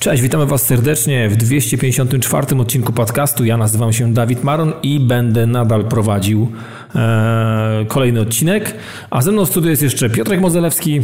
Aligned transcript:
Cześć, 0.00 0.22
witamy 0.22 0.46
Was 0.46 0.66
serdecznie 0.66 1.28
w 1.28 1.36
254 1.36 2.56
odcinku 2.60 2.92
podcastu. 2.92 3.44
Ja 3.44 3.56
nazywam 3.56 3.92
się 3.92 4.14
Dawid 4.14 4.44
Maron 4.44 4.72
i 4.82 5.00
będę 5.00 5.46
nadal 5.46 5.84
prowadził 5.84 6.52
e, 6.94 7.84
kolejny 7.88 8.20
odcinek. 8.20 8.74
A 9.10 9.22
ze 9.22 9.32
mną 9.32 9.44
w 9.44 9.48
studiu 9.48 9.70
jest 9.70 9.82
jeszcze 9.82 10.10
Piotrek 10.10 10.40
Mozelewski. 10.40 11.00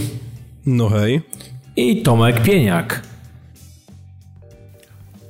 No 0.66 0.88
hej. 0.88 1.20
I 1.76 2.02
Tomek 2.02 2.42
Pieniak. 2.42 3.02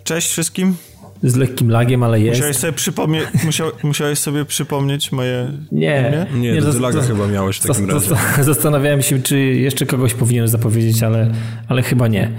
Cześć 0.04 0.28
wszystkim 0.28 0.76
z 1.26 1.36
lekkim 1.36 1.70
lagiem, 1.70 2.02
ale 2.02 2.20
jest. 2.20 2.38
Musiałeś 2.38 2.56
sobie, 2.56 2.72
przypomnieć, 2.72 3.24
musiał, 3.44 3.70
musiałeś 3.82 4.18
sobie 4.18 4.44
przypomnieć 4.44 5.12
moje 5.12 5.52
Nie, 5.72 6.26
nie, 6.34 6.52
nie 6.52 6.62
to 6.62 6.78
laga 6.80 7.02
chyba 7.02 7.26
miałeś 7.26 7.56
w 7.56 7.66
takim 7.66 7.90
razie. 7.90 8.16
Zastanawiałem 8.42 9.02
się, 9.02 9.22
czy 9.22 9.38
jeszcze 9.38 9.86
kogoś 9.86 10.14
powinienem 10.14 10.48
zapowiedzieć, 10.48 11.02
ale, 11.02 11.30
ale 11.68 11.82
chyba 11.82 12.08
nie. 12.08 12.30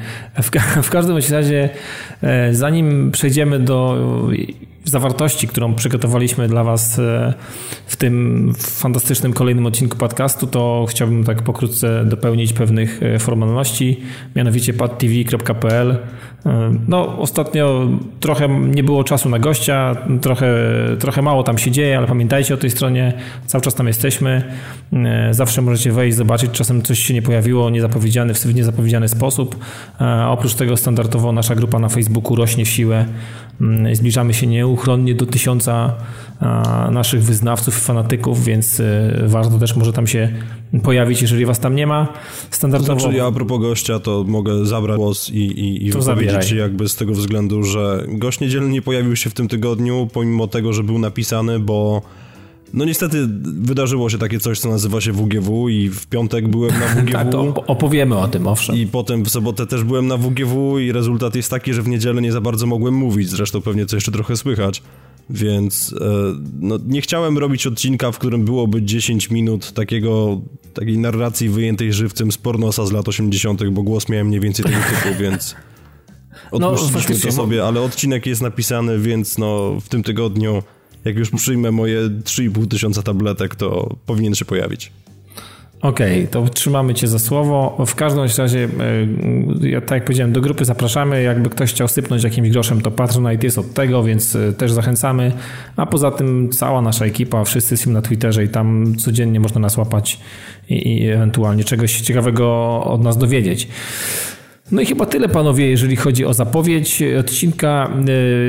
W, 0.42 0.50
w 0.88 0.90
każdym 0.90 1.18
razie, 1.32 1.70
e, 2.22 2.54
zanim 2.54 3.12
przejdziemy 3.12 3.60
do 3.60 3.98
zawartości, 4.90 5.48
którą 5.48 5.74
przygotowaliśmy 5.74 6.48
dla 6.48 6.64
Was 6.64 7.00
e, 7.00 7.34
w 7.88 7.96
tym 7.96 8.54
fantastycznym 8.58 9.34
kolejnym 9.34 9.66
odcinku 9.66 9.98
podcastu, 9.98 10.48
to 10.48 10.86
chciałbym 10.90 11.24
tak 11.24 11.42
pokrótce 11.42 12.06
dopełnić 12.06 12.54
pewnych 12.54 13.04
e, 13.04 13.20
formalności, 13.20 14.00
mianowicie 14.36 14.74
padtv.pl. 14.74 15.98
E, 16.46 16.72
no, 16.88 17.18
ostatnio 17.18 17.88
trochę 18.20 18.50
nie 18.60 18.84
było 18.84 19.04
czasu 19.04 19.30
na 19.30 19.40
gościa, 19.40 19.96
trochę, 20.22 20.54
trochę 21.00 21.22
mało 21.22 21.44
tam 21.44 21.58
się 21.58 21.72
dzieje, 21.72 21.98
ale 21.98 22.08
pamiętajcie 22.08 22.54
o 22.54 22.58
tej 22.58 22.70
stronie, 22.70 23.14
cały 23.46 23.62
czas 23.62 23.76
tam 23.76 23.88
jesteśmy. 23.88 24.44
Zawsze 25.32 25.62
możecie 25.62 25.92
wejść, 25.92 26.18
zobaczyć, 26.18 26.52
czasem 26.52 26.82
coś 26.82 27.00
się 27.00 27.14
nie 27.14 27.22
pojawiło 27.22 27.70
niezapowiedziany, 27.70 28.34
w 28.34 28.56
niezapowiedziany 28.56 29.08
sposób. 29.08 29.56
Oprócz 30.28 30.54
tego 30.54 30.78
standardowo 30.78 31.32
nasza 31.32 31.56
grupa 31.56 31.80
na 31.80 31.90
Facebooku 31.90 32.36
rośnie 32.36 32.66
w 32.66 32.70
siłę. 32.70 33.06
Mm, 33.62 33.96
zbliżamy 33.96 34.34
się 34.34 34.48
nieuchronnie 34.48 35.16
do 35.16 35.26
tysiąca 35.26 35.94
naszych 36.92 37.24
wyznawców 37.24 37.78
i 37.78 37.82
fanatyków, 37.82 38.44
więc 38.44 38.80
e, 38.80 39.24
warto 39.28 39.60
też 39.60 39.76
może 39.76 39.94
tam 39.94 40.08
się 40.08 40.30
pojawić, 40.84 41.22
jeżeli 41.22 41.46
was 41.46 41.60
tam 41.60 41.76
nie 41.76 41.88
ma. 41.88 42.14
Standardowo... 42.52 43.00
znaczy 43.00 43.18
ja 43.18 43.26
a 43.26 43.32
propos 43.32 43.62
gościa, 43.62 44.00
to 44.00 44.24
mogę 44.28 44.66
zabrać 44.66 44.98
głos 44.98 45.30
i, 45.30 45.40
i, 45.40 45.86
i 45.86 45.92
wypowiedzieć 45.92 46.52
jakby 46.52 46.90
z 46.90 46.96
tego 46.96 47.14
względu, 47.14 47.64
że 47.64 48.04
gość 48.08 48.40
niedzielny 48.40 48.70
nie 48.70 48.82
pojawił 48.82 49.16
się 49.16 49.30
w 49.30 49.34
tym 49.34 49.48
tygodniu, 49.48 50.08
pomimo 50.14 50.48
tego, 50.48 50.74
że 50.74 50.84
był 50.84 51.00
napisany, 51.00 51.60
bo 51.60 52.02
no 52.74 52.86
niestety 52.86 53.28
wydarzyło 53.42 54.10
się 54.10 54.18
takie 54.18 54.40
coś, 54.40 54.60
co 54.60 54.70
nazywa 54.70 55.02
się 55.02 55.12
WGW 55.12 55.70
i 55.70 55.90
w 55.90 56.08
piątek 56.08 56.48
byłem 56.48 56.72
na 56.80 56.88
WGW. 56.88 57.54
tak, 57.54 57.70
opowiemy 57.70 58.18
o 58.18 58.28
tym, 58.28 58.48
owszem. 58.48 58.76
I 58.76 58.88
potem 58.88 59.26
w 59.26 59.30
sobotę 59.30 59.68
też 59.68 59.84
byłem 59.84 60.08
na 60.08 60.18
WGW 60.18 60.80
i 60.80 60.92
rezultat 60.92 61.36
jest 61.36 61.50
taki, 61.50 61.74
że 61.74 61.82
w 61.82 61.88
niedzielę 61.88 62.22
nie 62.22 62.32
za 62.32 62.42
bardzo 62.42 62.66
mogłem 62.66 62.94
mówić, 62.94 63.30
zresztą 63.30 63.62
pewnie 63.62 63.86
co 63.86 63.98
jeszcze 63.98 64.12
trochę 64.12 64.38
słychać. 64.38 64.84
Więc 65.30 65.96
e, 66.02 66.06
no, 66.60 66.80
nie 66.88 67.02
chciałem 67.02 67.38
robić 67.38 67.68
odcinka, 67.68 68.12
w 68.12 68.18
którym 68.20 68.46
byłoby 68.46 68.82
10 68.82 69.30
minut 69.30 69.72
takiego, 69.72 70.42
takiej 70.74 70.98
narracji 70.98 71.50
wyjętej 71.50 71.94
żywcem 71.94 72.32
z 72.32 72.38
pornosa 72.38 72.86
z 72.86 72.92
lat 72.92 73.08
80., 73.08 73.70
bo 73.70 73.84
głos 73.84 74.10
miałem 74.10 74.28
mniej 74.28 74.40
więcej 74.40 74.66
tego 74.66 74.78
typu, 74.78 75.16
więc 75.24 75.56
odpuściliśmy 76.52 77.16
no, 77.16 77.22
to 77.22 77.32
sobie, 77.32 77.66
ale 77.66 77.82
odcinek 77.82 78.26
jest 78.26 78.42
napisany, 78.42 79.00
więc 79.00 79.38
no 79.38 79.80
w 79.82 79.90
tym 79.90 80.04
tygodniu 80.04 80.64
jak 81.06 81.16
już 81.16 81.32
przyjmę 81.32 81.72
moje 81.72 82.02
3,5 82.02 82.68
tysiąca 82.68 83.04
tabletek, 83.04 83.56
to 83.56 83.96
powinien 84.06 84.36
się 84.36 84.46
pojawić. 84.46 84.92
Okej, 85.82 86.20
okay, 86.20 86.28
to 86.28 86.50
trzymamy 86.50 86.94
Cię 86.94 87.08
za 87.08 87.20
słowo. 87.20 87.86
W 87.86 87.96
każdym 87.96 88.24
razie, 88.38 88.70
e, 89.62 89.68
ja 89.68 89.82
tak 89.82 89.92
jak 89.92 90.06
powiedziałem, 90.06 90.34
do 90.34 90.42
grupy 90.42 90.66
zapraszamy. 90.66 91.24
Jakby 91.24 91.50
ktoś 91.50 91.74
chciał 91.74 91.88
sypnąć 91.88 92.24
jakimś 92.24 92.50
groszem, 92.50 92.82
to 92.82 92.92
Patronite 92.92 93.48
jest 93.48 93.58
od 93.58 93.74
tego, 93.74 94.04
więc 94.04 94.36
e, 94.36 94.54
też 94.54 94.72
zachęcamy. 94.72 95.32
A 95.76 95.86
poza 95.86 96.12
tym 96.12 96.50
cała 96.50 96.82
nasza 96.82 97.06
ekipa, 97.06 97.44
wszyscy 97.44 97.74
jesteśmy 97.74 97.94
na 97.94 98.02
Twitterze 98.02 98.44
i 98.44 98.50
tam 98.50 98.96
codziennie 98.96 99.40
można 99.40 99.62
nas 99.62 99.78
łapać 99.78 100.20
i, 100.70 100.94
i 100.94 101.10
ewentualnie 101.10 101.64
czegoś 101.64 102.02
ciekawego 102.02 102.84
od 102.84 103.04
nas 103.04 103.18
dowiedzieć. 103.18 103.68
No 104.72 104.82
i 104.82 104.86
chyba 104.86 105.06
tyle, 105.06 105.30
panowie, 105.30 105.70
jeżeli 105.70 105.96
chodzi 105.96 106.26
o 106.26 106.34
zapowiedź 106.34 107.04
odcinka. 107.20 107.92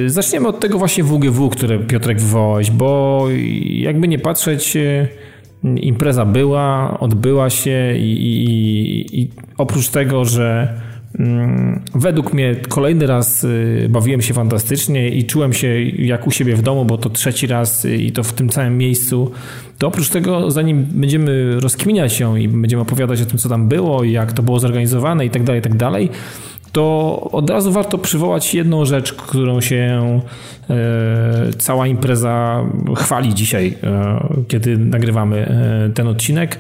E, 0.05 0.09
zaczniemy 0.09 0.49
od 0.49 0.61
tego 0.61 0.79
właśnie 0.79 1.05
WGW, 1.05 1.49
które 1.49 1.79
Piotrek 1.79 2.21
wywołałeś, 2.21 2.71
bo 2.71 3.25
jakby 3.65 4.09
nie 4.09 4.19
patrzeć, 4.19 4.77
e, 4.77 5.09
impreza 5.65 6.25
była, 6.25 6.97
odbyła 7.01 7.51
się 7.51 7.95
i, 7.97 8.13
i, 8.13 9.21
i 9.21 9.31
oprócz 9.59 9.89
tego, 9.89 10.25
że 10.25 10.75
według 11.95 12.33
mnie 12.33 12.57
kolejny 12.69 13.07
raz 13.07 13.45
y, 13.45 13.87
bawiłem 13.91 14.23
się 14.23 14.35
fantastycznie 14.35 15.09
i 15.09 15.25
czułem 15.25 15.53
się 15.53 15.83
jak 15.83 16.27
u 16.27 16.31
siebie 16.31 16.57
w 16.57 16.63
domu, 16.63 16.85
bo 16.85 16.99
to 16.99 17.11
trzeci 17.11 17.47
raz 17.47 17.85
y, 17.85 17.97
i 17.97 18.13
to 18.13 18.23
w 18.23 18.33
tym 18.33 18.49
całym 18.49 18.79
miejscu. 18.79 19.31
To 19.79 19.87
oprócz 19.87 20.09
tego, 20.09 20.51
zanim 20.51 20.87
będziemy 20.91 21.61
rozkminiać 21.61 22.13
się 22.13 22.41
i 22.41 22.49
będziemy 22.49 22.83
opowiadać 22.83 23.23
o 23.23 23.25
tym, 23.25 23.39
co 23.39 23.49
tam 23.49 23.69
było 23.69 24.05
i 24.05 24.13
jak 24.13 24.33
to 24.33 24.43
było 24.43 24.61
zorganizowane 24.61 25.27
i 25.27 25.31
tak 25.31 25.45
dalej, 25.45 25.61
i 25.61 25.63
tak 25.63 25.77
dalej, 25.77 26.11
to 26.79 27.29
od 27.33 27.51
razu 27.51 27.73
warto 27.73 27.99
przywołać 27.99 28.55
jedną 28.55 28.85
rzecz, 28.85 29.13
którą 29.13 29.61
się 29.61 30.21
e, 30.71 30.77
cała 31.59 31.87
impreza 31.87 32.65
chwali 32.97 33.35
dzisiaj, 33.35 33.75
e, 33.83 34.45
kiedy 34.49 34.79
nagrywamy 34.79 35.37
e, 35.37 35.91
ten 35.95 36.07
odcinek, 36.07 36.59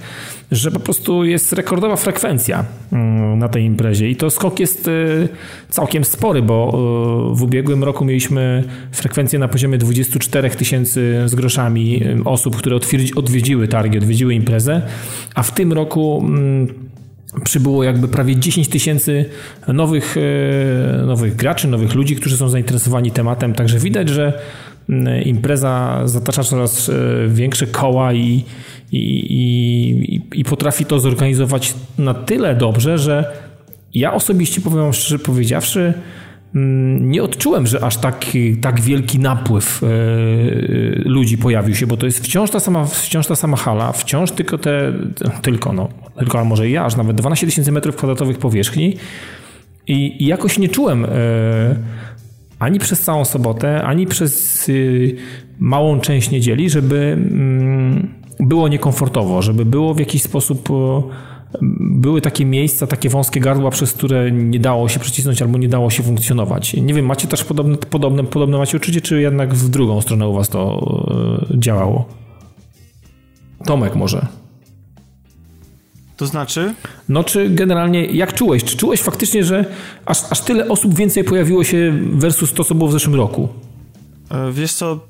że 0.53 0.71
po 0.71 0.81
prostu 0.81 1.25
jest 1.25 1.53
rekordowa 1.53 1.97
frekwencja 1.97 2.65
mm, 2.93 3.39
na 3.39 3.49
tej 3.49 3.65
imprezie. 3.65 4.11
I 4.11 4.17
to 4.17 4.31
skok 4.31 4.61
jest 4.61 4.91
całkiem 5.69 6.05
spory, 6.05 6.43
bo 6.43 6.73
w 7.35 7.43
ubiegłym 7.43 7.85
roku 7.85 8.05
mieliśmy 8.05 8.65
frekwencję 8.93 9.39
na 9.39 9.49
poziomie 9.49 9.79
24 9.79 10.50
tysięcy 10.50 11.23
z 11.27 11.35
groszami 11.35 12.03
osób, 12.25 12.56
które 12.56 12.77
odwiedziły 13.17 13.69
targi, 13.69 13.99
odwiedziły 13.99 14.35
imprezę, 14.35 14.83
a 15.35 15.43
w 15.43 15.55
tym 15.55 15.73
roku 15.73 16.25
mm, 16.25 16.88
przybyło 17.44 17.84
jakby 17.84 18.09
prawie 18.09 18.37
10 18.37 18.69
tysięcy 18.69 19.25
nowych, 19.69 20.16
e, 20.16 21.06
nowych 21.06 21.37
graczy, 21.37 21.69
nowych 21.69 21.94
ludzi, 21.94 22.16
którzy 22.16 22.37
są 22.37 22.49
zainteresowani 22.49 23.10
tematem. 23.10 23.54
Także 23.54 23.78
widać, 23.78 24.09
że 24.09 24.32
impreza 25.25 26.03
zatacza 26.04 26.44
coraz 26.44 26.88
e, 26.88 26.93
większe 27.28 27.66
koła 27.66 28.12
i, 28.12 28.44
i, 28.93 29.03
i, 29.34 30.41
i 30.41 30.44
potrafi 30.44 30.84
to 30.84 31.00
zorganizować 31.00 31.75
na 31.99 32.15
tyle 32.15 32.54
dobrze, 32.54 32.99
że 32.99 33.32
ja 33.94 34.12
osobiście 34.12 34.60
powiem 34.60 34.93
szczerze 34.93 35.19
powiedziawszy, 35.19 35.94
nie 37.00 37.22
odczułem, 37.22 37.66
że 37.66 37.84
aż 37.84 37.97
tak, 37.97 38.25
tak 38.60 38.81
wielki 38.81 39.19
napływ 39.19 39.82
e, 39.82 39.86
ludzi 41.04 41.38
pojawił 41.38 41.75
się, 41.75 41.86
bo 41.86 41.97
to 41.97 42.06
jest 42.06 42.25
wciąż 42.25 42.50
ta 42.50 42.60
sama, 42.60 42.84
wciąż 42.84 43.26
ta 43.26 43.36
sama 43.36 43.56
hala, 43.56 43.92
wciąż 43.92 44.31
tylko 44.31 44.58
te, 44.58 44.92
tylko 45.42 45.72
no, 45.72 45.88
tylko, 46.19 46.38
ale 46.38 46.48
może 46.48 46.70
ja, 46.70 46.84
aż 46.84 46.97
nawet 46.97 47.16
12 47.16 47.47
tysięcy 47.47 47.72
metrów 47.72 47.97
kwadratowych 47.97 48.38
powierzchni. 48.38 48.97
I, 49.87 50.22
i 50.22 50.26
jakoś 50.26 50.58
nie 50.58 50.69
czułem 50.69 51.04
e, 51.04 51.08
ani 52.58 52.78
przez 52.78 53.00
całą 53.00 53.25
sobotę, 53.25 53.82
ani 53.82 54.06
przez 54.06 54.66
e, 54.69 54.72
małą 55.58 56.00
część 56.00 56.31
niedzieli, 56.31 56.70
żeby 56.70 56.97
mm, 56.97 58.14
było 58.41 58.69
niekomfortowo, 58.69 59.42
żeby 59.42 59.64
było 59.64 59.94
w 59.94 59.98
jakiś 59.98 60.22
sposób 60.22 60.69
były 61.81 62.20
takie 62.20 62.44
miejsca, 62.44 62.86
takie 62.86 63.09
wąskie 63.09 63.41
gardła, 63.41 63.70
przez 63.70 63.92
które 63.92 64.32
nie 64.32 64.60
dało 64.60 64.88
się 64.88 65.00
przycisnąć 65.00 65.42
albo 65.42 65.59
nie 65.59 65.69
dało 65.69 65.91
się 65.91 66.03
funkcjonować. 66.03 66.75
Nie 66.75 66.94
wiem, 66.94 67.06
macie 67.06 67.28
też 67.28 67.44
podobne, 67.44 67.76
podobne, 67.76 68.25
podobne 68.25 68.58
macie 68.58 68.76
uczucie, 68.76 69.00
czy 69.00 69.20
jednak 69.20 69.55
w 69.55 69.69
drugą 69.69 70.00
stronę 70.00 70.28
u 70.28 70.34
was 70.34 70.49
to 70.49 70.81
e, 71.52 71.58
działało? 71.58 72.08
Tomek 73.64 73.94
może. 73.96 74.26
To 76.17 76.26
znaczy? 76.26 76.75
No, 77.08 77.25
czy 77.25 77.50
generalnie, 77.50 78.05
jak 78.05 78.34
czułeś? 78.34 78.64
Czy 78.64 78.76
czułeś 78.76 79.00
faktycznie, 79.00 79.44
że 79.44 79.64
aż, 80.06 80.19
aż 80.31 80.40
tyle 80.40 80.69
osób 80.69 80.94
więcej 80.94 81.25
pojawiło 81.25 81.64
się 81.64 81.99
versus 82.12 82.52
to, 82.52 82.64
co 82.64 82.75
było 82.75 82.90
w 82.90 82.93
zeszłym 82.93 83.14
roku? 83.14 83.49
E, 84.31 84.52
wiesz 84.52 84.73
co, 84.73 85.00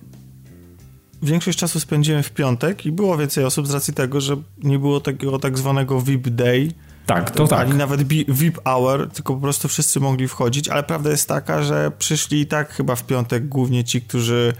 większość 1.23 1.59
czasu 1.59 1.81
spędziłem 1.81 2.23
w 2.23 2.31
piątek 2.31 2.87
i 2.87 2.93
było 2.93 3.19
więcej 3.19 3.45
osób 3.45 3.67
z 3.67 3.75
racji 3.75 3.95
tego, 3.95 4.21
że 4.21 4.37
nie 4.63 4.79
było 4.79 5.01
takiego 5.01 5.39
tak 5.39 5.59
zwanego 5.59 6.01
VIP 6.01 6.29
Day. 6.29 6.73
Tak, 7.07 7.31
to 7.31 7.47
tak. 7.47 7.61
Ani 7.61 7.75
nawet 7.75 8.03
VIP 8.29 8.59
Hour, 8.65 9.11
tylko 9.11 9.35
po 9.35 9.41
prostu 9.41 9.69
wszyscy 9.69 10.01
mogli 10.01 10.29
wchodzić, 10.29 10.69
ale 10.69 10.83
prawda 10.83 11.11
jest 11.11 11.29
taka, 11.29 11.63
że 11.63 11.93
przyszli 11.99 12.41
i 12.41 12.47
tak 12.47 12.73
chyba 12.73 12.97
w 12.97 13.07
piątek 13.07 13.49
głównie 13.49 13.85
ci, 13.85 14.03
którzy 14.03 14.53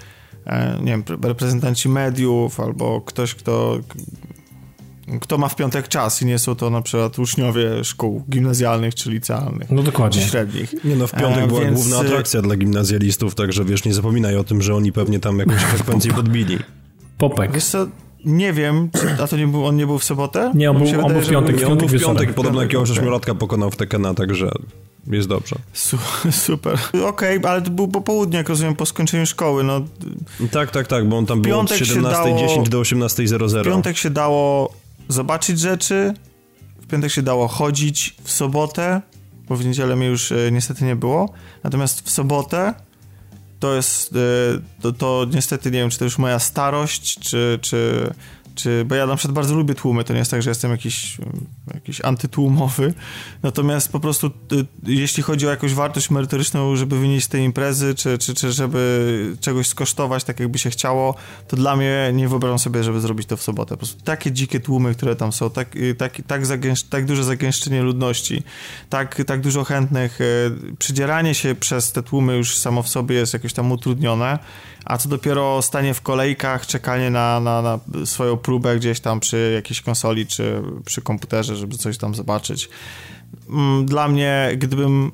e, 0.47 0.79
nie 0.81 0.93
wiem, 0.93 1.05
reprezentanci 1.23 1.89
mediów 1.89 2.61
albo 2.61 3.01
ktoś, 3.01 3.35
kto 3.35 3.79
kto 5.21 5.39
ma 5.39 5.49
w 5.49 5.57
piątek 5.57 5.89
czas 5.89 6.23
i 6.23 6.27
nie 6.27 6.39
są 6.39 6.55
to 6.55 6.71
na 6.71 6.83
przykład 6.83 7.19
uczniowie 7.19 7.85
szkół 7.85 8.25
gimnazjalnych 8.31 8.95
czy 8.95 9.11
licealnych. 9.11 9.71
No 9.71 9.83
dokładnie. 9.83 10.23
Czy 10.23 10.29
średnich. 10.29 10.85
Nie 10.85 10.97
no, 10.97 11.07
w 11.07 11.13
piątek 11.13 11.45
e, 11.45 11.47
była 11.47 11.61
więc... 11.61 11.75
główna 11.75 11.99
atrakcja 11.99 12.43
dla 12.43 12.57
gimnazjalistów, 12.57 13.35
także 13.35 13.65
wiesz, 13.65 13.85
nie 13.85 13.95
zapominaj 13.95 14.37
o 14.37 14.45
tym, 14.45 14.63
że 14.63 14.75
oni 14.75 14.93
pewnie 14.93 15.21
tam 15.21 15.39
jakąś 15.39 15.63
frekwencję 15.63 16.13
podbili. 16.13 16.59
Popek. 17.19 17.53
Wiesz 17.53 17.65
co, 17.65 17.87
nie 18.25 18.53
wiem, 18.53 18.91
a 19.23 19.27
to 19.27 19.37
nie 19.37 19.47
był, 19.47 19.67
on 19.67 19.77
nie 19.77 19.87
był 19.87 19.99
w 19.99 20.05
sobotę? 20.05 20.53
Nie, 20.55 20.71
on 20.71 20.79
był, 20.79 21.05
on 21.07 21.13
był 21.13 21.23
w 21.23 21.29
piątek. 21.29 21.57
W 21.57 21.61
piątek, 21.61 21.91
w 21.91 22.01
piątek 22.01 22.35
podobno 22.35 22.63
jakiegoś 22.63 22.91
ośmiolatka 22.91 23.35
pokonał 23.35 23.71
w 23.71 23.77
Tekena, 23.77 24.15
także 24.15 24.51
jest 25.07 25.29
dobrze. 25.29 25.57
Su 25.73 25.99
super. 26.47 26.79
Okej, 26.89 27.39
okay, 27.39 27.51
ale 27.51 27.63
to 27.63 27.71
był 27.71 27.89
po 27.89 28.01
południu, 28.01 28.37
jak 28.37 28.49
rozumiem, 28.49 28.77
po 28.77 28.87
skończeniu 28.87 29.27
szkoły, 29.27 29.65
no. 29.65 29.81
Tak, 30.51 30.71
tak, 30.71 30.87
tak, 30.87 31.09
bo 31.09 31.19
on 31.19 31.27
tam 31.27 31.43
był 31.43 31.59
od 31.59 31.71
17.10 31.71 32.03
dało... 32.03 32.65
do 32.69 32.81
18.00. 32.81 33.63
W 33.63 33.65
piątek 33.65 33.97
się 33.97 34.11
dało 34.11 34.73
zobaczyć 35.09 35.61
rzeczy, 35.61 36.15
w 36.81 36.87
piątek 36.87 37.13
się 37.13 37.23
dało 37.23 37.49
chodzić, 37.49 38.17
w 38.25 38.31
sobotę, 38.31 39.03
bo 39.49 39.57
w 39.57 39.65
niedzielę 39.65 39.97
mnie 39.97 40.07
już 40.07 40.33
e, 40.33 40.53
niestety 40.53 40.85
nie 40.85 40.97
było, 40.97 41.33
natomiast 41.65 42.01
w 42.01 42.11
sobotę 42.11 42.75
to 43.61 43.75
jest, 43.75 44.13
e, 44.13 44.19
to, 44.83 44.93
to 44.93 45.27
niestety 45.35 45.71
nie 45.71 45.79
wiem, 45.79 45.91
czy 45.91 45.99
to 45.99 46.05
już 46.05 46.19
moja 46.19 46.39
starość, 46.39 47.19
czy, 47.19 47.59
czy 47.63 48.11
czy, 48.59 48.85
bo 48.85 48.95
ja 48.95 49.07
na 49.07 49.17
przykład 49.17 49.35
bardzo 49.35 49.55
lubię 49.55 49.75
tłumy, 49.75 50.05
to 50.05 50.13
nie 50.13 50.19
jest 50.19 50.31
tak, 50.31 50.43
że 50.43 50.51
jestem 50.51 50.71
jakiś, 50.71 51.19
jakiś 51.75 52.01
antytłumowy, 52.05 52.95
natomiast 53.43 53.93
po 53.93 54.01
prostu 54.01 54.27
y, 54.27 54.67
jeśli 54.87 55.23
chodzi 55.23 55.47
o 55.47 55.51
jakąś 55.51 55.75
wartość 55.75 56.11
merytoryczną, 56.11 56.77
żeby 56.77 56.99
wynieść 56.99 57.27
z 57.27 57.29
tej 57.29 57.45
imprezy, 57.45 57.95
czy, 57.95 58.19
czy, 58.19 58.35
czy 58.35 58.53
żeby 58.53 59.37
czegoś 59.41 59.67
skosztować, 59.67 60.25
tak 60.25 60.41
jakby 60.41 60.59
się 60.59 60.71
chciało, 60.71 61.15
to 61.49 61.57
dla 61.57 61.77
mnie 61.77 62.11
nie 62.13 62.29
wyobrażam 62.29 62.59
sobie, 62.59 62.85
żeby 62.85 63.01
zrobić 63.01 63.29
to 63.29 63.37
w 63.37 63.43
sobotę. 63.43 63.71
Po 63.71 63.77
prostu 63.77 64.03
takie 64.05 64.33
dzikie 64.33 64.61
tłumy, 64.61 64.95
które 64.95 65.17
tam 65.17 65.33
są, 65.33 65.51
tak, 65.51 65.77
y, 65.77 65.95
tak, 65.95 66.23
tak, 66.27 66.47
zagęsz, 66.47 66.83
tak 66.83 67.05
duże 67.05 67.25
zagęszczenie 67.25 67.83
ludności, 67.83 68.43
tak, 68.89 69.25
tak 69.27 69.41
dużo 69.41 69.65
chętnych, 69.65 70.21
y, 70.21 70.51
przydzieranie 70.79 71.35
się 71.35 71.55
przez 71.55 71.93
te 71.93 72.03
tłumy 72.03 72.37
już 72.37 72.57
samo 72.57 72.83
w 72.83 72.89
sobie 72.89 73.17
jest 73.17 73.33
jakoś 73.33 73.53
tam 73.53 73.73
utrudnione, 73.73 74.39
a 74.89 74.99
co 74.99 75.09
dopiero 75.09 75.63
stanie 75.63 75.95
w 75.95 76.03
kolejkach, 76.03 76.67
czekanie 76.67 77.11
na, 77.11 77.41
na, 77.41 77.63
na 77.63 78.07
swoją 78.07 78.37
próbę 78.37 78.77
gdzieś 78.77 79.01
tam 79.01 79.21
przy 79.21 79.53
jakiejś 79.55 79.81
konsoli 79.81 80.27
czy 80.27 80.63
przy 80.85 81.03
komputerze, 81.03 81.57
żeby 81.57 81.77
coś 81.77 81.99
tam 81.99 82.15
zobaczyć. 82.15 82.69
Mm, 83.49 83.87
dla 83.87 84.09
mnie, 84.09 84.51
gdybym 84.57 85.13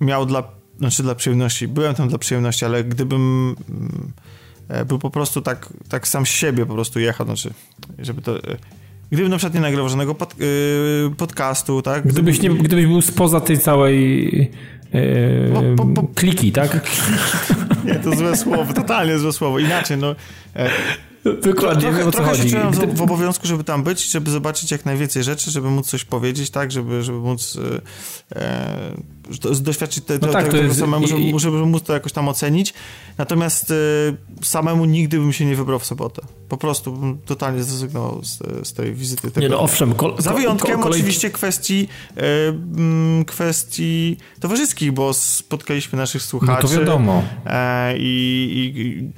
miał 0.00 0.26
dla, 0.26 0.42
znaczy 0.78 1.02
dla 1.02 1.14
przyjemności, 1.14 1.68
byłem 1.68 1.94
tam 1.94 2.08
dla 2.08 2.18
przyjemności, 2.18 2.64
ale 2.64 2.84
gdybym 2.84 3.56
mm, 3.68 4.12
e, 4.68 4.84
był 4.84 4.98
po 4.98 5.10
prostu 5.10 5.42
tak, 5.42 5.68
tak 5.88 6.08
sam 6.08 6.26
z 6.26 6.28
siebie 6.28 6.66
po 6.66 6.74
prostu 6.74 7.00
jechał, 7.00 7.26
znaczy, 7.26 7.54
żeby 7.98 8.22
to... 8.22 8.32
E, 9.14 9.16
gdybym 9.16 9.30
na 9.30 9.36
przykład 9.36 9.54
nie 9.54 9.60
nagrał 9.60 9.88
żadnego 9.88 10.14
pod, 10.14 10.40
yy, 10.40 11.10
podcastu, 11.16 11.82
tak? 11.82 12.06
Gdybyś, 12.06 12.42
nie, 12.42 12.50
gdybyś 12.50 12.86
był 12.86 13.02
spoza 13.02 13.40
tej 13.40 13.58
całej 13.58 14.30
yy, 14.92 15.52
po, 15.76 15.84
po, 15.84 16.02
po, 16.02 16.08
kliki, 16.14 16.52
tak? 16.52 16.90
nie, 17.84 17.94
to 17.94 18.16
złe 18.16 18.36
słowo, 18.36 18.72
totalnie 18.72 19.18
złe 19.18 19.32
słowo. 19.32 19.58
Inaczej, 19.58 19.98
no... 19.98 20.14
Dokładnie, 21.24 21.82
trochę, 21.82 21.98
wiem, 21.98 22.10
trochę 22.10 22.36
się 22.36 22.50
czułem 22.50 22.96
w 22.96 23.02
obowiązku, 23.02 23.46
żeby 23.46 23.64
tam 23.64 23.82
być, 23.82 24.10
żeby 24.10 24.30
zobaczyć 24.30 24.70
jak 24.70 24.86
najwięcej 24.86 25.24
rzeczy, 25.24 25.50
żeby 25.50 25.70
móc 25.70 25.86
coś 25.86 26.04
powiedzieć, 26.04 26.50
tak, 26.50 26.72
żeby, 26.72 27.02
żeby 27.02 27.18
móc 27.18 27.58
e, 28.34 28.40
e 28.40 29.14
doświadczyć 29.60 30.04
te, 30.04 30.18
no 30.22 30.28
tak, 30.28 30.44
tego 30.44 30.56
jest, 30.56 30.80
samemu, 30.80 31.06
żeby, 31.06 31.20
i, 31.20 31.40
żeby 31.40 31.66
móc 31.66 31.82
to 31.82 31.92
jakoś 31.92 32.12
tam 32.12 32.28
ocenić. 32.28 32.74
Natomiast 33.18 33.70
e, 33.70 33.74
samemu 34.42 34.84
nigdy 34.84 35.18
bym 35.18 35.32
się 35.32 35.44
nie 35.44 35.56
wybrał 35.56 35.78
w 35.78 35.86
sobotę. 35.86 36.22
Po 36.48 36.56
prostu 36.56 36.92
bym 36.92 37.18
totalnie 37.18 37.64
zrezygnował 37.64 38.24
z, 38.24 38.38
z 38.68 38.72
tej 38.72 38.94
wizyty. 38.94 39.30
Tego. 39.30 39.40
Nie, 39.40 39.48
no 39.48 39.60
owszem. 39.60 39.94
Kol, 39.94 40.14
Za 40.18 40.32
wyjątkiem 40.32 40.80
kolej... 40.80 41.00
oczywiście 41.00 41.30
kwestii 41.30 41.88
e, 42.16 42.22
m, 42.48 43.24
kwestii 43.26 44.16
towarzyskich, 44.40 44.92
bo 44.92 45.14
spotkaliśmy 45.14 45.98
naszych 45.98 46.22
słuchaczy. 46.22 46.62
No 46.62 46.68
to 46.68 46.78
wiadomo. 46.78 47.22
E, 47.46 47.98
i, 47.98 48.02
i, 48.76 49.10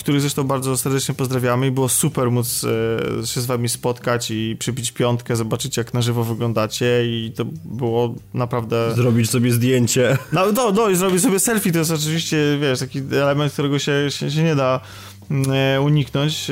których 0.00 0.20
zresztą 0.20 0.44
bardzo 0.44 0.76
serdecznie 0.76 1.14
pozdrawiamy 1.14 1.66
i 1.66 1.70
było 1.70 1.88
super 1.88 2.30
móc 2.30 2.64
e, 3.22 3.26
się 3.26 3.40
z 3.40 3.46
wami 3.46 3.68
spotkać 3.68 4.30
i 4.30 4.56
przybić 4.58 4.92
piątkę, 4.92 5.36
zobaczyć 5.36 5.76
jak 5.76 5.94
na 5.94 6.02
żywo 6.02 6.24
wyglądacie 6.24 7.02
i 7.04 7.32
to 7.36 7.44
było 7.64 8.14
naprawdę... 8.34 8.94
Zrobić 8.94 9.30
sobie 9.30 9.52
zdjęcie. 9.52 10.18
No, 10.32 10.52
no, 10.52 10.70
no 10.70 10.88
i 10.88 10.96
zrobić 10.96 11.22
sobie 11.22 11.40
selfie, 11.40 11.72
to 11.72 11.78
jest 11.78 11.90
oczywiście, 11.90 12.58
wiesz, 12.60 12.78
taki 12.78 12.98
element, 12.98 13.52
którego 13.52 13.78
się, 13.78 14.10
się, 14.10 14.30
się 14.30 14.42
nie 14.42 14.56
da 14.56 14.80
uniknąć. 15.82 16.50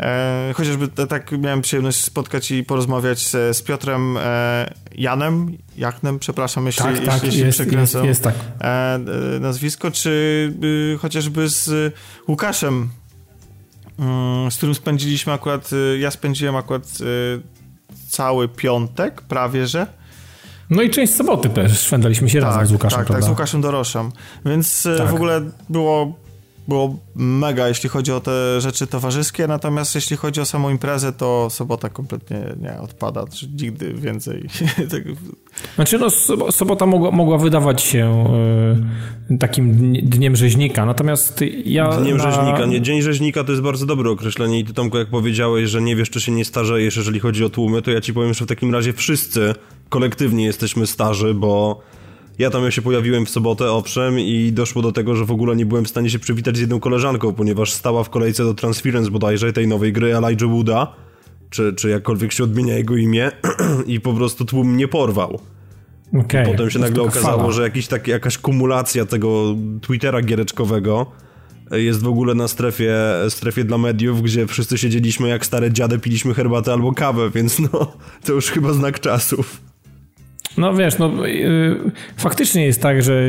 E, 0.00 0.52
chociażby 0.54 0.88
tak 0.88 1.32
miałem 1.32 1.60
przyjemność 1.60 2.04
spotkać 2.04 2.50
i 2.50 2.64
porozmawiać 2.64 3.26
z, 3.26 3.56
z 3.56 3.62
Piotrem 3.62 4.16
e, 4.16 4.74
Janem, 4.94 5.58
Jachnem, 5.76 6.18
przepraszam, 6.18 6.66
jeśli, 6.66 6.84
tak, 6.84 7.04
tak, 7.04 7.24
jeśli 7.24 7.40
jest, 7.40 7.72
jest, 7.72 7.94
jest, 7.94 8.22
tak. 8.22 8.34
E, 8.60 8.98
nazwisko, 9.40 9.90
czy 9.90 10.10
y, 10.94 10.98
chociażby 10.98 11.48
z 11.48 11.94
Łukaszem, 12.28 12.88
y, 14.48 14.50
z 14.50 14.56
którym 14.56 14.74
spędziliśmy 14.74 15.32
akurat, 15.32 15.70
y, 15.72 15.98
ja 15.98 16.10
spędziłem 16.10 16.56
akurat 16.56 16.98
cały 18.08 18.48
piątek, 18.48 19.22
prawie 19.22 19.66
że. 19.66 19.86
No 20.70 20.82
i 20.82 20.90
część 20.90 21.14
soboty 21.14 21.48
też 21.48 21.80
szwendaliśmy 21.80 22.28
się 22.30 22.40
tak, 22.40 22.48
razem 22.48 22.66
z 22.66 22.72
Łukaszem, 22.72 22.98
Tak, 22.98 23.06
prawda? 23.06 23.20
tak, 23.20 23.26
z 23.26 23.30
Łukaszem 23.30 23.60
Doroszem. 23.60 24.12
Więc 24.46 24.88
tak. 24.98 25.10
w 25.10 25.14
ogóle 25.14 25.40
było 25.68 26.18
było 26.68 26.98
mega, 27.14 27.68
jeśli 27.68 27.88
chodzi 27.88 28.12
o 28.12 28.20
te 28.20 28.60
rzeczy 28.60 28.86
towarzyskie, 28.86 29.46
natomiast 29.46 29.94
jeśli 29.94 30.16
chodzi 30.16 30.40
o 30.40 30.44
samą 30.44 30.70
imprezę, 30.70 31.12
to 31.12 31.50
sobota 31.50 31.88
kompletnie 31.88 32.40
nie 32.60 32.80
odpada, 32.80 33.24
nigdy 33.62 33.94
więcej. 33.94 34.48
Tak. 34.90 35.02
Znaczy 35.74 35.98
no, 35.98 36.10
sobota 36.50 36.86
mogła, 36.86 37.10
mogła 37.10 37.38
wydawać 37.38 37.82
się 37.82 38.24
y, 39.30 39.38
takim 39.38 39.92
dniem 39.92 40.36
rzeźnika, 40.36 40.86
natomiast 40.86 41.44
ja... 41.64 41.96
Dniem 41.96 42.16
na... 42.16 42.30
rzeźnika, 42.30 42.66
nie, 42.66 42.80
dzień 42.80 43.02
rzeźnika 43.02 43.44
to 43.44 43.52
jest 43.52 43.62
bardzo 43.62 43.86
dobre 43.86 44.10
określenie 44.10 44.58
i 44.58 44.64
ty 44.64 44.74
Tomku, 44.74 44.98
jak 44.98 45.08
powiedziałeś, 45.08 45.70
że 45.70 45.82
nie 45.82 45.96
wiesz, 45.96 46.10
czy 46.10 46.20
się 46.20 46.32
nie 46.32 46.44
starzejesz, 46.44 46.96
jeżeli 46.96 47.20
chodzi 47.20 47.44
o 47.44 47.48
tłumy, 47.48 47.82
to 47.82 47.90
ja 47.90 48.00
ci 48.00 48.14
powiem, 48.14 48.34
że 48.34 48.44
w 48.44 48.48
takim 48.48 48.74
razie 48.74 48.92
wszyscy 48.92 49.54
kolektywnie 49.88 50.44
jesteśmy 50.44 50.86
starzy, 50.86 51.34
bo 51.34 51.80
ja 52.38 52.50
tam 52.50 52.70
się 52.70 52.82
pojawiłem 52.82 53.26
w 53.26 53.30
sobotę, 53.30 53.72
owszem, 53.72 54.20
i 54.20 54.52
doszło 54.52 54.82
do 54.82 54.92
tego, 54.92 55.16
że 55.16 55.24
w 55.24 55.30
ogóle 55.30 55.56
nie 55.56 55.66
byłem 55.66 55.84
w 55.84 55.88
stanie 55.88 56.10
się 56.10 56.18
przywitać 56.18 56.56
z 56.56 56.60
jedną 56.60 56.80
koleżanką, 56.80 57.32
ponieważ 57.32 57.72
stała 57.72 58.04
w 58.04 58.10
kolejce 58.10 58.44
do 58.44 58.54
Transference 58.54 59.10
bodajże, 59.10 59.52
tej 59.52 59.68
nowej 59.68 59.92
gry 59.92 60.16
Elijah 60.16 60.50
Wooda, 60.50 60.94
czy, 61.50 61.72
czy 61.72 61.88
jakkolwiek 61.88 62.32
się 62.32 62.44
odmienia 62.44 62.74
jego 62.74 62.96
imię, 62.96 63.30
i 63.86 64.00
po 64.00 64.14
prostu 64.14 64.44
tłum 64.44 64.74
mnie 64.74 64.88
porwał. 64.88 65.40
Okay, 66.20 66.46
potem 66.46 66.70
się 66.70 66.78
nagle 66.78 67.02
okazało, 67.02 67.38
fala. 67.38 67.52
że 67.52 67.62
jakiś 67.62 67.86
taki, 67.86 68.10
jakaś 68.10 68.38
kumulacja 68.38 69.06
tego 69.06 69.56
Twittera 69.80 70.22
giereczkowego 70.22 71.06
jest 71.70 72.02
w 72.02 72.08
ogóle 72.08 72.34
na 72.34 72.48
strefie, 72.48 72.94
strefie 73.28 73.64
dla 73.64 73.78
mediów, 73.78 74.22
gdzie 74.22 74.46
wszyscy 74.46 74.78
siedzieliśmy 74.78 75.28
jak 75.28 75.46
stare 75.46 75.72
dziady, 75.72 75.98
piliśmy 75.98 76.34
herbatę 76.34 76.72
albo 76.72 76.92
kawę, 76.92 77.30
więc 77.34 77.58
no, 77.58 77.92
to 78.24 78.32
już 78.32 78.46
chyba 78.46 78.72
znak 78.72 79.00
czasów. 79.00 79.67
No 80.58 80.74
wiesz, 80.74 80.98
no 80.98 81.26
y, 81.26 81.76
faktycznie 82.16 82.66
jest 82.66 82.82
tak, 82.82 83.02
że 83.02 83.22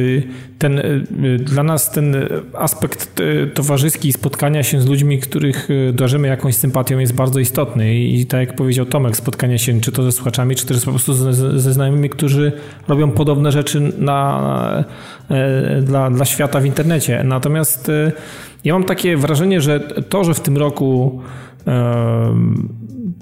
ten, 0.58 0.80
y, 0.80 1.38
dla 1.40 1.64
nas 1.64 1.92
ten 1.92 2.16
aspekt 2.54 3.20
y, 3.20 3.48
towarzyski 3.54 4.14
spotkania 4.14 4.64
się 4.64 4.82
z 4.82 4.88
ludźmi, 4.88 5.20
których 5.20 5.68
darzymy 5.94 6.28
jakąś 6.28 6.56
sympatią 6.56 7.00
jest 7.00 7.14
bardzo 7.14 7.40
istotny 7.40 7.96
i 7.96 8.26
tak 8.26 8.40
jak 8.40 8.56
powiedział 8.56 8.86
Tomek, 8.86 9.16
spotkania 9.18 9.58
się 9.58 9.82
czy 9.82 9.92
to 9.92 10.04
ze 10.04 10.12
słuchaczami, 10.12 10.56
czy 10.56 10.66
też 10.66 10.86
po 10.86 10.92
prostu 10.92 11.14
ze, 11.14 11.74
znajomymi, 11.74 12.10
którzy 12.10 12.52
robią 12.88 13.12
podobne 13.12 13.52
rzeczy 13.52 13.82
na, 13.98 14.84
dla, 15.82 16.12
dla 16.12 16.26
świata 16.26 16.60
w 16.60 16.66
internecie. 16.66 17.24
Natomiast 17.24 17.92
ja 18.64 18.74
mam 18.74 18.84
takie 18.84 19.18
wrażenie, 19.18 19.62
że 19.62 19.80
to, 20.10 20.24
że 20.24 20.34
w 20.34 20.40
tym 20.40 20.58
roku 20.58 21.22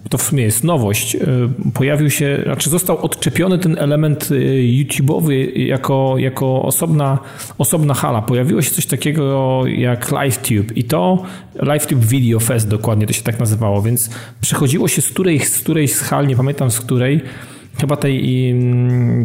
to 0.09 0.17
w 0.17 0.21
sumie 0.21 0.43
jest 0.43 0.63
nowość, 0.63 1.15
e, 1.15 1.19
pojawił 1.73 2.09
się, 2.09 2.41
znaczy 2.43 2.69
został 2.69 2.97
odczepiony 2.97 3.59
ten 3.59 3.77
element 3.79 4.29
e, 4.31 4.35
YouTube'owy 4.83 5.59
jako, 5.59 6.15
jako 6.17 6.61
osobna, 6.61 7.19
osobna 7.57 7.93
hala. 7.93 8.21
Pojawiło 8.21 8.61
się 8.61 8.71
coś 8.71 8.85
takiego 8.85 9.61
jak 9.67 10.11
LiveTube 10.11 10.77
i 10.77 10.83
to 10.83 11.23
LiveTube 11.61 12.05
Video 12.05 12.39
Fest 12.39 12.67
dokładnie 12.67 13.07
to 13.07 13.13
się 13.13 13.23
tak 13.23 13.39
nazywało, 13.39 13.81
więc 13.81 14.09
przechodziło 14.41 14.87
się 14.87 15.01
z 15.01 15.09
której, 15.09 15.39
z 15.39 15.59
której 15.59 15.87
z 15.87 16.01
hal, 16.01 16.27
nie 16.27 16.35
pamiętam 16.35 16.71
z 16.71 16.79
której, 16.79 17.21
chyba 17.79 17.97
tej, 17.97 18.55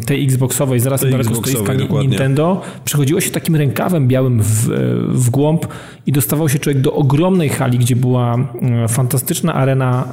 tej 0.07 0.25
Xboxowej, 0.25 0.81
zaraz 0.81 1.03
daleko 1.11 1.35
stoiska 1.35 1.73
Nintendo, 2.01 2.61
przechodziło 2.85 3.21
się 3.21 3.31
takim 3.31 3.57
rękawem 3.57 4.09
białym 4.09 4.43
w, 4.43 4.69
w 5.09 5.31
głąb 5.31 5.67
i 6.07 6.13
dostawał 6.13 6.49
się 6.49 6.59
człowiek 6.59 6.83
do 6.83 6.93
ogromnej 6.93 7.49
hali, 7.49 7.79
gdzie 7.79 7.97
była 7.97 8.37
e, 8.63 8.89
fantastyczna 8.89 9.55
arena 9.55 10.09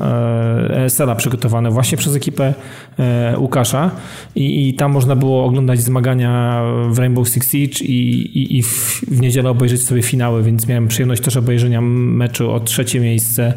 ESL-a 0.70 1.16
przygotowana 1.16 1.72
właśnie 1.72 1.98
przez 1.98 2.16
ekipę 2.16 2.54
e, 3.00 3.36
Łukasza. 3.38 3.92
I, 4.36 4.70
i 4.70 4.74
tam 4.74 4.92
można 4.92 5.16
było 5.16 5.46
oglądać 5.46 5.80
zmagania 5.80 6.64
w 6.90 7.00
Rainbow 7.00 7.30
Six 7.30 7.52
Siege 7.52 7.86
i, 7.86 8.22
i, 8.40 8.58
i 8.58 8.64
w, 8.64 9.02
w 9.08 9.22
niedzielę 9.22 9.50
obejrzeć 9.50 9.84
sobie 9.84 10.02
finały, 10.02 10.44
więc 10.44 10.68
miałem 10.68 10.88
przyjemność 10.88 11.22
też 11.22 11.38
obejrzenia 11.38 11.82
meczu 11.82 12.52
o 12.52 12.60
trzecie 12.60 13.00
miejsce 13.00 13.54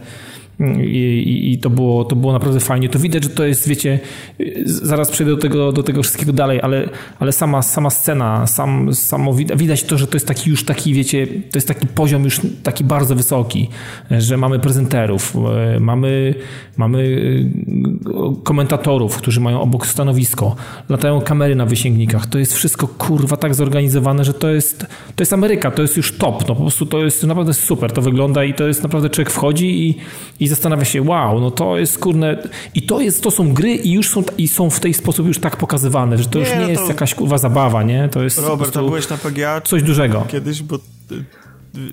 I, 0.60 1.52
i, 1.52 1.58
to, 1.58 1.70
było, 1.70 2.04
to 2.04 2.16
było 2.16 2.32
naprawdę 2.32 2.60
fajnie. 2.60 2.88
To 2.88 2.98
widać, 2.98 3.22
że 3.22 3.28
to 3.28 3.44
jest, 3.44 3.68
wiecie, 3.68 4.00
zaraz 4.64 5.10
przejdę 5.10 5.32
do 5.32 5.38
tego, 5.38 5.72
do 5.72 5.82
tego 5.82 6.02
wszystkiego 6.02 6.32
dalej, 6.32 6.60
ale, 6.62 6.88
ale 7.18 7.32
sama, 7.32 7.62
sama 7.62 7.90
scena, 7.90 8.46
sam, 8.46 8.94
samo 8.94 9.34
widać 9.34 9.82
to, 9.82 9.98
że 9.98 10.06
to 10.06 10.16
jest 10.16 10.26
taki 10.26 10.50
już 10.50 10.64
taki, 10.64 10.94
wiecie, 10.94 11.26
to 11.26 11.58
jest 11.58 11.68
taki 11.68 11.86
poziom 11.86 12.24
już 12.24 12.40
taki 12.62 12.84
bardzo 12.84 13.14
wysoki, 13.14 13.68
że 14.10 14.36
mamy 14.36 14.58
prezenterów, 14.58 15.36
e, 15.76 15.80
mamy, 15.80 16.34
mamy 16.76 17.22
e, 18.06 18.42
komentatorów, 18.42 19.16
którzy 19.16 19.40
mają 19.40 19.60
obok 19.60 19.86
stanowisko, 19.86 20.56
latają 20.88 21.20
kamery 21.20 21.54
na 21.56 21.66
wysięgnikach. 21.66 22.26
To 22.26 22.38
jest 22.38 22.54
wszystko 22.54 22.88
kurwa 22.88 23.36
tak 23.36 23.54
zorganizowane, 23.54 24.24
że 24.24 24.34
to 24.34 24.48
jest, 24.48 24.86
to 25.16 25.22
jest 25.22 25.32
Ameryka, 25.32 25.70
to 25.70 25.82
jest 25.82 25.96
już 25.96 26.12
top. 26.12 26.48
No 26.48 26.54
po 26.54 26.60
prostu 26.60 26.86
to 26.86 27.04
jest 27.04 27.22
naprawdę 27.22 27.54
super, 27.54 27.92
to 27.92 28.02
wygląda 28.02 28.44
i 28.44 28.54
to 28.54 28.66
jest 28.66 28.82
naprawdę 28.82 29.10
człowiek 29.10 29.30
wchodzi 29.30 29.88
i, 29.88 29.98
i 30.42 30.48
zastanawia 30.48 30.84
się, 30.84 31.02
wow, 31.02 31.40
no 31.40 31.50
to 31.50 31.78
jest 31.78 31.98
kurne. 31.98 32.48
I 32.74 32.82
to 32.82 33.00
jest, 33.00 33.22
to 33.22 33.30
są 33.30 33.54
gry 33.54 33.70
i 33.74 33.92
już 33.92 34.08
są, 34.08 34.22
i 34.38 34.48
są 34.48 34.70
w 34.70 34.80
tej 34.80 34.94
sposób 34.94 35.26
już 35.26 35.38
tak 35.38 35.56
pokazywane, 35.56 36.18
że 36.18 36.24
to 36.24 36.38
nie, 36.38 36.44
już 36.44 36.54
nie 36.54 36.60
no 36.60 36.64
to... 36.64 36.70
jest 36.70 36.88
jakaś 36.88 37.14
kurwa 37.14 37.38
zabawa, 37.38 37.82
nie? 37.82 38.08
To 38.08 38.22
jest 38.22 38.38
Robert, 38.38 38.76
a 38.76 38.80
byłeś 38.80 39.08
na 39.08 39.16
PGA? 39.16 39.60
Coś 39.60 39.82
dużego. 39.82 40.26
Kiedyś, 40.28 40.62
bo 40.62 40.78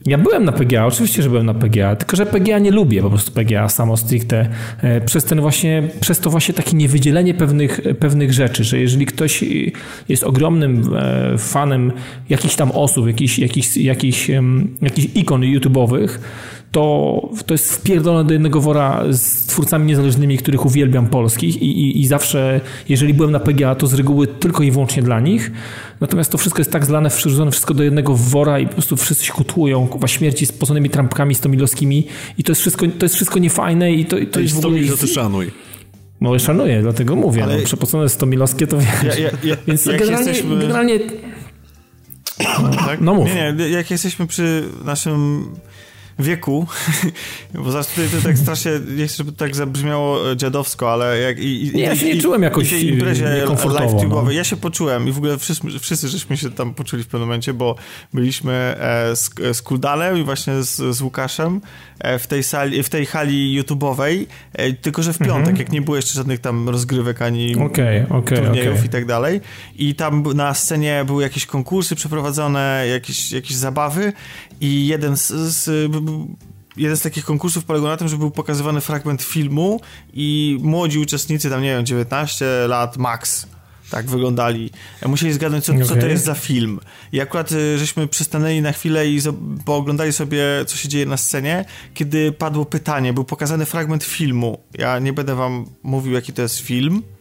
ja 0.06 0.18
byłem 0.18 0.46
na 0.46 0.52
PGA, 0.52 0.86
oczywiście, 0.86 1.24
że 1.24 1.30
byłem 1.30 1.46
na 1.46 1.54
PGA, 1.54 1.96
tylko 1.96 2.18
że 2.18 2.26
PGA 2.26 2.60
nie 2.60 2.72
lubię 2.72 3.02
po 3.02 3.10
prostu 3.10 3.32
PGA 3.32 3.70
samo 3.70 3.98
stricte 3.98 4.50
e, 4.82 5.02
przez 5.02 5.24
ten 5.26 5.42
właśnie, 5.42 5.84
przez 6.00 6.20
to 6.20 6.30
właśnie 6.30 6.54
takie 6.54 6.78
niewydzielenie 6.78 7.34
pewnych, 7.34 7.82
pewnych 8.00 8.34
rzeczy, 8.34 8.64
że 8.64 8.80
jeżeli 8.80 9.06
ktoś 9.06 9.44
jest 10.10 10.24
ogromnym 10.24 10.96
e, 10.96 11.38
fanem 11.38 11.92
jakichś 12.30 12.56
tam 12.56 12.72
osób, 12.72 13.08
jakichś, 13.08 13.40
jakichś, 13.40 13.78
jakichś, 13.78 14.30
jakichś 14.82 15.08
ikon 15.16 15.42
YouTube'owych, 15.42 16.10
to, 16.72 17.30
to 17.46 17.54
jest 17.54 17.74
wpierdolone 17.74 18.28
do 18.28 18.34
jednego 18.34 18.62
wora 18.62 19.04
z 19.12 19.46
twórcami 19.46 19.86
niezależnymi, 19.86 20.38
których 20.38 20.66
uwielbiam 20.66 21.08
polskich 21.08 21.62
i, 21.62 21.66
i, 21.66 22.02
i 22.02 22.08
zawsze, 22.08 22.62
jeżeli 22.90 23.14
byłem 23.14 23.32
na 23.32 23.40
PGA, 23.40 23.76
to 23.76 23.88
z 23.88 23.94
reguły 23.94 24.28
tylko 24.28 24.64
i 24.64 24.72
wyłącznie 24.72 25.04
dla 25.04 25.20
nich. 25.20 25.52
Natomiast 26.02 26.32
to 26.32 26.38
wszystko 26.38 26.60
jest 26.60 26.72
tak 26.72 26.86
zlane, 26.86 27.10
przerzucone 27.10 27.52
wszystko 27.52 27.74
do 27.74 27.84
jednego 27.84 28.16
wora 28.16 28.60
i 28.60 28.68
po 28.68 28.74
prostu 28.74 28.98
wszyscy 28.98 29.26
się 29.26 29.34
kutłują, 29.34 29.88
kuwa 29.88 30.08
śmierci 30.08 30.46
z 30.46 30.52
poconymi 30.52 30.90
trampkami 30.90 31.36
stomilowskimi 31.36 32.08
i 32.38 32.44
to 32.44 32.52
jest 32.52 32.62
wszystko, 32.62 32.86
to 33.00 33.06
jest 33.06 33.16
wszystko 33.16 33.40
niefajne 33.40 33.92
i 33.92 34.06
to, 34.06 34.18
to, 34.18 34.26
to 34.26 34.40
jest 34.40 34.62
w 34.62 34.66
ogóle... 34.66 34.98
to 35.02 35.08
szanuj. 35.08 35.52
No 36.22 36.40
szanuję, 36.40 36.82
dlatego 36.82 37.16
mówię. 37.16 37.44
Ale... 37.44 37.58
No, 37.58 37.64
przepocone 37.64 38.10
stomilowskie 38.10 38.68
to 38.68 38.78
wiesz. 38.78 39.18
Ja, 39.18 39.24
ja, 39.24 39.30
ja, 39.44 39.56
Więc 39.68 39.86
generalnie, 39.86 40.28
jesteśmy... 40.28 40.60
generalnie... 40.60 41.00
Tak? 42.86 43.02
No 43.02 43.14
mów. 43.14 43.28
Nie, 43.28 43.54
nie, 43.58 43.70
jak 43.70 43.92
jesteśmy 43.92 44.28
przy 44.28 44.64
naszym 44.86 45.46
wieku, 46.20 46.68
bo 47.54 47.72
zaraz 47.72 47.88
tutaj 47.88 48.06
to 48.10 48.28
tak 48.28 48.38
strasznie, 48.38 48.72
nie 48.98 49.08
chcę, 49.08 49.18
żeby 49.18 49.32
to 49.32 49.38
tak 49.38 49.56
zabrzmiało 49.56 50.36
dziadowsko, 50.36 50.94
ale 50.94 51.20
jak 51.20 51.40
i, 51.40 51.68
i, 51.68 51.76
nie, 51.76 51.84
ja 51.84 51.96
się 51.96 52.06
nie 52.16 52.22
czułem 52.22 52.44
jakoś 52.44 52.72
i 52.72 52.88
imprezie 52.88 53.24
live 53.24 53.50
no. 54.10 54.32
ja 54.32 54.44
się 54.44 54.58
poczułem 54.58 55.08
i 55.08 55.12
w 55.12 55.18
ogóle 55.18 55.38
wszyscy, 55.38 55.80
wszyscy 55.80 56.08
żeśmy 56.08 56.38
się 56.38 56.52
tam 56.52 56.74
poczuli 56.74 57.04
w 57.04 57.08
pewnym 57.08 57.28
momencie, 57.28 57.54
bo 57.54 57.76
byliśmy 58.14 58.54
e, 58.54 59.16
z, 59.16 59.30
z 59.54 59.62
Kuldalem 59.62 60.18
i 60.18 60.24
właśnie 60.24 60.64
z, 60.64 60.96
z 60.96 61.02
Łukaszem 61.02 61.62
e, 62.00 62.20
w 62.20 62.28
tej 62.28 62.44
sali, 62.44 62.84
w 62.84 62.90
tej 62.90 63.06
hali 63.06 63.62
YouTube'owej, 63.62 64.26
e, 64.54 64.74
tylko 64.74 65.04
że 65.04 65.14
w 65.14 65.18
piątek, 65.18 65.38
mhm. 65.38 65.58
jak 65.58 65.72
nie 65.72 65.82
było 65.82 65.98
jeszcze 65.98 66.14
żadnych 66.14 66.40
tam 66.40 66.70
rozgrywek 66.70 67.22
ani 67.22 67.56
okay, 67.56 68.06
okay, 68.10 68.38
turniejów 68.38 68.76
okay. 68.76 68.86
i 68.86 68.90
tak 68.90 69.06
dalej 69.06 69.42
i 69.76 69.96
tam 69.96 70.24
na 70.36 70.54
scenie 70.54 71.04
były 71.06 71.24
jakieś 71.24 71.46
konkursy 71.46 71.96
przeprowadzone, 71.96 72.86
jakieś, 72.92 73.32
jakieś 73.32 73.58
zabawy 73.58 74.14
i 74.62 74.88
jeden 74.88 75.18
z, 75.18 75.28
z 75.28 75.92
jeden 76.78 76.98
z 76.98 77.02
takich 77.02 77.26
konkursów 77.26 77.66
polegał 77.66 77.88
na 77.88 77.98
tym, 77.98 78.08
że 78.08 78.18
był 78.18 78.32
pokazywany 78.32 78.82
fragment 78.82 79.22
filmu 79.22 79.82
i 80.14 80.58
młodzi 80.62 81.00
uczestnicy, 81.00 81.50
tam 81.50 81.62
nie 81.62 81.70
wiem, 81.70 81.86
19 81.86 82.46
lat 82.68 82.98
max, 82.98 83.48
tak 83.90 84.10
wyglądali. 84.10 84.70
Musieli 85.06 85.34
zgadnąć, 85.34 85.66
co, 85.66 85.74
okay. 85.74 85.86
co 85.86 85.96
to 85.96 86.08
jest 86.08 86.26
za 86.26 86.36
film. 86.36 86.80
I 87.12 87.22
akurat 87.22 87.52
y, 87.52 87.78
żeśmy 87.78 88.08
przystanęli 88.08 88.62
na 88.62 88.72
chwilę 88.72 89.08
i 89.08 89.20
pooglądali 89.66 90.14
sobie, 90.14 90.44
co 90.68 90.78
się 90.78 90.90
dzieje 90.90 91.06
na 91.06 91.18
scenie, 91.18 91.66
kiedy 91.94 92.32
padło 92.32 92.66
pytanie, 92.66 93.14
był 93.14 93.24
pokazany 93.24 93.66
fragment 93.66 94.04
filmu. 94.04 94.60
Ja 94.78 95.00
nie 95.00 95.14
będę 95.14 95.36
wam 95.36 95.66
mówił, 95.84 96.14
jaki 96.14 96.34
to 96.34 96.42
jest 96.42 96.60
film, 96.60 97.04
E, 97.04 97.19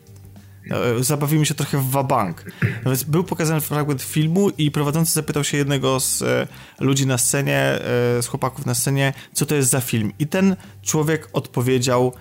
zabawimy 1.01 1.47
się 1.47 1.55
trochę 1.55 1.79
w 1.79 1.91
wabank. 1.91 2.45
Więc 2.87 3.03
był 3.03 3.25
pokazany 3.25 3.61
fragment 3.61 4.03
filmu 4.03 4.51
i 4.51 4.71
prowadzący 4.71 5.13
zapytał 5.13 5.45
się 5.45 5.57
jednego 5.57 6.01
z 6.01 6.23
e, 6.23 6.47
ludzi 6.81 7.07
na 7.07 7.19
scenie, 7.19 7.59
e, 7.59 7.81
z 8.23 8.27
chłopaków 8.27 8.67
na 8.67 8.75
scenie, 8.75 9.13
co 9.33 9.47
to 9.47 9.55
jest 9.55 9.71
za 9.71 9.81
film. 9.81 10.13
I 10.19 10.27
ten 10.27 10.57
człowiek 10.83 11.29
odpowiedział 11.33 12.13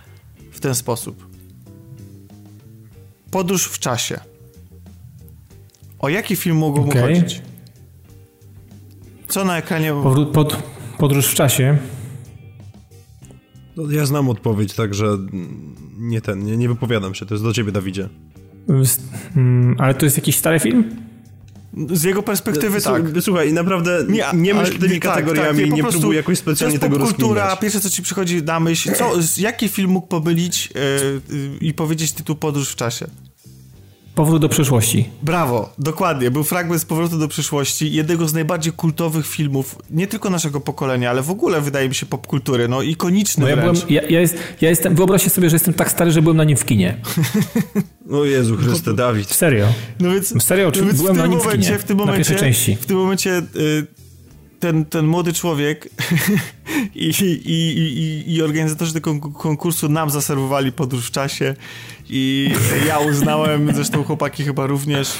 w 0.51 0.59
ten 0.59 0.75
sposób. 0.75 1.27
Podróż 3.31 3.65
w 3.65 3.79
czasie. 3.79 4.19
O 5.99 6.09
jaki 6.09 6.35
film 6.35 6.57
mogło 6.57 6.85
okay. 6.85 7.01
mu 7.01 7.07
chodzić? 7.07 7.41
Co 9.27 9.45
na 9.45 9.57
ekranie... 9.57 9.93
Pod, 10.33 10.63
podróż 10.97 11.27
w 11.27 11.33
czasie. 11.33 11.77
No, 13.77 13.91
ja 13.91 14.05
znam 14.05 14.29
odpowiedź, 14.29 14.73
także 14.73 15.17
nie 15.97 16.21
ten, 16.21 16.43
nie, 16.43 16.57
nie 16.57 16.67
wypowiadam 16.67 17.15
się. 17.15 17.25
To 17.25 17.33
jest 17.33 17.43
do 17.43 17.53
ciebie, 17.53 17.71
Dawidzie. 17.71 18.09
Mm, 19.35 19.75
ale 19.79 19.93
to 19.93 20.05
jest 20.05 20.17
jakiś 20.17 20.35
stary 20.35 20.59
film? 20.59 20.95
Z 21.91 22.03
jego 22.03 22.23
perspektywy 22.23 22.81
tak. 22.81 23.01
Słuchaj, 23.21 23.53
naprawdę 23.53 24.05
nie, 24.09 24.23
nie 24.33 24.53
myśl 24.53 24.79
tymi 24.79 24.99
tak, 24.99 25.13
kategoriami, 25.13 25.59
tak, 25.59 25.69
nie, 25.69 25.75
nie 25.75 25.83
próbuj 25.83 26.15
jakoś 26.15 26.37
specjalnie 26.37 26.79
tego 26.79 26.97
rozkminiać. 26.97 27.15
kultura, 27.15 27.55
pierwsze 27.55 27.79
co 27.79 27.89
ci 27.89 28.01
przychodzi 28.01 28.43
na 28.43 28.59
myśl, 28.59 28.93
co, 28.93 29.11
jaki 29.37 29.69
film 29.69 29.91
mógł 29.91 30.07
pomylić 30.07 30.69
yy, 31.29 31.57
i 31.61 31.73
powiedzieć 31.73 32.11
tytuł 32.11 32.35
Podróż 32.35 32.69
w 32.69 32.75
czasie? 32.75 33.07
Powrót 34.17 34.41
do 34.41 34.49
przyszłości. 34.49 35.09
Brawo, 35.21 35.73
dokładnie. 35.77 36.31
Był 36.31 36.43
fragment 36.43 36.81
z 36.81 36.85
Powrotu 36.85 37.17
do 37.17 37.27
przyszłości, 37.27 37.93
jednego 37.93 38.27
z 38.27 38.33
najbardziej 38.33 38.73
kultowych 38.73 39.27
filmów, 39.27 39.75
nie 39.89 40.07
tylko 40.07 40.29
naszego 40.29 40.59
pokolenia, 40.59 41.09
ale 41.09 41.21
w 41.21 41.29
ogóle 41.29 41.61
wydaje 41.61 41.89
mi 41.89 41.95
się 41.95 42.05
popkultury, 42.05 42.67
no 42.67 42.81
ikoniczny 42.81 43.41
no 43.41 43.49
ja, 43.49 43.57
byłem, 43.57 43.75
ja, 43.89 44.01
ja, 44.01 44.21
jest, 44.21 44.37
ja 44.61 44.69
jestem, 44.69 44.95
wyobraźcie 44.95 45.29
sobie, 45.29 45.49
że 45.49 45.55
jestem 45.55 45.73
tak 45.73 45.91
stary, 45.91 46.11
że 46.11 46.21
byłem 46.21 46.37
na 46.37 46.43
nim 46.43 46.57
w 46.57 46.65
kinie. 46.65 46.97
o 48.11 48.25
Jezu 48.25 48.57
Chryste, 48.57 48.93
Dawid. 48.93 49.29
Serio. 49.29 49.67
No 49.99 50.11
więc, 50.11 50.43
Serio, 50.43 50.71
czy 50.71 50.81
no 50.81 50.87
więc 50.87 51.01
byłem 51.01 51.17
na 51.17 51.27
nim 51.27 51.37
momencie, 51.37 51.57
w 51.57 51.65
kinie, 51.65 51.79
w 51.79 51.83
tym 51.83 51.97
momencie, 51.97 52.19
na 52.19 52.25
pierwszej 52.25 52.37
części. 52.37 52.75
W 52.75 52.85
tym 52.85 52.97
momencie... 52.97 53.41
Y 53.55 54.07
ten, 54.59 54.85
ten 54.85 55.07
młody 55.07 55.33
człowiek 55.33 55.89
i, 56.95 57.11
i, 57.45 57.77
i, 57.77 58.35
i 58.35 58.41
organizatorzy 58.41 58.93
tego 58.93 59.19
konkursu 59.19 59.89
nam 59.89 60.09
zaserwowali 60.09 60.71
podróż 60.71 61.07
w 61.07 61.11
czasie 61.11 61.55
i 62.09 62.51
ja 62.87 62.99
uznałem, 62.99 63.71
zresztą 63.75 64.03
chłopaki 64.03 64.43
chyba 64.43 64.67
również, 64.67 65.13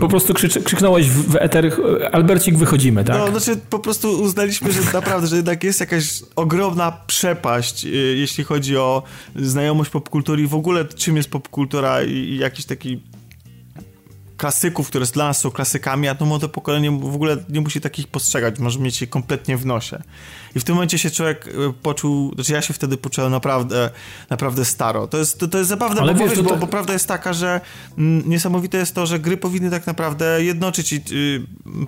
po 0.00 0.08
prostu 0.08 0.34
krzycz, 0.34 0.58
krzyknąłeś 0.58 1.10
w, 1.10 1.32
w 1.32 1.36
eter, 1.36 1.76
Albercik, 2.12 2.56
wychodzimy, 2.56 3.04
tak? 3.04 3.18
No, 3.18 3.40
znaczy 3.40 3.60
po 3.70 3.78
prostu 3.78 4.10
uznaliśmy, 4.22 4.72
że 4.72 4.80
naprawdę, 4.92 5.26
że 5.26 5.36
jednak 5.36 5.64
jest 5.64 5.80
jakaś 5.80 6.22
ogromna 6.36 6.92
przepaść, 7.06 7.84
y, 7.84 7.88
jeśli 8.16 8.44
chodzi 8.44 8.76
o 8.76 9.02
znajomość 9.36 9.90
popkultury 9.90 10.42
i 10.42 10.46
w 10.46 10.54
ogóle 10.54 10.84
czym 10.84 11.16
jest 11.16 11.30
popkultura 11.30 12.02
i, 12.02 12.12
i 12.12 12.38
jakiś 12.38 12.64
taki 12.64 13.02
klasyków, 14.36 14.88
które 14.88 15.06
dla 15.06 15.24
nas 15.24 15.40
są 15.40 15.50
klasykami, 15.50 16.08
a 16.08 16.14
to 16.14 16.24
młode 16.24 16.48
pokolenie 16.48 16.90
w 16.90 17.14
ogóle 17.14 17.36
nie 17.48 17.60
musi 17.60 17.80
takich 17.80 18.06
postrzegać, 18.06 18.58
może 18.58 18.78
mieć 18.78 19.00
je 19.00 19.06
kompletnie 19.06 19.56
w 19.56 19.66
nosie. 19.66 20.02
I 20.54 20.60
w 20.60 20.64
tym 20.64 20.74
momencie 20.74 20.98
się 20.98 21.10
człowiek 21.10 21.48
e, 21.48 21.72
poczuł, 21.82 22.34
znaczy 22.34 22.52
ja 22.52 22.62
się 22.62 22.74
wtedy 22.74 22.96
poczułem 22.96 23.30
naprawdę, 23.32 23.90
naprawdę 24.30 24.64
staro. 24.64 25.06
To 25.06 25.18
jest, 25.18 25.38
to, 25.38 25.48
to 25.48 25.58
jest 25.58 25.68
zabawne, 25.68 26.00
Ale 26.00 26.14
bo, 26.14 26.28
wiesz, 26.28 26.40
bo, 26.40 26.50
tak... 26.50 26.58
bo, 26.58 26.66
prawda 26.66 26.92
jest 26.92 27.08
taka, 27.08 27.32
że 27.32 27.60
mm, 27.98 28.28
niesamowite 28.30 28.78
jest 28.78 28.94
to, 28.94 29.06
że 29.06 29.18
gry 29.18 29.36
powinny 29.36 29.70
tak 29.70 29.86
naprawdę 29.86 30.44
jednoczyć 30.44 30.92
y, 30.92 31.00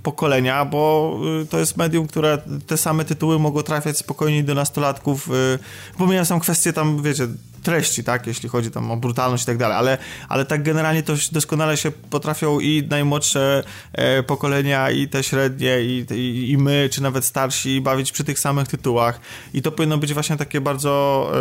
pokolenia, 0.02 0.64
bo 0.64 1.16
y, 1.42 1.46
to 1.46 1.58
jest 1.58 1.76
medium, 1.76 2.06
które 2.06 2.38
te 2.66 2.76
same 2.76 3.04
tytuły 3.04 3.38
mogą 3.38 3.62
trafiać 3.62 3.98
spokojnie 3.98 4.44
do 4.44 4.54
nastolatków. 4.54 5.28
Y, 5.28 5.58
pomijam 5.98 6.24
są 6.24 6.40
kwestie 6.40 6.72
tam, 6.72 7.02
wiecie, 7.02 7.28
treści, 7.62 8.04
tak, 8.04 8.26
jeśli 8.26 8.48
chodzi 8.48 8.70
tam 8.70 8.90
o 8.90 8.96
brutalność 8.96 9.42
i 9.42 9.46
tak 9.46 9.56
dalej, 9.56 9.76
ale, 9.76 9.98
ale 10.28 10.44
tak 10.44 10.62
generalnie 10.62 11.02
to 11.02 11.14
doskonale 11.32 11.76
się 11.76 11.90
potrafią 11.90 12.60
i 12.60 12.86
najmłodsze 12.90 13.62
e, 13.92 14.22
pokolenia, 14.22 14.90
i 14.90 15.08
te 15.08 15.22
średnie, 15.22 15.80
i, 15.80 16.06
i, 16.14 16.50
i, 16.50 16.58
my, 16.58 16.88
czy 16.92 17.02
nawet 17.02 17.24
starsi 17.24 17.80
bawić 17.80 18.12
przy 18.12 18.24
tych 18.24 18.38
samych 18.38 18.49
tytułach 18.68 19.20
i 19.54 19.62
to 19.62 19.72
powinno 19.72 19.98
być 19.98 20.14
właśnie 20.14 20.36
takie 20.36 20.60
bardzo 20.60 21.32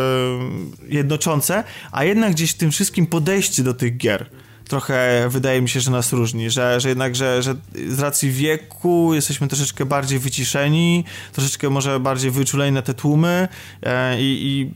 e, 0.90 0.94
jednoczące, 0.94 1.64
a 1.92 2.04
jednak 2.04 2.32
gdzieś 2.32 2.52
w 2.52 2.58
tym 2.58 2.72
wszystkim 2.72 3.08
podejście 3.08 3.64
do 3.64 3.74
tych 3.74 3.98
gier 3.98 4.30
trochę 4.70 5.28
wydaje 5.30 5.62
mi 5.62 5.70
się, 5.70 5.80
że 5.80 5.92
nas 5.92 6.14
różni, 6.14 6.50
że, 6.50 6.80
że 6.80 6.90
jednak, 6.90 7.16
że, 7.16 7.44
że 7.44 7.56
z 7.90 8.00
racji 8.00 8.32
wieku 8.32 9.14
jesteśmy 9.14 9.48
troszeczkę 9.48 9.86
bardziej 9.86 10.20
wyciszeni, 10.20 11.04
troszeczkę 11.34 11.70
może 11.70 12.00
bardziej 12.00 12.32
wyczuleni 12.32 12.72
na 12.72 12.82
te 12.82 12.94
tłumy 12.94 13.48
e, 13.84 14.22
i, 14.22 14.24
i 14.24 14.72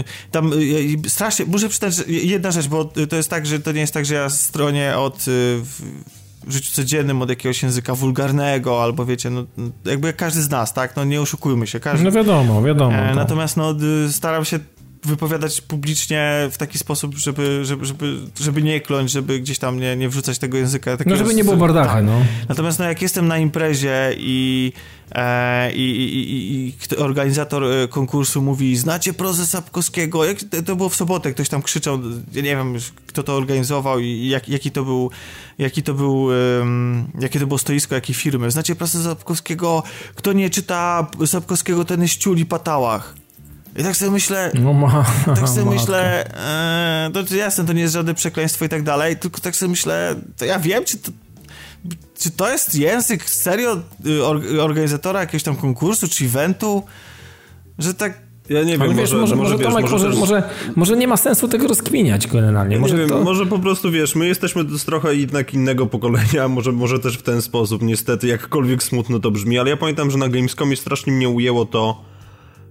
y, 0.00 0.04
tam 0.30 0.52
y, 0.52 1.10
strasznie, 1.10 1.44
muszę 1.44 1.68
przyznać 1.68 1.94
jedna 2.08 2.50
rzecz, 2.50 2.68
bo 2.68 2.84
to 2.84 3.16
jest 3.16 3.30
tak, 3.30 3.46
że 3.46 3.60
to 3.60 3.72
nie 3.72 3.80
jest 3.80 3.94
tak, 3.94 4.06
że 4.06 4.14
ja 4.14 4.30
stronie 4.30 4.96
od 4.96 5.28
y, 5.28 5.60
w 6.46 6.52
życiu 6.52 6.72
codziennym 6.72 7.22
od 7.22 7.30
jakiegoś 7.30 7.62
języka 7.62 7.94
wulgarnego, 7.94 8.82
albo 8.82 9.04
wiecie, 9.04 9.30
no 9.30 9.44
jakby 9.84 10.12
każdy 10.12 10.42
z 10.42 10.50
nas, 10.50 10.72
tak? 10.72 10.96
No 10.96 11.04
nie 11.04 11.20
oszukujmy 11.20 11.66
się. 11.66 11.80
Każdy, 11.80 12.04
no 12.04 12.12
wiadomo, 12.12 12.62
wiadomo. 12.62 12.96
E, 12.96 13.14
natomiast 13.14 13.56
no 13.56 13.74
staram 14.10 14.44
się 14.44 14.58
wypowiadać 15.08 15.60
publicznie 15.60 16.48
w 16.50 16.56
taki 16.56 16.78
sposób, 16.78 17.14
żeby, 17.14 17.64
żeby, 17.64 17.86
żeby, 17.86 18.16
żeby 18.40 18.62
nie 18.62 18.80
kląć, 18.80 19.10
żeby 19.10 19.40
gdzieś 19.40 19.58
tam 19.58 19.80
nie, 19.80 19.96
nie 19.96 20.08
wrzucać 20.08 20.38
tego 20.38 20.58
języka. 20.58 20.96
No 21.06 21.16
żeby 21.16 21.34
nie 21.34 21.44
było 21.44 21.56
bardacha, 21.56 21.94
tak. 21.94 22.04
no. 22.04 22.20
Natomiast 22.48 22.78
no 22.78 22.84
jak 22.84 23.02
jestem 23.02 23.28
na 23.28 23.38
imprezie 23.38 24.14
i 24.16 24.72
E, 25.14 25.72
i, 25.72 25.80
i, 25.80 26.66
i, 26.94 26.96
organizator 26.96 27.64
e, 27.64 27.88
konkursu 27.88 28.42
mówi, 28.42 28.76
znacie 28.76 29.12
prozę 29.12 29.46
Sapkowskiego? 29.46 30.24
Jak, 30.24 30.38
to 30.66 30.76
było 30.76 30.88
w 30.88 30.96
sobotę, 30.96 31.32
ktoś 31.32 31.48
tam 31.48 31.62
krzyczał, 31.62 31.98
ja 32.32 32.42
nie 32.42 32.56
wiem, 32.56 32.74
kto 33.06 33.22
to 33.22 33.36
organizował 33.36 33.98
i 33.98 34.28
jak, 34.28 34.48
jaki 34.48 34.70
to 34.70 34.84
był, 34.84 35.10
jaki 35.58 35.82
to 35.82 35.94
był, 35.94 36.22
um, 36.22 37.06
jakie 37.20 37.40
to 37.40 37.46
było 37.46 37.58
stoisko, 37.58 37.94
jakiej 37.94 38.14
firmy. 38.14 38.50
Znacie 38.50 38.74
prozę 38.74 39.02
Sapkowskiego? 39.02 39.82
Kto 40.14 40.32
nie 40.32 40.50
czyta 40.50 41.06
Sapkowskiego, 41.26 41.84
ten 41.84 42.02
jest 42.02 42.16
ciuli 42.16 42.46
patałach. 42.46 43.14
I 43.78 43.82
tak 43.82 43.96
sobie 43.96 44.10
myślę, 44.10 44.50
no 44.62 44.72
ma, 44.72 45.04
tak 45.36 45.48
sobie 45.48 45.70
myślę, 45.76 46.24
e, 47.06 47.24
to 47.28 47.34
jasne, 47.34 47.64
to 47.64 47.72
nie 47.72 47.82
jest 47.82 47.94
żadne 47.94 48.14
przekleństwo 48.14 48.64
i 48.64 48.68
tak 48.68 48.82
dalej, 48.82 49.16
tylko 49.16 49.40
tak 49.40 49.56
sobie 49.56 49.70
myślę, 49.70 50.14
to 50.36 50.44
ja 50.44 50.58
wiem, 50.58 50.84
czy 50.84 50.98
to, 50.98 51.12
czy 52.18 52.30
to 52.30 52.50
jest 52.50 52.74
język 52.74 53.30
serio 53.30 53.76
y, 54.06 54.62
organizatora 54.62 55.20
jakiegoś 55.20 55.42
tam 55.42 55.56
konkursu 55.56 56.08
czy 56.08 56.24
eventu, 56.24 56.82
że 57.78 57.94
tak 57.94 58.28
ja 58.48 58.62
nie 58.62 58.78
wiem, 58.78 58.96
wiesz, 58.96 59.12
może, 59.12 59.36
może, 59.36 59.36
może, 59.36 59.64
Tomek, 59.64 59.82
wiesz, 59.82 59.92
może, 59.92 60.08
może, 60.08 60.42
może, 60.76 60.96
nie 60.96 61.08
ma 61.08 61.16
sensu 61.16 61.48
tego 61.48 61.68
rozkminiać 61.68 62.26
generalnie. 62.26 62.74
Ja 62.74 62.80
może, 62.80 62.94
nie 62.94 63.00
wiem, 63.00 63.08
to... 63.08 63.20
może 63.20 63.46
po 63.46 63.58
prostu, 63.58 63.90
wiesz, 63.90 64.14
my 64.14 64.26
jesteśmy 64.26 64.78
z 64.78 64.84
trochę 64.84 65.14
jednak 65.14 65.54
innego 65.54 65.86
pokolenia, 65.86 66.48
może, 66.58 66.72
może 66.72 66.98
też 66.98 67.18
w 67.18 67.22
ten 67.22 67.42
sposób, 67.42 67.82
niestety, 67.82 68.26
jakkolwiek 68.26 68.82
smutno 68.82 69.18
to 69.18 69.30
brzmi, 69.30 69.58
ale 69.58 69.70
ja 69.70 69.76
pamiętam, 69.76 70.10
że 70.10 70.18
na 70.18 70.28
Gamescomie 70.28 70.76
strasznie 70.76 71.12
mnie 71.12 71.28
ujęło 71.28 71.66
to 71.66 72.07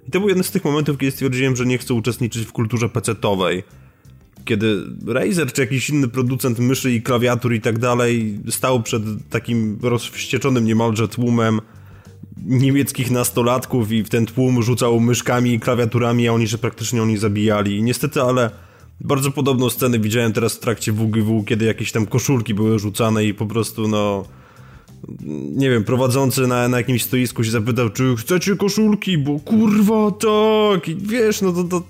i 0.07 0.11
to 0.11 0.19
był 0.19 0.29
jeden 0.29 0.43
z 0.43 0.51
tych 0.51 0.65
momentów, 0.65 0.97
kiedy 0.97 1.11
stwierdziłem, 1.11 1.55
że 1.55 1.65
nie 1.65 1.77
chcę 1.77 1.93
uczestniczyć 1.93 2.45
w 2.45 2.51
kulturze 2.51 2.89
pecetowej 2.89 3.63
kiedy 4.47 4.83
Razer 5.07 5.53
czy 5.53 5.61
jakiś 5.61 5.89
inny 5.89 6.07
producent 6.07 6.59
myszy 6.59 6.93
i 6.93 7.01
klawiatur 7.01 7.53
i 7.53 7.61
tak 7.61 7.79
dalej 7.79 8.39
stał 8.49 8.83
przed 8.83 9.03
takim 9.29 9.79
rozwścieczonym 9.81 10.65
niemalże 10.65 11.07
tłumem 11.07 11.61
niemieckich 12.45 13.11
nastolatków 13.11 13.91
i 13.91 14.03
w 14.03 14.09
ten 14.09 14.25
tłum 14.25 14.63
rzucał 14.63 14.99
myszkami 14.99 15.53
i 15.53 15.59
klawiaturami, 15.59 16.27
a 16.27 16.33
oni 16.33 16.47
że 16.47 16.57
praktycznie 16.57 17.01
oni 17.01 17.17
zabijali. 17.17 17.77
I 17.77 17.83
niestety, 17.83 18.21
ale 18.21 18.49
bardzo 19.01 19.31
podobną 19.31 19.69
scenę 19.69 19.99
widziałem 19.99 20.33
teraz 20.33 20.55
w 20.55 20.59
trakcie 20.59 20.91
WGW, 20.91 21.43
kiedy 21.43 21.65
jakieś 21.65 21.91
tam 21.91 22.05
koszulki 22.05 22.53
były 22.53 22.79
rzucane 22.79 23.25
i 23.25 23.33
po 23.33 23.45
prostu 23.45 23.87
no 23.87 24.25
nie 25.55 25.69
wiem, 25.69 25.83
prowadzący 25.83 26.47
na, 26.47 26.67
na 26.67 26.77
jakimś 26.77 27.03
stoisku 27.03 27.43
się 27.43 27.51
zapytał, 27.51 27.89
czy 27.89 28.15
chcecie 28.15 28.55
koszulki, 28.55 29.17
bo 29.17 29.39
kurwa 29.39 30.11
tak, 30.11 30.87
i 30.87 30.95
wiesz, 30.95 31.41
no 31.41 31.51
to, 31.51 31.63
to 31.63 31.83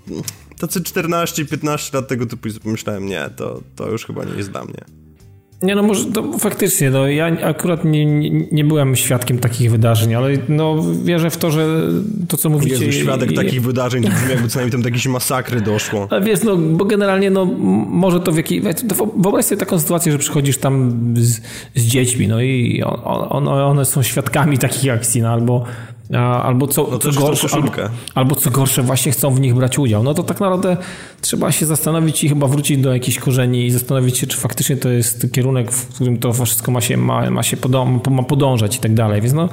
tacy 0.60 0.82
14-15 0.82 1.94
lat 1.94 2.08
tego 2.08 2.26
typu 2.26 2.48
i 2.48 2.54
pomyślałem, 2.54 3.06
nie, 3.06 3.30
to, 3.36 3.62
to 3.76 3.92
już 3.92 4.06
chyba 4.06 4.24
nie 4.24 4.34
jest 4.34 4.52
dla 4.52 4.66
mnie. 4.66 4.97
Nie 5.62 5.76
no, 5.76 5.84
może 5.84 6.06
to 6.06 6.38
faktycznie, 6.40 6.90
no 6.90 7.08
ja 7.08 7.26
akurat 7.26 7.86
nie, 7.86 8.06
nie, 8.06 8.30
nie, 8.52 8.66
byłem 8.66 8.96
świadkiem 8.96 9.40
takich 9.40 9.72
wydarzeń, 9.72 10.16
ale 10.16 10.30
no 10.50 10.84
wierzę 11.04 11.30
w 11.30 11.38
to, 11.38 11.52
że 11.52 11.82
to 12.28 12.38
co 12.38 12.50
mówicie... 12.50 12.86
Jezu, 12.86 12.92
świadek 12.92 13.32
i, 13.32 13.36
takich 13.36 13.62
wydarzeń, 13.62 14.04
to 14.04 14.10
brzmi 14.10 14.30
jakby 14.30 14.48
co 14.48 14.60
najmniej 14.60 14.72
tam 14.72 14.82
do 14.82 14.88
jakiejś 14.88 15.08
masakry 15.08 15.62
doszło. 15.62 16.08
Ale 16.10 16.22
wiesz, 16.22 16.44
no 16.44 16.58
bo 16.58 16.86
generalnie 16.86 17.30
no 17.30 17.46
może 17.90 18.20
to 18.20 18.32
w 18.32 18.38
jakiej... 18.38 18.62
Wyobraź 19.18 19.46
sobie 19.46 19.60
taką 19.60 19.80
sytuację, 19.80 20.12
że 20.12 20.18
przychodzisz 20.18 20.58
tam 20.58 20.98
z, 21.16 21.42
z 21.76 21.84
dziećmi, 21.84 22.28
no 22.28 22.42
i 22.42 22.84
on, 22.84 23.28
on, 23.30 23.48
one 23.48 23.86
są 23.86 24.04
świadkami 24.04 24.58
takich 24.58 24.92
akcji, 24.92 25.22
no 25.22 25.30
albo 25.30 25.66
albo 26.16 26.68
co, 26.68 26.88
no 26.92 27.00
co 27.00 27.12
gorsze, 27.12 27.48
albo, 27.52 27.72
albo, 28.16 28.36
co 28.36 28.52
gorsze 28.52 28.84
właśnie 28.84 29.12
chcą 29.12 29.34
w 29.34 29.40
nich 29.40 29.56
brać 29.56 29.80
udział. 29.80 30.04
No 30.04 30.14
to 30.14 30.24
tak 30.24 30.40
naprawdę 30.40 30.78
trzeba 31.22 31.52
się 31.52 31.66
zastanowić 31.66 32.24
i 32.24 32.30
chyba 32.30 32.48
wrócić 32.48 32.78
do 32.78 32.94
jakichś 32.94 33.20
korzeni 33.20 33.66
i 33.66 33.72
zastanowić 33.72 34.18
się, 34.18 34.28
czy 34.28 34.38
faktycznie 34.38 34.78
to 34.78 34.90
jest 34.90 35.28
kierunek, 35.32 35.72
w 35.72 35.96
którym 35.96 36.18
to 36.18 36.34
wszystko 36.34 36.72
ma 36.72 36.82
się, 36.82 36.98
ma, 36.98 37.32
ma 37.32 37.44
się 37.44 37.58
podą 37.58 38.00
ma 38.10 38.24
podążać 38.24 38.76
i 38.76 38.80
tak 38.80 38.94
dalej. 38.94 39.22
Więc 39.22 39.34
no, 39.34 39.50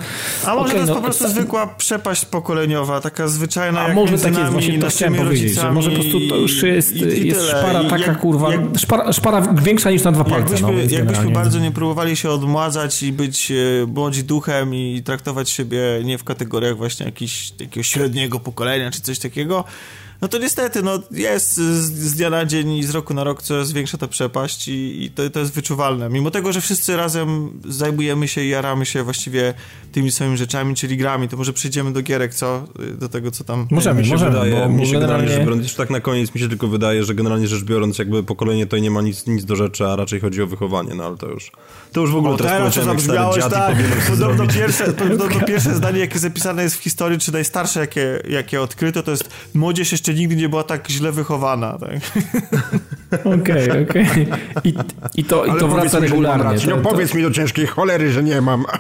A 0.46 0.54
może 0.54 0.60
okay, 0.60 0.72
to 0.72 0.76
jest 0.76 0.88
no, 0.88 0.94
po 0.94 1.02
prostu 1.02 1.28
zwykła 1.28 1.66
przepaść 1.66 2.24
pokoleniowa, 2.24 3.00
taka 3.00 3.28
zwyczajna 3.28 3.80
A 3.80 3.86
jak 3.86 3.94
może 3.96 4.18
tak 4.18 4.38
jest, 4.38 4.52
właśnie 4.52 4.78
to 4.78 4.88
chciałem 4.88 5.14
powiedzieć, 5.14 5.54
że 5.54 5.72
może 5.72 5.90
po 5.90 5.96
prostu 5.96 6.18
to 6.28 6.36
już 6.36 6.62
jest, 6.62 6.96
i, 6.96 7.02
i 7.02 7.26
jest 7.26 7.48
szpara 7.48 7.84
taka 7.84 8.06
jak, 8.06 8.20
kurwa, 8.20 8.52
jak, 8.52 8.60
szpara, 8.76 9.12
szpara, 9.12 9.54
większa 9.62 9.90
niż 9.90 10.02
na 10.02 10.12
dwa 10.12 10.24
palce. 10.24 10.40
Jakbyśmy, 10.40 10.72
no, 10.72 10.96
jakbyśmy 10.96 11.30
bardzo 11.30 11.58
nie 11.58 11.70
próbowali 11.70 12.16
się 12.16 12.30
odmładzać 12.30 13.02
i 13.02 13.12
być 13.12 13.50
e, 13.50 13.86
bądź 13.86 14.22
duchem 14.22 14.74
i 14.74 15.02
traktować 15.04 15.50
siebie 15.50 15.80
nie 16.04 16.18
w 16.18 16.24
kategorii 16.24 16.43
kategoriach 16.44 16.76
właśnie 16.76 17.06
jakiś, 17.06 17.52
jakiegoś 17.60 17.88
średniego 17.88 18.40
pokolenia 18.40 18.90
czy 18.90 19.00
coś 19.00 19.18
takiego, 19.18 19.64
no 20.24 20.28
to 20.28 20.38
niestety, 20.38 20.82
no 20.82 20.98
jest 21.10 21.54
z, 21.54 21.60
z, 21.92 22.14
dnia 22.14 22.30
na 22.30 22.44
dzień 22.44 22.72
i 22.72 22.82
z 22.82 22.90
roku 22.90 23.14
na 23.14 23.24
rok 23.24 23.42
coraz 23.42 23.72
większa 23.72 23.98
ta 23.98 24.08
przepaść 24.08 24.68
i, 24.68 25.04
i 25.04 25.10
to, 25.10 25.30
to, 25.30 25.40
jest 25.40 25.52
wyczuwalne. 25.52 26.08
Mimo 26.08 26.30
tego, 26.30 26.52
że 26.52 26.60
wszyscy 26.60 26.96
razem 26.96 27.60
zajmujemy 27.68 28.28
się 28.28 28.44
i 28.44 28.48
jaramy 28.48 28.86
się 28.86 29.02
właściwie 29.02 29.54
tymi 29.92 30.12
samymi 30.12 30.36
rzeczami, 30.36 30.74
czyli 30.74 30.96
grami, 30.96 31.28
to 31.28 31.36
może 31.36 31.52
przejdziemy 31.52 31.92
do 31.92 32.02
gierek, 32.02 32.34
co? 32.34 32.64
Do 32.98 33.08
tego, 33.08 33.30
co 33.30 33.44
tam... 33.44 33.66
Możemy, 33.70 34.00
mi 34.00 34.06
się 34.06 34.12
możemy, 34.12 34.30
wydaje, 34.30 34.54
bo, 34.54 34.68
mi 34.68 34.86
się 34.86 34.92
generalnie, 34.92 35.28
rzecz 35.28 35.44
biorąc, 35.44 35.76
tak 35.76 35.90
na 35.90 36.00
koniec 36.00 36.34
mi 36.34 36.40
się 36.40 36.48
tylko 36.48 36.68
wydaje, 36.68 37.04
że 37.04 37.14
generalnie 37.14 37.48
rzecz 37.48 37.64
biorąc, 37.64 37.98
jakby 37.98 38.22
pokolenie 38.22 38.66
to 38.66 38.78
nie 38.78 38.90
ma 38.90 39.02
nic, 39.02 39.26
nic 39.26 39.44
do 39.44 39.56
rzeczy, 39.56 39.86
a 39.86 39.96
raczej 39.96 40.20
chodzi 40.20 40.42
o 40.42 40.46
wychowanie, 40.46 40.94
no 40.94 41.04
ale 41.04 41.16
to 41.16 41.26
już... 41.26 41.52
To 41.92 42.00
już 42.00 42.10
w 42.10 42.16
ogóle 42.16 42.34
o, 42.34 42.36
teraz, 42.36 42.74
teraz 42.74 42.88
zabrzmiałeś, 42.88 43.44
tak. 43.50 43.76
Podobno 44.10 44.46
pierwsze, 44.46 44.92
podobno 45.08 45.40
pierwsze 45.46 45.74
zdanie, 45.74 45.98
jakie 45.98 46.18
zapisane 46.18 46.62
jest 46.62 46.76
w 46.76 46.82
historii, 46.82 47.18
czy 47.18 47.32
najstarsze, 47.32 47.80
jakie, 47.80 48.22
jakie 48.28 48.60
odkryto, 48.60 49.02
to 49.02 49.10
jest 49.10 49.30
młodzież 49.54 49.92
jeszcze 49.92 50.13
nigdy 50.14 50.36
nie 50.36 50.48
była 50.48 50.62
tak 50.62 50.88
źle 50.88 51.12
wychowana. 51.12 51.78
Tak? 51.78 51.90
Okej, 53.24 53.70
okej. 53.70 53.82
Okay, 53.82 53.86
okay. 53.88 54.26
I, 54.64 54.74
I, 55.14 55.24
to, 55.24 55.44
i 55.44 55.60
to 55.60 55.68
wraca 55.68 55.98
regularnie. 55.98 56.58
To, 56.60 56.70
no 56.70 56.76
to, 56.76 56.90
powiedz 56.90 57.14
mi 57.14 57.22
do 57.22 57.30
ciężkiej 57.30 57.66
cholery, 57.66 58.12
że 58.12 58.22
nie 58.22 58.40
mam. 58.40 58.64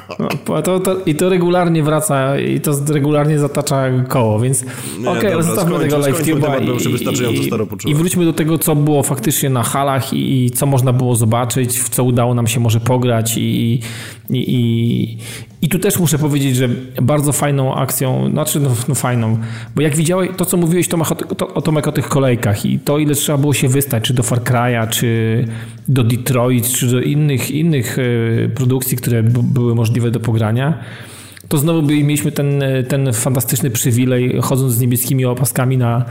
No, 0.48 0.62
to, 0.62 0.80
to, 0.80 0.96
I 1.06 1.14
to 1.14 1.28
regularnie 1.28 1.82
wraca 1.82 2.38
i 2.38 2.60
to 2.60 2.72
regularnie 2.88 3.38
zatacza 3.38 3.84
koło, 4.08 4.40
więc 4.40 4.64
okej, 5.00 5.34
okay, 5.34 5.42
zostawmy 5.42 5.78
tego 5.78 5.96
LiveTube'a 5.96 6.62
i, 6.62 7.88
i, 7.88 7.90
i 7.90 7.94
wróćmy 7.94 8.24
do 8.24 8.32
tego, 8.32 8.58
co 8.58 8.76
było 8.76 9.02
faktycznie 9.02 9.50
na 9.50 9.62
halach 9.62 10.12
i, 10.12 10.44
i 10.44 10.50
co 10.50 10.66
można 10.66 10.92
było 10.92 11.16
zobaczyć, 11.16 11.78
w 11.78 11.88
co 11.88 12.04
udało 12.04 12.34
nam 12.34 12.46
się 12.46 12.60
może 12.60 12.80
pograć 12.80 13.36
i, 13.36 13.80
i, 14.30 14.44
i, 14.54 15.18
i 15.64 15.68
tu 15.68 15.78
też 15.78 15.98
muszę 15.98 16.18
powiedzieć, 16.18 16.56
że 16.56 16.68
bardzo 17.02 17.32
fajną 17.32 17.74
akcją, 17.74 18.30
znaczy 18.30 18.60
no, 18.60 18.70
no 18.88 18.94
fajną, 18.94 19.38
bo 19.76 19.82
jak 19.82 19.96
widziałeś 19.96 20.30
to, 20.36 20.44
co 20.44 20.56
mówiłeś 20.56 20.88
Tomek 20.88 21.12
o, 21.12 21.34
to, 21.34 21.54
o, 21.54 21.62
Tomek 21.62 21.88
o 21.88 21.92
tych 21.92 22.08
kolejkach 22.08 22.66
i 22.66 22.78
to, 22.78 22.98
ile 22.98 23.14
trzeba 23.14 23.38
było 23.38 23.54
się 23.54 23.68
wystać, 23.68 24.04
czy 24.04 24.14
do 24.14 24.22
Far 24.22 24.40
Cry'a, 24.40 24.88
czy 24.88 25.44
do 25.88 26.04
Detroit, 26.04 26.68
czy 26.68 26.86
do 26.86 27.00
innych, 27.00 27.50
innych 27.50 27.98
e, 27.98 28.48
produkcji, 28.48 28.96
które 28.96 29.22
były 29.22 29.74
możliwe 29.74 30.10
do 30.10 30.20
pogrania, 30.20 30.78
to 31.48 31.58
znowu 31.58 31.82
mieliśmy 31.82 32.32
ten, 32.32 32.62
ten 32.88 33.12
fantastyczny 33.12 33.70
przywilej, 33.70 34.38
chodząc 34.42 34.72
z 34.72 34.80
niebieskimi 34.80 35.24
opaskami 35.24 35.78
na, 35.78 36.04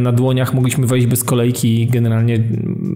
na 0.00 0.12
dłoniach, 0.12 0.54
mogliśmy 0.54 0.86
wejść 0.86 1.06
bez 1.06 1.24
kolejki. 1.24 1.86
Generalnie 1.86 2.38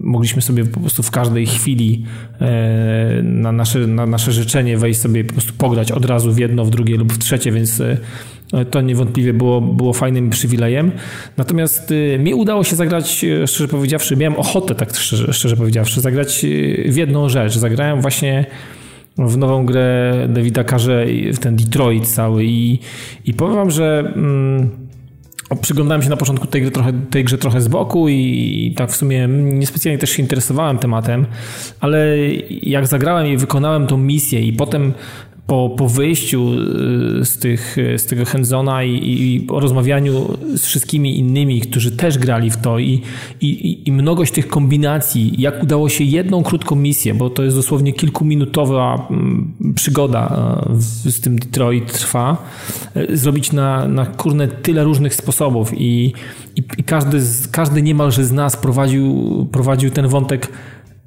mogliśmy 0.01 0.41
sobie 0.41 0.65
po 0.65 0.79
prostu 0.79 1.03
w 1.03 1.11
każdej 1.11 1.45
chwili 1.45 2.05
e, 2.41 3.21
na 3.23 3.51
nasze, 3.51 3.79
na 3.79 4.05
nasze 4.05 4.31
życzenie 4.31 4.77
wejść 4.77 4.99
sobie 4.99 5.23
po 5.23 5.33
prostu 5.33 5.53
pograć 5.57 5.91
od 5.91 6.05
razu 6.05 6.31
w 6.31 6.37
jedno, 6.37 6.65
w 6.65 6.69
drugie 6.69 6.97
lub 6.97 7.13
w 7.13 7.17
trzecie, 7.17 7.51
więc 7.51 7.81
e, 7.81 7.97
to 8.71 8.81
niewątpliwie 8.81 9.33
było, 9.33 9.61
było 9.61 9.93
fajnym 9.93 10.29
przywilejem. 10.29 10.91
Natomiast 11.37 11.93
e, 12.15 12.19
mi 12.19 12.33
udało 12.33 12.63
się 12.63 12.75
zagrać, 12.75 13.25
szczerze 13.45 13.67
powiedziawszy, 13.67 14.15
miałem 14.15 14.39
ochotę, 14.39 14.75
tak 14.75 14.95
szczerze, 14.95 15.33
szczerze 15.33 15.57
powiedziawszy, 15.57 16.01
zagrać 16.01 16.45
w 16.85 16.95
jedną 16.95 17.29
rzecz. 17.29 17.57
Zagrałem 17.57 18.01
właśnie 18.01 18.45
w 19.17 19.37
nową 19.37 19.65
grę 19.65 20.13
Davida 20.29 20.63
Carze, 20.63 21.05
w 21.33 21.39
ten 21.39 21.55
Detroit 21.55 22.07
cały. 22.07 22.45
I, 22.45 22.79
i 23.25 23.33
powiem 23.33 23.55
wam, 23.55 23.71
że 23.71 24.13
mm, 24.15 24.69
przyglądałem 25.61 26.01
się 26.01 26.09
na 26.09 26.17
początku 26.17 26.47
tej, 26.47 26.71
trochę, 26.71 26.93
tej 27.09 27.23
grze 27.23 27.37
trochę 27.37 27.61
z 27.61 27.67
boku 27.67 28.09
i, 28.09 28.67
i 28.67 28.75
tak 28.75 28.91
w 28.91 28.95
sumie 28.95 29.27
niespecjalnie 29.27 29.97
też 29.97 30.09
się 30.09 30.21
interesowałem 30.21 30.77
tematem, 30.77 31.25
ale 31.79 32.17
jak 32.49 32.87
zagrałem 32.87 33.27
i 33.27 33.37
wykonałem 33.37 33.87
tą 33.87 33.97
misję 33.97 34.41
i 34.41 34.53
potem 34.53 34.93
po, 35.47 35.69
po 35.77 35.89
wyjściu 35.89 36.49
y, 37.21 37.25
z, 37.25 37.37
tych, 37.37 37.77
z 37.97 38.05
tego 38.05 38.25
handzona 38.25 38.83
i, 38.83 39.33
i 39.35 39.41
po 39.41 39.59
rozmawianiu 39.59 40.37
z 40.55 40.65
wszystkimi 40.65 41.19
innymi, 41.19 41.61
którzy 41.61 41.91
też 41.91 42.17
grali 42.17 42.49
w 42.49 42.57
to 42.57 42.79
i, 42.79 43.01
i, 43.41 43.81
i 43.87 43.91
mnogość 43.91 44.31
tych 44.31 44.47
kombinacji, 44.47 45.41
jak 45.41 45.63
udało 45.63 45.89
się 45.89 46.03
jedną 46.03 46.43
krótką 46.43 46.75
misję, 46.75 47.13
bo 47.13 47.29
to 47.29 47.43
jest 47.43 47.55
dosłownie 47.55 47.93
kilkuminutowa 47.93 49.07
mm, 49.09 49.53
przygoda 49.75 50.55
y, 51.05 51.11
z 51.11 51.21
tym 51.21 51.39
Detroit 51.39 51.93
trwa, 51.93 52.49
y, 52.97 53.17
zrobić 53.17 53.51
na, 53.51 53.87
na 53.87 54.05
kurne 54.05 54.47
tyle 54.47 54.83
różnych 54.83 55.15
sposobów 55.15 55.71
i, 55.77 56.13
i, 56.55 56.63
i 56.77 56.83
każdy, 56.83 57.21
każdy 57.51 57.81
niemalże 57.81 58.25
z 58.25 58.31
nas 58.31 58.57
prowadził, 58.57 59.47
prowadził 59.51 59.89
ten 59.89 60.07
wątek 60.07 60.51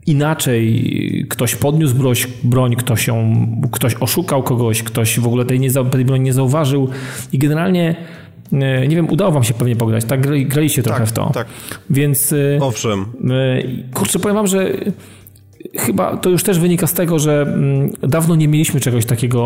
inaczej 0.07 1.27
ktoś 1.29 1.55
podniósł 1.55 1.95
broń, 1.95 2.15
broń 2.45 2.77
ktoś, 2.77 3.07
ją, 3.07 3.47
ktoś 3.73 3.95
oszukał 4.01 4.43
kogoś, 4.43 4.83
ktoś 4.83 5.21
w 5.21 5.27
ogóle 5.27 5.45
tej, 5.45 5.61
nie, 5.61 5.71
tej 5.71 6.05
broni 6.05 6.25
nie 6.25 6.33
zauważył 6.33 6.89
i 7.33 7.39
generalnie 7.39 7.97
e, 8.53 8.89
nie 8.89 8.97
wiem, 8.97 9.11
udało 9.11 9.33
wam 9.33 9.45
się 9.45 9.55
pewnie 9.55 9.77
pograć, 9.77 10.05
tak? 10.05 10.47
Graliście 10.49 10.83
trochę 10.83 11.01
tak, 11.01 11.09
w 11.09 11.13
to. 11.13 11.31
Tak. 11.35 11.47
Więc. 11.91 12.35
Owszem. 12.61 13.07
Kurczę, 13.95 14.19
powiem 14.19 14.37
wam, 14.37 14.47
że 14.47 14.73
chyba 15.79 16.17
to 16.17 16.31
już 16.31 16.43
też 16.43 16.59
wynika 16.59 16.87
z 16.87 16.93
tego, 16.93 17.19
że 17.19 17.43
mm, 17.43 17.91
dawno 18.03 18.35
nie 18.35 18.49
mieliśmy 18.49 18.81
czegoś 18.81 19.07
takiego 19.07 19.41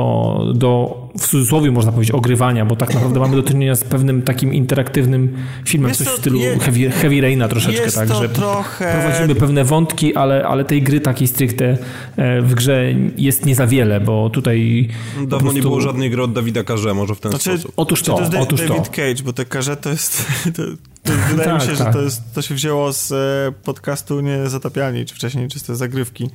do, 0.55 1.01
w 1.19 1.29
cudzysłowie 1.29 1.71
można 1.71 1.93
powiedzieć, 1.93 2.15
ogrywania, 2.15 2.65
bo 2.65 2.77
tak 2.77 2.95
naprawdę 2.95 3.21
mamy 3.21 3.37
do 3.37 3.43
czynienia 3.43 3.75
z 3.75 3.85
pewnym 3.85 4.23
takim 4.23 4.55
interaktywnym 4.55 5.37
filmem, 5.65 5.89
jest 5.89 6.05
coś 6.05 6.15
w 6.15 6.19
stylu 6.19 6.39
je, 6.39 6.59
heavy, 6.59 6.91
heavy 6.91 7.21
Raina 7.21 7.49
troszeczkę, 7.49 7.93
tak, 7.93 8.09
że 8.15 8.29
trochę... 8.29 8.93
prowadzimy 8.93 9.35
pewne 9.35 9.65
wątki, 9.65 10.15
ale, 10.15 10.47
ale 10.47 10.65
tej 10.65 10.83
gry 10.83 11.01
takiej 11.01 11.29
stricte 11.29 11.79
e, 12.17 12.43
w 12.43 12.55
grze 12.55 12.95
jest 13.17 13.47
nie 13.47 13.55
za 13.55 13.67
wiele, 13.67 14.01
bo 14.01 14.31
tutaj 14.31 14.89
Dawno 15.17 15.39
prostu... 15.39 15.57
nie 15.57 15.63
było 15.63 15.81
żadnej 15.81 16.11
gry 16.11 16.23
od 16.23 16.33
Dawida 16.33 16.65
Karze, 16.65 16.95
może 16.95 17.15
w 17.15 17.21
ten 17.21 17.31
znaczy, 17.31 17.59
sposób. 17.59 17.73
Otóż 17.77 18.03
to, 18.03 18.15
to 18.15 18.21
jest 18.21 18.35
otóż 18.35 18.61
David 18.61 18.85
to. 18.85 18.91
Cage, 18.91 19.23
bo 19.25 19.33
te 19.33 19.45
Karze 19.45 19.77
to 19.77 19.91
jest... 19.91 20.27
To, 20.57 20.63
to 21.03 21.13
wydaje 21.13 21.49
tak, 21.49 21.61
mi 21.61 21.61
się, 21.61 21.77
tak. 21.77 21.87
że 21.87 21.93
to, 21.93 22.03
jest, 22.03 22.35
to 22.35 22.43
się 22.43 22.55
wzięło 22.55 22.93
z 22.93 23.13
e, 23.13 23.53
podcastu 23.65 24.21
Niezatapialni, 24.21 25.07
czy 25.07 25.15
wcześniej 25.15 25.49
czyste 25.49 25.77
zagrywki. 25.77 26.31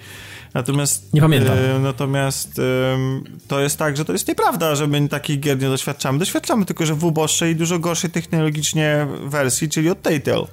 Natomiast... 0.54 1.14
Nie 1.14 1.22
pamiętam. 1.22 1.58
E, 1.58 1.80
natomiast 1.80 2.60
e, 2.60 2.64
to 3.48 3.60
jest 3.60 3.80
tak, 3.80 3.98
że 3.98 4.06
to 4.06 4.14
jest 4.14 4.28
nieprawda, 4.28 4.76
że 4.76 4.88
my 4.88 5.10
takich 5.10 5.40
gier 5.40 5.60
nie 5.62 5.68
doświadczamy. 5.68 6.20
Doświadczamy 6.20 6.66
tylko, 6.66 6.86
że 6.86 6.96
w 6.96 7.04
uboższej 7.04 7.52
i 7.52 7.56
dużo 7.56 7.80
gorszej 7.80 8.10
technologicznie 8.10 9.08
wersji, 9.26 9.70
czyli 9.70 9.90
od 9.90 10.02
Telltale. 10.02 10.46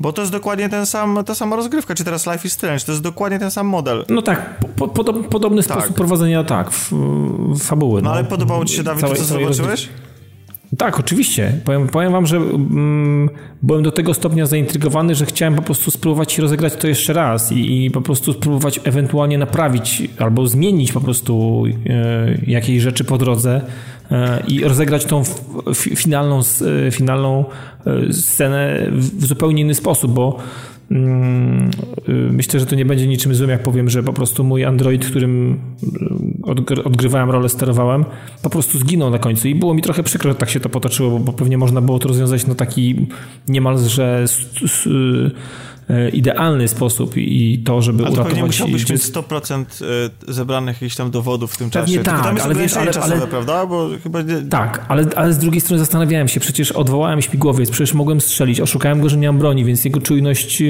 Bo 0.00 0.12
to 0.12 0.22
jest 0.22 0.32
dokładnie 0.32 0.68
ten 0.68 0.86
sam, 0.86 1.24
ta 1.26 1.34
sama 1.34 1.56
rozgrywka, 1.56 1.94
czy 1.94 2.04
teraz 2.04 2.26
Life 2.26 2.48
is 2.48 2.52
Strange, 2.52 2.84
to 2.84 2.92
jest 2.92 3.02
dokładnie 3.02 3.38
ten 3.38 3.50
sam 3.50 3.66
model. 3.66 4.04
No 4.08 4.22
tak, 4.22 4.58
po, 4.76 4.88
po, 4.88 5.04
podobny 5.14 5.62
tak. 5.62 5.78
sposób 5.78 5.96
prowadzenia, 5.96 6.44
tak, 6.44 6.70
w 6.70 7.58
fabuły. 7.58 8.02
No, 8.02 8.08
no, 8.08 8.14
ale 8.16 8.24
podobało 8.24 8.64
ci 8.64 8.76
się, 8.76 8.82
Dawid, 8.82 9.00
całej, 9.00 9.16
to, 9.16 9.22
co 9.22 9.28
zobaczyłeś? 9.28 9.58
Rozgrywki. 9.58 10.13
Tak, 10.78 11.00
oczywiście. 11.00 11.52
Powiem, 11.64 11.88
powiem 11.88 12.12
wam, 12.12 12.26
że 12.26 12.36
mm, 12.36 13.30
byłem 13.62 13.82
do 13.82 13.92
tego 13.92 14.14
stopnia 14.14 14.46
zaintrygowany, 14.46 15.14
że 15.14 15.26
chciałem 15.26 15.54
po 15.54 15.62
prostu 15.62 15.90
spróbować 15.90 16.38
rozegrać 16.38 16.74
to 16.76 16.88
jeszcze 16.88 17.12
raz 17.12 17.52
i, 17.52 17.84
i 17.84 17.90
po 17.90 18.00
prostu 18.00 18.32
spróbować 18.32 18.80
ewentualnie 18.84 19.38
naprawić 19.38 20.02
albo 20.18 20.46
zmienić 20.46 20.92
po 20.92 21.00
prostu 21.00 21.64
e, 21.86 22.38
jakieś 22.46 22.82
rzeczy 22.82 23.04
po 23.04 23.18
drodze 23.18 23.60
e, 24.10 24.42
i 24.48 24.64
rozegrać 24.64 25.04
tą 25.04 25.20
f, 25.20 25.44
f, 25.70 25.78
finalną, 25.78 26.40
e, 26.86 26.90
finalną 26.90 27.44
e, 27.86 28.12
scenę 28.12 28.86
w 28.92 29.26
zupełnie 29.26 29.62
inny 29.62 29.74
sposób, 29.74 30.12
bo 30.12 30.38
Mm, 30.90 31.70
y, 32.08 32.12
myślę, 32.12 32.60
że 32.60 32.66
to 32.66 32.74
nie 32.74 32.84
będzie 32.84 33.06
niczym 33.06 33.34
złym, 33.34 33.50
jak 33.50 33.62
powiem, 33.62 33.90
że 33.90 34.02
po 34.02 34.12
prostu 34.12 34.44
mój 34.44 34.64
Android, 34.64 35.06
którym 35.06 35.60
odgrywałem 36.84 37.30
rolę, 37.30 37.48
sterowałem, 37.48 38.04
po 38.42 38.50
prostu 38.50 38.78
zginął 38.78 39.10
na 39.10 39.18
końcu. 39.18 39.48
I 39.48 39.54
było 39.54 39.74
mi 39.74 39.82
trochę 39.82 40.02
przykro, 40.02 40.30
że 40.30 40.34
tak 40.34 40.50
się 40.50 40.60
to 40.60 40.68
potoczyło, 40.68 41.18
bo 41.18 41.32
pewnie 41.32 41.58
można 41.58 41.80
było 41.80 41.98
to 41.98 42.08
rozwiązać 42.08 42.46
na 42.46 42.54
taki 42.54 43.06
niemalże 43.48 44.24
idealny 46.12 46.68
sposób 46.68 47.16
i 47.16 47.62
to, 47.64 47.82
żeby 47.82 48.02
ale 48.02 48.12
uratować... 48.12 48.38
Ale 48.38 48.46
musiałbyś 48.46 48.90
mieć 48.90 49.02
100% 49.02 49.64
e, 50.28 50.32
zebranych 50.32 50.76
jakichś 50.76 50.96
tam 50.96 51.10
dowodów 51.10 51.52
w 51.52 51.56
tym 51.56 51.70
Pewnie 51.70 51.98
czasie. 51.98 52.04
tak, 52.22 52.40
ale 52.40 52.54
wiesz, 52.54 52.76
ale, 52.76 52.92
czasowe, 52.92 53.14
ale, 53.14 53.26
prawda? 53.26 53.66
Bo 53.66 53.88
chyba 54.02 54.22
nie... 54.22 54.42
Tak, 54.42 54.84
ale, 54.88 55.06
ale 55.16 55.32
z 55.32 55.38
drugiej 55.38 55.60
strony 55.60 55.78
zastanawiałem 55.78 56.28
się, 56.28 56.40
przecież 56.40 56.72
odwołałem 56.72 57.22
śmigłowiec, 57.22 57.70
przecież 57.70 57.94
mogłem 57.94 58.20
strzelić, 58.20 58.60
oszukałem 58.60 59.00
go, 59.00 59.08
że 59.08 59.16
nie 59.16 59.26
mam 59.26 59.38
broni, 59.38 59.64
więc 59.64 59.84
jego 59.84 60.00
czujność 60.00 60.62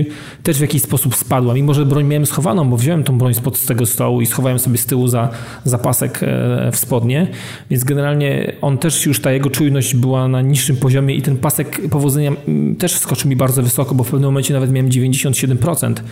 też 0.42 0.59
w 0.59 0.61
jakiś 0.61 0.83
sposób 0.83 1.14
spadła, 1.16 1.55
mimo 1.55 1.74
że 1.74 1.87
broń 1.87 2.05
miałem 2.05 2.27
schowaną, 2.27 2.70
bo 2.70 2.77
wziąłem 2.77 3.05
tą 3.05 3.18
broń 3.18 3.35
spod 3.35 3.66
tego 3.66 3.87
stołu 3.87 4.20
i 4.20 4.27
schowałem 4.27 4.59
sobie 4.59 4.79
z 4.79 4.87
tyłu 4.87 5.09
za, 5.09 5.29
za 5.64 5.79
pasek 5.79 6.20
e, 6.22 6.70
w 6.72 6.77
spodnie, 6.77 7.27
więc 7.70 7.85
generalnie 7.85 8.53
on 8.61 8.79
też 8.79 9.07
już 9.07 9.20
ta 9.20 9.33
jego 9.33 9.50
czujność 9.50 9.94
była 9.94 10.29
na 10.29 10.42
niższym 10.42 10.77
poziomie 10.77 11.14
i 11.14 11.22
ten 11.22 11.37
pasek 11.37 11.81
powodzenia 11.90 12.33
mm, 12.48 12.77
też 12.77 12.96
skoczył 12.96 13.31
mi 13.31 13.37
bardzo 13.37 13.62
wysoko, 13.62 13.94
bo 13.94 14.05
w 14.05 14.11
pewnym 14.11 14.29
momencie 14.31 14.55
nawet 14.55 14.72
miałem 14.72 14.90
9 14.90 15.04
97%, 15.11 15.99
e, 15.99 16.05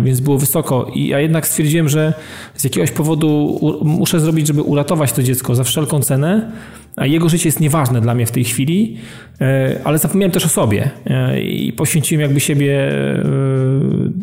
więc 0.00 0.20
było 0.20 0.38
wysoko. 0.38 0.90
I 0.94 1.06
ja 1.06 1.20
jednak 1.20 1.46
stwierdziłem, 1.46 1.88
że 1.88 2.14
z 2.54 2.64
jakiegoś 2.64 2.90
powodu 2.90 3.60
muszę 3.84 4.20
zrobić, 4.20 4.46
żeby 4.46 4.62
uratować 4.62 5.12
to 5.12 5.22
dziecko 5.22 5.54
za 5.54 5.64
wszelką 5.64 6.00
cenę, 6.00 6.52
a 6.96 7.06
jego 7.06 7.28
życie 7.28 7.48
jest 7.48 7.60
nieważne 7.60 8.00
dla 8.00 8.14
mnie 8.14 8.26
w 8.26 8.30
tej 8.30 8.44
chwili, 8.44 8.96
e, 9.40 9.80
ale 9.84 9.98
zapomniałem 9.98 10.30
też 10.32 10.44
o 10.44 10.48
sobie 10.48 10.90
e, 11.06 11.40
i 11.40 11.72
poświęciłem 11.72 12.20
jakby 12.20 12.40
siebie 12.40 12.92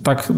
tak 0.03 0.33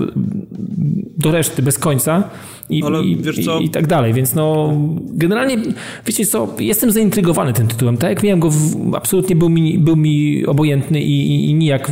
do 1.17 1.31
reszty, 1.31 1.61
bez 1.61 1.79
końca 1.79 2.23
i, 2.69 2.79
i, 3.03 3.11
i, 3.41 3.65
i, 3.65 3.69
tak 3.69 3.87
dalej, 3.87 4.13
więc 4.13 4.35
no 4.35 4.73
generalnie, 5.13 5.57
wiecie 6.05 6.25
co, 6.25 6.55
jestem 6.59 6.91
zaintrygowany 6.91 7.53
tym 7.53 7.67
tytułem, 7.67 7.97
tak 7.97 8.09
jak 8.09 8.23
miałem 8.23 8.39
go, 8.39 8.49
w, 8.49 8.95
absolutnie 8.95 9.35
był 9.35 9.49
mi, 9.49 9.79
był 9.79 9.95
mi 9.95 10.45
obojętny 10.45 11.01
i, 11.01 11.45
i, 11.49 11.53
nijak 11.53 11.91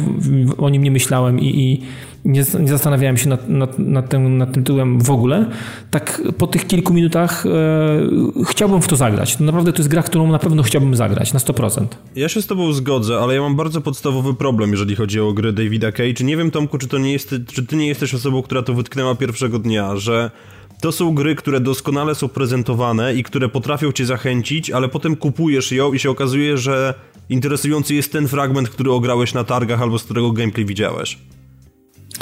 o 0.58 0.70
nim 0.70 0.84
nie 0.84 0.92
myślałem 0.92 1.40
i 1.40 1.82
nie, 2.26 2.44
nie 2.60 2.68
zastanawiałem 2.68 3.18
się 3.18 3.30
nad, 3.30 3.50
nad, 3.50 3.80
nad, 3.80 4.10
tym, 4.10 4.38
nad 4.38 4.54
tym 4.54 4.64
tytułem 4.64 5.02
w 5.02 5.12
ogóle, 5.12 5.46
tak 5.92 6.22
po 6.38 6.48
tych 6.48 6.68
kilku 6.68 6.94
minutach 6.94 7.46
e, 7.46 7.50
chciałbym 8.46 8.82
w 8.82 8.88
to 8.88 8.96
zagrać. 8.96 9.40
Naprawdę 9.40 9.74
to 9.74 9.78
jest 9.78 9.90
gra, 9.90 10.04
którą 10.04 10.32
na 10.32 10.40
pewno 10.40 10.64
chciałbym 10.64 10.96
zagrać, 10.96 11.34
na 11.34 11.40
100%. 11.40 11.86
Ja 12.16 12.30
się 12.30 12.42
z 12.42 12.48
tobą 12.48 12.74
zgodzę, 12.74 13.20
ale 13.20 13.36
ja 13.36 13.42
mam 13.42 13.56
bardzo 13.56 13.82
podstawowy 13.82 14.34
problem, 14.34 14.72
jeżeli 14.72 14.96
chodzi 14.96 15.20
o 15.20 15.34
gry 15.34 15.54
Davida 15.54 15.92
Cage. 15.92 16.24
Nie 16.24 16.38
wiem, 16.38 16.52
Tomku, 16.52 16.78
czy, 16.78 16.88
to 16.88 16.98
nie 16.98 17.12
jest, 17.12 17.36
czy 17.54 17.66
ty 17.66 17.76
nie 17.76 17.88
jesteś 17.88 18.14
osobą, 18.14 18.42
która 18.42 18.62
to 18.62 18.74
wytknęła 18.74 19.16
pierwszego 19.16 19.60
dnia, 19.60 19.96
że 19.96 20.32
to 20.82 20.92
są 20.92 21.16
gry, 21.16 21.36
które 21.36 21.60
doskonale 21.60 22.16
są 22.16 22.28
prezentowane 22.28 23.16
i 23.16 23.24
które 23.24 23.50
potrafią 23.50 23.92
cię 23.92 24.06
zachęcić, 24.06 24.72
ale 24.72 24.90
potem 24.90 25.16
kupujesz 25.16 25.72
ją 25.72 25.94
i 25.94 26.00
się 26.00 26.10
okazuje, 26.10 26.58
że 26.58 26.94
interesujący 27.30 27.96
jest 27.96 28.12
ten 28.12 28.28
fragment, 28.28 28.70
który 28.70 28.92
ograłeś 28.92 29.34
na 29.34 29.44
targach 29.44 29.82
albo 29.82 30.00
z 30.00 30.04
którego 30.04 30.32
gameplay 30.32 30.66
widziałeś. 30.66 31.18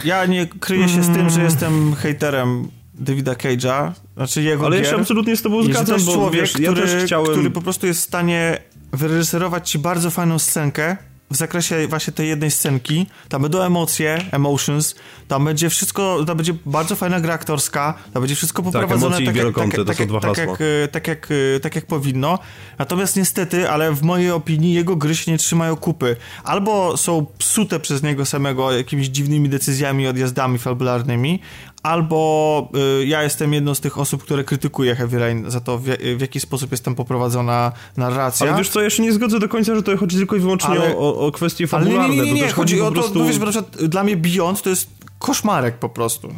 Ja 0.06 0.26
nie 0.26 0.48
kryję 0.48 0.90
się 0.90 1.04
z 1.04 1.10
tym, 1.10 1.30
że 1.30 1.44
jestem 1.44 1.96
hejterem 1.96 2.68
Davida 2.94 3.34
Cage'a, 3.34 3.92
znaczy 4.16 4.42
jego 4.42 4.66
Ale 4.66 4.76
gier. 4.76 4.86
ja 4.86 4.92
się 4.92 4.98
absolutnie 4.98 5.36
z 5.36 5.42
tobą 5.42 5.64
zgadzam, 5.64 6.06
bo 6.06 6.14
człowiek, 6.14 6.42
wiesz, 6.42 6.54
który, 6.54 7.00
ja 7.00 7.06
chciałem... 7.06 7.32
który 7.32 7.52
po 7.52 7.62
prostu 7.62 7.88
jest 7.88 8.02
w 8.02 8.04
stanie 8.04 8.58
wyreżyserować 8.94 9.72
ci 9.72 9.80
bardzo 9.80 10.12
fajną 10.12 10.40
scenkę, 10.40 10.98
w 11.32 11.36
zakresie 11.36 11.88
właśnie 11.88 12.14
tej 12.14 12.30
jednej 12.30 12.52
scenki. 12.52 13.06
Tam 13.30 13.42
będą 13.42 13.62
emocje, 13.62 14.26
emotions, 14.32 14.96
tam 15.28 15.46
będzie 15.46 15.70
wszystko, 15.70 16.26
tam 16.26 16.38
będzie 16.38 16.54
bardzo 16.66 16.96
fajna 16.96 17.20
gra 17.20 17.34
aktorska, 17.34 17.94
tam 18.14 18.22
będzie 18.22 18.36
wszystko 18.36 18.62
tak, 18.62 18.72
poprowadzone 18.72 19.16
tak, 19.16 19.26
tak, 19.26 19.36
tak, 19.36 19.86
tak, 19.86 19.98
tak, 20.22 20.22
tak, 20.22 20.38
jak, 20.38 20.60
tak, 20.92 21.08
jak, 21.08 21.30
tak 21.62 21.76
jak 21.76 21.86
powinno. 21.86 22.40
Natomiast 22.80 23.16
niestety, 23.16 23.70
ale 23.70 23.92
w 23.92 24.02
mojej 24.04 24.32
opinii 24.32 24.74
jego 24.74 24.96
gry 24.96 25.16
się 25.16 25.32
nie 25.32 25.38
trzymają 25.38 25.76
kupy. 25.76 26.16
Albo 26.44 26.98
są 26.98 27.26
psute 27.38 27.80
przez 27.80 28.04
niego 28.04 28.26
samego 28.26 28.72
jakimiś 28.72 29.08
dziwnymi 29.08 29.50
decyzjami, 29.50 30.08
odjazdami 30.08 30.60
fabularnymi, 30.60 31.40
albo 31.84 32.70
y, 33.02 33.06
ja 33.06 33.24
jestem 33.24 33.54
jedną 33.54 33.76
z 33.76 33.80
tych 33.80 33.98
osób, 33.98 34.24
które 34.24 34.44
krytykuje 34.44 34.96
Heavy 34.96 35.20
Rain 35.20 35.52
za 35.52 35.60
to, 35.60 35.78
w, 35.78 35.84
w, 36.18 36.22
jaki 36.22 36.40
sposób 36.40 36.72
jest 36.72 36.86
tam 36.86 36.96
poprowadzona 36.96 37.72
narracja. 37.98 38.48
Ale 38.48 38.58
wiesz 38.58 38.70
co, 38.70 38.82
ja 38.82 38.90
się 38.90 39.04
nie 39.04 39.14
zgodzę 39.14 39.40
do 39.40 39.50
końca, 39.50 39.76
że 39.76 39.84
to 39.84 39.98
chodzi 39.98 40.18
tylko 40.18 40.36
i 40.36 40.40
wyłącznie 40.40 40.70
ale, 40.70 40.98
o, 40.98 41.28
o 41.28 41.32
kwestie 41.32 41.68
fabularne. 41.68 42.04
Ale 42.04 42.10
nie, 42.10 42.16
nie, 42.16 42.26
nie, 42.26 42.34
nie, 42.34 42.42
nie. 42.42 42.52
chodzi, 42.52 42.78
chodzi 42.78 42.82
o 42.82 42.86
to, 42.86 42.92
prostu... 42.92 43.26
wiesz, 43.26 43.40
na 43.40 43.46
przykład 43.46 43.86
dla 43.86 44.04
mnie 44.04 44.18
Beyond 44.18 44.62
to 44.62 44.70
jest 44.70 44.90
koszmarek 45.20 45.80
po 45.80 45.90
prostu. 45.90 46.34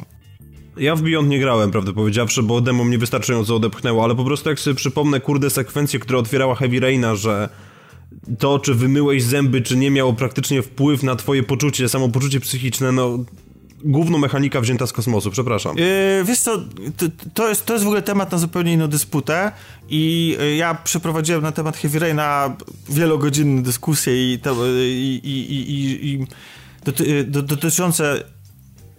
Ja 0.77 0.95
w 0.95 1.01
Beyond 1.01 1.29
nie 1.29 1.39
grałem, 1.39 1.71
prawdę 1.71 1.93
powiedziawszy, 1.93 2.43
bo 2.43 2.62
demo 2.62 2.84
mnie 2.84 2.97
wystarczająco 2.97 3.56
odepchnęło, 3.56 4.03
ale 4.03 4.15
po 4.15 4.25
prostu 4.25 4.49
jak 4.49 4.60
sobie 4.60 4.75
przypomnę, 4.75 5.19
kurde, 5.19 5.49
sekwencję, 5.49 5.99
która 5.99 6.19
otwierała 6.19 6.56
Heavy 6.56 6.79
Raina, 6.79 7.15
że 7.15 7.49
to, 8.39 8.60
czy 8.60 8.73
wymyłeś 8.73 9.23
zęby, 9.23 9.62
czy 9.62 9.77
nie 9.77 9.91
miało 9.91 10.13
praktycznie 10.13 10.62
wpływ 10.62 11.03
na 11.03 11.15
twoje 11.15 11.43
poczucie, 11.43 11.89
samopoczucie 11.89 12.39
psychiczne, 12.39 12.91
no 12.91 13.19
główną 13.84 14.17
mechanika 14.17 14.62
wzięta 14.62 14.88
z 14.88 14.93
kosmosu, 14.93 15.32
przepraszam. 15.32 15.78
Yy, 15.78 16.24
wiesz 16.26 16.39
co, 16.39 16.58
to, 16.98 17.06
to, 17.34 17.50
jest, 17.50 17.65
to 17.65 17.74
jest 17.74 17.86
w 17.86 17.88
ogóle 17.88 18.02
temat 18.02 18.32
na 18.32 18.38
zupełnie 18.38 18.74
inną 18.74 18.88
dysputę 18.88 19.52
i 19.89 20.36
yy, 20.39 20.56
ja 20.56 20.76
przeprowadziłem 20.76 21.41
na 21.41 21.52
temat 21.52 21.78
Heavy 21.78 22.00
Raina 22.00 22.56
wielogodzinne 22.89 23.62
dyskusje 23.62 24.34
i, 24.34 24.39
to, 24.39 24.56
i, 24.78 25.22
i, 25.24 25.72
i, 25.72 26.13
i 26.13 26.28
doty, 26.86 27.24
do, 27.24 27.41
dotyczące 27.41 28.24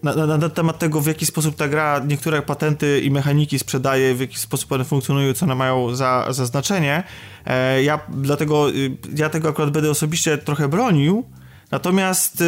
na, 0.03 0.27
na, 0.27 0.39
na, 0.39 0.49
temat 0.49 0.79
tego, 0.79 1.01
w 1.01 1.07
jaki 1.07 1.27
sposób 1.27 1.57
ta 1.57 1.69
gra 1.69 2.03
niektóre 2.07 2.43
patenty 2.43 3.01
i 3.01 3.11
mechaniki 3.11 3.59
sprzedaje, 3.59 4.15
w 4.15 4.21
jaki 4.21 4.39
sposób 4.39 4.73
one 4.73 4.85
funkcjonują, 4.85 5.35
co 5.35 5.47
one 5.47 5.55
mają 5.55 5.95
za, 5.95 6.27
za 6.31 6.47
znaczenie. 6.47 7.03
E, 7.47 7.83
ja 7.83 8.01
dlatego, 8.09 8.67
ja 9.17 9.29
tego 9.29 9.49
akurat 9.49 9.71
będę 9.71 9.91
osobiście 9.91 10.39
trochę 10.39 10.69
bronił, 10.69 11.25
natomiast 11.71 12.45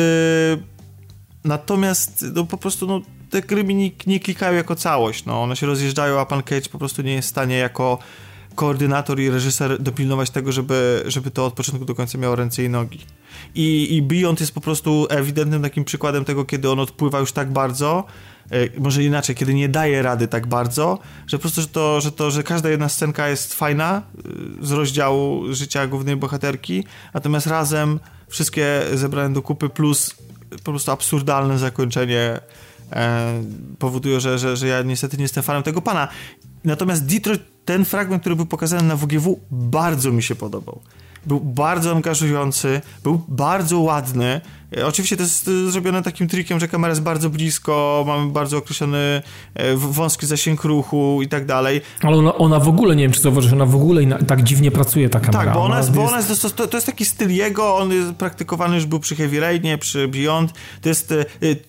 Natomiast 1.46 2.24
no, 2.34 2.46
po 2.46 2.56
prostu 2.56 2.86
no, 2.86 3.00
te 3.30 3.42
gry 3.42 3.64
mi 3.64 3.74
nie, 3.74 3.90
nie 4.06 4.20
klikają 4.20 4.56
jako 4.56 4.76
całość. 4.76 5.24
No. 5.24 5.42
One 5.42 5.56
się 5.56 5.66
rozjeżdżają, 5.66 6.20
a 6.20 6.26
pan 6.26 6.42
Cage 6.42 6.68
po 6.72 6.78
prostu 6.78 7.02
nie 7.02 7.12
jest 7.12 7.28
w 7.28 7.30
stanie 7.30 7.56
jako 7.56 7.98
koordynator 8.54 9.20
i 9.20 9.30
reżyser 9.30 9.82
dopilnować 9.82 10.30
tego, 10.30 10.52
żeby, 10.52 11.02
żeby 11.06 11.30
to 11.30 11.46
od 11.46 11.54
początku 11.54 11.84
do 11.84 11.94
końca 11.94 12.18
miało 12.18 12.36
ręce 12.36 12.64
i 12.64 12.68
nogi. 12.68 13.00
I, 13.54 13.96
I 13.96 14.02
Beyond 14.02 14.40
jest 14.40 14.54
po 14.54 14.60
prostu 14.60 15.06
ewidentnym 15.10 15.62
takim 15.62 15.84
przykładem 15.84 16.24
tego, 16.24 16.44
kiedy 16.44 16.70
on 16.70 16.80
odpływa 16.80 17.20
już 17.20 17.32
tak 17.32 17.52
bardzo, 17.52 18.04
e, 18.50 18.80
może 18.80 19.04
inaczej, 19.04 19.36
kiedy 19.36 19.54
nie 19.54 19.68
daje 19.68 20.02
rady 20.02 20.28
tak 20.28 20.46
bardzo, 20.46 20.98
że 21.26 21.38
po 21.38 21.42
prostu, 21.42 21.60
że 21.60 21.68
to, 21.68 22.00
że, 22.00 22.12
to, 22.12 22.30
że 22.30 22.42
każda 22.42 22.68
jedna 22.68 22.88
scenka 22.88 23.28
jest 23.28 23.54
fajna 23.54 24.02
e, 24.62 24.66
z 24.66 24.72
rozdziału 24.72 25.54
życia 25.54 25.86
głównej 25.86 26.16
bohaterki, 26.16 26.84
natomiast 27.14 27.46
razem 27.46 28.00
wszystkie 28.28 28.82
zebrane 28.94 29.34
do 29.34 29.42
kupy 29.42 29.68
plus 29.68 30.25
po 30.50 30.70
prostu 30.72 30.92
absurdalne 30.92 31.58
zakończenie 31.58 32.40
e, 32.92 33.42
powodują, 33.78 34.20
że, 34.20 34.38
że, 34.38 34.56
że 34.56 34.66
ja 34.66 34.82
niestety 34.82 35.16
nie 35.16 35.22
jestem 35.22 35.42
fanem 35.42 35.62
tego 35.62 35.82
pana. 35.82 36.08
Natomiast 36.64 37.06
Detroit, 37.06 37.42
ten 37.64 37.84
fragment, 37.84 38.22
który 38.22 38.36
był 38.36 38.46
pokazany 38.46 38.82
na 38.82 38.96
WGW, 38.96 39.40
bardzo 39.50 40.12
mi 40.12 40.22
się 40.22 40.34
podobał 40.34 40.80
był 41.26 41.40
bardzo 41.40 41.92
angażujący, 41.92 42.80
był 43.02 43.22
bardzo 43.28 43.80
ładny. 43.80 44.40
E, 44.76 44.86
oczywiście 44.86 45.16
to 45.16 45.22
jest 45.22 45.48
e, 45.48 45.70
zrobione 45.70 46.02
takim 46.02 46.28
trikiem, 46.28 46.60
że 46.60 46.68
kamera 46.68 46.90
jest 46.90 47.02
bardzo 47.02 47.30
blisko, 47.30 48.04
mamy 48.06 48.32
bardzo 48.32 48.56
określony 48.56 49.22
e, 49.54 49.76
wąski 49.76 50.26
zasięg 50.26 50.64
ruchu 50.64 51.22
i 51.22 51.28
tak 51.28 51.46
dalej. 51.46 51.80
Ale 52.02 52.16
ona, 52.16 52.34
ona 52.34 52.60
w 52.60 52.68
ogóle, 52.68 52.96
nie 52.96 53.02
wiem 53.02 53.12
czy 53.12 53.20
zauważysz, 53.20 53.52
ona 53.52 53.66
w 53.66 53.74
ogóle 53.74 54.02
tak 54.26 54.42
dziwnie 54.42 54.70
pracuje 54.70 55.08
ta 55.08 55.20
kamera. 55.20 55.44
Tak, 55.44 55.54
bo 55.54 55.64
ona 55.64 55.78
jest, 55.78 55.92
bo 55.92 56.04
ona 56.04 56.16
jest 56.16 56.56
to, 56.56 56.66
to, 56.66 56.76
jest 56.76 56.86
taki 56.86 57.04
styl 57.04 57.30
jego, 57.30 57.76
on 57.76 57.92
jest 57.92 58.12
praktykowany 58.12 58.74
już 58.74 58.86
był 58.86 59.00
przy 59.00 59.16
Heavy 59.16 59.40
Rainie, 59.40 59.78
przy 59.78 60.08
Beyond. 60.08 60.52
To 60.80 60.88
jest 60.88 61.14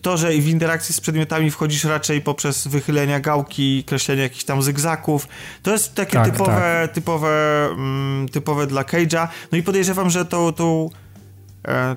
to, 0.02 0.18
że 0.18 0.30
w 0.30 0.48
interakcji 0.48 0.96
z 0.96 1.02
przedmiotami 1.02 1.52
wchodzisz 1.52 1.84
raczej 1.84 2.22
poprzez 2.22 2.68
wychylenia 2.68 3.20
gałki, 3.20 3.84
kreślenie 3.84 4.22
jakichś 4.22 4.44
tam 4.44 4.62
zygzaków. 4.62 5.28
To 5.64 5.72
jest 5.72 5.96
takie 5.96 6.12
tak, 6.12 6.32
typowe, 6.32 6.80
tak. 6.82 6.92
typowe, 6.92 7.66
mm, 7.72 8.30
typowe 8.30 8.68
dla 8.68 8.84
Cage'a. 8.84 9.28
No 9.52 9.58
i 9.58 9.64
podejrzewam, 9.64 10.10
że 10.10 10.26
tą, 10.26 10.54
tą, 10.54 10.90
e, 10.90 11.07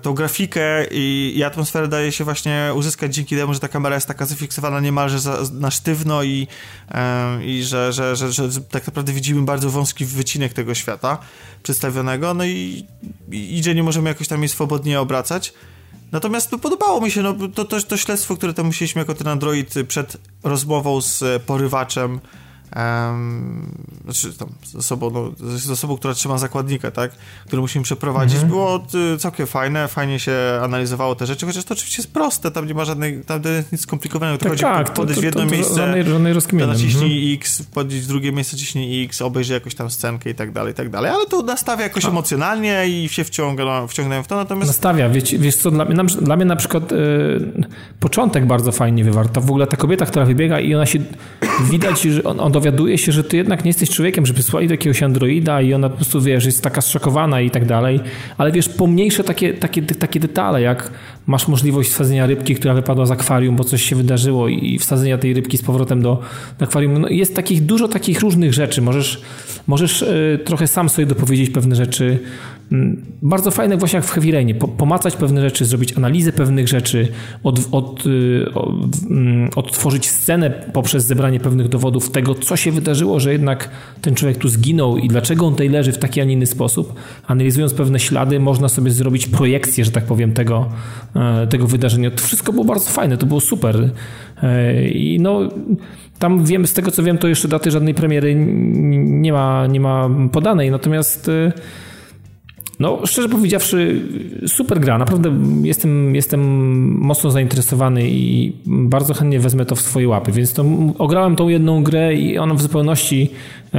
tą 0.03 0.15
grafikę 0.15 0.87
i, 0.91 1.33
i, 1.37 1.45
atmosferę 1.45 1.89
daje 1.89 2.13
się 2.13 2.25
właśnie 2.25 2.71
uzyskać 2.75 3.15
dzięki 3.15 3.37
temu, 3.37 3.55
że 3.55 3.61
ta 3.61 3.69
kamera 3.69 3.95
jest 3.95 4.07
taka 4.07 4.27
zafiksowana 4.27 4.81
niemalże 4.81 5.19
za, 5.19 5.39
na 5.53 5.71
sztywno 5.71 6.23
i, 6.23 6.47
e, 6.91 7.45
i 7.45 7.63
że, 7.63 7.93
że, 7.93 8.17
że, 8.17 8.33
że, 8.33 8.49
tak 8.71 8.87
naprawdę 8.87 9.13
widzimy 9.13 9.43
bardzo 9.43 9.71
wąski 9.71 10.05
wycinek 10.05 10.53
tego 10.53 10.75
świata 10.75 11.19
przedstawionego, 11.63 12.35
no 12.35 12.45
i, 12.45 12.87
i 13.33 13.59
idzie, 13.59 13.75
nie 13.75 13.83
możemy 13.83 14.09
jakoś 14.09 14.29
tam 14.29 14.41
jej 14.41 14.49
swobodnie 14.49 15.01
obracać. 15.01 15.53
Natomiast 16.13 16.51
podobało 16.51 17.01
mi 17.01 17.11
się 17.11 17.23
no, 17.23 17.35
to, 17.55 17.65
to, 17.65 17.81
to 17.81 17.97
śledztwo, 17.97 18.37
które 18.37 18.55
tam 18.55 18.67
musieliśmy 18.67 18.99
jako 18.99 19.15
ten 19.15 19.29
Android 19.29 19.75
przed 19.89 20.17
rozmową 20.43 21.01
z 21.01 21.43
porywaczem 21.43 22.21
Um, 22.77 23.75
znaczy 24.05 24.39
tam 24.39 24.49
z 24.63 24.75
osobą, 24.75 25.11
no, 25.11 25.33
z 25.59 25.71
osobą, 25.71 25.97
która 25.97 26.15
trzyma 26.15 26.39
zakładnika, 26.39 26.91
tak, 26.91 27.11
który 27.47 27.63
musimy 27.63 27.85
przeprowadzić, 27.85 28.37
mm 28.37 28.47
-hmm. 28.47 28.51
było 28.51 28.87
y, 29.15 29.19
całkiem 29.19 29.47
fajne, 29.47 29.89
fajnie 29.89 30.19
się 30.19 30.33
analizowało 30.63 31.15
te 31.15 31.27
rzeczy, 31.27 31.47
chociaż 31.47 31.65
to 31.65 31.75
oczywiście 31.75 32.03
jest 32.03 32.13
proste, 32.13 32.51
tam 32.51 32.67
nie 32.67 32.75
ma 32.75 32.85
żadnej, 32.85 33.25
tam 33.25 33.43
nic 33.73 33.81
skomplikowanego, 33.81 34.39
tak, 34.39 34.49
chodzi 34.49 34.63
tak, 34.63 34.93
podejść 34.93 35.21
w 35.21 35.25
jedno 35.25 35.41
to, 35.41 35.51
miejsce, 35.51 35.75
żadnej, 35.75 36.05
żadnej 36.05 36.35
naciśnij 36.67 37.13
mm 37.13 37.29
-hmm. 37.29 37.35
X, 37.35 37.63
podejść 37.63 38.05
w 38.05 38.09
drugie 38.09 38.33
miejsce, 38.33 38.57
ciśnij 38.57 39.05
X, 39.05 39.23
obejrzyj 39.23 39.55
jakąś 39.55 39.75
tam 39.75 39.91
scenkę 39.91 40.31
i 40.31 40.35
tak 40.35 40.53
dalej, 40.53 40.73
i 40.73 40.77
tak 40.77 40.91
dalej, 40.91 41.11
ale 41.11 41.27
to 41.27 41.43
nastawia 41.43 41.83
jakoś 41.83 42.05
A. 42.05 42.09
emocjonalnie 42.09 42.89
i 42.89 43.09
się 43.09 43.25
wciąga, 43.25 43.87
wciągnąłem 43.87 44.25
w 44.25 44.27
to, 44.27 44.37
natomiast... 44.37 44.69
Nastawia, 44.69 45.09
wiesz, 45.09 45.35
wiesz 45.39 45.57
co, 45.57 45.71
dla 45.71 45.85
mnie, 45.85 45.95
na, 45.95 46.05
dla 46.05 46.37
mnie 46.37 46.45
na 46.45 46.57
przykład 46.57 46.93
yy, 46.93 47.53
początek 48.01 48.47
bardzo 48.47 48.73
fajnie 48.73 49.05
wywarł, 49.05 49.29
to 49.29 49.41
w 49.41 49.51
ogóle 49.51 49.67
ta 49.67 49.77
kobieta, 49.77 50.07
która 50.07 50.25
wybiega 50.25 50.61
i 50.61 50.75
ona 50.75 50.87
się, 50.87 50.99
widać, 51.71 52.03
że 52.03 52.25
on, 52.25 52.41
on 52.41 52.53
dowiaduje 52.61 52.99
się, 52.99 53.13
że 53.13 53.25
ty 53.25 53.37
jednak 53.37 53.65
nie 53.65 53.69
jesteś 53.69 53.91
człowiekiem, 53.91 54.27
że 54.27 54.33
wysłali 54.33 54.69
do 54.69 54.75
jakiegoś 54.75 55.03
androida 55.03 55.63
i 55.63 55.75
ona 55.75 55.89
po 55.89 55.97
prostu, 55.97 56.21
wiesz, 56.21 56.45
jest 56.45 56.63
taka 56.63 56.81
zszokowana 56.81 57.41
i 57.41 57.51
tak 57.51 57.65
dalej, 57.65 58.01
ale 58.39 58.53
wiesz, 58.53 58.69
pomniejsze 58.69 59.25
takie, 59.25 59.55
takie, 59.55 59.83
takie 59.83 60.21
detale, 60.21 60.63
jak 60.63 60.91
masz 61.27 61.49
możliwość 61.49 61.91
wsadzenia 61.91 62.27
rybki, 62.27 62.55
która 62.55 62.75
wypadła 62.75 63.07
z 63.07 63.11
akwarium, 63.11 63.57
bo 63.57 63.65
coś 63.65 63.83
się 63.83 63.97
wydarzyło 63.97 64.49
i 64.49 64.79
wsadzenia 64.79 65.19
tej 65.19 65.35
rybki 65.35 65.59
z 65.59 65.63
powrotem 65.63 66.03
do, 66.03 66.21
do 66.59 66.65
akwarium. 66.65 66.99
No 66.99 67.09
jest 67.09 67.37
takich, 67.37 67.67
dużo 67.67 67.89
takich 67.89 68.21
różnych 68.21 68.55
rzeczy. 68.55 68.83
Możesz, 68.83 69.23
możesz 69.67 70.01
yy, 70.01 70.39
trochę 70.45 70.67
sam 70.67 70.89
sobie 70.89 71.07
dopowiedzieć 71.07 71.51
pewne 71.51 71.77
rzeczy, 71.77 72.19
bardzo 73.23 73.51
fajne 73.51 73.77
właśnie 73.77 73.97
jak 73.97 74.05
w 74.05 74.11
Heavy 74.11 74.33
Rainie, 74.33 74.55
pomacać 74.55 75.17
pewne 75.17 75.41
rzeczy, 75.41 75.65
zrobić 75.65 75.97
analizę 75.97 76.33
pewnych 76.33 76.69
rzeczy, 76.69 77.09
od, 77.43 77.61
od, 77.73 78.07
y, 78.07 78.47
mm, 79.11 79.51
odtworzyć 79.57 80.09
scenę 80.09 80.51
poprzez 80.51 81.05
zebranie 81.05 81.41
pewnych 81.41 81.69
dowodów 81.69 82.11
tego, 82.11 82.35
co 82.35 82.57
się 82.57 82.73
wydarzyło, 82.73 83.21
że 83.21 83.33
jednak 83.33 83.71
ten 84.01 84.15
człowiek 84.15 84.39
tu 84.39 84.49
zginął 84.49 84.97
i 84.97 85.09
dlaczego 85.09 85.47
on 85.47 85.53
tutaj 85.53 85.69
leży 85.69 85.93
w 85.93 85.99
taki, 85.99 86.21
a 86.21 86.25
nie 86.25 86.33
inny 86.33 86.47
sposób. 86.47 86.95
Analizując 87.27 87.75
pewne 87.75 88.01
ślady, 88.01 88.41
można 88.41 88.69
sobie 88.69 88.91
zrobić 88.91 89.27
projekcję, 89.27 89.85
że 89.85 89.91
tak 89.91 90.05
powiem, 90.05 90.33
tego, 90.33 90.69
e, 91.17 91.47
tego 91.47 91.67
wydarzenia. 91.67 92.11
To 92.11 92.23
wszystko 92.23 92.53
było 92.53 92.65
bardzo 92.65 92.91
fajne, 92.91 93.19
to 93.19 93.27
było 93.27 93.41
super. 93.41 93.91
E, 94.43 94.89
I 94.89 95.21
no, 95.21 95.41
tam 96.19 96.45
wiem, 96.45 96.67
z 96.67 96.73
tego 96.73 96.91
co 96.91 97.03
wiem, 97.03 97.19
to 97.19 97.29
jeszcze 97.29 97.49
daty 97.49 97.71
żadnej 97.71 97.95
premiery 97.95 98.35
nie 98.35 99.33
ma, 99.33 99.67
nie 99.67 99.81
ma 99.81 100.11
podanej, 100.33 100.71
natomiast 100.71 101.29
y, 101.29 101.53
no, 102.81 103.07
szczerze 103.07 103.29
powiedziawszy, 103.29 104.01
super 104.47 104.81
gra. 104.81 104.99
Naprawdę 104.99 105.35
jestem, 105.63 106.15
jestem 106.15 106.41
mocno 106.99 107.31
zainteresowany 107.31 108.11
i 108.11 108.53
bardzo 108.67 109.15
chętnie 109.15 109.41
wezmę 109.41 109.67
to 109.67 109.77
w 109.77 109.81
swoje 109.81 110.09
łapy. 110.09 110.33
Więc 110.33 110.53
to, 110.53 110.65
ograłem 110.99 111.37
tą 111.37 111.49
jedną 111.49 111.83
grę 111.83 112.15
i 112.15 112.39
ona 112.39 112.55
w 112.55 112.63
zupełności, 112.63 113.31
e, 113.67 113.71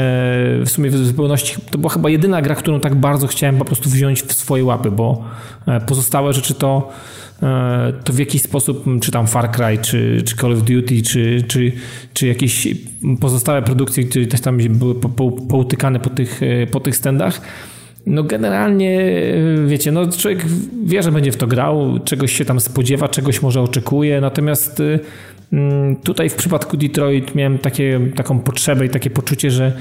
w 0.65 0.69
sumie 0.69 0.89
w 0.89 0.97
zupełności, 0.97 1.55
to 1.71 1.77
była 1.77 1.93
chyba 1.93 2.09
jedyna 2.09 2.41
gra, 2.41 2.55
którą 2.55 2.79
tak 2.79 2.95
bardzo 2.95 3.27
chciałem 3.27 3.57
po 3.57 3.65
prostu 3.65 3.89
wziąć 3.89 4.23
w 4.23 4.33
swoje 4.33 4.65
łapy, 4.65 4.91
bo 4.91 5.23
e, 5.67 5.79
pozostałe 5.79 6.33
rzeczy 6.33 6.53
to 6.53 6.89
e, 7.43 7.93
to 8.03 8.13
w 8.13 8.19
jakiś 8.19 8.41
sposób, 8.41 8.85
czy 9.01 9.11
tam 9.11 9.27
Far 9.27 9.51
Cry, 9.51 9.77
czy, 9.81 10.21
czy 10.25 10.35
Call 10.35 10.53
of 10.53 10.61
Duty, 10.61 11.01
czy, 11.01 11.43
czy, 11.47 11.71
czy 12.13 12.27
jakieś 12.27 12.67
pozostałe 13.19 13.61
produkcje, 13.61 14.03
które 14.03 14.25
też 14.25 14.41
tam 14.41 14.57
były 14.57 14.95
poutykane 15.49 15.99
po 15.99 16.09
tych, 16.09 16.41
po 16.71 16.79
tych 16.79 16.95
standach, 16.95 17.41
no 18.05 18.23
generalnie, 18.23 19.15
wiecie, 19.65 19.91
no 19.91 20.11
człowiek 20.11 20.45
wie, 20.85 21.03
że 21.03 21.11
będzie 21.11 21.31
w 21.31 21.37
to 21.37 21.47
grał, 21.47 21.99
czegoś 22.05 22.37
się 22.37 22.45
tam 22.45 22.59
spodziewa, 22.59 23.07
czegoś 23.07 23.41
może 23.41 23.61
oczekuje, 23.61 24.21
natomiast 24.21 24.79
y, 24.79 24.99
mm, 25.53 25.95
tutaj 25.95 26.29
w 26.29 26.35
przypadku 26.35 26.77
Detroit 26.77 27.35
miałem 27.35 27.57
takie, 27.57 27.99
taką 28.15 28.39
potrzebę 28.39 28.85
i 28.85 28.89
takie 28.89 29.09
poczucie, 29.09 29.51
że 29.51 29.73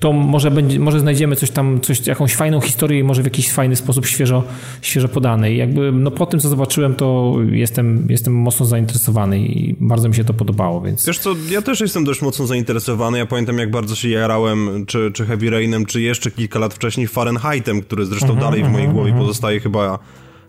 to 0.00 0.12
może, 0.12 0.50
będzie, 0.50 0.80
może 0.80 1.00
znajdziemy 1.00 1.36
coś 1.36 1.50
tam, 1.50 1.80
coś, 1.80 2.06
jakąś 2.06 2.34
fajną 2.34 2.60
historię 2.60 3.00
i 3.00 3.02
może 3.02 3.22
w 3.22 3.24
jakiś 3.24 3.52
fajny 3.52 3.76
sposób 3.76 4.06
świeżo, 4.06 4.42
świeżo 4.82 5.08
podane. 5.08 5.52
I 5.52 5.56
jakby 5.56 5.92
no 5.92 6.10
po 6.10 6.26
tym, 6.26 6.40
co 6.40 6.48
zobaczyłem, 6.48 6.94
to 6.94 7.36
jestem, 7.50 8.06
jestem 8.10 8.34
mocno 8.34 8.66
zainteresowany 8.66 9.38
i 9.38 9.76
bardzo 9.80 10.08
mi 10.08 10.14
się 10.14 10.24
to 10.24 10.34
podobało, 10.34 10.80
więc... 10.80 11.06
Wiesz 11.06 11.18
co, 11.18 11.34
ja 11.50 11.62
też 11.62 11.80
jestem 11.80 12.04
dość 12.04 12.22
mocno 12.22 12.46
zainteresowany. 12.46 13.18
Ja 13.18 13.26
pamiętam, 13.26 13.58
jak 13.58 13.70
bardzo 13.70 13.94
się 13.94 14.08
jarałem, 14.08 14.86
czy, 14.86 15.10
czy 15.14 15.26
Heavy 15.26 15.50
Rainem, 15.50 15.86
czy 15.86 16.00
jeszcze 16.00 16.30
kilka 16.30 16.58
lat 16.58 16.74
wcześniej 16.74 17.06
Fahrenheitem, 17.06 17.82
który 17.82 18.06
zresztą 18.06 18.26
mhm, 18.26 18.40
-huh, 18.40 18.42
dalej 18.42 18.62
w 18.62 18.72
mojej 18.72 18.86
mhm, 18.86 18.90
-huh, 18.90 18.94
głowie 18.94 19.10
mhm. 19.10 19.26
pozostaje 19.26 19.60
chyba 19.60 19.98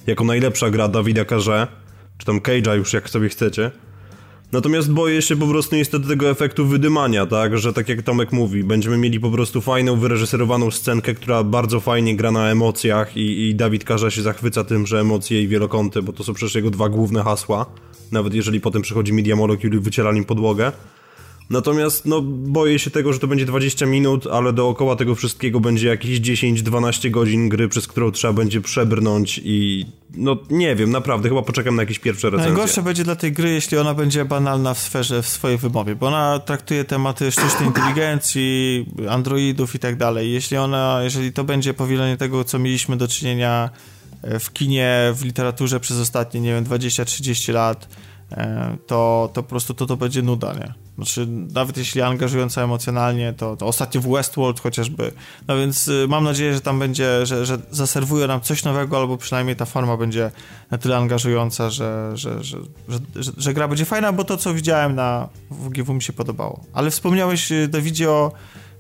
jako 0.07 0.23
najlepsza 0.23 0.69
gra 0.69 0.87
Dawida 0.87 1.25
Carze, 1.25 1.67
czy 2.17 2.25
tam 2.25 2.39
Cage'a 2.39 2.75
już, 2.75 2.93
jak 2.93 3.09
sobie 3.09 3.29
chcecie. 3.29 3.71
Natomiast 4.51 4.91
boję 4.91 5.21
się 5.21 5.35
po 5.35 5.47
prostu 5.47 5.75
niestety 5.75 6.07
tego 6.07 6.29
efektu 6.29 6.65
wydymania, 6.65 7.25
tak? 7.25 7.57
Że 7.57 7.73
tak 7.73 7.89
jak 7.89 8.01
Tomek 8.01 8.31
mówi, 8.31 8.63
będziemy 8.63 8.97
mieli 8.97 9.19
po 9.19 9.31
prostu 9.31 9.61
fajną, 9.61 9.95
wyreżyserowaną 9.99 10.71
scenkę, 10.71 11.13
która 11.13 11.43
bardzo 11.43 11.79
fajnie 11.79 12.15
gra 12.15 12.31
na 12.31 12.51
emocjach 12.51 13.17
i, 13.17 13.49
i 13.49 13.55
Dawid 13.55 13.83
Karza 13.83 14.11
się 14.11 14.21
zachwyca 14.21 14.63
tym, 14.63 14.87
że 14.87 14.99
emocje 14.99 15.41
i 15.41 15.47
wielokąty, 15.47 16.01
bo 16.01 16.13
to 16.13 16.23
są 16.23 16.33
przecież 16.33 16.55
jego 16.55 16.69
dwa 16.69 16.89
główne 16.89 17.23
hasła. 17.23 17.65
Nawet 18.11 18.33
jeżeli 18.33 18.61
potem 18.61 18.81
przychodzi 18.81 19.13
Media 19.13 19.35
Molecule 19.35 19.75
i 19.75 19.79
wyciera 19.79 20.11
nim 20.11 20.25
podłogę. 20.25 20.71
Natomiast 21.49 22.05
no, 22.05 22.21
boję 22.21 22.79
się 22.79 22.91
tego, 22.91 23.13
że 23.13 23.19
to 23.19 23.27
będzie 23.27 23.45
20 23.45 23.85
minut, 23.85 24.27
ale 24.27 24.53
dookoła 24.53 24.95
tego 24.95 25.15
wszystkiego 25.15 25.59
będzie 25.59 25.87
jakieś 25.87 26.21
10-12 26.21 27.11
godzin 27.11 27.49
gry, 27.49 27.67
przez 27.67 27.87
którą 27.87 28.11
trzeba 28.11 28.33
będzie 28.33 28.61
przebrnąć 28.61 29.41
i 29.43 29.85
no 30.13 30.37
nie 30.49 30.75
wiem, 30.75 30.91
naprawdę, 30.91 31.29
chyba 31.29 31.41
poczekam 31.41 31.75
na 31.75 31.81
jakieś 31.81 31.99
pierwsze 31.99 32.29
recenzje. 32.29 32.53
Najgorsze 32.53 32.83
będzie 32.83 33.03
dla 33.03 33.15
tej 33.15 33.31
gry, 33.31 33.49
jeśli 33.49 33.77
ona 33.77 33.93
będzie 33.93 34.25
banalna 34.25 34.73
w 34.73 34.79
sferze, 34.79 35.21
w 35.21 35.27
swojej 35.27 35.57
wymowie, 35.57 35.95
bo 35.95 36.07
ona 36.07 36.39
traktuje 36.39 36.83
tematy 36.83 37.31
sztucznej 37.31 37.67
inteligencji, 37.67 38.85
androidów 39.09 39.75
i 39.75 39.79
tak 39.79 39.95
dalej. 39.95 40.31
Jeśli 40.31 40.57
ona, 40.57 40.99
jeżeli 41.03 41.33
to 41.33 41.43
będzie 41.43 41.73
powielenie 41.73 42.17
tego, 42.17 42.43
co 42.43 42.59
mieliśmy 42.59 42.97
do 42.97 43.07
czynienia 43.07 43.69
e, 44.21 44.39
w 44.39 44.53
kinie, 44.53 45.13
w 45.15 45.25
literaturze 45.25 45.79
przez 45.79 45.99
ostatnie, 45.99 46.41
nie 46.41 46.53
wiem, 46.53 46.65
20-30 46.65 47.53
lat, 47.53 47.87
to, 48.87 49.29
to 49.33 49.43
po 49.43 49.49
prostu 49.49 49.73
to, 49.73 49.85
to 49.85 49.97
będzie 49.97 50.21
nuda, 50.21 50.53
nie? 50.53 50.73
Znaczy, 50.95 51.27
nawet 51.53 51.77
jeśli 51.77 52.01
angażująca 52.01 52.61
emocjonalnie, 52.61 53.33
to, 53.33 53.55
to 53.55 53.65
ostatnio 53.65 54.01
w 54.01 54.07
Westworld 54.07 54.59
chociażby. 54.59 55.11
No 55.47 55.57
więc 55.57 55.87
y, 55.87 56.05
mam 56.09 56.23
nadzieję, 56.23 56.53
że 56.53 56.61
tam 56.61 56.79
będzie, 56.79 57.25
że, 57.25 57.45
że 57.45 57.57
zaserwuje 57.71 58.27
nam 58.27 58.41
coś 58.41 58.63
nowego, 58.63 58.97
albo 58.97 59.17
przynajmniej 59.17 59.55
ta 59.55 59.65
forma 59.65 59.97
będzie 59.97 60.31
na 60.71 60.77
tyle 60.77 60.97
angażująca, 60.97 61.69
że, 61.69 62.11
że, 62.13 62.43
że, 62.43 62.57
że, 63.37 63.53
gra 63.53 63.67
będzie 63.67 63.85
fajna, 63.85 64.13
bo 64.13 64.23
to, 64.23 64.37
co 64.37 64.53
widziałem 64.53 64.95
na 64.95 65.29
WGW 65.51 65.93
mi 65.93 66.01
się 66.01 66.13
podobało. 66.13 66.63
Ale 66.73 66.91
wspomniałeś, 66.91 67.51
y, 67.51 67.67
Dawidzie, 67.67 68.09
o 68.09 68.31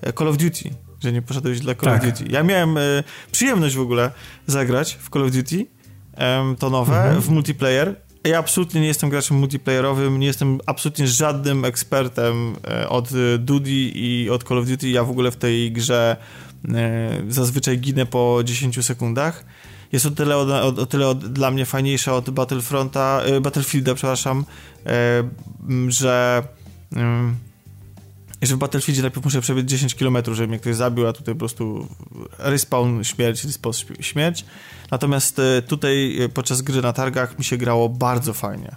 e, 0.01 0.13
Call 0.13 0.27
of 0.27 0.37
Duty. 0.37 0.69
że 0.99 1.11
nie 1.11 1.21
poszedłeś 1.21 1.59
dla 1.59 1.75
Call 1.75 1.93
tak. 1.93 2.03
of 2.03 2.09
Duty. 2.09 2.31
Ja 2.31 2.43
miałem 2.43 2.77
y, 2.77 3.03
przyjemność 3.31 3.75
w 3.75 3.81
ogóle 3.81 4.11
zagrać 4.47 4.97
w 5.01 5.09
Call 5.09 5.23
of 5.23 5.31
Duty, 5.31 5.65
to 6.59 6.69
nowe, 6.69 7.03
mhm. 7.03 7.21
w 7.21 7.29
multiplayer. 7.29 8.06
Ja 8.27 8.39
absolutnie 8.39 8.81
nie 8.81 8.87
jestem 8.87 9.09
graczem 9.09 9.37
multiplayerowym, 9.37 10.19
nie 10.19 10.27
jestem 10.27 10.59
absolutnie 10.65 11.07
żadnym 11.07 11.65
ekspertem 11.65 12.55
e, 12.67 12.89
od 12.89 13.09
Duty 13.39 13.71
i 13.95 14.29
od 14.29 14.43
Call 14.43 14.57
of 14.57 14.67
Duty. 14.67 14.89
Ja 14.89 15.03
w 15.03 15.09
ogóle 15.09 15.31
w 15.31 15.35
tej 15.35 15.71
grze 15.71 16.17
e, 16.69 17.09
zazwyczaj 17.29 17.77
ginę 17.77 18.05
po 18.05 18.41
10 18.43 18.85
sekundach. 18.85 19.45
Jest 19.91 20.05
o 20.05 20.11
tyle, 20.11 20.37
o, 20.37 20.65
o 20.65 20.85
tyle 20.85 21.15
dla 21.15 21.51
mnie 21.51 21.65
fajniejsza 21.65 22.13
od 22.13 22.29
Battlefronta, 22.29 23.21
e, 23.25 23.41
Battlefielda, 23.41 23.95
przepraszam, 23.95 24.45
że 25.87 26.43
że 28.41 28.55
w 28.55 28.57
Battlefieldzie 28.57 29.01
najpierw 29.01 29.25
muszę 29.25 29.41
przebiec 29.41 29.65
10 29.65 29.95
km, 29.95 30.17
żeby 30.31 30.47
mnie 30.47 30.59
ktoś 30.59 30.75
zabił, 30.75 31.07
a 31.07 31.13
tutaj 31.13 31.35
po 31.35 31.39
prostu 31.39 31.87
respawn 32.37 33.03
śmierć, 33.03 33.43
respawn 33.43 33.73
śmierć. 33.99 34.45
Natomiast 34.91 35.39
e, 35.39 35.61
tutaj 35.61 36.21
e, 36.21 36.29
podczas 36.29 36.61
gry 36.61 36.81
na 36.81 36.93
targach 36.93 37.39
mi 37.39 37.45
się 37.45 37.57
grało 37.57 37.89
bardzo 37.89 38.33
fajnie. 38.33 38.75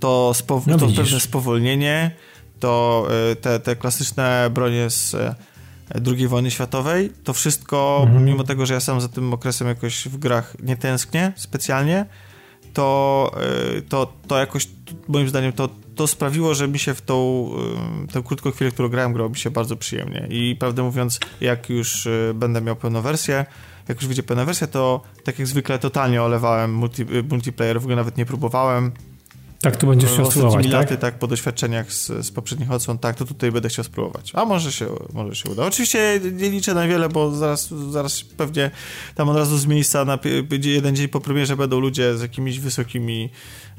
To, 0.00 0.32
spow- 0.34 0.66
no 0.66 0.78
to 0.78 0.88
pewne 0.88 1.20
spowolnienie, 1.20 2.10
to 2.60 3.06
e, 3.30 3.36
te, 3.36 3.60
te 3.60 3.76
klasyczne 3.76 4.50
bronie 4.50 4.90
z 4.90 5.16
II 6.06 6.28
wojny 6.28 6.50
światowej, 6.50 7.12
to 7.24 7.32
wszystko, 7.32 8.00
mhm. 8.06 8.24
mimo 8.24 8.44
tego, 8.44 8.66
że 8.66 8.74
ja 8.74 8.80
sam 8.80 9.00
za 9.00 9.08
tym 9.08 9.32
okresem 9.34 9.68
jakoś 9.68 10.08
w 10.08 10.16
grach 10.16 10.56
nie 10.62 10.76
tęsknię 10.76 11.32
specjalnie, 11.36 12.06
to, 12.74 13.30
to, 13.88 14.12
to 14.28 14.38
jakoś 14.38 14.68
moim 15.08 15.28
zdaniem 15.28 15.52
to, 15.52 15.68
to 15.94 16.06
sprawiło, 16.06 16.54
że 16.54 16.68
mi 16.68 16.78
się 16.78 16.94
w 16.94 17.02
tą, 17.02 17.50
tę 18.12 18.22
krótką 18.22 18.50
chwilę, 18.50 18.70
którą 18.70 18.88
grałem, 18.88 19.12
grało 19.12 19.30
mi 19.30 19.36
się 19.36 19.50
bardzo 19.50 19.76
przyjemnie. 19.76 20.26
I 20.30 20.56
prawdę 20.56 20.82
mówiąc, 20.82 21.20
jak 21.40 21.70
już 21.70 22.08
będę 22.34 22.60
miał 22.60 22.76
pełną 22.76 23.00
wersję, 23.02 23.46
jak 23.88 23.98
już 23.98 24.06
wyjdzie 24.06 24.22
pełna 24.22 24.44
wersja, 24.44 24.66
to 24.66 25.02
tak 25.24 25.38
jak 25.38 25.48
zwykle 25.48 25.78
totalnie 25.78 26.22
olewałem 26.22 26.74
multi, 26.74 27.04
multiplayer, 27.30 27.80
w 27.80 27.84
ogóle 27.84 27.96
nawet 27.96 28.16
nie 28.16 28.26
próbowałem. 28.26 28.92
Tak, 29.64 29.76
tu 29.76 29.86
będziesz 29.86 30.10
chciał 30.10 30.30
spróbować, 30.30 30.64
tak? 30.64 30.72
Laty, 30.72 30.96
tak, 30.96 31.18
po 31.18 31.26
doświadczeniach 31.26 31.92
z, 31.92 32.26
z 32.26 32.30
poprzednich 32.30 32.70
odsłon, 32.70 32.98
tak, 32.98 33.16
to 33.16 33.24
tutaj 33.24 33.52
będę 33.52 33.68
chciał 33.68 33.84
spróbować. 33.84 34.32
A 34.34 34.44
może 34.44 34.72
się, 34.72 34.86
może 35.12 35.34
się 35.34 35.50
uda. 35.50 35.66
Oczywiście 35.66 36.20
nie 36.32 36.50
liczę 36.50 36.74
na 36.74 36.88
wiele, 36.88 37.08
bo 37.08 37.30
zaraz, 37.30 37.68
zaraz 37.90 38.22
pewnie 38.22 38.70
tam 39.14 39.28
od 39.28 39.36
razu 39.36 39.58
z 39.58 39.66
miejsca 39.66 40.04
na 40.04 40.18
jeden 40.64 40.96
dzień 40.96 41.08
po 41.08 41.20
premierze 41.20 41.56
będą 41.56 41.80
ludzie 41.80 42.18
z 42.18 42.22
jakimiś 42.22 42.60
wysokimi 42.60 43.30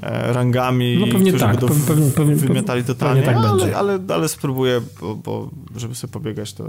e, 0.01 0.33
rangami, 0.33 0.97
no 0.99 1.07
pewnie 1.07 1.31
którzy 1.31 1.45
tak, 1.45 1.59
będą 1.59 1.81
pewnie, 1.87 2.11
pewnie, 2.11 2.35
wymiatali 2.35 2.83
totalnie, 2.83 3.23
tak 3.23 3.37
ale, 3.37 3.49
będzie. 3.49 3.77
Ale, 3.77 3.99
ale 4.13 4.29
spróbuję, 4.29 4.81
bo, 5.01 5.15
bo 5.15 5.49
żeby 5.75 5.95
sobie 5.95 6.13
pobiegać, 6.13 6.53
to 6.53 6.63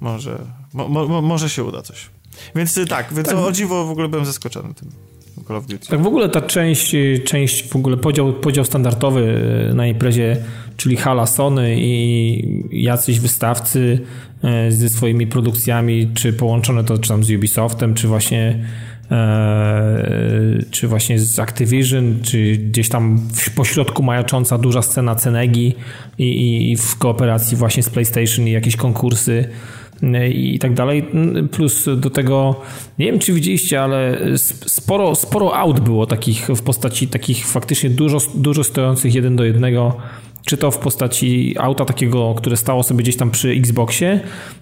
może, 0.00 0.38
mo, 0.74 0.88
mo, 0.88 1.22
może 1.22 1.50
się 1.50 1.64
uda 1.64 1.82
coś. 1.82 2.10
Więc 2.54 2.78
y, 2.78 2.86
tak, 2.86 3.14
więc 3.14 3.28
tak. 3.28 3.38
o 3.38 3.52
dziwo 3.52 3.84
w 3.84 3.90
ogóle 3.90 4.08
byłem 4.08 4.26
zaskoczony 4.26 4.74
tym. 4.74 5.09
Call 5.48 5.56
of 5.56 5.66
Duty. 5.66 5.86
Tak 5.88 6.02
w 6.02 6.06
ogóle 6.06 6.28
ta 6.28 6.40
część, 6.40 6.96
część 7.24 7.68
w 7.68 7.76
ogóle 7.76 7.96
podział, 7.96 8.32
podział 8.32 8.64
standardowy 8.64 9.20
y, 9.70 9.74
na 9.74 9.86
imprezie, 9.86 10.36
czyli 10.76 10.96
hala 10.96 11.26
Sony 11.26 11.76
i 11.78 12.64
jacyś 12.82 13.20
wystawcy 13.20 14.00
ze 14.68 14.88
swoimi 14.88 15.26
produkcjami, 15.26 16.08
czy 16.14 16.32
połączone 16.32 16.84
to 16.84 16.98
czy 16.98 17.08
tam 17.08 17.24
z 17.24 17.30
Ubisoftem, 17.30 17.94
czy 17.94 18.08
właśnie 18.08 18.64
czy 20.70 20.88
właśnie 20.88 21.18
z 21.18 21.38
Activision, 21.38 22.18
czy 22.22 22.56
gdzieś 22.56 22.88
tam 22.88 23.28
w 23.34 23.54
pośrodku 23.54 24.02
majacząca 24.02 24.58
duża 24.58 24.82
scena 24.82 25.14
Cenegi 25.14 25.74
i, 26.18 26.70
i 26.72 26.76
w 26.76 26.96
kooperacji 26.96 27.56
właśnie 27.56 27.82
z 27.82 27.90
PlayStation 27.90 28.48
i 28.48 28.50
jakieś 28.50 28.76
konkursy 28.76 29.48
i 30.32 30.58
tak 30.58 30.74
dalej. 30.74 31.04
Plus 31.50 31.88
do 31.96 32.10
tego, 32.10 32.60
nie 32.98 33.06
wiem 33.06 33.18
czy 33.18 33.32
widzieliście, 33.32 33.82
ale 33.82 34.18
sporo, 34.66 35.14
sporo 35.14 35.56
aut 35.56 35.80
było 35.80 36.06
takich 36.06 36.46
w 36.46 36.62
postaci 36.62 37.08
takich 37.08 37.46
faktycznie 37.46 37.90
dużo, 37.90 38.18
dużo 38.34 38.64
stojących 38.64 39.14
jeden 39.14 39.36
do 39.36 39.44
jednego 39.44 39.96
czy 40.44 40.56
to 40.56 40.70
w 40.70 40.78
postaci 40.78 41.54
auta 41.58 41.84
takiego, 41.84 42.34
które 42.34 42.56
stało 42.56 42.82
sobie 42.82 43.02
gdzieś 43.02 43.16
tam 43.16 43.30
przy 43.30 43.50
Xboxie, 43.50 44.20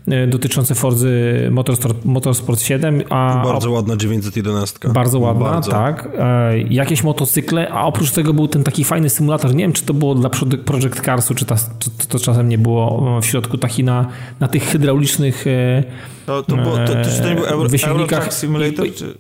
e, 0.09 0.27
dotyczące 0.27 0.75
Forzy 0.75 1.49
Motorsport, 1.51 2.05
Motorsport 2.05 2.61
7. 2.61 3.03
A 3.11 3.43
bardzo 3.45 3.71
ładna 3.71 3.97
911. 3.97 4.79
Bardzo 4.93 5.19
ładna, 5.19 5.45
bardzo. 5.45 5.71
tak. 5.71 6.09
E, 6.19 6.59
jakieś 6.59 7.03
motocykle, 7.03 7.69
a 7.69 7.85
oprócz 7.85 8.11
tego 8.11 8.35
był 8.35 8.49
ten 8.49 8.65
taki 8.65 8.85
fajny 8.85 9.11
symulator. 9.11 9.55
Nie 9.55 9.65
wiem, 9.65 9.73
czy 9.73 9.83
to 9.85 9.95
było 9.95 10.15
dla 10.15 10.31
Project 10.65 11.01
Carsu, 11.01 11.35
czy, 11.35 11.45
ta, 11.45 11.57
czy 11.79 12.09
to, 12.09 12.19
czasem 12.19 12.49
nie 12.49 12.59
było 12.59 13.19
w 13.23 13.27
środku 13.27 13.59
taki 13.59 13.85
na, 13.85 14.07
na 14.41 14.49
tych 14.49 14.65
hydraulicznych. 14.65 15.47
E, 15.47 15.85
to, 16.27 16.43
to, 16.43 16.57
było, 16.57 16.77
to, 16.77 16.87
to, 16.87 17.23
to 17.23 17.29
nie 17.29 17.35
był 17.35 17.45
Euro, 17.45 17.69
Euro 17.87 18.31
Simulator? 18.31 18.95
Czy... 18.95 19.15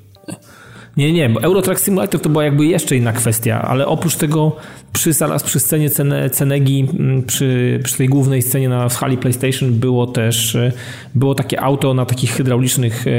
Nie, 0.99 1.13
nie, 1.13 1.29
bo 1.29 1.43
Eurotrack 1.43 1.81
Simulator 1.81 2.21
to 2.21 2.29
była 2.29 2.45
jakby 2.45 2.67
jeszcze 2.67 2.97
inna 2.97 3.13
kwestia, 3.13 3.63
ale 3.63 3.87
oprócz 3.87 4.17
tego 4.17 4.57
przy, 4.93 5.13
zaraz 5.13 5.43
przy 5.43 5.61
scenie 5.61 5.91
Cenegi, 6.31 6.89
mm, 6.99 7.23
przy, 7.23 7.81
przy 7.85 7.97
tej 7.97 8.09
głównej 8.09 8.43
scenie 8.43 8.69
na 8.69 8.89
hali 8.89 9.19
PlayStation 9.19 9.73
było 9.73 10.07
też 10.07 10.55
e, 10.55 10.73
było 11.15 11.35
takie 11.35 11.61
auto 11.61 11.95
na 11.95 12.07
takich 12.07 12.31
hydraulicznych 12.31 13.07
e, 13.07 13.11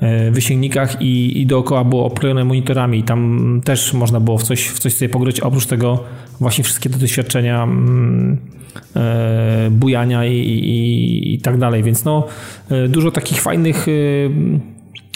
e, 0.00 0.30
wysięgnikach 0.30 1.02
i, 1.02 1.40
i 1.40 1.46
dookoła 1.46 1.84
było 1.84 2.06
oplojone 2.06 2.44
monitorami 2.44 2.98
i 2.98 3.02
tam 3.02 3.60
też 3.64 3.92
można 3.92 4.20
było 4.20 4.38
w 4.38 4.42
coś, 4.42 4.68
w 4.68 4.78
coś 4.78 4.94
sobie 4.94 5.08
pograć, 5.08 5.40
oprócz 5.40 5.66
tego 5.66 6.04
właśnie 6.40 6.64
wszystkie 6.64 6.90
te 6.90 6.98
doświadczenia 6.98 7.62
mm, 7.62 8.38
bujania 9.70 10.24
i, 10.24 10.36
i, 10.36 11.34
i 11.34 11.38
tak 11.38 11.58
dalej, 11.58 11.82
więc 11.82 12.04
no 12.04 12.26
dużo 12.88 13.10
takich 13.10 13.40
fajnych 13.40 13.86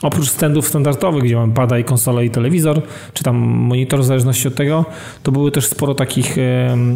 Oprócz 0.03 0.29
standów 0.29 0.69
standardowych, 0.69 1.25
gdzie 1.25 1.37
mamy 1.37 1.55
pada 1.55 1.79
i 1.79 1.85
konsolę 1.85 2.25
i 2.25 2.31
telewizor, 2.31 2.83
czy 3.15 3.25
tam 3.25 3.37
monitor 3.37 4.01
w 4.01 4.05
zależności 4.05 4.49
od 4.49 4.55
tego, 4.55 4.85
to 5.23 5.33
były 5.33 5.51
też 5.51 5.67
sporo 5.67 5.95
takich, 5.95 6.37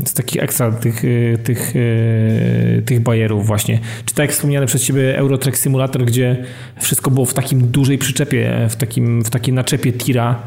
z 0.04 0.14
takich 0.14 0.42
ekstra 0.42 0.72
tych, 0.72 1.02
e, 1.04 1.38
tych, 1.38 1.72
e, 1.76 2.82
tych 2.82 3.00
bajerów 3.00 3.46
właśnie. 3.46 3.80
Czy 4.04 4.14
tak 4.14 4.24
jak 4.24 4.32
wspomniane 4.32 4.66
przez 4.66 4.84
Ciebie 4.84 5.18
Eurotrack 5.18 5.56
Simulator, 5.56 6.04
gdzie 6.04 6.44
wszystko 6.80 7.10
było 7.10 7.26
w 7.26 7.34
takim 7.34 7.66
dużej 7.66 7.98
przyczepie, 7.98 8.66
w 8.70 8.76
takim, 8.76 9.24
w 9.24 9.30
takiej 9.30 9.54
naczepie 9.54 9.92
tira, 9.92 10.38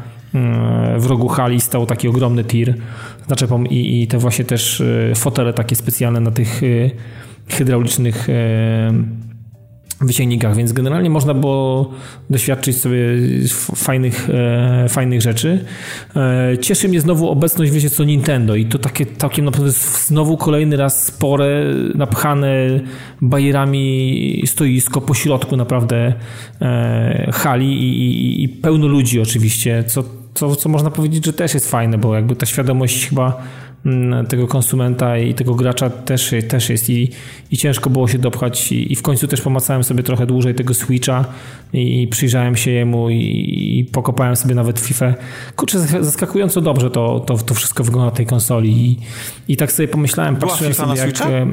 w 0.98 1.06
rogu 1.06 1.28
hali 1.28 1.60
stał 1.60 1.86
taki 1.86 2.08
ogromny 2.08 2.44
tir 2.44 2.74
z 3.26 3.28
naczepą 3.28 3.64
i, 3.64 4.02
i 4.02 4.06
te 4.06 4.18
właśnie 4.18 4.44
też 4.44 4.80
e, 4.80 5.14
fotele 5.14 5.52
takie 5.52 5.76
specjalne 5.76 6.20
na 6.20 6.30
tych 6.30 6.60
hydraulicznych 7.48 8.28
wysięgnikach, 10.06 10.56
więc 10.56 10.72
generalnie 10.72 11.10
można 11.10 11.34
było 11.34 11.90
doświadczyć 12.30 12.76
sobie 12.76 12.98
fajnych, 13.74 14.30
e, 14.30 14.86
fajnych 14.88 15.22
rzeczy. 15.22 15.64
E, 16.16 16.58
cieszy 16.60 16.88
mnie 16.88 17.00
znowu 17.00 17.28
obecność, 17.28 17.72
wiecie 17.72 17.90
co, 17.90 18.04
Nintendo 18.04 18.54
i 18.54 18.66
to 18.66 18.78
takie, 18.78 19.06
takie 19.06 19.42
naprawdę 19.42 19.70
znowu 20.06 20.36
kolejny 20.36 20.76
raz 20.76 21.04
spore, 21.04 21.64
napchane 21.94 22.80
bajerami 23.20 24.42
stoisko 24.46 25.00
po 25.00 25.14
środku 25.14 25.56
naprawdę 25.56 26.12
e, 26.60 27.30
hali 27.32 27.72
i, 27.72 28.00
i, 28.00 28.44
i 28.44 28.48
pełno 28.48 28.86
ludzi 28.86 29.20
oczywiście, 29.20 29.84
co, 29.84 30.04
co, 30.34 30.56
co 30.56 30.68
można 30.68 30.90
powiedzieć, 30.90 31.24
że 31.24 31.32
też 31.32 31.54
jest 31.54 31.70
fajne, 31.70 31.98
bo 31.98 32.14
jakby 32.14 32.36
ta 32.36 32.46
świadomość 32.46 33.08
chyba 33.08 33.42
tego 34.28 34.46
konsumenta 34.46 35.18
i 35.18 35.34
tego 35.34 35.54
gracza 35.54 35.90
też, 35.90 36.34
też 36.48 36.70
jest 36.70 36.90
i, 36.90 37.10
i 37.50 37.56
ciężko 37.56 37.90
było 37.90 38.08
się 38.08 38.18
dopchać 38.18 38.72
i, 38.72 38.92
i 38.92 38.96
w 38.96 39.02
końcu 39.02 39.28
też 39.28 39.40
pomacałem 39.40 39.84
sobie 39.84 40.02
trochę 40.02 40.26
dłużej 40.26 40.54
tego 40.54 40.74
Switcha 40.74 41.24
i 41.72 42.08
przyjrzałem 42.10 42.56
się 42.56 42.70
jemu 42.70 43.10
i, 43.10 43.78
i 43.78 43.84
pokopałem 43.84 44.36
sobie 44.36 44.54
nawet 44.54 44.80
FIFA. 44.80 45.14
Kurczę, 45.56 45.78
zaskakująco 45.78 46.60
dobrze 46.60 46.90
to, 46.90 47.20
to, 47.20 47.38
to 47.38 47.54
wszystko 47.54 47.84
wygląda 47.84 48.10
na 48.10 48.16
tej 48.16 48.26
konsoli 48.26 48.70
i, 48.70 48.98
i 49.48 49.56
tak 49.56 49.72
sobie 49.72 49.88
pomyślałem, 49.88 50.36
Była 50.36 50.50
patrzyłem 50.50 50.72
FIFA 50.72 50.96
sobie 50.96 51.00
jak... 51.00 51.20
E, 51.20 51.46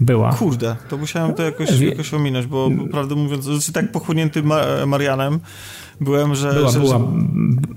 była. 0.00 0.32
Kurde, 0.32 0.76
to 0.88 0.96
musiałem 0.96 1.34
to 1.34 1.42
jakoś, 1.42 1.80
jakoś 1.80 2.14
ominąć, 2.14 2.46
bo 2.46 2.68
prawdę 2.90 3.14
mówiąc, 3.14 3.44
znaczy 3.44 3.72
tak 3.72 3.92
pochłonięty 3.92 4.42
Marianem, 4.86 5.40
byłem, 6.00 6.34
że... 6.34 6.52
Była, 6.52 6.70
że, 6.70 6.80
była. 6.80 6.98
Że 6.98 7.04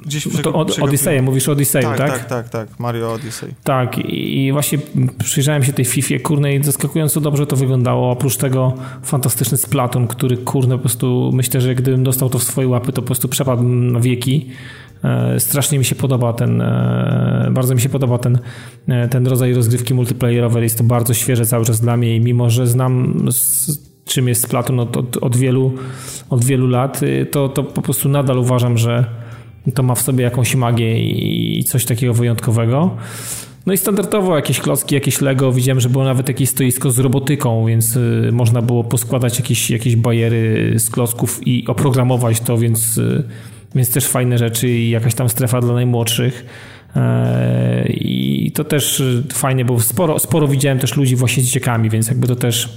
gdzieś 0.05 0.27
to 0.43 0.53
od, 0.53 0.79
Odyseję, 0.79 1.21
mówisz 1.21 1.49
o 1.49 1.51
Odyseju, 1.51 1.87
tak, 1.87 1.97
tak? 1.97 2.11
Tak, 2.11 2.25
tak, 2.27 2.49
tak, 2.49 2.79
Mario 2.79 3.13
Odyssey. 3.13 3.53
Tak 3.63 3.97
i 3.97 4.51
właśnie 4.51 4.79
przyjrzałem 5.23 5.63
się 5.63 5.73
tej 5.73 5.85
FIFA, 5.85 6.15
kurnej 6.23 6.59
i 6.59 6.63
zaskakująco 6.63 7.21
dobrze 7.21 7.47
to 7.47 7.55
wyglądało. 7.55 8.11
Oprócz 8.11 8.37
tego 8.37 8.73
fantastyczny 9.03 9.57
Splatoon, 9.57 10.07
który 10.07 10.37
kurne 10.37 10.75
po 10.75 10.81
prostu 10.81 11.31
myślę, 11.33 11.61
że 11.61 11.75
gdybym 11.75 12.03
dostał 12.03 12.29
to 12.29 12.39
w 12.39 12.43
swoje 12.43 12.67
łapy, 12.67 12.91
to 12.91 13.01
po 13.01 13.05
prostu 13.05 13.27
przepadł 13.27 13.63
na 13.63 13.99
wieki. 13.99 14.49
E, 15.03 15.39
strasznie 15.39 15.79
mi 15.79 15.85
się 15.85 15.95
podoba 15.95 16.33
ten, 16.33 16.61
e, 16.61 17.49
bardzo 17.51 17.75
mi 17.75 17.81
się 17.81 17.89
podoba 17.89 18.17
ten, 18.17 18.39
e, 18.87 19.07
ten 19.07 19.27
rodzaj 19.27 19.53
rozgrywki 19.53 19.93
multiplayerowej. 19.93 20.63
Jest 20.63 20.77
to 20.77 20.83
bardzo 20.83 21.13
świeże 21.13 21.45
cały 21.45 21.65
czas 21.65 21.81
dla 21.81 21.97
mnie 21.97 22.15
i 22.15 22.21
mimo, 22.21 22.49
że 22.49 22.67
znam 22.67 23.25
czym 24.05 24.27
jest 24.27 24.43
Splatoon 24.43 24.79
od, 24.79 24.97
od, 24.97 25.17
od, 25.17 25.37
wielu, 25.37 25.73
od 26.29 26.45
wielu 26.45 26.67
lat, 26.67 27.03
y, 27.03 27.25
to, 27.31 27.49
to 27.49 27.63
po 27.63 27.81
prostu 27.81 28.09
nadal 28.09 28.37
uważam, 28.37 28.77
że 28.77 29.05
to 29.73 29.83
ma 29.83 29.95
w 29.95 30.01
sobie 30.01 30.23
jakąś 30.23 30.55
magię 30.55 30.99
i 31.59 31.63
coś 31.63 31.85
takiego 31.85 32.13
wyjątkowego. 32.13 32.97
No 33.65 33.73
i 33.73 33.77
standardowo 33.77 34.35
jakieś 34.35 34.59
klocki, 34.59 34.95
jakieś 34.95 35.21
Lego. 35.21 35.51
Widziałem, 35.51 35.79
że 35.79 35.89
było 35.89 36.03
nawet 36.03 36.27
jakieś 36.27 36.49
stoisko 36.49 36.91
z 36.91 36.99
robotyką, 36.99 37.65
więc 37.65 37.95
y, 37.95 38.29
można 38.31 38.61
było 38.61 38.83
poskładać 38.83 39.39
jakieś, 39.39 39.69
jakieś 39.69 39.95
bajery 39.95 40.73
z 40.77 40.89
klocków 40.89 41.47
i 41.47 41.67
oprogramować 41.67 42.39
to, 42.39 42.57
więc, 42.57 42.97
y, 42.97 43.23
więc 43.75 43.91
też 43.91 44.07
fajne 44.07 44.37
rzeczy 44.37 44.69
i 44.69 44.89
jakaś 44.89 45.15
tam 45.15 45.29
strefa 45.29 45.61
dla 45.61 45.73
najmłodszych. 45.73 46.45
E, 46.95 47.85
I 47.89 48.51
to 48.55 48.63
też 48.63 49.03
fajnie, 49.33 49.65
bo 49.65 49.79
sporo, 49.79 50.19
sporo 50.19 50.47
widziałem 50.47 50.79
też 50.79 50.95
ludzi 50.95 51.15
właśnie 51.15 51.43
z 51.43 51.45
dzieciakami, 51.45 51.89
więc 51.89 52.07
jakby 52.07 52.27
to 52.27 52.35
też 52.35 52.69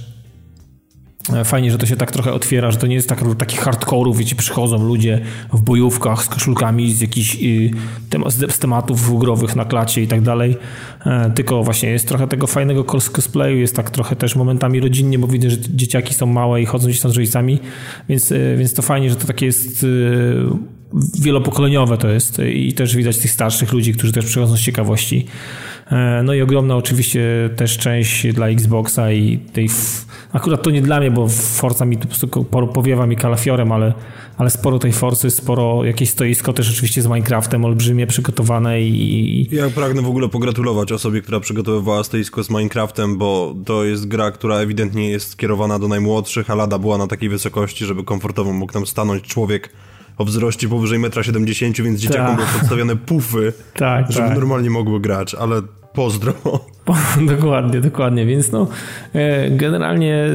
fajnie, 1.45 1.71
że 1.71 1.77
to 1.77 1.85
się 1.85 1.95
tak 1.95 2.11
trochę 2.11 2.33
otwiera, 2.33 2.71
że 2.71 2.77
to 2.77 2.87
nie 2.87 2.95
jest 2.95 3.09
tak, 3.09 3.23
takich 3.37 3.59
hardkorów, 3.59 4.17
wiecie, 4.17 4.35
przychodzą 4.35 4.87
ludzie 4.87 5.21
w 5.53 5.61
bojówkach 5.61 6.23
z 6.23 6.27
koszulkami 6.27 6.93
z 6.93 7.01
jakichś 7.01 7.35
y, 7.35 7.71
z, 8.27 8.59
tematów 8.59 9.19
growych 9.19 9.55
na 9.55 9.65
klacie 9.65 10.01
i 10.01 10.07
tak 10.07 10.21
dalej, 10.21 10.57
e, 11.05 11.31
tylko 11.35 11.63
właśnie 11.63 11.89
jest 11.89 12.07
trochę 12.07 12.27
tego 12.27 12.47
fajnego 12.47 12.83
cosplayu, 12.83 13.57
jest 13.57 13.75
tak 13.75 13.89
trochę 13.89 14.15
też 14.15 14.35
momentami 14.35 14.79
rodzinnie, 14.79 15.19
bo 15.19 15.27
widzę, 15.27 15.49
że 15.49 15.57
dzieciaki 15.59 16.13
są 16.13 16.25
małe 16.25 16.61
i 16.61 16.65
chodzą 16.65 16.87
gdzieś 16.87 17.01
tam 17.01 17.11
z 17.11 17.15
rodzicami, 17.15 17.59
więc, 18.09 18.31
e, 18.31 18.57
więc 18.57 18.73
to 18.73 18.81
fajnie, 18.81 19.09
że 19.09 19.15
to 19.15 19.27
takie 19.27 19.45
jest 19.45 19.85
wielopokoleniowe 21.19 21.97
to 21.97 22.09
jest 22.09 22.41
i 22.53 22.73
też 22.73 22.95
widać 22.95 23.17
tych 23.17 23.31
starszych 23.31 23.71
ludzi, 23.73 23.93
którzy 23.93 24.13
też 24.13 24.25
przychodzą 24.25 24.57
z 24.57 24.61
ciekawości. 24.61 25.25
No 26.23 26.33
i 26.33 26.41
ogromna 26.41 26.75
oczywiście 26.75 27.49
też 27.55 27.77
część 27.77 28.33
dla 28.33 28.47
Xboxa 28.47 29.11
i 29.11 29.37
tej 29.37 29.69
Akurat 30.33 30.61
to 30.61 30.71
nie 30.71 30.81
dla 30.81 30.99
mnie, 30.99 31.11
bo 31.11 31.27
Forza 31.27 31.85
mi 31.85 31.97
tu 31.97 32.01
po 32.01 32.07
prostu 32.07 32.45
powiewa 32.73 33.07
mi 33.07 33.15
kalafiorem, 33.15 33.71
ale, 33.71 33.93
ale 34.37 34.49
sporo 34.49 34.79
tej 34.79 34.91
Forcy, 34.91 35.31
sporo 35.31 35.83
jakieś 35.83 36.09
stoisko 36.09 36.53
też 36.53 36.69
oczywiście 36.69 37.01
z 37.01 37.07
Minecraftem 37.07 37.65
olbrzymie 37.65 38.07
przygotowane 38.07 38.81
i... 38.81 39.47
Ja 39.51 39.69
pragnę 39.69 40.01
w 40.01 40.07
ogóle 40.07 40.29
pogratulować 40.29 40.91
osobie, 40.91 41.21
która 41.21 41.39
przygotowywała 41.39 42.03
stoisko 42.03 42.43
z 42.43 42.49
Minecraftem, 42.49 43.17
bo 43.17 43.55
to 43.65 43.83
jest 43.83 44.07
gra, 44.07 44.31
która 44.31 44.55
ewidentnie 44.55 45.09
jest 45.09 45.29
skierowana 45.29 45.79
do 45.79 45.87
najmłodszych, 45.87 46.49
a 46.49 46.55
lada 46.55 46.79
była 46.79 46.97
na 46.97 47.07
takiej 47.07 47.29
wysokości, 47.29 47.85
żeby 47.85 48.03
komfortowo 48.03 48.53
mógł 48.53 48.73
tam 48.73 48.87
stanąć 48.87 49.23
człowiek 49.23 49.69
o 50.17 50.25
wzroście 50.25 50.69
powyżej 50.69 50.99
1,70 50.99 51.65
m, 51.65 51.85
więc 51.85 51.99
dzieciakom 51.99 52.35
były 52.35 52.47
przedstawione 52.47 52.95
pufy, 52.95 53.53
tak, 53.73 54.11
żeby 54.11 54.27
tak. 54.27 54.37
normalnie 54.37 54.69
mogły 54.69 54.99
grać, 54.99 55.35
ale 55.35 55.61
pozdro. 55.97 56.33
dokładnie, 57.35 57.81
dokładnie, 57.81 58.25
więc 58.25 58.51
no 58.51 58.67
e, 59.13 59.49
generalnie 59.49 60.29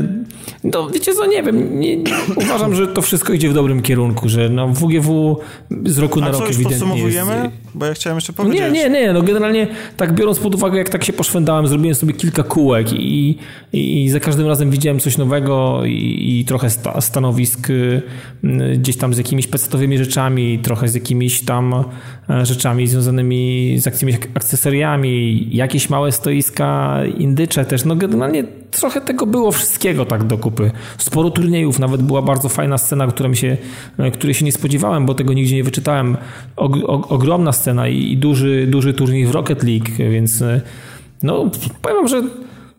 no 0.64 0.90
wiecie 0.90 1.14
co, 1.14 1.26
nie 1.26 1.42
wiem, 1.42 1.80
nie, 1.80 1.98
uważam, 2.36 2.74
że 2.74 2.86
to 2.86 3.02
wszystko 3.02 3.32
idzie 3.32 3.48
w 3.48 3.54
dobrym 3.54 3.82
kierunku, 3.82 4.28
że 4.28 4.48
no 4.48 4.68
WGW 4.68 5.38
z 5.86 5.98
roku 5.98 6.18
A 6.18 6.24
na 6.24 6.30
rok 6.30 6.42
ewidentnie 6.42 6.70
podsumowujemy? 6.70 7.34
Jest... 7.34 7.74
Bo 7.74 7.86
ja 7.86 7.94
chciałem 7.94 8.16
jeszcze 8.16 8.32
powiedzieć. 8.32 8.60
Nie, 8.60 8.70
nie, 8.70 8.90
nie, 8.90 9.12
no 9.12 9.22
generalnie 9.22 9.66
tak 9.96 10.14
biorąc 10.14 10.38
pod 10.38 10.54
uwagę, 10.54 10.78
jak 10.78 10.88
tak 10.88 11.04
się 11.04 11.12
poszwędałem, 11.12 11.66
zrobiłem 11.66 11.94
sobie 11.94 12.14
kilka 12.14 12.42
kółek 12.42 12.92
i, 12.92 13.38
i, 13.72 14.04
i 14.04 14.10
za 14.10 14.20
każdym 14.20 14.46
razem 14.46 14.70
widziałem 14.70 15.00
coś 15.00 15.18
nowego 15.18 15.82
i, 15.84 16.40
i 16.40 16.44
trochę 16.44 16.70
sta, 16.70 17.00
stanowisk 17.00 17.70
y, 17.70 18.02
gdzieś 18.78 18.96
tam 18.96 19.14
z 19.14 19.18
jakimiś 19.18 19.46
pecetowymi 19.46 19.98
rzeczami, 19.98 20.58
trochę 20.58 20.88
z 20.88 20.94
jakimiś 20.94 21.44
tam 21.44 21.84
e, 22.30 22.46
rzeczami 22.46 22.86
związanymi 22.86 23.74
z 23.78 23.86
jakimiś 23.86 24.16
akcesoriami, 24.34 25.48
jakieś 25.50 25.90
małe 25.90 26.12
stoiska, 26.42 27.00
indycze 27.18 27.64
też, 27.64 27.84
no 27.84 27.96
generalnie 27.96 28.44
trochę 28.70 29.00
tego 29.00 29.26
było 29.26 29.52
wszystkiego 29.52 30.04
tak 30.04 30.24
do 30.24 30.38
kupy. 30.38 30.70
Sporo 30.98 31.30
turniejów, 31.30 31.78
nawet 31.78 32.02
była 32.02 32.22
bardzo 32.22 32.48
fajna 32.48 32.78
scena, 32.78 33.06
która 33.06 33.34
się, 33.34 33.56
e, 33.98 34.10
której 34.10 34.34
się 34.34 34.44
nie 34.44 34.52
spodziewałem, 34.52 35.06
bo 35.06 35.14
tego 35.14 35.32
nigdzie 35.32 35.56
nie 35.56 35.64
wyczytałem. 35.64 36.16
O, 36.56 36.64
o, 36.86 37.08
ogromna 37.08 37.52
scena 37.52 37.88
i, 37.88 38.12
i, 38.12 38.16
duży, 38.16 38.66
duży 38.66 38.94
turniej 38.94 39.26
w 39.26 39.30
Rocket 39.30 39.62
League, 39.62 40.10
więc 40.10 40.42
e, 40.42 40.60
no 41.22 41.50
powiem 41.82 41.96
wam, 41.96 42.08
że 42.08 42.22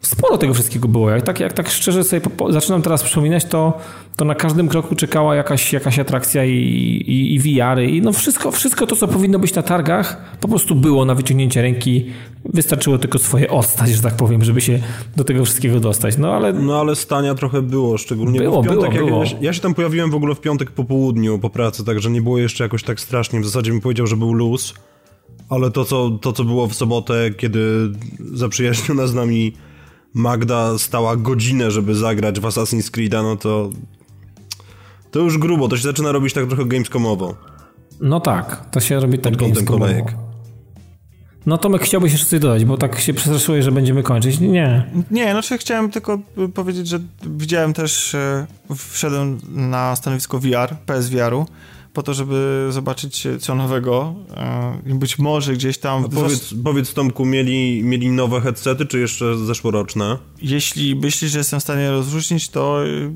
sporo 0.05 0.37
tego 0.37 0.53
wszystkiego 0.53 0.87
było. 0.87 1.09
Jak 1.09 1.21
tak, 1.21 1.39
jak 1.39 1.53
tak 1.53 1.69
szczerze 1.69 2.03
sobie 2.03 2.21
zaczynam 2.49 2.81
teraz 2.81 3.03
przypominać, 3.03 3.45
to, 3.45 3.77
to 4.15 4.25
na 4.25 4.35
każdym 4.35 4.67
kroku 4.67 4.95
czekała 4.95 5.35
jakaś, 5.35 5.73
jakaś 5.73 5.99
atrakcja 5.99 6.45
i, 6.45 6.51
i, 6.51 7.35
i 7.35 7.39
VR-y. 7.39 7.85
I 7.85 8.01
no 8.01 8.13
wszystko, 8.13 8.51
wszystko 8.51 8.87
to, 8.87 8.95
co 8.95 9.07
powinno 9.07 9.39
być 9.39 9.55
na 9.55 9.61
targach, 9.61 10.37
po 10.39 10.47
prostu 10.47 10.75
było 10.75 11.05
na 11.05 11.15
wyciągnięcie 11.15 11.61
ręki. 11.61 12.05
Wystarczyło 12.45 12.97
tylko 12.97 13.19
swoje 13.19 13.49
ostać, 13.49 13.89
że 13.89 14.01
tak 14.01 14.13
powiem, 14.13 14.43
żeby 14.43 14.61
się 14.61 14.79
do 15.15 15.23
tego 15.23 15.45
wszystkiego 15.45 15.79
dostać. 15.79 16.17
No 16.17 16.33
ale, 16.33 16.53
no, 16.53 16.79
ale 16.79 16.95
stania 16.95 17.35
trochę 17.35 17.61
było, 17.61 17.97
szczególnie 17.97 18.39
było, 18.39 18.63
w 18.63 18.65
piątek. 18.65 18.93
Było, 18.93 19.07
było. 19.07 19.23
Ja, 19.23 19.29
ja 19.41 19.53
się 19.53 19.61
tam 19.61 19.73
pojawiłem 19.73 20.11
w 20.11 20.15
ogóle 20.15 20.35
w 20.35 20.41
piątek 20.41 20.71
po 20.71 20.83
południu 20.83 21.39
po 21.39 21.49
pracy, 21.49 21.85
także 21.85 22.09
nie 22.09 22.21
było 22.21 22.37
jeszcze 22.37 22.63
jakoś 22.63 22.83
tak 22.83 22.99
strasznie. 22.99 23.39
W 23.39 23.45
zasadzie 23.45 23.71
mi 23.71 23.81
powiedział, 23.81 24.07
że 24.07 24.17
był 24.17 24.33
luz. 24.33 24.73
Ale 25.49 25.71
to 25.71 25.85
co, 25.85 26.09
to, 26.09 26.33
co 26.33 26.43
było 26.43 26.67
w 26.67 26.73
sobotę, 26.73 27.31
kiedy 27.37 27.91
zaprzyjaźnił 28.33 28.97
nas 28.97 29.09
z 29.09 29.13
nami 29.13 29.53
Magda 30.13 30.77
stała 30.77 31.15
godzinę, 31.15 31.71
żeby 31.71 31.95
zagrać 31.95 32.39
w 32.39 32.43
Assassin's 32.43 32.91
Creed'a, 32.91 33.23
no 33.23 33.35
to 33.35 33.69
to 35.11 35.19
już 35.19 35.37
grubo, 35.37 35.67
to 35.67 35.77
się 35.77 35.83
zaczyna 35.83 36.11
robić 36.11 36.33
tak 36.33 36.47
trochę 36.47 36.65
gamescomowo. 36.65 37.35
No 38.01 38.19
tak, 38.19 38.69
to 38.71 38.79
się 38.79 38.99
robi 38.99 39.19
tak 39.19 39.37
gamescomowo. 39.37 39.79
kolejek. 39.79 40.15
No 41.45 41.57
Tomek, 41.57 41.81
chciałbyś 41.81 42.11
jeszcze 42.11 42.27
coś 42.27 42.39
dodać, 42.39 42.65
bo 42.65 42.77
tak 42.77 42.99
się 42.99 43.13
przestraszyłeś, 43.13 43.65
że 43.65 43.71
będziemy 43.71 44.03
kończyć. 44.03 44.39
Nie. 44.39 44.91
Nie, 45.11 45.31
znaczy 45.31 45.57
chciałem 45.57 45.91
tylko 45.91 46.19
powiedzieć, 46.53 46.87
że 46.87 46.99
widziałem 47.25 47.73
też, 47.73 48.15
e, 48.15 48.47
wszedłem 48.75 49.39
na 49.49 49.95
stanowisko 49.95 50.39
VR, 50.39 50.75
PSVR-u 50.85 51.45
po 51.93 52.03
to, 52.03 52.13
żeby 52.13 52.67
zobaczyć 52.69 53.27
co 53.39 53.55
nowego 53.55 54.15
e, 54.37 54.95
być 54.95 55.19
może 55.19 55.53
gdzieś 55.53 55.77
tam... 55.77 56.09
powiedz, 56.09 56.53
powiedz 56.63 56.93
Tomku, 56.93 57.25
mieli, 57.25 57.83
mieli 57.83 58.09
nowe 58.09 58.41
headsety, 58.41 58.85
czy 58.85 58.99
jeszcze 58.99 59.37
zeszłoroczne? 59.37 60.17
Jeśli 60.41 60.95
myślisz, 60.95 61.31
że 61.31 61.37
jestem 61.37 61.59
w 61.59 61.63
stanie 61.63 61.91
rozróżnić, 61.91 62.49
to... 62.49 62.87
E, 62.87 63.13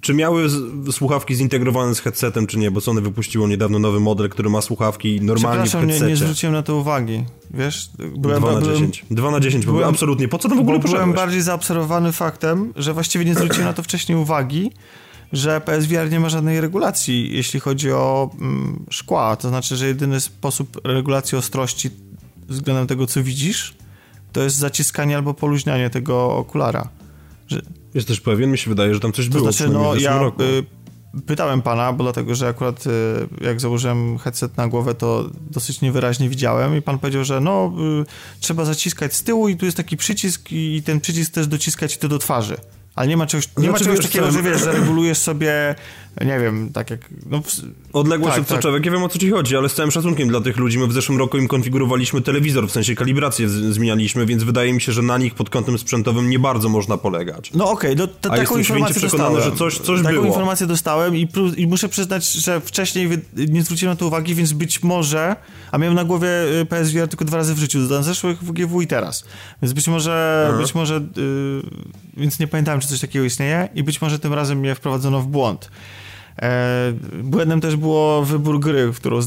czy 0.00 0.14
miały 0.14 0.48
słuchawki 0.92 1.34
zintegrowane 1.34 1.94
z 1.94 2.00
headsetem, 2.00 2.46
czy 2.46 2.58
nie? 2.58 2.70
Bo 2.70 2.80
Sony 2.80 3.00
wypuściło 3.00 3.48
niedawno 3.48 3.78
nowy 3.78 4.00
model, 4.00 4.28
który 4.28 4.50
ma 4.50 4.60
słuchawki 4.60 5.20
normalnie 5.20 5.70
w. 5.70 5.86
Nie, 5.86 6.00
nie 6.00 6.16
zwróciłem 6.16 6.52
na 6.52 6.62
to 6.62 6.76
uwagi. 6.76 7.24
Wiesz? 7.50 7.90
Byłem, 8.16 8.40
2 8.40 8.52
na 8.52 8.60
byłem, 8.60 8.74
10. 8.74 9.04
2 9.10 9.30
na 9.30 9.40
10, 9.40 9.66
byłem, 9.66 9.88
absolutnie. 9.88 10.28
Po 10.28 10.38
co 10.38 10.48
to 10.48 10.54
w 10.54 10.58
ogóle 10.58 10.78
Byłem 10.78 11.12
bardziej 11.12 11.42
zaobserwowany 11.42 12.12
faktem, 12.12 12.72
że 12.76 12.94
właściwie 12.94 13.24
nie 13.24 13.34
zwróciłem 13.34 13.64
na 13.64 13.72
to 13.72 13.82
wcześniej 13.82 14.18
uwagi, 14.18 14.70
że 15.32 15.60
PSVR 15.60 16.10
nie 16.10 16.20
ma 16.20 16.28
żadnej 16.28 16.60
regulacji, 16.60 17.36
jeśli 17.36 17.60
chodzi 17.60 17.92
o 17.92 18.30
mm, 18.40 18.84
szkła. 18.90 19.36
To 19.36 19.48
znaczy, 19.48 19.76
że 19.76 19.86
jedyny 19.86 20.20
sposób 20.20 20.80
regulacji 20.84 21.38
ostrości 21.38 21.90
względem 22.48 22.86
tego, 22.86 23.06
co 23.06 23.22
widzisz, 23.22 23.74
to 24.32 24.42
jest 24.42 24.56
zaciskanie 24.56 25.16
albo 25.16 25.34
poluźnianie 25.34 25.90
tego 25.90 26.36
okulara. 26.36 26.88
Że... 27.48 27.62
Jesteś 27.94 28.20
pewien? 28.20 28.50
Mi 28.50 28.58
się 28.58 28.70
wydaje, 28.70 28.94
że 28.94 29.00
tam 29.00 29.12
coś 29.12 29.26
to 29.26 29.32
było. 29.32 29.52
Znaczy, 29.52 29.72
no, 29.72 29.94
ja 29.94 30.32
y, 30.40 31.22
pytałem 31.26 31.62
pana, 31.62 31.92
bo 31.92 32.04
dlatego, 32.04 32.34
że 32.34 32.48
akurat 32.48 32.86
y, 32.86 32.90
jak 33.40 33.60
założyłem 33.60 34.18
headset 34.18 34.56
na 34.56 34.68
głowę, 34.68 34.94
to 34.94 35.30
dosyć 35.50 35.80
niewyraźnie 35.80 36.28
widziałem 36.28 36.76
i 36.76 36.82
pan 36.82 36.98
powiedział, 36.98 37.24
że 37.24 37.40
no, 37.40 37.72
y, 38.02 38.40
trzeba 38.40 38.64
zaciskać 38.64 39.14
z 39.14 39.22
tyłu 39.22 39.48
i 39.48 39.56
tu 39.56 39.64
jest 39.64 39.76
taki 39.76 39.96
przycisk 39.96 40.52
i 40.52 40.82
ten 40.84 41.00
przycisk 41.00 41.32
też 41.32 41.46
dociskać 41.46 41.98
to 41.98 42.08
do 42.08 42.18
twarzy. 42.18 42.56
Ale 42.96 43.08
nie 43.08 43.16
ma 43.16 43.26
czegoś, 43.26 43.46
nie 43.46 43.52
znaczy, 43.52 43.70
ma 43.70 43.78
czegoś 43.78 44.06
takiego, 44.06 44.30
że 44.30 44.42
wiesz, 44.42 44.62
sobie, 45.18 45.74
nie 46.20 46.38
wiem, 46.38 46.70
tak 46.72 46.90
jak... 46.90 47.00
No, 47.26 47.42
Odległość 47.96 48.34
tak, 48.34 48.42
od 48.42 48.48
soczewek, 48.48 48.80
tak. 48.80 48.86
ja 48.86 48.92
wiem 48.92 49.02
o 49.02 49.08
co 49.08 49.18
ci 49.18 49.30
chodzi, 49.30 49.56
ale 49.56 49.68
z 49.68 49.74
całym 49.74 49.90
szacunkiem 49.90 50.28
dla 50.28 50.40
tych 50.40 50.56
ludzi, 50.56 50.78
my 50.78 50.86
w 50.86 50.92
zeszłym 50.92 51.18
roku 51.18 51.38
im 51.38 51.48
konfigurowaliśmy 51.48 52.20
telewizor, 52.20 52.68
w 52.68 52.72
sensie 52.72 52.94
kalibrację 52.94 53.48
zmienialiśmy, 53.48 54.26
więc 54.26 54.42
wydaje 54.42 54.72
mi 54.72 54.80
się, 54.80 54.92
że 54.92 55.02
na 55.02 55.18
nich 55.18 55.34
pod 55.34 55.50
kątem 55.50 55.78
sprzętowym 55.78 56.30
nie 56.30 56.38
bardzo 56.38 56.68
można 56.68 56.96
polegać. 56.96 57.50
No 57.54 57.70
okej, 57.70 57.94
okay, 57.94 58.08
to 58.20 58.30
taką 58.30 58.58
informację 58.58 58.94
przekonany, 58.94 59.34
dostałem. 59.34 59.52
że 59.52 59.58
coś, 59.58 59.78
coś 59.78 60.02
taką 60.02 60.14
było. 60.14 60.26
informację 60.26 60.66
dostałem 60.66 61.16
i, 61.16 61.28
i, 61.56 61.66
muszę 61.66 61.88
przyznać, 61.88 62.32
że 62.32 62.60
wcześniej 62.60 63.08
nie 63.48 63.62
zwróciłem 63.62 63.92
na 63.92 63.96
to 63.98 64.06
uwagi, 64.06 64.34
więc 64.34 64.52
być 64.52 64.82
może, 64.82 65.36
a 65.70 65.78
miałem 65.78 65.94
na 65.94 66.04
głowie 66.04 66.28
y, 66.60 66.66
PSVR 66.66 67.08
tylko 67.08 67.24
dwa 67.24 67.36
razy 67.36 67.54
w 67.54 67.58
życiu, 67.58 67.78
na 67.78 68.02
zeszłych 68.02 68.44
WGW 68.44 68.80
i 68.80 68.86
teraz, 68.86 69.24
więc 69.62 69.72
być 69.72 69.88
może, 69.88 70.46
Aha. 70.48 70.58
być 70.58 70.74
może, 70.74 70.94
yy, 70.94 71.62
więc 72.16 72.38
nie 72.38 72.48
pamiętałem, 72.48 72.80
czy 72.80 72.88
coś 72.88 73.00
takiego 73.00 73.24
istnieje 73.24 73.68
i 73.74 73.82
być 73.82 74.02
może 74.02 74.18
tym 74.18 74.32
razem 74.32 74.58
mnie 74.58 74.74
wprowadzono 74.74 75.20
w 75.20 75.26
błąd. 75.26 75.70
E, 76.42 76.92
błędem 77.22 77.60
też 77.60 77.76
było 77.76 78.24
wybór 78.24 78.60
gry, 78.60 78.92
w 78.92 78.96
którą, 78.96 79.20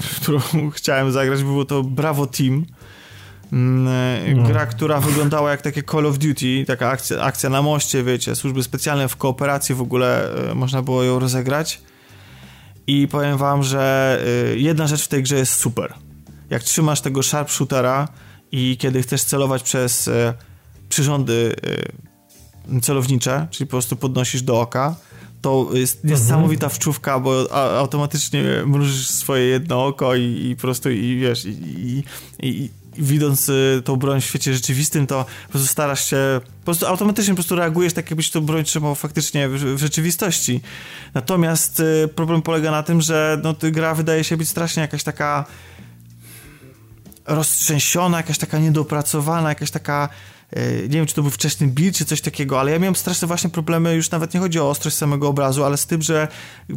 w 0.00 0.20
którą 0.20 0.40
chciałem 0.76 1.12
zagrać. 1.12 1.42
Było 1.42 1.64
to 1.64 1.82
Bravo 1.82 2.26
Team. 2.26 2.66
Mm, 3.52 3.88
e, 3.88 4.34
no. 4.34 4.48
Gra, 4.48 4.66
która 4.66 5.00
wyglądała 5.00 5.50
jak 5.50 5.62
takie 5.62 5.82
Call 5.82 6.06
of 6.06 6.18
Duty, 6.18 6.64
taka 6.66 6.88
akcja, 6.88 7.20
akcja 7.22 7.50
na 7.50 7.62
moście, 7.62 8.04
wiecie, 8.04 8.36
służby 8.36 8.62
specjalne 8.62 9.08
w 9.08 9.16
kooperacji 9.16 9.74
w 9.74 9.80
ogóle 9.80 10.34
e, 10.50 10.54
można 10.54 10.82
było 10.82 11.02
ją 11.02 11.18
rozegrać. 11.18 11.82
I 12.86 13.08
powiem 13.08 13.38
wam, 13.38 13.62
że 13.62 14.24
jedna 14.56 14.86
rzecz 14.86 15.04
w 15.04 15.08
tej 15.08 15.22
grze 15.22 15.36
jest 15.36 15.54
super. 15.54 15.94
Jak 16.50 16.62
trzymasz 16.62 17.00
tego 17.00 17.22
sharpshootera 17.22 18.08
i 18.52 18.76
kiedy 18.76 19.02
chcesz 19.02 19.22
celować 19.22 19.62
przez 19.62 20.10
przyrządy 20.88 21.54
celownicze, 22.82 23.46
czyli 23.50 23.66
po 23.66 23.70
prostu 23.70 23.96
podnosisz 23.96 24.42
do 24.42 24.60
oka, 24.60 24.94
to 25.40 25.68
jest 25.72 26.04
niesamowita 26.04 26.66
mhm. 26.66 26.80
wczówka, 26.80 27.20
bo 27.20 27.52
automatycznie 27.78 28.42
mrużysz 28.66 29.10
swoje 29.10 29.44
jedno 29.44 29.86
oko 29.86 30.14
i, 30.14 30.46
i 30.50 30.56
po 30.56 30.60
prostu 30.60 30.90
i 30.90 31.16
wiesz, 31.16 31.44
i, 31.44 31.50
i, 31.58 32.04
i 32.42 32.70
widząc 32.98 33.48
y, 33.48 33.82
tą 33.84 33.96
broń 33.96 34.20
w 34.20 34.24
świecie 34.24 34.54
rzeczywistym, 34.54 35.06
to 35.06 35.24
po 35.46 35.50
prostu 35.50 35.68
starasz 35.68 36.10
się, 36.10 36.40
po 36.58 36.64
prostu 36.64 36.86
automatycznie 36.86 37.32
po 37.32 37.36
prostu 37.36 37.56
reagujesz 37.56 37.92
tak, 37.92 38.10
jakbyś 38.10 38.30
tą 38.30 38.40
broń 38.40 38.64
trzymał 38.64 38.94
faktycznie 38.94 39.48
w, 39.48 39.52
w 39.52 39.78
rzeczywistości. 39.78 40.60
Natomiast 41.14 41.80
y, 41.80 42.08
problem 42.14 42.42
polega 42.42 42.70
na 42.70 42.82
tym, 42.82 43.00
że 43.00 43.40
no, 43.42 43.54
gra 43.62 43.94
wydaje 43.94 44.24
się 44.24 44.36
być 44.36 44.48
strasznie 44.48 44.80
jakaś 44.80 45.02
taka 45.02 45.44
roztrzęsiona, 47.26 48.16
jakaś 48.16 48.38
taka 48.38 48.58
niedopracowana, 48.58 49.48
jakaś 49.48 49.70
taka 49.70 50.08
nie 50.82 50.88
wiem, 50.88 51.06
czy 51.06 51.14
to 51.14 51.22
był 51.22 51.30
wczesny 51.30 51.66
build, 51.66 51.96
czy 51.96 52.04
coś 52.04 52.20
takiego, 52.20 52.60
ale 52.60 52.72
ja 52.72 52.78
miałem 52.78 52.96
straszne 52.96 53.28
właśnie 53.28 53.50
problemy, 53.50 53.94
już 53.94 54.10
nawet 54.10 54.34
nie 54.34 54.40
chodzi 54.40 54.60
o 54.60 54.70
ostrość 54.70 54.96
samego 54.96 55.28
obrazu, 55.28 55.64
ale 55.64 55.76
z 55.76 55.86
tym, 55.86 56.02
że 56.02 56.28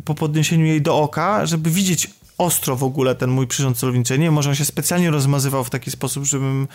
po 0.06 0.16
podniesieniu 0.16 0.66
jej 0.66 0.82
do 0.82 0.98
oka, 0.98 1.46
żeby 1.46 1.70
widzieć 1.70 2.10
ostro 2.38 2.76
w 2.76 2.84
ogóle 2.84 3.16
ten 3.16 3.30
mój 3.30 3.48
przyrząd 3.48 3.78
celowniczy. 3.78 4.20
Nie 4.20 4.32
może 4.32 4.50
on 4.50 4.56
się 4.56 4.66
specjalnie 4.66 5.12
rozmazywał 5.12 5.64
w 5.64 5.70
taki 5.70 5.92
sposób, 5.92 6.26
żebym, 6.26 6.68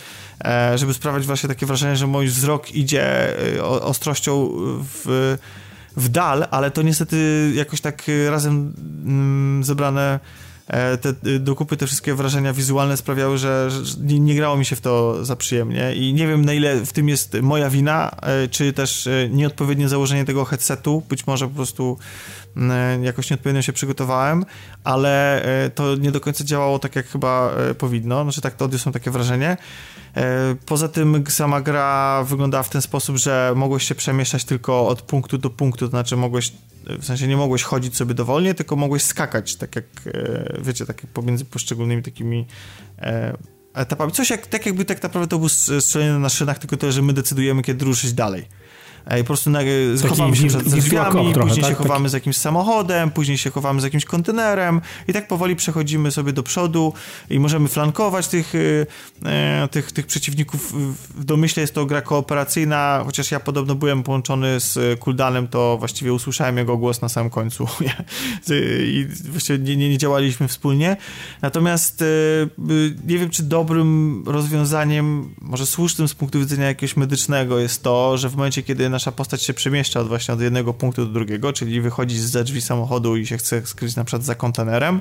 e, 0.45 0.79
żeby 0.79 0.95
sprawiać 0.95 1.27
właśnie 1.27 1.49
takie 1.49 1.67
wrażenie, 1.67 1.97
że 1.97 2.07
mój 2.07 2.27
wzrok 2.27 2.73
idzie 2.73 3.37
e, 3.57 3.65
ostrością 3.65 4.51
w, 4.95 5.37
w 5.97 6.09
dal, 6.09 6.47
ale 6.51 6.71
to 6.71 6.83
niestety 6.83 7.51
jakoś 7.55 7.81
tak 7.81 8.03
razem 8.29 8.73
mm, 9.05 9.65
zebrane 9.65 10.21
E, 10.21 10.48
te 11.01 11.15
y, 11.27 11.39
dokupy, 11.39 11.77
te 11.77 11.87
wszystkie 11.87 12.15
wrażenia 12.15 12.53
wizualne 12.53 12.97
sprawiały, 12.97 13.39
że, 13.39 13.71
że 13.71 13.97
nie, 14.03 14.35
grało 14.35 14.57
mi 14.57 14.65
się 14.65 14.77
w 14.77 14.81
to 14.81 15.25
za 15.25 15.37
przyjemnie. 15.37 15.95
I 15.95 16.15
nie 16.15 16.27
wiem 16.27 16.45
na 16.45 16.53
ile 16.53 16.81
w 16.81 16.93
tym 16.93 17.09
jest 17.09 17.37
moja 17.43 17.71
wina, 17.71 18.11
e, 18.23 18.49
czy 18.49 18.73
też 18.73 19.07
e, 19.07 19.29
nieodpowiednie 19.31 19.89
założenie 19.89 20.25
tego 20.25 20.45
headsetu, 20.45 21.03
być 21.09 21.27
może 21.27 21.49
po 21.49 21.55
prostu 21.55 21.99
jakoś 23.03 23.31
nieodpowiednio 23.31 23.63
się 23.63 23.73
przygotowałem, 23.73 24.45
ale 24.85 25.43
to 25.75 25.95
nie 25.95 26.13
do 26.13 26.21
końca 26.21 26.45
działało 26.45 26.79
tak, 26.79 26.97
jak 26.97 27.07
chyba 27.07 27.55
powinno, 27.79 28.23
znaczy 28.23 28.41
tak 28.41 28.57
to 28.57 28.65
odniosłem 28.65 28.93
takie 28.93 29.11
wrażenie. 29.11 29.57
Poza 30.67 30.89
tym 30.89 31.25
sama 31.29 31.61
gra 31.61 32.25
wyglądała 32.25 32.63
w 32.63 32.71
ten 32.71 32.83
sposób, 32.83 33.17
że 33.17 33.53
mogłeś 33.57 33.89
się 33.89 33.95
przemieszczać 33.95 34.45
tylko 34.45 34.89
od 34.89 35.03
punktu 35.03 35.39
do 35.39 35.51
punktu, 35.51 35.87
to 35.87 35.91
znaczy 35.91 36.17
mogłeś 36.17 36.53
w 37.01 37.05
sensie 37.05 37.29
nie 37.29 37.37
mogłeś 37.37 37.63
chodzić 37.63 37.97
sobie 37.97 38.15
dowolnie, 38.15 38.55
tylko 38.55 38.77
mogłeś 38.77 39.03
skakać, 39.03 39.57
tak 39.57 39.77
jak, 39.77 39.85
e, 40.07 40.61
wiecie, 40.63 40.87
tak 40.87 41.03
jak 41.03 41.13
pomiędzy 41.13 41.45
poszczególnymi 41.45 42.03
takimi 42.03 42.47
e, 42.99 43.37
etapami. 43.75 44.13
Coś 44.13 44.31
jak, 44.31 44.47
tak 44.47 44.67
jakby 44.67 44.85
tak 44.85 45.03
naprawdę 45.03 45.29
to 45.29 45.39
był 45.39 45.49
strzelenie 45.49 46.19
na 46.19 46.29
szynach, 46.29 46.59
tylko 46.59 46.77
to, 46.77 46.93
że 46.93 47.03
my 47.03 47.13
decydujemy, 47.13 47.63
kiedy 47.63 47.85
ruszyć 47.85 48.13
dalej. 48.13 48.49
I 49.17 49.19
po 49.19 49.25
prostu 49.25 49.51
chowamy 50.09 50.37
się 50.37 50.47
przed 50.47 50.69
drzwiami, 50.69 51.33
trochę, 51.33 51.49
później 51.49 51.63
tak? 51.63 51.71
się 51.71 51.75
chowamy 51.75 52.05
Taki... 52.05 52.11
z 52.11 52.13
jakimś 52.13 52.37
samochodem, 52.37 53.11
później 53.11 53.39
się 53.39 53.51
chowamy 53.51 53.81
z 53.81 53.85
jakimś 53.85 54.05
kontenerem 54.05 54.81
i 55.09 55.13
tak 55.13 55.29
powoli 55.29 55.57
przechodzimy 55.57 56.11
sobie 56.11 56.33
do 56.33 56.43
przodu 56.43 56.93
i 57.31 57.41
możemy 57.41 57.69
flankować 57.69 58.29
tych, 58.29 58.53
e, 59.25 59.69
tych, 59.71 59.93
tych 59.93 60.07
przeciwników. 60.07 60.73
W 61.15 61.25
domyśle 61.25 61.61
jest 61.61 61.75
to 61.75 61.87
gra 61.87 62.03
kooperacyjna, 62.03 63.03
chociaż 63.05 63.31
ja 63.31 63.41
podobno 63.41 63.75
byłem 63.75 64.03
połączony 64.03 64.61
z 64.61 65.01
Kuldanem, 65.01 65.49
to 65.49 65.77
właściwie 65.79 66.13
usłyszałem 66.13 66.57
jego 66.57 66.77
głos 66.77 67.03
na 67.03 67.09
samym 67.09 67.31
końcu 67.31 67.69
i 68.83 69.07
właściwie 69.25 69.59
nie, 69.59 69.77
nie, 69.77 69.89
nie 69.89 69.99
działaliśmy 69.99 70.49
wspólnie. 70.49 70.97
Natomiast 71.43 72.03
e, 72.03 72.05
nie 73.07 73.19
wiem, 73.19 73.31
czy 73.31 73.43
dobrym 73.43 74.23
rozwiązaniem, 74.27 75.35
może 75.41 75.67
słusznym 75.67 76.09
z 76.09 76.15
punktu 76.15 76.39
widzenia 76.39 76.67
jakiegoś 76.67 76.97
medycznego 76.97 77.59
jest 77.59 77.83
to, 77.83 78.19
że 78.19 78.29
w 78.29 78.37
momencie, 78.37 78.63
kiedy 78.63 78.89
nasza 78.99 79.13
postać 79.13 79.43
się 79.43 79.55
przemieszcza 79.55 80.01
od 80.01 80.09
właśnie 80.09 80.35
od 80.35 80.41
jednego 80.41 80.75
punktu 80.75 81.07
do 81.07 81.13
drugiego, 81.13 81.53
czyli 81.53 81.81
wychodzi 81.81 82.19
z 82.19 82.45
drzwi 82.45 82.61
samochodu 82.61 83.17
i 83.17 83.27
się 83.27 83.37
chce 83.37 83.67
skryć 83.67 83.97
na 83.97 84.05
przykład 84.05 84.25
za 84.25 84.35
kontenerem, 84.35 85.01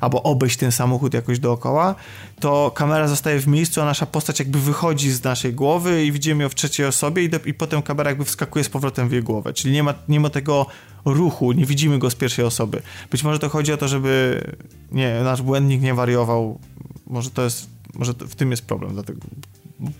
albo 0.00 0.22
obejść 0.22 0.56
ten 0.56 0.72
samochód 0.72 1.14
jakoś 1.14 1.38
dookoła, 1.38 1.94
to 2.40 2.70
kamera 2.74 3.08
zostaje 3.08 3.40
w 3.40 3.46
miejscu, 3.46 3.80
a 3.80 3.84
nasza 3.84 4.06
postać 4.06 4.38
jakby 4.38 4.60
wychodzi 4.60 5.10
z 5.10 5.24
naszej 5.24 5.54
głowy 5.54 6.04
i 6.04 6.12
widzimy 6.12 6.42
ją 6.42 6.48
w 6.48 6.54
trzeciej 6.54 6.86
osobie 6.86 7.24
i, 7.24 7.28
do, 7.28 7.38
i 7.44 7.54
potem 7.54 7.82
kamera 7.82 8.10
jakby 8.10 8.24
wskakuje 8.24 8.64
z 8.64 8.68
powrotem 8.68 9.08
w 9.08 9.12
jej 9.12 9.22
głowę, 9.22 9.52
czyli 9.52 9.74
nie 9.74 9.82
ma, 9.82 9.94
nie 10.08 10.20
ma 10.20 10.30
tego 10.30 10.66
ruchu, 11.04 11.52
nie 11.52 11.66
widzimy 11.66 11.98
go 11.98 12.10
z 12.10 12.14
pierwszej 12.14 12.44
osoby. 12.44 12.82
Być 13.10 13.24
może 13.24 13.38
to 13.38 13.48
chodzi 13.48 13.72
o 13.72 13.76
to, 13.76 13.88
żeby 13.88 14.44
nie, 14.92 15.20
nasz 15.24 15.42
błędnik 15.42 15.82
nie 15.82 15.94
wariował, 15.94 16.58
może 17.06 17.30
to 17.30 17.44
jest, 17.44 17.68
może 17.94 18.12
w 18.12 18.34
tym 18.34 18.50
jest 18.50 18.66
problem, 18.66 18.92
dlatego 18.92 19.20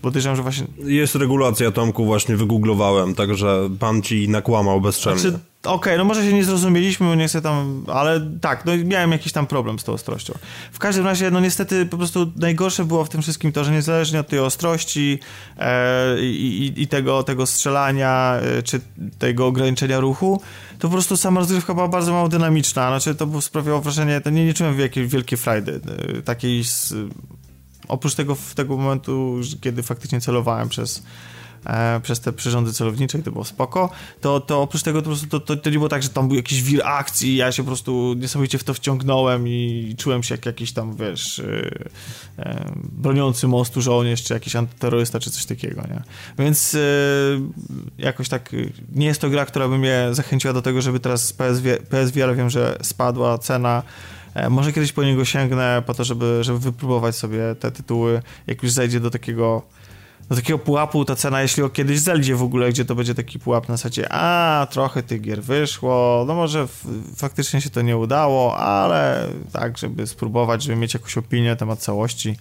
podejrzewam, 0.01 0.35
że 0.35 0.41
właśnie... 0.41 0.67
Jest 0.77 1.15
regulacja, 1.15 1.71
Tomku, 1.71 2.05
właśnie 2.05 2.37
wygooglowałem, 2.37 3.15
także 3.15 3.69
pan 3.79 4.01
ci 4.01 4.29
nakłamał 4.29 4.81
bezczelnie. 4.81 5.19
Znaczy, 5.19 5.39
Okej, 5.65 5.75
okay, 5.75 5.97
no 5.97 6.03
może 6.03 6.23
się 6.23 6.33
nie 6.33 6.43
zrozumieliśmy, 6.43 7.07
bo 7.07 7.15
nie 7.15 7.27
chcę 7.27 7.41
tam, 7.41 7.83
ale 7.87 8.29
tak, 8.41 8.65
no 8.65 8.71
miałem 8.85 9.11
jakiś 9.11 9.33
tam 9.33 9.47
problem 9.47 9.79
z 9.79 9.83
tą 9.83 9.93
ostrością. 9.93 10.33
W 10.71 10.79
każdym 10.79 11.05
razie, 11.05 11.31
no 11.31 11.39
niestety 11.39 11.85
po 11.85 11.97
prostu 11.97 12.31
najgorsze 12.35 12.85
było 12.85 13.05
w 13.05 13.09
tym 13.09 13.21
wszystkim 13.21 13.51
to, 13.51 13.63
że 13.63 13.71
niezależnie 13.71 14.19
od 14.19 14.27
tej 14.27 14.39
ostrości 14.39 15.19
e, 15.57 16.21
i, 16.21 16.73
i, 16.77 16.87
tego, 16.87 17.23
tego 17.23 17.45
strzelania, 17.45 18.39
e, 18.57 18.63
czy 18.63 18.81
tego 19.19 19.47
ograniczenia 19.47 19.99
ruchu, 19.99 20.41
to 20.79 20.87
po 20.87 20.93
prostu 20.93 21.17
sama 21.17 21.39
rozgrywka 21.39 21.73
była 21.73 21.87
bardzo 21.87 22.11
mało 22.11 22.29
dynamiczna, 22.29 22.99
znaczy 22.99 23.15
to 23.15 23.41
sprawiało 23.41 23.81
wrażenie, 23.81 24.21
to 24.21 24.29
nie, 24.29 24.45
nie 24.45 24.53
czułem 24.53 24.79
jakiejś 24.79 25.07
wielkiej 25.07 25.37
frajdy, 25.37 25.79
e, 26.17 26.21
takiej 26.21 26.63
z, 26.63 26.93
oprócz 27.87 28.15
tego, 28.15 28.35
w 28.35 28.55
tego 28.55 28.77
momentu, 28.77 29.39
kiedy 29.61 29.83
faktycznie 29.83 30.21
celowałem 30.21 30.69
przez, 30.69 31.03
e, 31.65 31.99
przez 32.03 32.19
te 32.19 32.33
przyrządy 32.33 32.73
celownicze 32.73 33.19
i 33.19 33.23
to 33.23 33.31
było 33.31 33.45
spoko, 33.45 33.89
to, 34.21 34.39
to 34.39 34.61
oprócz 34.61 34.83
tego 34.83 35.01
to, 35.01 35.11
to, 35.29 35.39
to, 35.39 35.57
to 35.57 35.69
nie 35.69 35.77
było 35.77 35.89
tak, 35.89 36.03
że 36.03 36.09
tam 36.09 36.27
był 36.27 36.37
jakiś 36.37 36.63
wir 36.63 36.81
akcji 36.87 37.35
ja 37.35 37.51
się 37.51 37.63
po 37.63 37.67
prostu 37.67 38.13
niesamowicie 38.17 38.57
w 38.57 38.63
to 38.63 38.73
wciągnąłem 38.73 39.47
i 39.47 39.95
czułem 39.97 40.23
się 40.23 40.35
jak 40.35 40.45
jakiś 40.45 40.73
tam, 40.73 40.95
wiesz, 40.95 41.39
e, 41.39 41.45
e, 42.37 42.71
broniący 42.75 43.47
mostu 43.47 43.81
żołnierz, 43.81 44.23
czy 44.23 44.33
jakiś 44.33 44.55
antyterrorysta, 44.55 45.19
czy 45.19 45.31
coś 45.31 45.45
takiego, 45.45 45.81
nie? 45.81 46.03
Więc 46.39 46.75
e, 46.75 46.79
jakoś 47.97 48.29
tak 48.29 48.55
nie 48.95 49.05
jest 49.05 49.21
to 49.21 49.29
gra, 49.29 49.45
która 49.45 49.67
by 49.67 49.77
mnie 49.77 50.07
zachęciła 50.11 50.53
do 50.53 50.61
tego, 50.61 50.81
żeby 50.81 50.99
teraz 50.99 51.33
PSV, 51.33 51.77
PSVR 51.77 52.35
wiem, 52.35 52.49
że 52.49 52.77
spadła 52.81 53.37
cena 53.37 53.83
może 54.49 54.73
kiedyś 54.73 54.91
po 54.91 55.03
niego 55.03 55.25
sięgnę 55.25 55.83
po 55.85 55.93
to, 55.93 56.03
żeby, 56.03 56.39
żeby 56.41 56.59
wypróbować 56.59 57.15
sobie 57.15 57.55
te 57.59 57.71
tytuły, 57.71 58.21
jak 58.47 58.63
już 58.63 58.71
zejdzie 58.71 58.99
do 58.99 59.09
takiego 59.09 59.61
do 60.29 60.35
takiego 60.35 60.59
pułapu 60.59 61.05
ta 61.05 61.15
cena, 61.15 61.41
jeśli 61.41 61.63
o 61.63 61.69
kiedyś 61.69 61.99
zejdzie 61.99 62.35
w 62.35 62.43
ogóle, 62.43 62.69
gdzie 62.69 62.85
to 62.85 62.95
będzie 62.95 63.15
taki 63.15 63.39
pułap 63.39 63.69
na 63.69 63.77
zasadzie 63.77 64.07
a, 64.11 64.67
trochę 64.71 65.03
tych 65.03 65.21
gier 65.21 65.43
wyszło, 65.43 66.23
no 66.27 66.35
może 66.35 66.67
faktycznie 67.15 67.61
się 67.61 67.69
to 67.69 67.81
nie 67.81 67.97
udało, 67.97 68.57
ale 68.57 69.27
tak, 69.51 69.77
żeby 69.77 70.07
spróbować, 70.07 70.63
żeby 70.63 70.75
mieć 70.75 70.93
jakąś 70.93 71.17
opinię 71.17 71.49
na 71.49 71.55
temat 71.55 71.79
całości, 71.79 72.37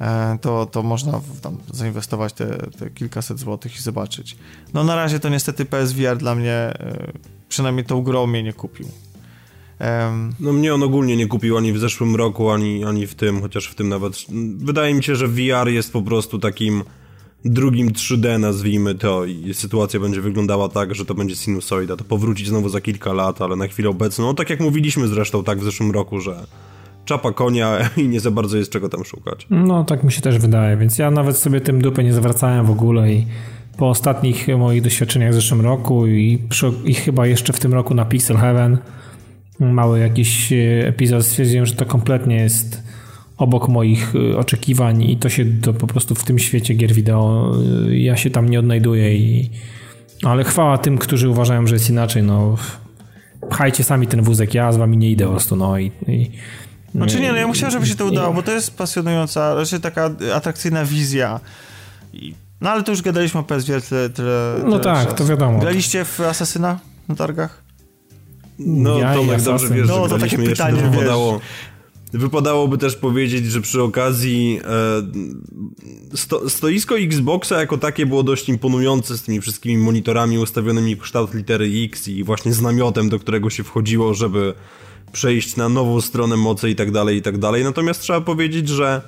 e, 0.00 0.38
to, 0.40 0.66
to 0.66 0.82
można 0.82 1.20
tam 1.42 1.56
zainwestować 1.72 2.32
te, 2.32 2.46
te 2.78 2.90
kilkaset 2.90 3.38
złotych 3.38 3.76
i 3.76 3.82
zobaczyć. 3.82 4.36
No 4.74 4.84
na 4.84 4.96
razie 4.96 5.20
to 5.20 5.28
niestety 5.28 5.64
PSVR 5.64 6.16
dla 6.16 6.34
mnie, 6.34 6.52
e, 6.52 7.12
przynajmniej 7.48 7.84
tą 7.84 8.02
grą 8.02 8.26
mnie 8.26 8.42
nie 8.42 8.52
kupił. 8.52 8.88
Um, 9.80 10.32
no 10.40 10.52
mnie 10.52 10.74
on 10.74 10.82
ogólnie 10.82 11.16
nie 11.16 11.26
kupił 11.26 11.56
ani 11.56 11.72
w 11.72 11.78
zeszłym 11.78 12.16
roku, 12.16 12.50
ani, 12.50 12.84
ani 12.84 13.06
w 13.06 13.14
tym, 13.14 13.40
chociaż 13.40 13.68
w 13.68 13.74
tym 13.74 13.88
nawet. 13.88 14.12
Wydaje 14.58 14.94
mi 14.94 15.04
się, 15.04 15.16
że 15.16 15.28
VR 15.28 15.68
jest 15.68 15.92
po 15.92 16.02
prostu 16.02 16.38
takim 16.38 16.82
drugim 17.44 17.90
3D, 17.90 18.40
nazwijmy 18.40 18.94
to, 18.94 19.24
i 19.24 19.54
sytuacja 19.54 20.00
będzie 20.00 20.20
wyglądała 20.20 20.68
tak, 20.68 20.94
że 20.94 21.04
to 21.04 21.14
będzie 21.14 21.36
sinusoida. 21.36 21.96
To 21.96 22.04
powrócić 22.04 22.48
znowu 22.48 22.68
za 22.68 22.80
kilka 22.80 23.12
lat, 23.12 23.42
ale 23.42 23.56
na 23.56 23.66
chwilę 23.66 23.88
obecną, 23.88 24.26
no 24.26 24.34
tak 24.34 24.50
jak 24.50 24.60
mówiliśmy 24.60 25.08
zresztą 25.08 25.44
tak 25.44 25.58
w 25.58 25.64
zeszłym 25.64 25.90
roku, 25.90 26.20
że 26.20 26.46
czapa 27.04 27.32
konia 27.32 27.78
i 27.96 28.08
nie 28.08 28.20
za 28.20 28.30
bardzo 28.30 28.56
jest 28.56 28.70
czego 28.70 28.88
tam 28.88 29.04
szukać. 29.04 29.46
No 29.50 29.84
tak 29.84 30.04
mi 30.04 30.12
się 30.12 30.20
też 30.20 30.38
wydaje, 30.38 30.76
więc 30.76 30.98
ja 30.98 31.10
nawet 31.10 31.36
sobie 31.36 31.60
tym 31.60 31.82
dupę 31.82 32.04
nie 32.04 32.12
zwracałem 32.12 32.66
w 32.66 32.70
ogóle 32.70 33.12
i 33.12 33.26
po 33.76 33.88
ostatnich 33.88 34.48
moich 34.48 34.82
doświadczeniach 34.82 35.30
w 35.30 35.34
zeszłym 35.34 35.60
roku 35.60 36.06
i, 36.06 36.38
przy, 36.48 36.72
i 36.84 36.94
chyba 36.94 37.26
jeszcze 37.26 37.52
w 37.52 37.60
tym 37.60 37.74
roku 37.74 37.94
na 37.94 38.04
Pixel 38.04 38.36
Heaven 38.36 38.78
mały 39.60 40.00
jakiś 40.00 40.52
e, 40.52 40.56
epizod, 40.88 41.26
stwierdziłem, 41.26 41.66
że 41.66 41.74
to 41.74 41.86
kompletnie 41.86 42.36
jest 42.36 42.82
obok 43.36 43.68
moich 43.68 44.14
e, 44.32 44.38
oczekiwań 44.38 45.02
i 45.02 45.16
to 45.16 45.28
się 45.28 45.44
to 45.62 45.74
po 45.74 45.86
prostu 45.86 46.14
w 46.14 46.24
tym 46.24 46.38
świecie 46.38 46.74
gier 46.74 46.92
wideo 46.92 47.52
e, 47.88 47.96
ja 47.96 48.16
się 48.16 48.30
tam 48.30 48.48
nie 48.48 48.58
odnajduję 48.58 49.16
i 49.16 49.50
ale 50.22 50.44
chwała 50.44 50.78
tym, 50.78 50.98
którzy 50.98 51.28
uważają, 51.28 51.66
że 51.66 51.74
jest 51.74 51.90
inaczej, 51.90 52.22
no 52.22 52.56
pchajcie 53.50 53.84
sami 53.84 54.06
ten 54.06 54.22
wózek, 54.22 54.54
ja 54.54 54.72
z 54.72 54.76
wami 54.76 54.96
nie 54.96 55.10
idę 55.10 55.24
po 55.24 55.30
prostu, 55.30 55.56
no 55.56 55.78
i, 55.78 55.92
i 56.08 56.30
znaczy 56.94 57.20
nie, 57.20 57.32
no 57.32 57.38
ja 57.38 57.46
musiałem, 57.46 57.72
żeby 57.72 57.86
się 57.86 57.94
to 57.94 58.06
udało, 58.06 58.34
bo 58.34 58.42
to 58.42 58.52
jest 58.52 58.76
pasjonująca, 58.76 59.54
raczej 59.54 59.80
taka 59.80 60.10
atrakcyjna 60.34 60.84
wizja. 60.84 61.40
No 62.60 62.70
ale 62.70 62.82
to 62.82 62.92
już 62.92 63.02
gadaliśmy 63.02 63.40
o 63.40 63.42
PSV 63.42 63.80
tyle, 63.80 64.10
tyle 64.10 64.54
No 64.66 64.78
tak, 64.78 65.06
czas. 65.06 65.14
to 65.14 65.24
wiadomo. 65.24 65.58
Graliście 65.58 66.04
w 66.04 66.20
Asasyna 66.20 66.78
na 67.08 67.14
targach? 67.14 67.67
No, 68.58 68.98
ja 68.98 69.14
Tomek 69.14 69.42
dobrze 69.42 69.68
wiesz, 69.68 69.88
no, 69.88 70.08
to 70.08 70.18
takie 70.18 70.38
pytanie, 70.38 70.82
wypadało, 70.82 71.40
Wypadałoby 72.12 72.78
też 72.78 72.96
powiedzieć, 72.96 73.46
że 73.46 73.60
przy 73.60 73.82
okazji 73.82 74.60
e, 74.64 76.16
sto, 76.16 76.50
stoisko 76.50 76.98
Xboxa 76.98 77.60
jako 77.60 77.78
takie 77.78 78.06
było 78.06 78.22
dość 78.22 78.48
imponujące 78.48 79.18
z 79.18 79.22
tymi 79.22 79.40
wszystkimi 79.40 79.78
monitorami 79.78 80.38
ustawionymi 80.38 80.96
w 80.96 81.00
kształt 81.00 81.34
litery 81.34 81.70
X 81.84 82.08
i 82.08 82.24
właśnie 82.24 82.52
z 82.52 82.60
namiotem, 82.60 83.08
do 83.08 83.18
którego 83.18 83.50
się 83.50 83.64
wchodziło, 83.64 84.14
żeby 84.14 84.54
przejść 85.12 85.56
na 85.56 85.68
nową 85.68 86.00
stronę 86.00 86.36
mocy 86.36 86.70
i 86.70 86.74
tak 86.74 86.90
dalej, 86.90 87.16
i 87.16 87.22
tak 87.22 87.38
dalej. 87.38 87.64
Natomiast 87.64 88.00
trzeba 88.00 88.20
powiedzieć, 88.20 88.68
że 88.68 89.02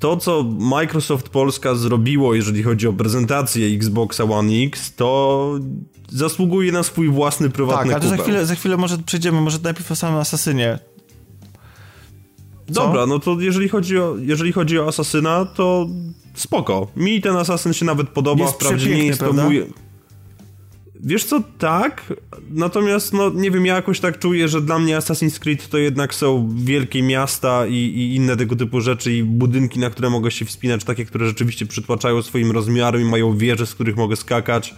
to, 0.00 0.16
co 0.16 0.42
Microsoft 0.58 1.28
Polska 1.28 1.74
zrobiło, 1.74 2.34
jeżeli 2.34 2.62
chodzi 2.62 2.88
o 2.88 2.92
prezentację 2.92 3.66
Xboxa 3.66 4.24
One 4.24 4.52
X, 4.52 4.94
to 4.96 5.58
zasługuje 6.08 6.72
na 6.72 6.82
swój 6.82 7.08
własny 7.08 7.50
prywatny 7.50 7.92
Tak, 7.92 8.02
ale 8.02 8.16
za 8.16 8.22
chwilę, 8.22 8.46
za 8.46 8.54
chwilę 8.54 8.76
może 8.76 8.98
przejdziemy, 8.98 9.40
może 9.40 9.58
najpierw 9.62 9.92
o 9.92 9.96
samym 9.96 10.18
Asasynie. 10.18 10.78
Co? 12.72 12.86
Dobra, 12.86 13.06
no 13.06 13.18
to 13.18 13.40
jeżeli 13.40 13.68
chodzi 13.68 13.98
o, 13.98 14.16
jeżeli 14.18 14.52
chodzi 14.52 14.78
o 14.78 14.88
Asasyna, 14.88 15.44
to 15.44 15.86
spoko. 16.34 16.86
Mi 16.96 17.20
ten 17.20 17.36
Asasyn 17.36 17.72
się 17.72 17.84
nawet 17.84 18.08
podoba, 18.08 18.44
jest 18.44 18.54
wprawdzie 18.54 18.94
nie 18.96 19.06
jest 19.06 19.20
to 19.20 19.32
mój... 19.32 19.66
Wiesz 21.04 21.24
co, 21.24 21.42
tak, 21.58 22.12
natomiast 22.50 23.12
no 23.12 23.30
nie 23.30 23.50
wiem, 23.50 23.66
ja 23.66 23.74
jakoś 23.74 24.00
tak 24.00 24.18
czuję, 24.18 24.48
że 24.48 24.60
dla 24.60 24.78
mnie 24.78 24.98
Assassin's 24.98 25.38
Creed 25.38 25.68
to 25.68 25.78
jednak 25.78 26.14
są 26.14 26.48
wielkie 26.54 27.02
miasta 27.02 27.66
i, 27.66 27.74
i, 27.74 28.14
inne 28.14 28.36
tego 28.36 28.56
typu 28.56 28.80
rzeczy 28.80 29.12
i 29.12 29.24
budynki, 29.24 29.78
na 29.78 29.90
które 29.90 30.10
mogę 30.10 30.30
się 30.30 30.44
wspinać, 30.44 30.84
takie, 30.84 31.04
które 31.04 31.26
rzeczywiście 31.26 31.66
przytłaczają 31.66 32.22
swoim 32.22 32.50
rozmiarem 32.50 33.02
i 33.02 33.04
mają 33.04 33.36
wieże, 33.36 33.66
z 33.66 33.74
których 33.74 33.96
mogę 33.96 34.16
skakać. 34.16 34.74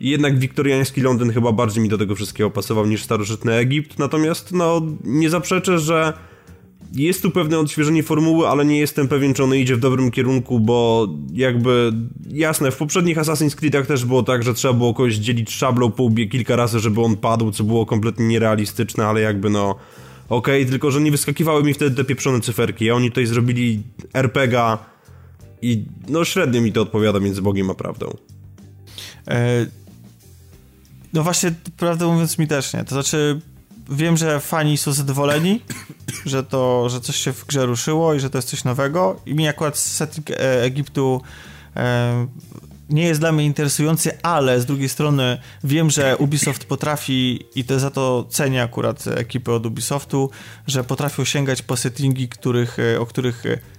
I 0.00 0.10
jednak 0.10 0.38
wiktoriański 0.38 1.00
Londyn 1.00 1.32
chyba 1.32 1.52
bardziej 1.52 1.82
mi 1.82 1.88
do 1.88 1.98
tego 1.98 2.14
wszystkiego 2.14 2.50
pasował 2.50 2.86
niż 2.86 3.02
starożytny 3.02 3.52
Egipt, 3.52 3.98
natomiast 3.98 4.52
no 4.52 4.82
nie 5.04 5.30
zaprzeczę, 5.30 5.78
że 5.78 6.12
jest 6.96 7.22
tu 7.22 7.30
pewne 7.30 7.58
odświeżenie 7.58 8.02
formuły, 8.02 8.48
ale 8.48 8.64
nie 8.64 8.78
jestem 8.78 9.08
pewien, 9.08 9.34
czy 9.34 9.44
ono 9.44 9.54
idzie 9.54 9.76
w 9.76 9.80
dobrym 9.80 10.10
kierunku, 10.10 10.60
bo 10.60 11.08
jakby 11.32 11.92
jasne, 12.30 12.70
w 12.70 12.76
poprzednich 12.76 13.18
Assassin's 13.18 13.54
Creedach 13.54 13.86
też 13.86 14.04
było 14.04 14.22
tak, 14.22 14.42
że 14.42 14.54
trzeba 14.54 14.74
było 14.74 14.94
kogoś 14.94 15.14
dzielić 15.14 15.50
szablą 15.50 15.90
po 15.90 16.02
łbie 16.02 16.26
kilka 16.26 16.56
razy, 16.56 16.80
żeby 16.80 17.00
on 17.00 17.16
padł, 17.16 17.50
co 17.50 17.64
było 17.64 17.86
kompletnie 17.86 18.26
nierealistyczne, 18.26 19.06
ale 19.06 19.20
jakby 19.20 19.50
no 19.50 19.70
okej, 20.28 20.62
okay, 20.62 20.70
tylko 20.70 20.90
że 20.90 21.00
nie 21.00 21.10
wyskakiwały 21.10 21.62
mi 21.62 21.74
wtedy 21.74 21.96
te 21.96 22.04
pieprzone 22.04 22.40
cyferki, 22.40 22.90
a 22.90 22.94
oni 22.94 23.10
tutaj 23.10 23.26
zrobili 23.26 23.82
RPGa 24.14 24.78
i 25.62 25.84
no 26.08 26.24
średnio 26.24 26.60
mi 26.60 26.72
to 26.72 26.82
odpowiada 26.82 27.20
między 27.20 27.42
Bogiem 27.42 27.70
a 27.70 27.74
prawdą. 27.74 28.16
E, 29.28 29.66
no 31.12 31.22
właśnie, 31.22 31.52
prawdę 31.76 32.06
mówiąc 32.06 32.38
mi 32.38 32.46
też 32.46 32.74
nie, 32.74 32.84
to 32.84 32.90
znaczy 32.90 33.40
wiem, 33.88 34.16
że 34.16 34.40
fani 34.40 34.76
są 34.76 34.92
zadowoleni, 34.92 35.60
że 36.26 36.44
to, 36.44 36.88
że 36.88 37.00
coś 37.00 37.16
się 37.16 37.32
w 37.32 37.46
grze 37.46 37.66
ruszyło 37.66 38.14
i 38.14 38.20
że 38.20 38.30
to 38.30 38.38
jest 38.38 38.48
coś 38.48 38.64
nowego. 38.64 39.20
I 39.26 39.34
mi 39.34 39.48
akurat 39.48 39.78
setting 39.78 40.30
e, 40.30 40.62
Egiptu 40.62 41.22
e, 41.76 42.26
nie 42.90 43.02
jest 43.02 43.20
dla 43.20 43.32
mnie 43.32 43.44
interesujący, 43.44 44.22
ale 44.22 44.60
z 44.60 44.66
drugiej 44.66 44.88
strony 44.88 45.38
wiem, 45.64 45.90
że 45.90 46.16
Ubisoft 46.16 46.64
potrafi 46.64 47.44
i 47.54 47.64
to 47.64 47.80
za 47.80 47.90
to 47.90 48.26
cenię 48.30 48.62
akurat 48.62 49.06
ekipy 49.06 49.52
od 49.52 49.66
Ubisoftu, 49.66 50.30
że 50.66 50.84
potrafią 50.84 51.24
sięgać 51.24 51.62
po 51.62 51.76
settingi, 51.76 52.28
których, 52.28 52.78
e, 52.78 53.00
o 53.00 53.06
których 53.06 53.44
E, 53.46 53.75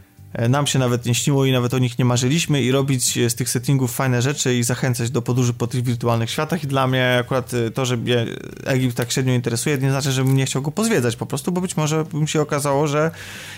nam 0.50 0.68
się 0.68 0.80
nawet 0.80 1.06
nie 1.06 1.16
śniło 1.16 1.46
i 1.46 1.52
nawet 1.52 1.74
o 1.74 1.78
nich 1.80 2.00
nie 2.00 2.06
marzyliśmy 2.06 2.62
i 2.62 2.72
robić 2.72 3.30
z 3.30 3.36
tych 3.36 3.50
settingów 3.50 3.96
fajne 3.96 4.22
rzeczy 4.22 4.56
i 4.56 4.64
zachęcać 4.64 5.10
do 5.12 5.22
podróży 5.22 5.54
po 5.54 5.68
tych 5.68 5.84
wirtualnych 5.84 6.30
światach. 6.30 6.64
I 6.64 6.68
dla 6.68 6.88
mnie 6.88 7.18
akurat 7.20 7.54
e, 7.54 7.72
to, 7.72 7.86
że 7.86 7.98
mnie 7.98 8.26
Egipt 8.66 8.98
tak 8.98 9.12
średnio 9.12 9.34
interesuje, 9.34 9.78
nie 9.78 9.92
znaczy, 9.92 10.12
że 10.12 10.24
bym 10.24 10.36
nie 10.36 10.46
chciał 10.46 10.62
go 10.62 10.72
pozwiedzać 10.72 11.16
po 11.16 11.26
prostu, 11.26 11.52
bo 11.52 11.62
być 11.62 11.78
może 11.78 12.04
bym 12.04 12.28
się 12.28 12.42
okazało, 12.42 12.88
że 12.88 13.12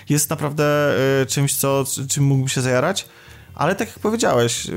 jest 0.09 0.29
naprawdę 0.29 0.65
e, 1.21 1.25
czymś, 1.25 1.55
co, 1.55 1.83
czym 2.09 2.23
mógłbym 2.23 2.47
się 2.47 2.61
zajarać, 2.61 3.07
ale 3.55 3.75
tak 3.75 3.87
jak 3.87 3.99
powiedziałeś, 3.99 4.67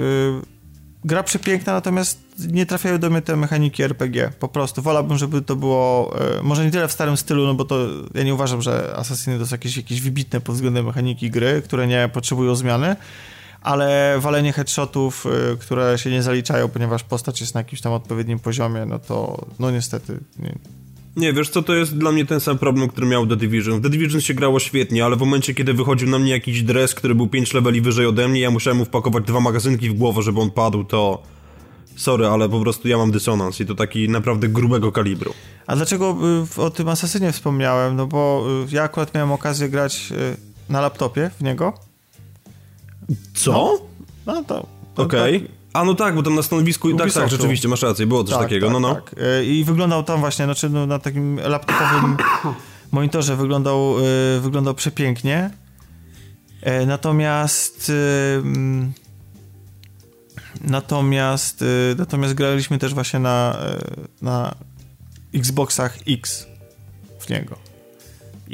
gra 1.05 1.23
przepiękna, 1.23 1.73
natomiast 1.73 2.21
nie 2.39 2.67
trafiają 2.67 2.99
do 2.99 3.11
mnie 3.11 3.23
te 3.23 3.37
mechaniki 3.37 3.83
RPG. 3.83 4.33
Po 4.39 4.49
prostu 4.49 4.83
wolałbym, 4.83 5.19
żeby 5.19 5.43
to 5.43 5.57
było 5.57 6.15
e, 6.39 6.43
może 6.43 6.65
nie 6.65 6.71
tyle 6.71 6.89
w 6.89 6.93
starym 6.93 7.17
stylu, 7.17 7.47
no 7.47 7.55
bo 7.55 7.65
to 7.65 7.87
ja 8.15 8.23
nie 8.23 8.35
uważam, 8.35 8.63
że 8.63 8.95
Assassiny 8.97 9.39
to 9.39 9.47
są 9.47 9.55
jakieś, 9.55 9.77
jakieś 9.77 10.01
wybitne 10.01 10.41
pod 10.41 10.55
względem 10.55 10.87
mechaniki 10.87 11.31
gry, 11.31 11.63
które 11.65 11.87
nie 11.87 12.11
potrzebują 12.13 12.55
zmiany, 12.55 12.97
ale 13.63 14.17
walenie 14.21 14.53
headshotów, 14.53 15.27
e, 15.27 15.57
które 15.57 15.99
się 15.99 16.11
nie 16.11 16.23
zaliczają, 16.23 16.69
ponieważ 16.69 17.05
postać 17.05 17.41
jest 17.41 17.55
na 17.55 17.61
jakimś 17.61 17.81
tam 17.81 17.93
odpowiednim 17.93 18.39
poziomie, 18.39 18.87
no 18.87 18.99
to 18.99 19.47
no 19.59 19.71
niestety 19.71 20.21
nie, 20.39 20.55
nie, 21.17 21.33
wiesz 21.33 21.51
co, 21.51 21.63
to 21.63 21.75
jest 21.75 21.99
dla 21.99 22.13
mnie 22.13 22.27
ten 22.27 22.41
sam 22.41 22.59
problem, 22.59 22.89
który 22.89 23.07
miał 23.07 23.27
The 23.27 23.37
Division. 23.37 23.81
W 23.81 23.83
The 23.83 23.91
Division 23.91 24.21
się 24.21 24.35
grało 24.35 24.61
świetnie, 24.61 25.05
ale 25.05 25.17
w 25.17 25.21
momencie, 25.21 25.55
kiedy 25.55 25.75
wychodził 25.75 26.09
na 26.09 26.19
mnie 26.19 26.31
jakiś 26.31 26.63
dres, 26.63 26.95
który 26.95 27.15
był 27.15 27.29
5 27.29 27.55
leveli 27.55 27.81
wyżej 27.81 28.07
ode 28.07 28.29
mnie, 28.29 28.41
ja 28.41 28.51
musiałem 28.51 28.79
mu 28.79 28.85
wpakować 28.85 29.25
dwa 29.25 29.41
magazynki 29.41 29.91
w 29.91 29.95
głowę, 29.95 30.23
żeby 30.23 30.41
on 30.41 30.51
padł, 30.51 30.85
to... 30.85 31.23
Sorry, 31.97 32.27
ale 32.27 32.49
po 32.49 32.61
prostu 32.61 32.89
ja 32.89 32.99
mam 32.99 33.11
dysonans 33.11 33.61
i 33.61 33.67
to 33.67 33.75
taki 33.75 34.09
naprawdę 34.09 34.49
grubego 34.49 34.93
kalibru. 34.93 35.35
A 35.67 35.77
dlaczego 35.77 36.17
y, 36.59 36.63
o 36.63 36.71
tym 36.71 36.89
Asasynie 36.89 37.33
wspomniałem? 37.33 37.97
No 37.97 38.07
bo 38.07 38.47
y, 38.71 38.75
ja 38.75 38.83
akurat 38.83 39.15
miałem 39.15 39.33
okazję 39.33 39.69
grać 39.69 40.13
y, 40.13 40.37
na 40.73 40.81
laptopie 40.81 41.31
w 41.39 41.43
niego. 41.43 41.73
Co? 43.35 43.53
No, 44.27 44.35
no 44.35 44.45
to... 44.45 44.67
Okej. 44.97 45.37
Okay. 45.37 45.62
A 45.73 45.85
no 45.85 45.95
tak, 45.95 46.15
bo 46.15 46.23
tam 46.23 46.35
na 46.35 46.43
stanowisku 46.43 46.91
i 46.91 46.97
tak, 46.97 47.13
tak, 47.13 47.29
rzeczywiście, 47.29 47.69
masz 47.69 47.83
rację, 47.83 48.07
było 48.07 48.25
coś 48.25 48.35
tak, 48.35 48.43
takiego, 48.43 48.67
tak, 48.67 48.73
no 48.73 48.81
no. 48.81 48.95
Tak. 48.95 49.15
E, 49.19 49.45
I 49.45 49.65
wyglądał 49.65 50.03
tam 50.03 50.21
właśnie, 50.21 50.45
znaczy 50.45 50.71
no, 50.71 50.87
na 50.87 50.99
takim 50.99 51.41
laptopowym 51.41 52.17
monitorze 52.93 53.37
wyglądał, 53.37 53.95
e, 53.99 54.41
wyglądał 54.41 54.75
przepięknie. 54.75 55.51
E, 56.61 56.87
natomiast 56.87 57.93
mm, 58.39 58.93
natomiast 60.61 61.65
natomiast 61.99 62.35
graliśmy 62.35 62.79
też 62.79 62.95
właśnie 62.95 63.19
na, 63.19 63.57
na 64.23 64.55
Xboxach 65.35 65.99
X 66.09 66.47
w 67.21 67.29
niego. 67.29 67.62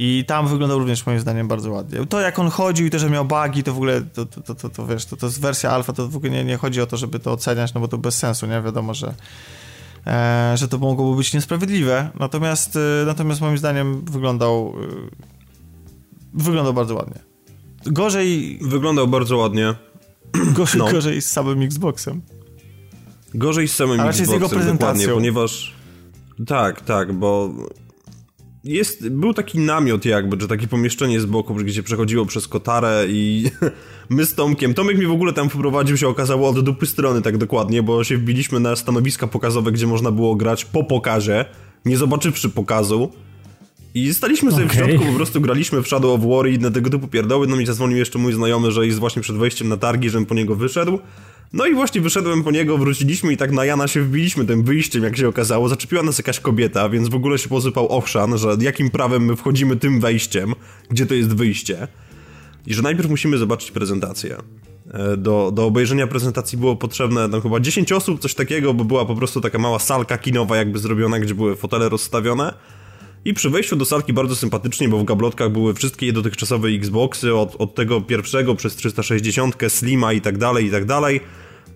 I 0.00 0.24
tam 0.26 0.48
wyglądał 0.48 0.78
również 0.78 1.06
moim 1.06 1.20
zdaniem 1.20 1.48
bardzo 1.48 1.70
ładnie. 1.70 2.06
To 2.06 2.20
jak 2.20 2.38
on 2.38 2.50
chodził 2.50 2.86
i 2.86 2.90
to, 2.90 2.98
że 2.98 3.10
miał 3.10 3.24
bugi, 3.24 3.62
to 3.62 3.72
w 3.72 3.76
ogóle, 3.76 4.00
to, 4.00 4.26
to, 4.26 4.40
to, 4.40 4.54
to, 4.54 4.68
to 4.68 4.86
wiesz, 4.86 5.06
to, 5.06 5.16
to 5.16 5.26
jest 5.26 5.40
wersja 5.40 5.70
alfa, 5.70 5.92
to 5.92 6.08
w 6.08 6.16
ogóle 6.16 6.32
nie, 6.32 6.44
nie 6.44 6.56
chodzi 6.56 6.80
o 6.80 6.86
to, 6.86 6.96
żeby 6.96 7.18
to 7.18 7.32
oceniać, 7.32 7.74
no 7.74 7.80
bo 7.80 7.88
to 7.88 7.98
bez 7.98 8.18
sensu, 8.18 8.46
nie? 8.46 8.62
Wiadomo, 8.62 8.94
że, 8.94 9.14
e, 10.06 10.52
że 10.56 10.68
to 10.68 10.78
mogłoby 10.78 11.16
być 11.16 11.34
niesprawiedliwe. 11.34 12.10
Natomiast, 12.20 12.76
e, 12.76 13.06
natomiast 13.06 13.40
moim 13.40 13.58
zdaniem 13.58 14.04
wyglądał 14.04 14.74
e, 14.82 15.28
wyglądał 16.34 16.74
bardzo 16.74 16.94
ładnie. 16.94 17.20
Gorzej... 17.86 18.58
Wyglądał 18.62 19.08
bardzo 19.08 19.36
ładnie. 19.36 19.74
Gorzej, 20.56 20.78
no. 20.78 20.90
gorzej 20.90 21.22
z 21.22 21.30
samym 21.30 21.62
Xboxem. 21.62 22.22
Gorzej 23.34 23.68
z 23.68 23.74
samym 23.74 24.00
Xboxem, 24.00 24.26
z 24.26 24.30
jego 24.30 24.48
prezentacją. 24.48 25.14
ponieważ... 25.14 25.74
Tak, 26.46 26.80
tak, 26.80 27.12
bo 27.12 27.50
jest, 28.68 29.08
był 29.08 29.34
taki 29.34 29.58
namiot 29.58 30.04
jakby, 30.04 30.40
że 30.40 30.48
takie 30.48 30.66
pomieszczenie 30.66 31.20
z 31.20 31.26
boku, 31.26 31.54
gdzie 31.54 31.82
przechodziło 31.82 32.26
przez 32.26 32.48
kotarę 32.48 33.06
i 33.08 33.50
my 34.10 34.26
z 34.26 34.34
Tomkiem, 34.34 34.74
Tomek 34.74 34.96
mnie 34.96 35.06
w 35.06 35.12
ogóle 35.12 35.32
tam 35.32 35.50
wprowadził 35.50 35.96
się 35.96 36.08
okazało 36.08 36.48
od 36.48 36.60
dupy 36.60 36.86
strony 36.86 37.22
tak 37.22 37.38
dokładnie, 37.38 37.82
bo 37.82 38.04
się 38.04 38.16
wbiliśmy 38.16 38.60
na 38.60 38.76
stanowiska 38.76 39.26
pokazowe, 39.26 39.72
gdzie 39.72 39.86
można 39.86 40.10
było 40.10 40.36
grać 40.36 40.64
po 40.64 40.84
pokazie, 40.84 41.44
nie 41.84 41.96
zobaczywszy 41.96 42.48
pokazu 42.48 43.12
i 44.02 44.14
staliśmy 44.14 44.50
sobie 44.50 44.64
okay. 44.64 44.76
w 44.76 44.78
środku, 44.78 45.06
po 45.06 45.12
prostu 45.12 45.40
graliśmy 45.40 45.82
w 45.82 45.86
Shadow 45.86 46.20
of 46.20 46.30
War 46.30 46.48
i 46.48 46.54
inne 46.54 46.70
tego 46.70 46.90
typu 46.90 47.08
pierdoły, 47.08 47.46
no 47.46 47.56
mi 47.56 47.66
zadzwonił 47.66 47.98
jeszcze 47.98 48.18
mój 48.18 48.32
znajomy, 48.32 48.72
że 48.72 48.86
jest 48.86 48.98
właśnie 48.98 49.22
przed 49.22 49.36
wejściem 49.36 49.68
na 49.68 49.76
targi, 49.76 50.10
żebym 50.10 50.26
po 50.26 50.34
niego 50.34 50.54
wyszedł 50.54 50.98
no 51.52 51.66
i 51.66 51.74
właśnie 51.74 52.00
wyszedłem 52.00 52.44
po 52.44 52.50
niego, 52.50 52.78
wróciliśmy 52.78 53.32
i 53.32 53.36
tak 53.36 53.52
na 53.52 53.64
Jana 53.64 53.88
się 53.88 54.02
wbiliśmy 54.02 54.44
tym 54.44 54.64
wyjściem, 54.64 55.04
jak 55.04 55.16
się 55.16 55.28
okazało. 55.28 55.68
Zaczepiła 55.68 56.02
nas 56.02 56.18
jakaś 56.18 56.40
kobieta, 56.40 56.88
więc 56.88 57.08
w 57.08 57.14
ogóle 57.14 57.38
się 57.38 57.48
pozypał 57.48 57.92
owszan, 57.92 58.38
że 58.38 58.56
jakim 58.60 58.90
prawem 58.90 59.24
my 59.24 59.36
wchodzimy 59.36 59.76
tym 59.76 60.00
wejściem, 60.00 60.54
gdzie 60.90 61.06
to 61.06 61.14
jest 61.14 61.34
wyjście. 61.34 61.88
I 62.66 62.74
że 62.74 62.82
najpierw 62.82 63.10
musimy 63.10 63.38
zobaczyć 63.38 63.70
prezentację. 63.70 64.36
E, 64.90 65.16
do, 65.16 65.52
do 65.54 65.66
obejrzenia 65.66 66.06
prezentacji 66.06 66.58
było 66.58 66.76
potrzebne 66.76 67.28
tam 67.30 67.40
chyba 67.40 67.60
10 67.60 67.92
osób, 67.92 68.20
coś 68.20 68.34
takiego, 68.34 68.74
bo 68.74 68.84
była 68.84 69.04
po 69.04 69.14
prostu 69.14 69.40
taka 69.40 69.58
mała 69.58 69.78
salka 69.78 70.18
kinowa 70.18 70.56
jakby 70.56 70.78
zrobiona, 70.78 71.20
gdzie 71.20 71.34
były 71.34 71.56
fotele 71.56 71.88
rozstawione. 71.88 72.54
I 73.24 73.34
przy 73.34 73.50
wejściu 73.50 73.76
do 73.76 73.84
salki 73.84 74.12
bardzo 74.12 74.36
sympatycznie, 74.36 74.88
bo 74.88 74.98
w 74.98 75.04
gablotkach 75.04 75.52
były 75.52 75.74
wszystkie 75.74 76.12
dotychczasowe 76.12 76.68
Xboxy, 76.68 77.34
od, 77.34 77.56
od 77.58 77.74
tego 77.74 78.00
pierwszego 78.00 78.54
przez 78.54 78.76
360, 78.76 79.56
Slima 79.68 80.12
i 80.12 80.20
tak 80.20 80.38
dalej, 80.38 80.66
i 80.66 80.70
tak 80.70 80.84
dalej. 80.84 81.20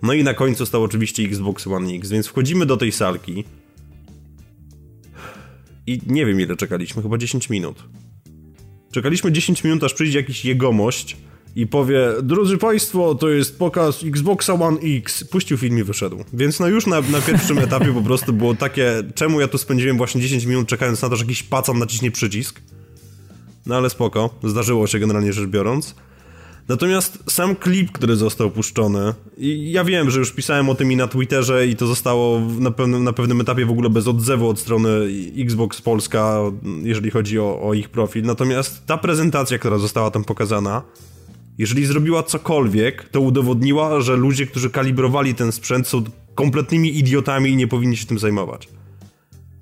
No 0.03 0.13
i 0.13 0.25
na 0.25 0.35
końcu 0.35 0.67
stał 0.67 0.83
oczywiście 0.83 1.23
Xbox 1.23 1.67
One 1.67 1.95
X, 1.95 2.11
więc 2.11 2.27
wchodzimy 2.27 2.67
do 2.67 2.77
tej 2.77 2.93
salki. 2.93 3.45
I 5.87 6.01
nie 6.07 6.27
wiem 6.27 6.41
ile 6.41 6.57
czekaliśmy, 6.57 7.03
chyba 7.03 7.19
10 7.19 7.51
minut. 7.51 7.85
Czekaliśmy 8.93 9.33
10 9.33 9.65
minut, 9.65 9.85
aż 9.85 9.95
przyjdzie 9.95 10.19
jakiś 10.19 10.45
jegomość 10.45 11.17
i 11.57 11.67
powie, 11.67 12.09
drodzy 12.23 12.59
Państwo, 12.59 13.15
to 13.15 13.29
jest 13.29 13.59
pokaz 13.59 14.05
Xboxa 14.05 14.55
One 14.55 14.79
X. 14.81 15.25
Puścił 15.25 15.59
film 15.59 15.79
i 15.79 15.83
wyszedł. 15.83 16.25
Więc 16.33 16.61
no 16.61 16.69
już 16.69 16.87
na, 16.87 17.01
na 17.01 17.21
pierwszym 17.21 17.59
etapie 17.69 17.95
po 17.95 18.03
prostu 18.03 18.33
było 18.33 18.55
takie, 18.55 19.03
czemu 19.15 19.41
ja 19.41 19.49
tu 19.49 19.59
spędziłem 19.59 19.97
właśnie 19.97 20.21
10 20.21 20.45
minut 20.45 20.69
czekając 20.69 21.03
na 21.03 21.09
to, 21.09 21.17
że 21.17 21.25
jakiś 21.25 21.43
pacan 21.43 21.79
naciśnie 21.79 22.11
przycisk. 22.11 22.61
No 23.67 23.77
ale 23.77 23.91
spoko, 23.91 24.31
zdarzyło 24.45 24.87
się 24.87 24.99
generalnie 24.99 25.33
rzecz 25.33 25.49
biorąc. 25.49 25.95
Natomiast 26.69 27.19
sam 27.31 27.57
klip, 27.57 27.93
który 27.93 28.17
został 28.17 28.51
puszczony, 28.51 29.15
i 29.39 29.73
ja 29.73 29.85
wiem, 29.85 30.11
że 30.11 30.19
już 30.19 30.33
pisałem 30.33 30.69
o 30.69 30.75
tym 30.75 30.93
i 30.93 30.97
na 30.97 31.07
Twitterze 31.07 31.67
i 31.67 31.77
to 31.77 31.87
zostało 31.87 32.41
na 32.41 32.71
pewnym, 32.71 33.05
na 33.05 33.13
pewnym 33.13 33.41
etapie 33.41 33.67
w 33.67 33.71
ogóle 33.71 33.91
bez 33.91 34.09
odzewu 34.09 34.49
od 34.49 34.61
strony 34.61 34.89
Xbox 35.39 35.81
Polska, 35.81 36.39
jeżeli 36.83 37.11
chodzi 37.11 37.39
o, 37.39 37.63
o 37.63 37.75
ich 37.75 37.89
profil. 37.89 38.25
Natomiast 38.25 38.87
ta 38.87 38.99
prezentacja, 38.99 39.59
która 39.59 39.79
została 39.79 40.11
tam 40.11 40.25
pokazana, 40.25 40.83
jeżeli 41.59 41.87
zrobiła 41.87 42.23
cokolwiek, 42.23 43.09
to 43.09 43.21
udowodniła, 43.21 44.01
że 44.01 44.17
ludzie, 44.17 44.47
którzy 44.47 44.71
kalibrowali 44.71 45.35
ten 45.35 45.53
sprzęt 45.53 45.89
są 45.89 46.05
kompletnymi 46.35 46.99
idiotami 46.99 47.51
i 47.51 47.57
nie 47.57 47.69
powinni 47.69 47.97
się 47.97 48.07
tym 48.07 48.19
zajmować. 48.19 48.69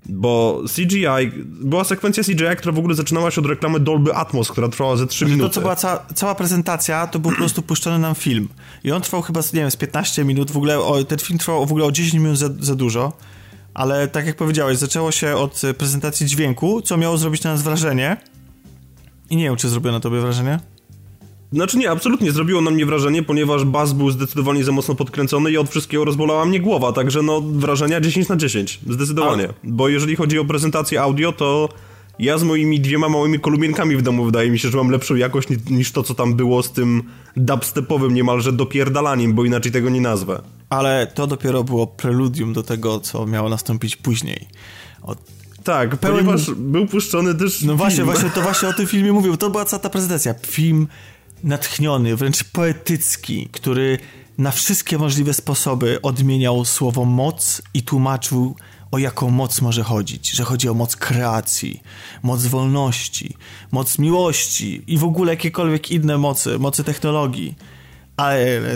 Bo 0.06 0.62
CGI, 0.76 1.32
była 1.44 1.84
sekwencja 1.84 2.24
CGI, 2.24 2.56
która 2.58 2.72
w 2.72 2.78
ogóle 2.78 2.94
zaczynała 2.94 3.30
się 3.30 3.40
od 3.40 3.46
reklamy 3.46 3.80
Dolby 3.80 4.14
Atmos, 4.14 4.50
która 4.50 4.68
trwała 4.68 4.96
ze 4.96 5.06
3 5.06 5.26
minuty. 5.26 5.42
To, 5.42 5.54
co 5.54 5.60
była 5.60 5.76
ca 5.76 6.06
cała 6.14 6.34
prezentacja, 6.34 7.06
to 7.06 7.18
był 7.18 7.30
po 7.30 7.36
prostu 7.36 7.62
puszczony 7.62 7.98
nam 7.98 8.14
film. 8.14 8.48
I 8.84 8.92
on 8.92 9.02
trwał 9.02 9.22
chyba, 9.22 9.40
nie 9.40 9.60
wiem, 9.60 9.70
z 9.70 9.76
15 9.76 10.24
minut, 10.24 10.50
w 10.50 10.56
ogóle 10.56 10.78
o, 10.78 11.04
ten 11.04 11.18
film 11.18 11.38
trwał 11.38 11.66
w 11.66 11.70
ogóle 11.70 11.84
o 11.84 11.92
10 11.92 12.14
minut 12.14 12.38
za, 12.38 12.48
za 12.60 12.74
dużo. 12.74 13.12
Ale 13.74 14.08
tak 14.08 14.26
jak 14.26 14.36
powiedziałeś, 14.36 14.78
zaczęło 14.78 15.12
się 15.12 15.36
od 15.36 15.62
prezentacji 15.78 16.26
dźwięku, 16.26 16.82
co 16.82 16.96
miało 16.96 17.18
zrobić 17.18 17.42
na 17.42 17.52
nas 17.52 17.62
wrażenie. 17.62 18.16
I 19.30 19.36
nie 19.36 19.44
wiem, 19.44 19.56
czy 19.56 19.68
zrobiło 19.68 19.92
na 19.92 20.00
tobie 20.00 20.20
wrażenie? 20.20 20.60
Znaczy 21.52 21.78
nie, 21.78 21.90
absolutnie 21.90 22.32
zrobiło 22.32 22.60
na 22.60 22.70
mnie 22.70 22.86
wrażenie, 22.86 23.22
ponieważ 23.22 23.64
bas 23.64 23.92
był 23.92 24.10
zdecydowanie 24.10 24.64
za 24.64 24.72
mocno 24.72 24.94
podkręcony 24.94 25.50
i 25.50 25.56
od 25.56 25.70
wszystkiego 25.70 26.04
rozbolała 26.04 26.44
mnie 26.44 26.60
głowa, 26.60 26.92
także 26.92 27.22
no 27.22 27.40
wrażenia 27.40 28.00
10 28.00 28.28
na 28.28 28.36
10, 28.36 28.80
zdecydowanie. 28.90 29.48
A... 29.48 29.52
Bo 29.64 29.88
jeżeli 29.88 30.16
chodzi 30.16 30.38
o 30.38 30.44
prezentację 30.44 31.02
audio, 31.02 31.32
to 31.32 31.68
ja 32.18 32.38
z 32.38 32.42
moimi 32.42 32.80
dwiema 32.80 33.08
małymi 33.08 33.40
kolumienkami 33.40 33.96
w 33.96 34.02
domu 34.02 34.24
wydaje 34.24 34.50
mi 34.50 34.58
się, 34.58 34.68
że 34.68 34.76
mam 34.76 34.90
lepszą 34.90 35.14
jakość 35.14 35.48
niż 35.70 35.92
to, 35.92 36.02
co 36.02 36.14
tam 36.14 36.34
było 36.34 36.62
z 36.62 36.72
tym 36.72 37.02
dubstepowym 37.36 38.14
niemalże 38.14 38.52
dopierdalaniem, 38.52 39.32
bo 39.32 39.44
inaczej 39.44 39.72
tego 39.72 39.90
nie 39.90 40.00
nazwę. 40.00 40.42
Ale 40.68 41.06
to 41.14 41.26
dopiero 41.26 41.64
było 41.64 41.86
preludium 41.86 42.52
do 42.52 42.62
tego, 42.62 43.00
co 43.00 43.26
miało 43.26 43.48
nastąpić 43.48 43.96
później. 43.96 44.48
Od 45.02 45.18
tak, 45.64 45.96
ponieważ 45.96 46.50
był 46.50 46.86
puszczony 46.86 47.34
też. 47.34 47.62
No 47.62 47.66
film. 47.66 47.76
właśnie, 47.76 48.04
właśnie, 48.04 48.30
to 48.30 48.42
właśnie 48.42 48.68
o 48.68 48.72
tym 48.72 48.86
filmie 48.86 49.12
mówił. 49.12 49.36
To 49.36 49.50
była 49.50 49.64
cała 49.64 49.80
ta 49.80 49.90
prezentacja. 49.90 50.34
Film 50.46 50.86
natchniony, 51.44 52.16
wręcz 52.16 52.44
poetycki, 52.44 53.48
który 53.52 53.98
na 54.38 54.50
wszystkie 54.50 54.98
możliwe 54.98 55.34
sposoby 55.34 56.02
odmieniał 56.02 56.64
słowo 56.64 57.04
moc 57.04 57.62
i 57.74 57.82
tłumaczył, 57.82 58.56
o 58.90 58.98
jaką 58.98 59.30
moc 59.30 59.60
może 59.60 59.82
chodzić. 59.82 60.30
Że 60.30 60.44
chodzi 60.44 60.68
o 60.68 60.74
moc 60.74 60.96
kreacji, 60.96 61.82
moc 62.22 62.46
wolności, 62.46 63.36
moc 63.72 63.98
miłości 63.98 64.82
i 64.86 64.98
w 64.98 65.04
ogóle 65.04 65.32
jakiekolwiek 65.32 65.90
inne 65.90 66.18
mocy, 66.18 66.58
mocy 66.58 66.84
technologii. 66.84 67.54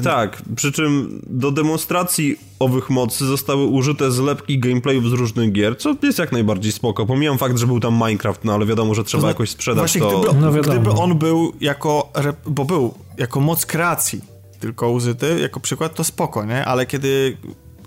Tak, 0.05 0.43
przy 0.57 0.73
czym 0.73 1.21
do 1.27 1.51
demonstracji 1.51 2.37
owych 2.59 2.91
mocy 2.91 3.27
zostały 3.27 3.65
użyte 3.65 4.11
zlepki 4.11 4.59
gameplayów 4.59 5.11
z 5.11 5.13
różnych 5.13 5.53
gier, 5.53 5.79
co 5.79 5.97
jest 6.03 6.19
jak 6.19 6.33
najbardziej 6.33 6.73
spoko. 6.73 7.07
Pomijam 7.07 7.39
fakt, 7.39 7.59
że 7.59 7.67
był 7.67 7.81
tam 7.81 7.95
Minecraft, 7.95 8.45
no 8.45 8.55
ale 8.55 8.67
wiadomo, 8.67 8.95
że 8.95 9.05
trzeba 9.05 9.23
to, 9.23 9.29
jakoś 9.29 9.51
sprzedać 9.51 9.81
właśnie, 9.81 10.01
to. 10.01 10.21
Gdyby, 10.21 10.41
no 10.41 10.53
gdyby 10.53 10.91
on 10.91 11.19
był 11.19 11.53
jako, 11.61 12.13
bo 12.47 12.65
był 12.65 12.95
jako 13.19 13.41
moc 13.41 13.67
kreacji 13.67 14.21
tylko 14.61 14.91
użyty, 14.91 15.41
jako 15.41 15.61
przykład, 15.61 15.95
to 15.95 16.05
spoko, 16.05 16.45
nie? 16.45 16.65
Ale 16.65 16.87
kiedy 16.87 17.37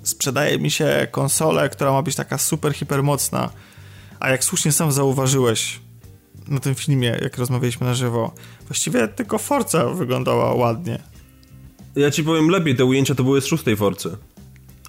sprzedaje 0.03 0.59
mi 0.59 0.71
się 0.71 1.07
konsolę, 1.11 1.69
która 1.69 1.91
ma 1.91 2.01
być 2.01 2.15
taka 2.15 2.37
super, 2.37 2.73
hiper 2.73 3.03
mocna, 3.03 3.49
a 4.19 4.29
jak 4.29 4.43
słusznie 4.43 4.71
sam 4.71 4.91
zauważyłeś 4.91 5.79
na 6.47 6.59
tym 6.59 6.75
filmie, 6.75 7.17
jak 7.21 7.37
rozmawialiśmy 7.37 7.87
na 7.87 7.93
żywo, 7.93 8.31
właściwie 8.67 9.07
tylko 9.07 9.37
Forza 9.37 9.85
wyglądała 9.85 10.53
ładnie. 10.53 10.99
Ja 11.97 12.11
ci 12.11 12.23
powiem 12.23 12.49
lepiej, 12.49 12.75
te 12.75 12.85
ujęcia 12.85 13.15
to 13.15 13.23
były 13.23 13.41
z 13.41 13.45
szóstej 13.45 13.75
Forcy. 13.75 14.17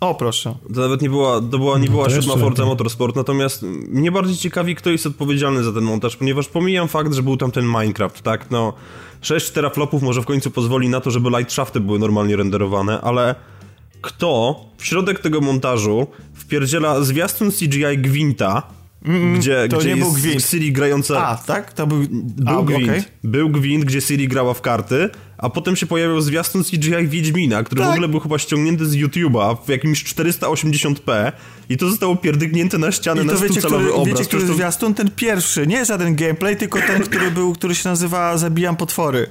O, 0.00 0.14
proszę. 0.14 0.54
To 0.74 0.80
nawet 0.80 1.02
nie 1.02 1.10
była, 1.10 1.40
to 1.40 1.58
była, 1.58 1.78
nie 1.78 1.86
no, 1.86 1.92
była 1.92 2.10
siódma 2.10 2.36
Forza 2.36 2.64
Motorsport, 2.64 3.16
natomiast 3.16 3.62
mnie 3.88 4.12
bardziej 4.12 4.36
ciekawi, 4.36 4.74
kto 4.74 4.90
jest 4.90 5.06
odpowiedzialny 5.06 5.64
za 5.64 5.72
ten 5.72 5.84
montaż, 5.84 6.16
ponieważ 6.16 6.48
pomijam 6.48 6.88
fakt, 6.88 7.14
że 7.14 7.22
był 7.22 7.36
tam 7.36 7.50
ten 7.50 7.66
Minecraft, 7.66 8.22
tak, 8.22 8.50
no 8.50 8.72
6 9.20 9.50
teraflopów 9.50 10.02
może 10.02 10.22
w 10.22 10.24
końcu 10.24 10.50
pozwoli 10.50 10.88
na 10.88 11.00
to, 11.00 11.10
żeby 11.10 11.30
light 11.30 11.52
shafty 11.52 11.80
były 11.80 11.98
normalnie 11.98 12.36
renderowane, 12.36 13.00
ale 13.00 13.34
kto 14.00 14.60
w 14.76 14.86
środek 14.86 15.18
tego 15.18 15.40
montażu 15.40 16.06
wpierdziela 16.34 17.00
zwiastun 17.04 17.50
CGI 17.50 17.98
Gwinta, 17.98 18.62
Mm, 19.04 19.38
gdzie, 19.38 19.68
to 19.68 19.78
gdzie 19.78 19.88
nie 19.88 19.96
jest 19.96 20.10
był 20.10 20.20
gwint. 20.20 20.44
Siri 20.44 20.72
grająca... 20.72 21.26
A, 21.26 21.36
tak? 21.36 21.72
To 21.72 21.86
był... 21.86 21.98
Był 22.10 22.58
a, 22.58 22.62
gwint. 22.62 22.90
Okay. 22.90 23.02
Był 23.24 23.50
gwint, 23.50 23.84
gdzie 23.84 24.00
Siri 24.00 24.28
grała 24.28 24.54
w 24.54 24.60
karty, 24.60 25.10
a 25.38 25.50
potem 25.50 25.76
się 25.76 25.86
pojawił 25.86 26.20
zwiastun 26.20 26.64
CGI 26.64 27.08
Wiedźmina, 27.08 27.62
który 27.62 27.80
tak. 27.80 27.90
w 27.90 27.92
ogóle 27.92 28.08
był 28.08 28.20
chyba 28.20 28.38
ściągnięty 28.38 28.86
z 28.86 28.94
YouTube'a 28.94 29.56
w 29.64 29.68
jakimś 29.68 30.04
480p 30.04 31.32
i 31.68 31.76
to 31.76 31.90
zostało 31.90 32.16
pierdygnięte 32.16 32.78
na 32.78 32.92
ścianę 32.92 33.22
I 33.22 33.26
to 33.26 33.32
na 33.32 33.40
wiecie, 33.40 33.60
który, 33.60 33.92
obraz. 33.92 34.18
Wiecie, 34.18 34.28
który 34.28 34.46
to... 34.46 34.54
zwiastun? 34.54 34.94
Ten 34.94 35.10
pierwszy, 35.10 35.66
nie 35.66 35.84
żaden 35.84 36.16
gameplay, 36.16 36.56
tylko 36.56 36.78
ten, 36.78 37.02
który 37.02 37.30
był, 37.30 37.52
który 37.52 37.74
się 37.74 37.88
nazywa 37.88 38.38
Zabijam 38.38 38.76
potwory. 38.76 39.26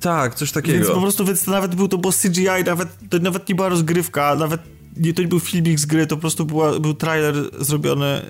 Tak, 0.00 0.34
coś 0.34 0.52
takiego. 0.52 0.78
Więc 0.78 0.90
po 0.90 1.00
prostu 1.00 1.24
więc 1.24 1.44
to 1.44 1.50
nawet 1.50 1.74
był 1.74 1.88
to 1.88 1.98
było 1.98 2.12
CGI, 2.12 2.64
nawet, 2.66 2.88
to 3.10 3.18
nawet 3.18 3.48
nie 3.48 3.54
była 3.54 3.68
rozgrywka, 3.68 4.36
nawet 4.36 4.60
nie 4.96 5.14
to 5.14 5.22
nie 5.22 5.28
był 5.28 5.40
filmik 5.40 5.80
z 5.80 5.86
gry, 5.86 6.06
to 6.06 6.16
po 6.16 6.20
prostu 6.20 6.44
była, 6.44 6.80
był 6.80 6.94
trailer 6.94 7.34
zrobiony 7.64 8.22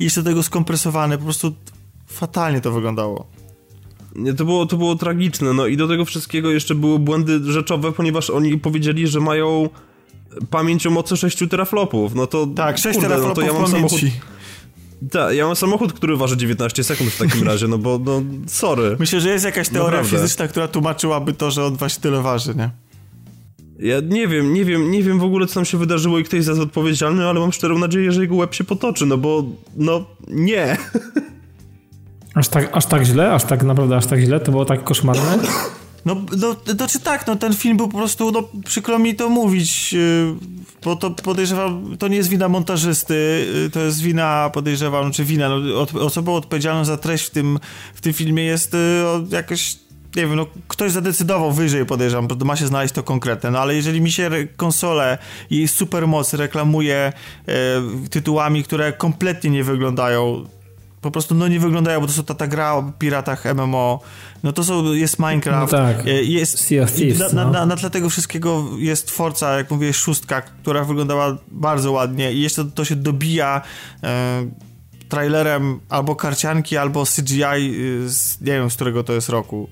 i 0.00 0.04
jeszcze 0.04 0.22
do 0.22 0.30
tego 0.30 0.42
skompresowany, 0.42 1.18
po 1.18 1.24
prostu 1.24 1.54
fatalnie 2.06 2.60
to 2.60 2.72
wyglądało. 2.72 3.37
To 4.36 4.44
było, 4.44 4.66
to 4.66 4.76
było 4.76 4.96
tragiczne, 4.96 5.52
no 5.52 5.66
i 5.66 5.76
do 5.76 5.88
tego 5.88 6.04
wszystkiego 6.04 6.50
jeszcze 6.50 6.74
były 6.74 6.98
błędy 6.98 7.52
rzeczowe, 7.52 7.92
ponieważ 7.92 8.30
oni 8.30 8.58
powiedzieli, 8.58 9.06
że 9.06 9.20
mają 9.20 9.68
pamięć 10.50 10.86
o 10.86 10.90
mocy 10.90 11.16
6 11.16 11.38
teraflopów, 11.50 12.14
no 12.14 12.26
to... 12.26 12.46
Tak, 12.46 12.78
6 12.78 12.94
kurde, 12.94 13.08
teraflopów 13.08 13.36
no 13.38 13.42
to 13.42 13.54
ja 13.54 13.60
mam 13.60 13.70
pamięci. 13.70 13.98
samochód... 13.98 14.20
Tak, 15.10 15.34
ja 15.34 15.46
mam 15.46 15.56
samochód, 15.56 15.92
który 15.92 16.16
waży 16.16 16.36
19 16.36 16.84
sekund 16.84 17.10
w 17.10 17.18
takim 17.18 17.42
razie, 17.42 17.68
no 17.68 17.78
bo, 17.78 18.00
no, 18.04 18.22
sorry. 18.46 18.96
Myślę, 18.98 19.20
że 19.20 19.28
jest 19.28 19.44
jakaś 19.44 19.68
teoria 19.68 19.98
Naprawdę. 19.98 20.10
fizyczna, 20.10 20.48
która 20.48 20.68
tłumaczyłaby 20.68 21.32
to, 21.32 21.50
że 21.50 21.64
on 21.64 21.76
właśnie 21.76 22.02
tyle 22.02 22.22
waży, 22.22 22.54
nie? 22.54 22.70
Ja 23.78 24.00
nie 24.00 24.28
wiem, 24.28 24.54
nie 24.54 24.64
wiem, 24.64 24.90
nie 24.90 25.02
wiem 25.02 25.18
w 25.18 25.24
ogóle, 25.24 25.46
co 25.46 25.54
tam 25.54 25.64
się 25.64 25.78
wydarzyło 25.78 26.18
i 26.18 26.24
kto 26.24 26.36
jest 26.36 26.46
za 26.46 26.54
to 26.54 26.62
odpowiedzialny, 26.62 27.26
ale 27.26 27.40
mam 27.40 27.52
szczerą 27.52 27.78
nadzieję, 27.78 28.12
że 28.12 28.20
jego 28.20 28.34
łeb 28.34 28.54
się 28.54 28.64
potoczy, 28.64 29.06
no 29.06 29.18
bo, 29.18 29.44
no, 29.76 30.04
nie. 30.28 30.76
Aż 32.38 32.48
tak, 32.48 32.68
aż 32.72 32.86
tak 32.86 33.02
źle? 33.02 33.32
Aż 33.32 33.44
tak 33.44 33.62
naprawdę, 33.62 33.96
aż 33.96 34.06
tak 34.06 34.20
źle? 34.20 34.40
To 34.40 34.50
było 34.50 34.64
tak 34.64 34.84
koszmarne? 34.84 35.38
No, 36.04 36.16
no, 36.36 36.56
znaczy 36.66 37.00
tak, 37.00 37.26
no 37.26 37.36
ten 37.36 37.54
film 37.54 37.76
był 37.76 37.88
po 37.88 37.98
prostu, 37.98 38.32
no 38.32 38.42
przykro 38.64 38.98
mi 38.98 39.14
to 39.14 39.28
mówić, 39.28 39.92
yy, 39.92 40.34
bo 40.84 40.96
to 40.96 41.10
podejrzewam, 41.10 41.96
to 41.98 42.08
nie 42.08 42.16
jest 42.16 42.28
wina 42.28 42.48
montażysty, 42.48 43.46
yy, 43.54 43.70
to 43.70 43.80
jest 43.80 44.00
wina, 44.00 44.50
podejrzewam, 44.54 45.12
czy 45.12 45.24
wina, 45.24 45.48
no, 45.48 45.80
od, 45.80 45.94
osobą 45.94 46.34
odpowiedzialną 46.34 46.84
za 46.84 46.96
treść 46.96 47.24
w 47.24 47.30
tym, 47.30 47.58
w 47.94 48.00
tym 48.00 48.12
filmie 48.12 48.44
jest 48.44 48.72
yy, 48.72 48.78
jakoś 49.30 49.76
nie 50.16 50.26
wiem, 50.26 50.36
no 50.36 50.46
ktoś 50.68 50.92
zadecydował 50.92 51.52
wyżej, 51.52 51.86
podejrzewam, 51.86 52.28
ma 52.44 52.56
się 52.56 52.66
znaleźć 52.66 52.94
to 52.94 53.02
konkretne, 53.02 53.50
no 53.50 53.58
ale 53.58 53.74
jeżeli 53.74 54.00
mi 54.00 54.12
się 54.12 54.30
konsole 54.56 55.18
i 55.50 55.56
jej 55.56 55.68
supermoc 55.68 56.34
reklamuje 56.34 57.12
tytułami, 58.10 58.64
które 58.64 58.92
kompletnie 58.92 59.50
nie 59.50 59.64
wyglądają 59.64 60.44
po 61.00 61.10
prostu 61.10 61.34
no 61.34 61.48
nie 61.48 61.60
wyglądają, 61.60 62.00
bo 62.00 62.06
to 62.06 62.12
są 62.12 62.24
ta, 62.24 62.34
ta 62.34 62.46
gra 62.46 62.74
o 62.74 62.92
piratach 62.98 63.44
MMO, 63.54 64.00
no 64.42 64.52
to 64.52 64.64
są, 64.64 64.92
jest 64.92 65.18
Minecraft, 65.18 65.72
no 65.72 65.78
tak. 65.78 66.06
E, 66.06 66.10
jest, 66.10 66.58
sea 66.58 66.84
of 66.84 66.92
Thieves, 66.92 67.32
na, 67.32 67.44
no. 67.44 67.50
na, 67.50 67.66
na, 67.66 67.76
tle 67.76 67.90
tego 67.90 68.10
wszystkiego 68.10 68.64
jest 68.78 69.10
Forza, 69.10 69.56
jak 69.56 69.70
mówię, 69.70 69.92
szóstka, 69.92 70.42
która 70.42 70.84
wyglądała 70.84 71.36
bardzo 71.48 71.92
ładnie 71.92 72.32
i 72.32 72.40
jeszcze 72.40 72.64
to 72.64 72.84
się 72.84 72.96
dobija 72.96 73.62
e, 74.02 74.46
trailerem 75.08 75.80
albo 75.88 76.16
karcianki, 76.16 76.76
albo 76.76 77.04
CGI, 77.04 77.44
y, 78.04 78.08
z, 78.08 78.40
nie 78.40 78.52
wiem 78.52 78.70
z 78.70 78.74
którego 78.74 79.04
to 79.04 79.12
jest 79.12 79.28
roku, 79.28 79.68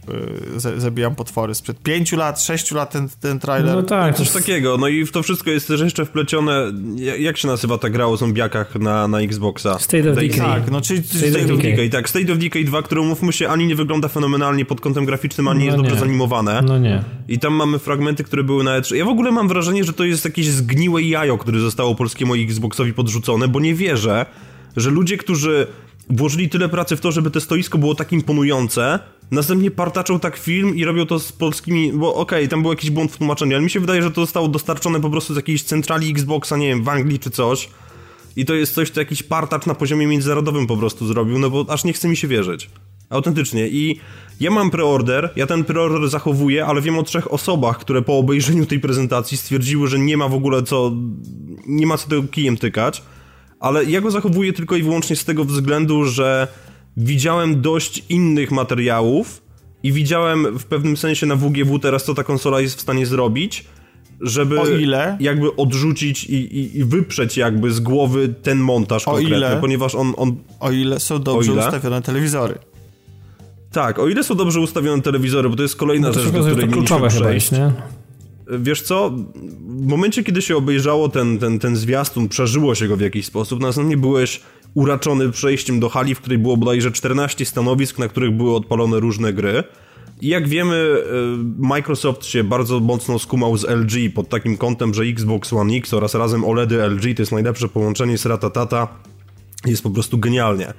y, 0.77 0.81
zabijam 0.81 1.15
potwory. 1.15 1.55
Sprzed 1.55 1.79
pięciu 1.79 2.17
lat, 2.17 2.43
sześciu 2.43 2.75
lat 2.75 2.91
ten, 2.91 3.09
ten 3.21 3.39
trailer. 3.39 3.75
No 3.75 3.83
tak. 3.83 4.17
Coś 4.17 4.31
takiego. 4.31 4.77
No 4.77 4.89
i 4.89 5.05
w 5.05 5.13
to 5.13 5.23
wszystko 5.23 5.51
jest 5.51 5.69
też 5.69 5.81
jeszcze 5.81 6.05
wplecione, 6.05 6.73
jak 7.19 7.37
się 7.37 7.49
nazywa 7.49 7.79
ta 7.79 7.91
gra 7.91 8.07
o 8.07 8.17
zombiakach 8.17 8.75
na, 8.75 9.09
na 9.09 9.21
Xboxa? 9.21 9.79
State 9.79 10.11
of 10.11 10.17
Decay. 10.17 10.39
Tak, 10.39 10.71
no 10.71 10.81
czyli 10.81 11.03
State, 11.03 11.31
State 11.31 11.55
of 11.55 11.61
Decay. 11.61 11.91
Tak, 11.91 12.09
State 12.09 12.33
of 12.33 12.39
Decay 12.39 12.65
2, 12.65 12.83
które 12.83 13.01
umówmy 13.01 13.33
się, 13.33 13.49
ani 13.49 13.67
nie 13.67 13.75
wygląda 13.75 14.09
fenomenalnie 14.09 14.65
pod 14.65 14.81
kątem 14.81 15.05
graficznym, 15.05 15.49
ani 15.49 15.59
no 15.59 15.65
jest 15.65 15.77
nie. 15.77 15.83
dobrze 15.83 16.01
zanimowane. 16.01 16.63
No 16.63 16.79
nie. 16.79 17.03
I 17.29 17.39
tam 17.39 17.55
mamy 17.55 17.79
fragmenty, 17.79 18.25
które 18.25 18.45
były 18.45 18.65
na 18.65 18.81
E3. 18.81 18.95
Ja 18.95 19.05
w 19.05 19.09
ogóle 19.09 19.33
mam 19.33 19.49
wrażenie, 19.49 19.85
że 19.85 19.93
to 19.93 20.05
jest 20.05 20.25
jakieś 20.25 20.49
zgniłe 20.49 21.03
jajo, 21.03 21.39
które 21.39 21.61
zostało 21.61 21.95
polskiemu 21.95 22.35
Xboxowi 22.35 22.93
podrzucone, 22.93 23.49
bo 23.49 23.61
nie 23.61 23.75
wierzę, 23.75 24.27
że 24.77 24.91
ludzie, 24.91 25.17
którzy 25.17 25.67
włożyli 26.11 26.49
tyle 26.49 26.69
pracy 26.69 26.97
w 26.97 27.01
to, 27.01 27.13
żeby 27.13 27.31
to 27.31 27.41
stoisko 27.41 27.79
było 27.79 27.95
tak 27.95 28.13
imponujące, 28.13 28.99
następnie 29.31 29.71
partaczą 29.71 30.21
tak 30.21 30.37
film 30.37 30.77
i 30.77 30.85
robią 30.85 31.07
to 31.07 31.19
z 31.19 31.33
polskimi, 31.33 31.93
bo 31.93 32.15
okej, 32.15 32.39
okay, 32.39 32.49
tam 32.49 32.63
był 32.63 32.71
jakiś 32.71 32.91
błąd 32.91 33.13
w 33.13 33.17
tłumaczeniu, 33.17 33.57
ale 33.57 33.65
mi 33.65 33.71
się 33.71 33.81
wydaje, 33.81 34.03
że 34.03 34.11
to 34.11 34.21
zostało 34.21 34.49
dostarczone 34.49 35.01
po 35.01 35.11
prostu 35.11 35.33
z 35.33 35.37
jakiejś 35.37 35.63
centrali 35.63 36.11
Xboxa, 36.11 36.57
nie 36.57 36.69
wiem, 36.69 36.85
w 36.85 36.89
Anglii 36.89 37.19
czy 37.19 37.31
coś. 37.31 37.69
I 38.37 38.45
to 38.45 38.55
jest 38.55 38.75
coś, 38.75 38.91
co 38.91 39.01
jakiś 39.01 39.23
partacz 39.23 39.67
na 39.67 39.75
poziomie 39.75 40.07
międzynarodowym 40.07 40.67
po 40.67 40.77
prostu 40.77 41.07
zrobił, 41.07 41.39
no 41.39 41.51
bo 41.51 41.67
aż 41.69 41.85
nie 41.85 41.93
chce 41.93 42.09
mi 42.09 42.17
się 42.17 42.29
wierzyć. 42.29 42.71
Autentycznie. 43.11 43.69
I 43.69 44.01
ja 44.41 44.51
mam 44.51 44.71
preorder, 44.71 45.31
ja 45.37 45.47
ten 45.47 45.65
preorder 45.65 46.09
zachowuję, 46.09 46.67
ale 46.67 46.81
wiem 46.81 46.99
o 46.99 47.03
trzech 47.03 47.33
osobach, 47.33 47.79
które 47.79 48.03
po 48.03 48.19
obejrzeniu 48.19 48.67
tej 48.67 48.81
prezentacji 48.81 49.37
stwierdziły, 49.37 49.89
że 49.89 49.99
nie 49.99 50.17
ma 50.17 50.29
w 50.29 50.35
ogóle 50.35 50.63
co, 50.63 50.93
nie 51.67 51.87
ma 51.87 51.97
co 51.97 52.09
tego 52.09 52.23
kijem 52.23 52.57
tykać 52.57 53.03
ale 53.61 53.85
ja 53.85 54.01
go 54.01 54.11
zachowuję 54.11 54.53
tylko 54.53 54.77
i 54.77 54.83
wyłącznie 54.83 55.17
z 55.17 55.25
tego 55.25 55.45
względu, 55.45 56.05
że 56.05 56.49
widziałem 56.97 57.61
dość 57.61 58.05
innych 58.09 58.51
materiałów 58.51 59.43
i 59.83 59.93
widziałem 59.93 60.59
w 60.59 60.65
pewnym 60.65 60.97
sensie 60.97 61.27
na 61.27 61.37
WGW 61.37 61.79
teraz, 61.79 62.05
co 62.05 62.15
ta 62.15 62.25
konsola 62.25 62.61
jest 62.61 62.77
w 62.79 62.81
stanie 62.81 63.07
zrobić, 63.07 63.65
żeby 64.21 64.61
O 64.61 64.67
ile? 64.69 65.17
jakby 65.21 65.57
odrzucić 65.57 66.25
i, 66.25 66.35
i, 66.35 66.79
i 66.79 66.85
wyprzeć 66.85 67.37
jakby 67.37 67.73
z 67.73 67.81
głowy 67.81 68.35
ten 68.43 68.59
montaż 68.59 69.03
O 69.09 69.11
konkretny, 69.11 69.37
ile? 69.37 69.59
ponieważ 69.61 69.95
on, 69.95 70.13
on 70.17 70.37
O 70.61 70.71
ile 70.73 71.01
są 71.01 71.23
dobrze 71.23 71.53
ile? 71.53 71.65
ustawione 71.67 72.03
telewizory. 72.03 72.55
tak, 73.73 73.99
o 73.99 74.09
ile 74.09 74.25
są 74.25 74.35
dobrze 74.35 74.61
ustawione 74.61 75.03
telewizory, 75.03 75.49
bo 75.51 75.57
to 75.57 75.63
jest 75.63 75.77
kolejna 75.77 76.09
No 76.09 76.15
to 76.15 76.21
rzecz, 76.21 76.33
do 76.33 76.41
której 76.45 76.67
to 76.67 76.73
kluczowe 76.73 77.09
chyba 77.11 77.25
przejść. 77.27 77.53
jest, 77.53 77.63
nie? 77.63 77.73
Wiesz 78.51 78.83
co, 78.83 79.11
w 79.61 79.87
momencie, 79.87 80.25
kiedy 80.25 80.43
się 80.43 80.57
obejrzało 80.57 81.09
ten, 81.09 81.39
ten, 81.39 81.59
ten 81.59 81.77
zwiastun, 81.77 82.29
przeżyło 82.29 82.75
się 82.75 82.89
go 82.89 82.97
w 82.97 83.01
jakiś 83.01 83.27
sposób, 83.27 83.61
następnie 83.61 83.97
byłeś 83.97 84.41
uraczony 84.75 85.31
przejściem 85.31 85.81
do 85.81 85.89
hali, 85.89 86.15
w 86.15 86.21
której 86.21 86.39
było 86.39 86.57
bodajże 86.57 86.91
14 86.91 87.45
stanowisk, 87.45 87.99
na 87.99 88.09
których 88.09 88.31
były 88.31 88.55
odpalone 88.55 89.01
różne 89.01 89.33
gry. 89.33 89.65
I 90.21 90.29
jak 90.29 90.49
wiemy, 90.49 90.75
y, 90.75 91.03
Microsoft 91.59 92.25
się 92.25 92.45
bardzo 92.45 92.81
mocno 92.81 93.19
skumał 93.19 93.57
z 93.57 93.65
LG 93.65 94.15
pod 94.15 94.29
takim 94.29 94.57
kątem, 94.57 94.95
że 94.95 95.03
Xbox 95.03 95.53
One 95.53 95.75
X 95.75 95.95
oraz 95.95 96.15
razem 96.15 96.45
OLEDy 96.45 96.83
LG 96.83 97.15
to 97.15 97.23
jest 97.23 97.33
najlepsze 97.33 97.69
połączenie 97.69 98.19
z 98.19 98.27
ratatata. 98.27 98.89
Jest 99.67 99.83
po 99.83 99.91
prostu 99.91 100.19
genialnie. 100.19 100.73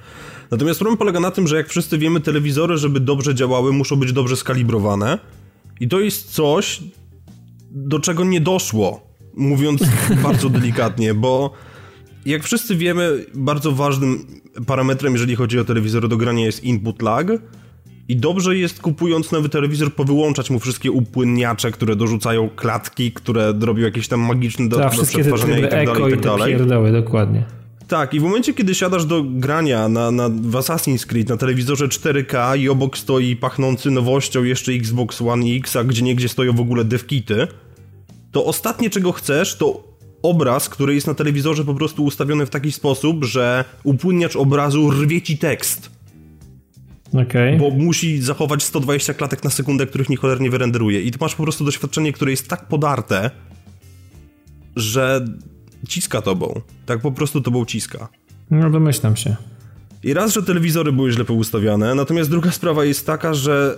Natomiast 0.51 0.79
problem 0.79 0.97
polega 0.97 1.19
na 1.19 1.31
tym, 1.31 1.47
że 1.47 1.55
jak 1.55 1.69
wszyscy 1.69 1.97
wiemy, 1.97 2.21
telewizory, 2.21 2.77
żeby 2.77 2.99
dobrze 2.99 3.35
działały, 3.35 3.73
muszą 3.73 3.95
być 3.95 4.13
dobrze 4.13 4.35
skalibrowane. 4.35 5.19
I 5.79 5.87
to 5.87 5.99
jest 5.99 6.31
coś, 6.31 6.83
do 7.71 7.99
czego 7.99 8.23
nie 8.23 8.41
doszło, 8.41 9.07
mówiąc 9.33 9.81
bardzo 10.23 10.49
delikatnie, 10.49 11.13
bo 11.13 11.53
jak 12.25 12.43
wszyscy 12.43 12.75
wiemy, 12.75 13.25
bardzo 13.33 13.71
ważnym 13.71 14.27
parametrem, 14.65 15.13
jeżeli 15.13 15.35
chodzi 15.35 15.59
o 15.59 15.63
telewizory 15.63 16.07
do 16.07 16.17
grania 16.17 16.45
jest 16.45 16.63
input 16.63 17.01
lag. 17.01 17.27
I 18.09 18.15
dobrze 18.15 18.57
jest 18.57 18.81
kupując 18.81 19.31
nowy 19.31 19.49
telewizor 19.49 19.93
powyłączać 19.93 20.49
mu 20.49 20.59
wszystkie 20.59 20.91
upłynniacze, 20.91 21.71
które 21.71 21.95
dorzucają 21.95 22.49
klatki, 22.49 23.11
które 23.11 23.53
robią 23.61 23.83
jakieś 23.83 24.07
tam 24.07 24.19
magiczne 24.19 24.69
do, 24.69 24.77
Ta, 24.77 24.89
do 24.89 25.03
przetwarzania 25.03 25.57
i 25.57 25.61
tak 25.61 25.85
dalej, 25.85 26.07
i 26.07 26.11
tak 26.11 26.19
dalej. 26.19 26.55
pierdoły, 26.55 26.91
dokładnie. 26.91 27.56
Tak, 27.87 28.13
i 28.13 28.19
w 28.19 28.23
momencie, 28.23 28.53
kiedy 28.53 28.75
siadasz 28.75 29.05
do 29.05 29.23
grania 29.23 29.89
na, 29.89 30.11
na, 30.11 30.29
w 30.29 30.51
Assassin's 30.51 31.05
Creed 31.05 31.29
na 31.29 31.37
telewizorze 31.37 31.87
4K 31.87 32.59
i 32.59 32.69
obok 32.69 32.97
stoi 32.97 33.35
pachnący 33.35 33.91
nowością 33.91 34.43
jeszcze 34.43 34.71
Xbox 34.71 35.21
One 35.21 35.45
X, 35.45 35.75
a 35.75 35.83
gdzie 35.83 36.01
niegdzie 36.01 36.29
stoją 36.29 36.53
w 36.53 36.59
ogóle 36.59 36.85
devkity, 36.85 37.47
to 38.31 38.45
ostatnie 38.45 38.89
czego 38.89 39.11
chcesz 39.11 39.55
to 39.55 39.83
obraz, 40.21 40.69
który 40.69 40.95
jest 40.95 41.07
na 41.07 41.13
telewizorze 41.13 41.65
po 41.65 41.73
prostu 41.73 42.03
ustawiony 42.03 42.45
w 42.45 42.49
taki 42.49 42.71
sposób, 42.71 43.23
że 43.23 43.65
upłynniacz 43.83 44.35
obrazu 44.35 44.91
rwie 44.91 45.21
ci 45.21 45.37
tekst, 45.37 45.91
Okej. 47.13 47.57
bo 47.57 47.69
musi 47.69 48.21
zachować 48.21 48.63
120 48.63 49.13
klatek 49.13 49.43
na 49.43 49.49
sekundę, 49.49 49.87
których 49.87 50.09
ni 50.09 50.15
cholernie 50.15 50.49
wyrenderuje. 50.49 51.01
I 51.01 51.11
tu 51.11 51.17
masz 51.21 51.35
po 51.35 51.43
prostu 51.43 51.65
doświadczenie, 51.65 52.13
które 52.13 52.31
jest 52.31 52.47
tak 52.47 52.67
podarte, 52.67 53.31
że 54.75 55.25
ciska 55.87 56.21
tobą. 56.21 56.61
Tak 56.85 57.01
po 57.01 57.11
prostu 57.11 57.41
tobą 57.41 57.65
ciska. 57.65 58.07
No 58.51 58.69
domyślam 58.69 59.15
się. 59.15 59.35
I 60.03 60.13
raz, 60.13 60.33
że 60.33 60.43
telewizory 60.43 60.91
były 60.91 61.11
źle 61.11 61.25
poustawiane, 61.25 61.95
natomiast 61.95 62.29
druga 62.29 62.51
sprawa 62.51 62.85
jest 62.85 63.05
taka, 63.05 63.33
że 63.33 63.77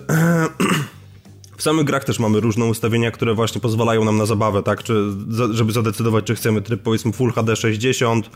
w 1.56 1.62
samych 1.62 1.84
grach 1.86 2.04
też 2.04 2.18
mamy 2.18 2.40
różne 2.40 2.64
ustawienia, 2.64 3.10
które 3.10 3.34
właśnie 3.34 3.60
pozwalają 3.60 4.04
nam 4.04 4.16
na 4.16 4.26
zabawę, 4.26 4.62
tak? 4.62 4.82
Czy, 4.82 4.94
za- 5.28 5.52
żeby 5.52 5.72
zadecydować, 5.72 6.24
czy 6.24 6.34
chcemy 6.34 6.62
tryb 6.62 6.82
powiedzmy 6.82 7.12
Full 7.12 7.32
HD 7.32 7.56
60, 7.56 8.30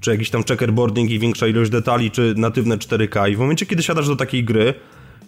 czy 0.00 0.10
jakiś 0.10 0.30
tam 0.30 0.44
checkerboarding 0.44 1.10
i 1.10 1.18
większa 1.18 1.46
ilość 1.46 1.70
detali, 1.70 2.10
czy 2.10 2.34
natywne 2.36 2.76
4K. 2.78 3.30
I 3.30 3.36
w 3.36 3.38
momencie, 3.38 3.66
kiedy 3.66 3.82
siadasz 3.82 4.06
do 4.08 4.16
takiej 4.16 4.44
gry 4.44 4.74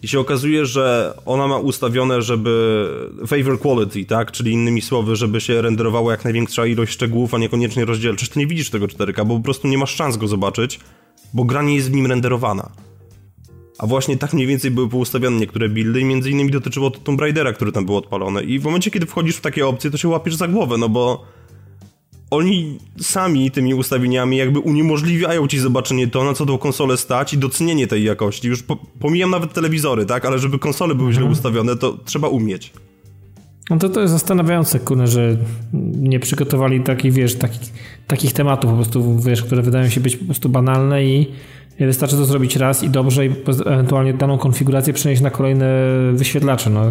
i 0.03 0.09
się 0.09 0.21
okazuje, 0.21 0.67
że 0.67 1.15
ona 1.27 1.49
ma 1.49 1.59
ustawione, 1.59 2.23
żeby 2.23 2.87
favor 3.27 3.61
quality, 3.61 4.05
tak? 4.05 4.33
Czyli 4.33 4.53
innymi 4.53 4.83
słowy, 4.83 5.17
żeby 5.17 5.41
się 5.41 5.63
renderowała 5.63 6.13
jak 6.13 6.25
największa 6.25 6.67
ilość 6.67 6.93
szczegółów, 6.93 7.35
a 7.35 7.39
niekoniecznie 7.39 7.85
rozdzielczość, 7.85 8.31
to 8.31 8.41
nie 8.41 8.47
widzisz 8.47 8.71
tego 8.71 8.87
4K, 8.87 9.27
bo 9.27 9.37
po 9.37 9.43
prostu 9.43 9.69
nie 9.69 9.79
masz 9.79 9.95
szans 9.95 10.17
go 10.17 10.29
zobaczyć, 10.29 10.81
bo 11.35 11.45
gra 11.45 11.63
nie 11.63 11.75
jest 11.75 11.91
w 11.91 11.95
nim 11.95 12.07
renderowana. 12.07 12.71
A 13.79 13.87
właśnie 13.87 14.17
tak 14.17 14.33
mniej 14.33 14.47
więcej 14.47 14.71
były 14.71 14.89
poustawiane 14.89 15.37
niektóre 15.37 15.69
buildy 15.69 16.01
i 16.01 16.05
między 16.05 16.31
innymi 16.31 16.51
dotyczyło 16.51 16.91
to 16.91 17.01
Tomb 17.01 17.21
Raidera, 17.21 17.53
który 17.53 17.73
tam 17.73 17.87
był 17.87 17.97
odpalony. 17.97 18.43
I 18.43 18.59
w 18.59 18.65
momencie, 18.65 18.91
kiedy 18.91 19.07
wchodzisz 19.07 19.37
w 19.37 19.41
takie 19.41 19.67
opcje, 19.67 19.91
to 19.91 19.97
się 19.97 20.09
łapiesz 20.09 20.35
za 20.35 20.49
głowę, 20.49 20.79
no 20.79 20.89
bo 20.89 21.25
oni 22.31 22.79
sami 23.01 23.51
tymi 23.51 23.75
ustawieniami 23.75 24.37
jakby 24.37 24.59
uniemożliwiają 24.59 25.49
ci 25.49 25.59
zobaczenie 25.59 26.09
to, 26.09 26.25
na 26.25 26.35
co 26.35 26.47
tą 26.47 26.59
konsolę 26.59 26.97
stać 26.97 27.35
i 27.35 27.39
docenienie 27.39 27.87
tej 27.87 28.05
jakości. 28.05 28.49
Już 28.49 28.63
po, 28.63 28.77
pomijam 28.77 29.31
nawet 29.31 29.53
telewizory, 29.53 30.07
tak? 30.07 30.25
Ale 30.25 30.39
żeby 30.39 30.59
konsole 30.59 30.95
były 30.95 31.13
źle 31.13 31.25
ustawione, 31.25 31.77
to 31.77 31.99
trzeba 32.05 32.29
umieć. 32.29 32.73
No 33.71 33.79
to 33.79 33.89
to 33.89 34.01
jest 34.01 34.13
zastanawiające, 34.13 34.81
kurde, 34.81 35.07
że 35.07 35.37
nie 35.99 36.21
przygotowali 36.21 36.81
takich, 36.81 37.13
wiesz, 37.13 37.35
takich, 37.35 37.73
takich 38.07 38.33
tematów 38.33 38.71
po 38.71 38.77
prostu, 38.77 39.19
wiesz, 39.19 39.43
które 39.43 39.63
wydają 39.63 39.89
się 39.89 40.01
być 40.01 40.17
po 40.17 40.25
prostu 40.25 40.49
banalne 40.49 41.05
i 41.05 41.27
wystarczy 41.87 42.17
to 42.17 42.25
zrobić 42.25 42.57
raz 42.57 42.83
i 42.83 42.91
dobrze 42.91 43.27
i 43.27 43.31
ewentualnie 43.67 44.15
daną 44.15 44.39
konfigurację 44.39 44.93
przenieść 44.93 45.23
na 45.23 45.31
kolejne 45.31 45.67
wyświetlacze, 46.13 46.71
no 46.71 46.83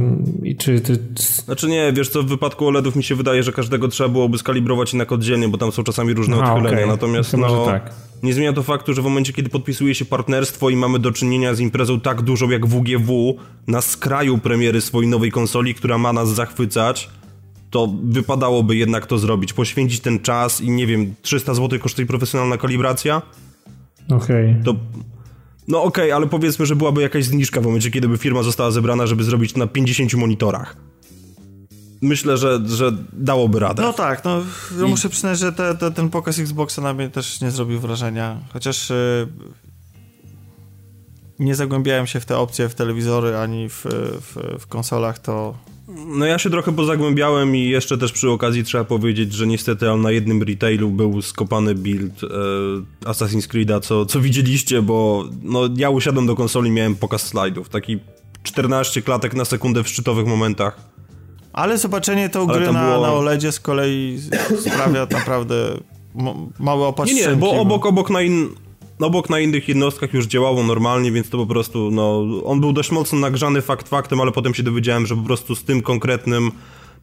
i 0.43 0.55
czy 0.55 0.81
ty... 0.81 0.99
Znaczy 1.45 1.67
nie, 1.67 1.93
wiesz 1.93 2.09
co, 2.09 2.23
w 2.23 2.27
wypadku 2.27 2.67
OLEDów 2.67 2.95
mi 2.95 3.03
się 3.03 3.15
wydaje, 3.15 3.43
że 3.43 3.51
każdego 3.51 3.87
trzeba 3.87 4.09
byłoby 4.09 4.37
skalibrować 4.37 4.93
jednak 4.93 5.11
oddzielnie, 5.11 5.47
bo 5.47 5.57
tam 5.57 5.71
są 5.71 5.83
czasami 5.83 6.13
różne 6.13 6.35
A, 6.35 6.39
odchylenia. 6.39 6.77
okej. 6.77 6.87
Natomiast 6.87 7.31
Chyba, 7.31 7.47
no, 7.47 7.65
tak. 7.65 7.93
nie 8.23 8.33
zmienia 8.33 8.53
to 8.53 8.63
faktu, 8.63 8.93
że 8.93 9.01
w 9.01 9.05
momencie, 9.05 9.33
kiedy 9.33 9.49
podpisuje 9.49 9.95
się 9.95 10.05
partnerstwo 10.05 10.69
i 10.69 10.75
mamy 10.75 10.99
do 10.99 11.11
czynienia 11.11 11.53
z 11.53 11.59
imprezą 11.59 11.99
tak 11.99 12.21
dużą 12.21 12.49
jak 12.49 12.65
WGW, 12.65 13.37
na 13.67 13.81
skraju 13.81 14.37
premiery 14.37 14.81
swojej 14.81 15.09
nowej 15.09 15.31
konsoli, 15.31 15.75
która 15.75 15.97
ma 15.97 16.13
nas 16.13 16.29
zachwycać, 16.29 17.09
to 17.69 17.89
wypadałoby 18.03 18.75
jednak 18.75 19.05
to 19.05 19.17
zrobić, 19.17 19.53
poświęcić 19.53 19.99
ten 19.99 20.19
czas 20.19 20.61
i 20.61 20.69
nie 20.69 20.87
wiem, 20.87 21.13
300 21.21 21.53
zł 21.53 21.79
kosztuje 21.79 22.07
profesjonalna 22.07 22.57
kalibracja, 22.57 23.21
Okej. 24.09 24.55
to... 24.63 24.75
No 25.67 25.83
okej, 25.83 26.11
ale 26.11 26.27
powiedzmy, 26.27 26.65
że 26.65 26.75
byłaby 26.75 27.01
jakaś 27.01 27.25
zniżka 27.25 27.61
w 27.61 27.65
momencie, 27.65 27.91
kiedy 27.91 28.07
by 28.07 28.17
firma 28.17 28.43
została 28.43 28.71
zebrana, 28.71 29.07
żeby 29.07 29.23
zrobić 29.23 29.53
to 29.53 29.59
na 29.59 29.67
50 29.67 30.13
monitorach. 30.13 30.77
Myślę, 32.01 32.37
że, 32.37 32.59
że 32.65 32.91
dałoby 33.13 33.59
radę. 33.59 33.83
No 33.83 33.93
tak, 33.93 34.23
no 34.23 34.41
ja 34.79 34.87
muszę 34.87 35.09
przyznać, 35.09 35.39
że 35.39 35.51
te, 35.51 35.75
te, 35.75 35.91
ten 35.91 36.09
pokaz 36.09 36.39
Xboxa 36.39 36.81
na 36.81 36.93
mnie 36.93 37.09
też 37.09 37.41
nie 37.41 37.51
zrobił 37.51 37.79
wrażenia. 37.79 38.39
Chociaż 38.53 38.91
y, 38.91 39.27
nie 41.39 41.55
zagłębiałem 41.55 42.07
się 42.07 42.19
w 42.19 42.25
te 42.25 42.37
opcje 42.37 42.69
w 42.69 42.75
telewizory 42.75 43.37
ani 43.37 43.69
w, 43.69 43.85
w, 44.21 44.59
w 44.59 44.67
konsolach, 44.67 45.19
to 45.19 45.57
No 46.07 46.25
ja 46.25 46.39
się 46.39 46.49
trochę 46.49 46.71
pozagłębiałem 46.75 47.55
i 47.55 47.69
jeszcze 47.69 47.97
też 47.97 48.11
przy 48.11 48.29
okazji 48.29 48.63
trzeba 48.63 48.83
powiedzieć, 48.83 49.33
że 49.33 49.47
niestety 49.47 49.85
na 49.97 50.11
jednym 50.11 50.43
retailu 50.43 50.89
był 50.89 51.21
skopany 51.21 51.75
build 51.75 52.23
e, 52.23 52.27
Assassin's 53.09 53.47
Creed'a, 53.47 53.81
co, 53.81 54.05
co 54.05 54.21
widzieliście, 54.21 54.81
bo 54.81 55.25
no, 55.43 55.61
ja 55.77 55.89
usiadłem 55.89 56.25
do 56.27 56.35
konsoli 56.35 56.71
miałem 56.71 56.95
pokaz 56.95 57.21
slajdów, 57.27 57.69
taki 57.69 57.99
14 58.43 59.01
klatek 59.01 59.33
na 59.33 59.45
sekundę 59.45 59.83
w 59.83 59.87
szczytowych 59.89 60.25
momentach. 60.27 60.79
Ale 61.53 61.77
zobaczenie 61.77 62.29
tą 62.29 62.49
Ale 62.49 62.57
gry 62.59 62.73
na, 62.73 62.83
było- 62.85 63.01
na 63.07 63.13
OLEDzie 63.13 63.51
z 63.51 63.59
kolei 63.59 64.19
sprawia 64.59 65.07
naprawdę 65.11 65.77
małe 66.59 66.81
Nie, 66.81 66.87
opatrzenie. 66.87 67.27
nie, 67.27 67.35
bo 67.35 67.51
obok, 67.51 67.85
obok 67.85 68.09
na 68.09 68.21
in... 68.21 68.49
Obok 68.99 69.29
na 69.29 69.39
innych 69.39 69.67
jednostkach 69.67 70.13
już 70.13 70.27
działało 70.27 70.63
normalnie, 70.63 71.11
więc 71.11 71.29
to 71.29 71.37
po 71.37 71.45
prostu, 71.45 71.91
no, 71.91 72.25
on 72.43 72.61
był 72.61 72.73
dość 72.73 72.91
mocno 72.91 73.19
nagrzany 73.19 73.61
fakt 73.61 73.89
faktem, 73.89 74.21
ale 74.21 74.31
potem 74.31 74.53
się 74.53 74.63
dowiedziałem, 74.63 75.05
że 75.05 75.15
po 75.15 75.21
prostu 75.21 75.55
z 75.55 75.63
tym 75.63 75.81
konkretnym 75.81 76.51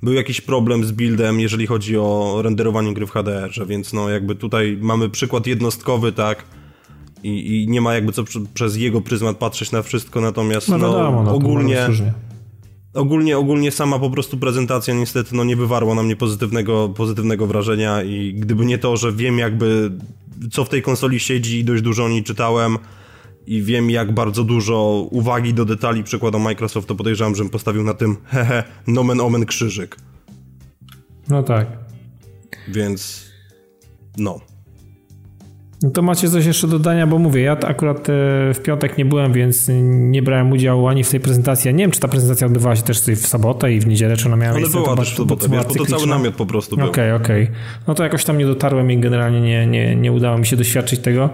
był 0.02 0.12
jakiś 0.14 0.40
problem 0.40 0.84
z 0.84 0.92
buildem, 0.92 1.40
jeżeli 1.40 1.66
chodzi 1.66 1.98
o 1.98 2.40
renderowanie 2.42 2.94
gry 2.94 3.06
w 3.06 3.10
HDR-ze, 3.10 3.66
więc 3.66 3.92
no 3.92 4.10
jakby 4.10 4.34
tutaj 4.34 4.78
mamy 4.80 5.08
przykład 5.08 5.46
jednostkowy, 5.46 6.12
tak, 6.12 6.44
i, 7.22 7.62
i 7.62 7.68
nie 7.68 7.80
ma 7.80 7.94
jakby 7.94 8.12
co 8.12 8.24
przy, 8.24 8.40
przez 8.54 8.76
jego 8.76 9.00
pryzmat 9.00 9.36
patrzeć 9.36 9.72
na 9.72 9.82
wszystko, 9.82 10.20
natomiast 10.20 10.68
No 10.68 10.78
no, 10.78 11.22
no, 11.22 11.34
ogólnie, 11.34 11.88
ogólnie, 12.94 13.38
ogólnie 13.38 13.70
sama 13.70 13.98
po 13.98 14.10
prostu 14.10 14.38
prezentacja 14.38 14.94
niestety 14.94 15.36
no 15.36 15.44
nie 15.44 15.56
wywarła 15.56 15.94
na 15.94 16.02
mnie 16.02 16.16
pozytywnego, 16.16 16.88
pozytywnego 16.88 17.46
wrażenia 17.46 18.02
i 18.02 18.34
gdyby 18.34 18.66
nie 18.66 18.78
to, 18.78 18.96
że 18.96 19.12
wiem 19.12 19.38
jakby 19.38 19.90
co 20.50 20.64
w 20.64 20.68
tej 20.68 20.82
konsoli 20.82 21.20
siedzi 21.20 21.58
i 21.58 21.64
dość 21.64 21.82
dużo 21.82 22.04
o 22.04 22.08
niej 22.08 22.24
czytałem 22.24 22.78
i 23.46 23.62
wiem 23.62 23.90
jak 23.90 24.12
bardzo 24.12 24.44
dużo 24.44 25.08
uwagi 25.10 25.54
do 25.54 25.64
detali 25.64 26.04
przykłada 26.04 26.38
Microsoft, 26.38 26.88
to 26.88 26.94
podejrzewam, 26.94 27.34
żebym 27.34 27.50
postawił 27.50 27.82
na 27.82 27.94
tym 27.94 28.16
hehe, 28.32 28.64
nomen 28.86 29.20
omen 29.20 29.46
krzyżyk. 29.46 29.96
No 31.28 31.42
tak. 31.42 31.66
Więc 32.68 33.30
no. 34.16 34.53
No 35.84 35.90
to 35.90 36.02
macie 36.02 36.28
coś 36.28 36.46
jeszcze 36.46 36.66
do 36.66 36.78
dodania, 36.78 37.06
bo 37.06 37.18
mówię, 37.18 37.42
ja 37.42 37.52
akurat 37.52 37.98
e, 37.98 38.12
w 38.54 38.60
piątek 38.62 38.98
nie 38.98 39.04
byłem, 39.04 39.32
więc 39.32 39.70
nie 39.84 40.22
brałem 40.22 40.52
udziału 40.52 40.88
ani 40.88 41.04
w 41.04 41.10
tej 41.10 41.20
prezentacji. 41.20 41.68
Ja 41.68 41.72
nie 41.72 41.84
wiem, 41.84 41.90
czy 41.90 42.00
ta 42.00 42.08
prezentacja 42.08 42.46
odbywała 42.46 42.76
się 42.76 42.82
też 42.82 43.00
w 43.00 43.26
sobotę 43.26 43.72
i 43.72 43.80
w 43.80 43.86
niedzielę, 43.86 44.16
czy 44.16 44.26
ona 44.26 44.36
miała 44.36 44.50
Ale 44.50 44.60
miejsce. 44.60 44.78
była 44.78 44.90
to 44.90 44.96
też 44.96 45.12
w 45.12 45.16
sobotę, 45.16 45.48
była 45.48 45.64
bo 45.64 45.74
to 45.74 45.86
cały 45.86 46.06
namiot 46.06 46.34
po 46.34 46.46
prostu 46.46 46.76
był. 46.76 46.86
Okej, 46.86 47.12
okej. 47.12 47.50
No 47.86 47.94
to 47.94 48.02
jakoś 48.02 48.24
tam 48.24 48.38
nie 48.38 48.46
dotarłem 48.46 48.90
i 48.90 48.98
generalnie 48.98 49.40
nie, 49.40 49.66
nie, 49.66 49.96
nie 49.96 50.12
udało 50.12 50.38
mi 50.38 50.46
się 50.46 50.56
doświadczyć 50.56 51.00
tego, 51.00 51.30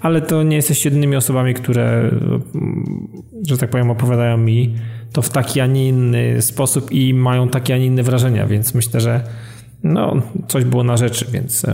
ale 0.00 0.20
to 0.20 0.42
nie 0.42 0.56
jesteście 0.56 0.88
jedynymi 0.88 1.16
osobami, 1.16 1.54
które, 1.54 2.10
mm, 2.54 3.08
że 3.48 3.58
tak 3.58 3.70
powiem, 3.70 3.90
opowiadają 3.90 4.36
mi 4.36 4.74
to 5.12 5.22
w 5.22 5.28
taki, 5.28 5.60
a 5.60 5.66
nie 5.66 5.88
inny 5.88 6.42
sposób 6.42 6.92
i 6.92 7.14
mają 7.14 7.48
takie, 7.48 7.74
a 7.74 7.78
nie 7.78 7.86
inne 7.86 8.02
wrażenia, 8.02 8.46
więc 8.46 8.74
myślę, 8.74 9.00
że 9.00 9.20
no, 9.82 10.22
coś 10.48 10.64
było 10.64 10.84
na 10.84 10.96
rzeczy, 10.96 11.26
więc 11.32 11.66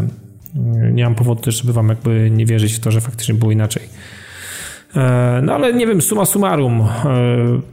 nie 0.92 1.04
mam 1.04 1.14
powodu 1.14 1.42
też, 1.42 1.56
żeby 1.62 1.72
wam 1.72 1.88
jakby 1.88 2.30
nie 2.30 2.46
wierzyć 2.46 2.72
w 2.74 2.80
to, 2.80 2.90
że 2.90 3.00
faktycznie 3.00 3.34
było 3.34 3.52
inaczej. 3.52 3.82
E, 4.96 5.40
no 5.42 5.54
ale 5.54 5.72
nie 5.72 5.86
wiem, 5.86 6.02
suma 6.02 6.24
summarum. 6.24 6.80
E, 6.80 6.86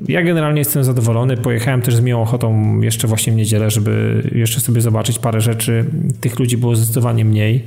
ja 0.08 0.22
generalnie 0.22 0.60
jestem 0.60 0.84
zadowolony. 0.84 1.38
Pojechałem 1.38 1.82
też 1.82 1.96
z 1.96 2.02
miłą 2.02 2.22
ochotą 2.22 2.82
jeszcze 2.82 3.08
właśnie 3.08 3.34
w 3.34 3.36
niedzielę, 3.36 3.72
żeby 3.72 4.24
jeszcze 4.36 4.60
sobie 4.60 4.82
zobaczyć 4.82 5.20
parę 5.20 5.42
rzeczy. 5.42 5.86
Tych 6.22 6.40
ludzi 6.40 6.58
było 6.58 6.76
zdecydowanie 6.76 7.26
mniej. 7.26 7.64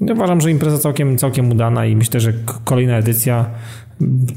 No, 0.00 0.12
uważam, 0.12 0.40
że 0.40 0.50
impreza 0.50 0.78
całkiem, 0.78 1.18
całkiem 1.18 1.50
udana 1.50 1.86
i 1.86 1.96
myślę, 1.96 2.20
że 2.20 2.32
kolejna 2.64 2.96
edycja 2.96 3.46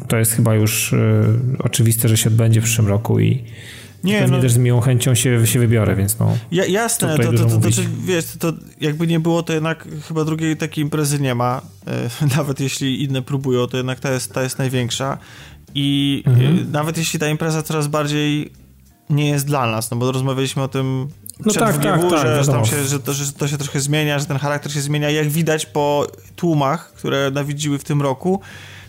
to 0.07 0.17
jest 0.17 0.31
chyba 0.31 0.55
już 0.55 0.93
e, 0.93 1.23
oczywiste, 1.59 2.09
że 2.09 2.17
się 2.17 2.29
odbędzie 2.29 2.61
w 2.61 2.63
przyszłym 2.63 2.87
roku 2.87 3.19
i 3.19 3.43
nie, 4.03 4.19
pewnie 4.19 4.37
no, 4.37 4.43
też 4.43 4.51
z 4.51 4.57
miłą 4.57 4.81
chęcią 4.81 5.15
się, 5.15 5.47
się 5.47 5.59
wybiorę, 5.59 5.95
więc 5.95 6.19
no. 6.19 6.37
Ja, 6.51 6.65
jasne, 6.65 7.17
to, 7.17 7.23
to, 7.23 7.33
to, 7.33 7.59
to, 7.59 7.67
wiesz, 8.05 8.25
to 8.39 8.53
jakby 8.81 9.07
nie 9.07 9.19
było, 9.19 9.43
to 9.43 9.53
jednak 9.53 9.87
chyba 10.07 10.25
drugiej 10.25 10.57
takiej 10.57 10.83
imprezy 10.83 11.19
nie 11.19 11.35
ma. 11.35 11.61
nawet 12.37 12.59
jeśli 12.59 13.03
inne 13.03 13.21
próbują, 13.21 13.67
to 13.67 13.77
jednak 13.77 13.99
ta 13.99 14.11
jest, 14.11 14.33
ta 14.33 14.43
jest 14.43 14.57
największa. 14.57 15.17
I 15.75 16.23
mhm. 16.25 16.71
nawet 16.71 16.97
jeśli 16.97 17.19
ta 17.19 17.27
impreza 17.27 17.63
coraz 17.63 17.87
bardziej 17.87 18.51
nie 19.09 19.29
jest 19.29 19.45
dla 19.45 19.67
nas, 19.67 19.91
no 19.91 19.97
bo 19.97 20.11
rozmawialiśmy 20.11 20.63
o 20.63 20.67
tym 20.67 21.07
no 21.45 21.53
tak, 21.53 21.75
WGW, 21.75 22.09
tak, 22.09 22.45
tak, 22.45 22.65
że, 22.65 22.71
się, 22.71 22.83
że, 22.83 22.99
to, 22.99 23.13
że 23.13 23.33
to 23.33 23.47
się 23.47 23.57
trochę 23.57 23.79
zmienia, 23.79 24.19
że 24.19 24.25
ten 24.25 24.37
charakter 24.37 24.73
się 24.73 24.81
zmienia. 24.81 25.09
Jak 25.09 25.29
widać 25.29 25.65
po 25.65 26.07
tłumach, 26.35 26.93
które 26.93 27.31
nawidziły 27.31 27.79
w 27.79 27.83
tym 27.83 28.01
roku, 28.01 28.41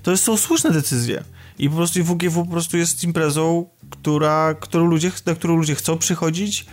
to 0.03 0.17
są 0.17 0.37
słuszne 0.37 0.71
decyzje. 0.71 1.23
I 1.63 1.71
po 1.71 1.77
prostu 1.77 2.05
WGW 2.05 2.45
po 2.45 2.51
prostu 2.51 2.77
jest 2.77 3.05
imprezą, 3.05 3.67
która, 3.91 4.55
którą 4.61 4.87
ludzie, 4.87 5.13
na 5.27 5.35
którą 5.35 5.57
ludzie 5.57 5.75
chcą 5.75 5.99
przychodzić, 5.99 6.67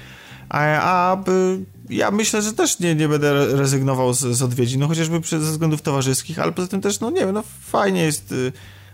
a, 0.50 0.60
a 0.82 1.24
ja 1.90 2.12
myślę, 2.12 2.42
że 2.42 2.54
też 2.54 2.80
nie, 2.80 2.96
nie 2.96 3.08
będę 3.08 3.58
rezygnował 3.58 4.14
z, 4.14 4.20
z 4.20 4.42
odwiedzin, 4.42 4.80
no 4.80 4.88
chociażby 4.88 5.22
ze 5.24 5.40
względów 5.40 5.82
towarzyskich, 5.82 6.40
ale 6.40 6.52
poza 6.52 6.68
tym 6.68 6.82
też, 6.82 7.00
no 7.00 7.10
nie 7.10 7.20
wiem, 7.20 7.32
no 7.32 7.44
fajnie 7.62 8.04
jest 8.04 8.32
y, 8.32 8.52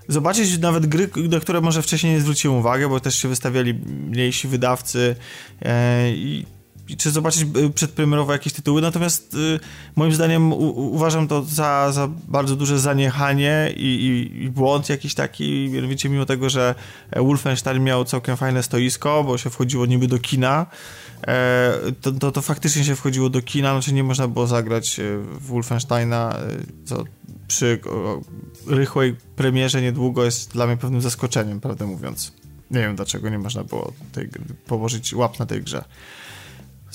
zobaczyć 0.08 0.58
nawet 0.58 0.86
gry, 0.86 1.10
na 1.30 1.40
które 1.40 1.62
może 1.62 1.82
wcześniej 1.82 2.14
nie 2.14 2.22
zwróciłem 2.22 2.58
uwagę, 2.58 2.90
bo 2.90 3.00
też 3.00 3.16
się 3.16 3.28
wystawiali 3.28 3.74
mniejsi 4.10 4.48
wydawcy 4.48 5.16
e, 5.62 6.12
i 6.12 6.46
czy 6.98 7.12
zobaczyć 7.12 7.46
y, 7.58 7.70
przedpremierowo 7.70 8.32
jakieś 8.32 8.54
tytuły, 8.54 8.82
natomiast 8.82 9.34
y, 9.34 9.60
moim 9.96 10.14
zdaniem 10.14 10.54
u, 10.54 10.70
uważam 10.94 11.28
to 11.28 11.44
za, 11.44 11.92
za 11.92 12.08
bardzo 12.28 12.56
duże 12.56 12.80
zaniechanie 12.80 13.74
i, 13.76 13.82
i, 13.82 14.44
i, 14.44 14.50
błąd 14.50 14.90
jakiś 14.90 15.14
taki, 15.14 15.70
mianowicie 15.70 16.10
mimo 16.10 16.26
tego, 16.26 16.50
że 16.50 16.76
Wolfenstein 17.16 17.84
miał 17.84 18.06
całkiem 18.06 18.38
fajne 18.38 18.64
stoisko, 18.64 19.24
bo 19.24 19.38
się 19.38 19.50
wchodziło 19.50 19.86
niby 19.86 20.08
do 20.08 20.20
kina, 20.20 20.66
e, 21.28 21.74
to, 22.02 22.12
to, 22.12 22.32
to, 22.32 22.42
faktycznie 22.42 22.84
się 22.84 22.96
wchodziło 22.96 23.30
do 23.30 23.42
kina, 23.42 23.72
znaczy 23.72 23.94
nie 23.94 24.04
można 24.04 24.28
było 24.28 24.48
zagrać 24.48 25.00
e, 25.00 25.04
w 25.18 25.46
Wolfensteina, 25.46 26.40
e, 26.40 26.86
co 26.86 27.04
przy 27.48 27.80
rychłej 28.68 29.16
premierze 29.36 29.82
niedługo 29.82 30.26
jest 30.26 30.54
dla 30.54 30.68
mnie 30.68 30.78
pewnym 30.78 31.02
zaskoczeniem, 31.02 31.60
prawdę 31.60 31.86
mówiąc. 31.86 32.34
Nie 32.72 32.80
wiem 32.80 32.96
dlaczego 32.96 33.30
nie 33.30 33.40
można 33.40 33.64
było 33.64 33.94
tej, 34.12 34.30
położyć 34.68 35.14
łap 35.14 35.40
na 35.40 35.46
tej 35.46 35.62
grze. 35.62 35.84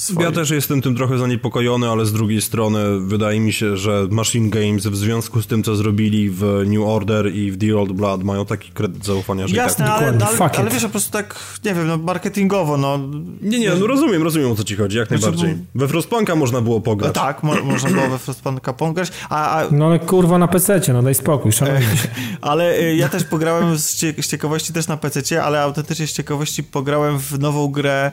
Swoje. 0.01 0.27
Ja 0.27 0.33
też 0.33 0.51
jestem 0.51 0.83
tym 0.83 0.97
trochę 0.97 1.19
zaniepokojony, 1.19 1.89
ale 1.89 2.07
z 2.07 2.13
drugiej 2.13 2.43
strony 2.43 3.01
wydaje 3.01 3.41
mi 3.41 3.53
się, 3.53 3.77
że 3.77 4.07
Machine 4.11 4.51
Games 4.51 4.87
w 4.87 4.97
związku 4.97 5.43
z 5.43 5.47
tym, 5.47 5.63
co 5.63 5.77
zrobili 5.77 6.31
w 6.31 6.63
New 6.67 6.83
Order 6.87 7.35
i 7.35 7.51
w 7.51 7.59
The 7.59 7.79
Old 7.79 7.93
Blood 7.93 8.25
mają 8.25 8.47
taki 8.47 8.71
kredyt 8.73 9.05
zaufania, 9.05 9.49
że 9.49 9.57
Jasne, 9.57 9.85
tak... 9.85 9.95
ale, 9.95 10.07
ale, 10.07 10.51
ale, 10.59 10.71
wiesz, 10.71 10.83
po 10.83 10.89
prostu 10.89 11.13
tak, 11.13 11.37
nie 11.65 11.75
wiem, 11.75 11.87
no 11.87 11.97
marketingowo, 11.97 12.77
no... 12.77 12.99
Nie, 13.43 13.59
nie, 13.59 13.71
no 13.71 13.87
rozumiem, 13.87 14.23
rozumiem 14.23 14.53
o 14.53 14.55
co 14.55 14.65
ci 14.65 14.77
chodzi, 14.77 14.99
jak 14.99 15.09
znaczy, 15.09 15.23
najbardziej. 15.23 15.57
We 15.75 15.89
Frostpunka 15.89 16.37
można 16.37 16.61
było 16.61 16.81
pograć. 16.81 17.15
No 17.15 17.23
tak, 17.23 17.43
mo 17.43 17.55
można 17.73 17.91
było 17.91 18.09
we 18.09 18.19
Frostpunka 18.19 18.73
pograć, 18.73 19.13
a, 19.29 19.61
a... 19.61 19.71
No 19.71 19.87
ale 19.87 19.99
kurwa 19.99 20.39
na 20.39 20.49
PC, 20.49 20.81
no 20.93 21.03
daj 21.03 21.15
spokój, 21.15 21.53
szanowni 21.53 21.97
się. 21.97 22.09
ale 22.41 22.81
y, 22.81 22.97
ja 22.97 23.09
też 23.09 23.25
pograłem 23.25 23.79
z, 23.79 23.95
cie 23.97 24.15
z 24.23 24.29
ciekawości 24.29 24.73
też 24.73 24.89
na 24.89 24.97
PC, 24.97 25.43
ale 25.43 25.63
autentycznie 25.63 26.07
z 26.07 26.13
ciekawości 26.13 26.65
pograłem 26.65 27.19
w 27.19 27.39
nową 27.39 27.69
grę 27.69 28.11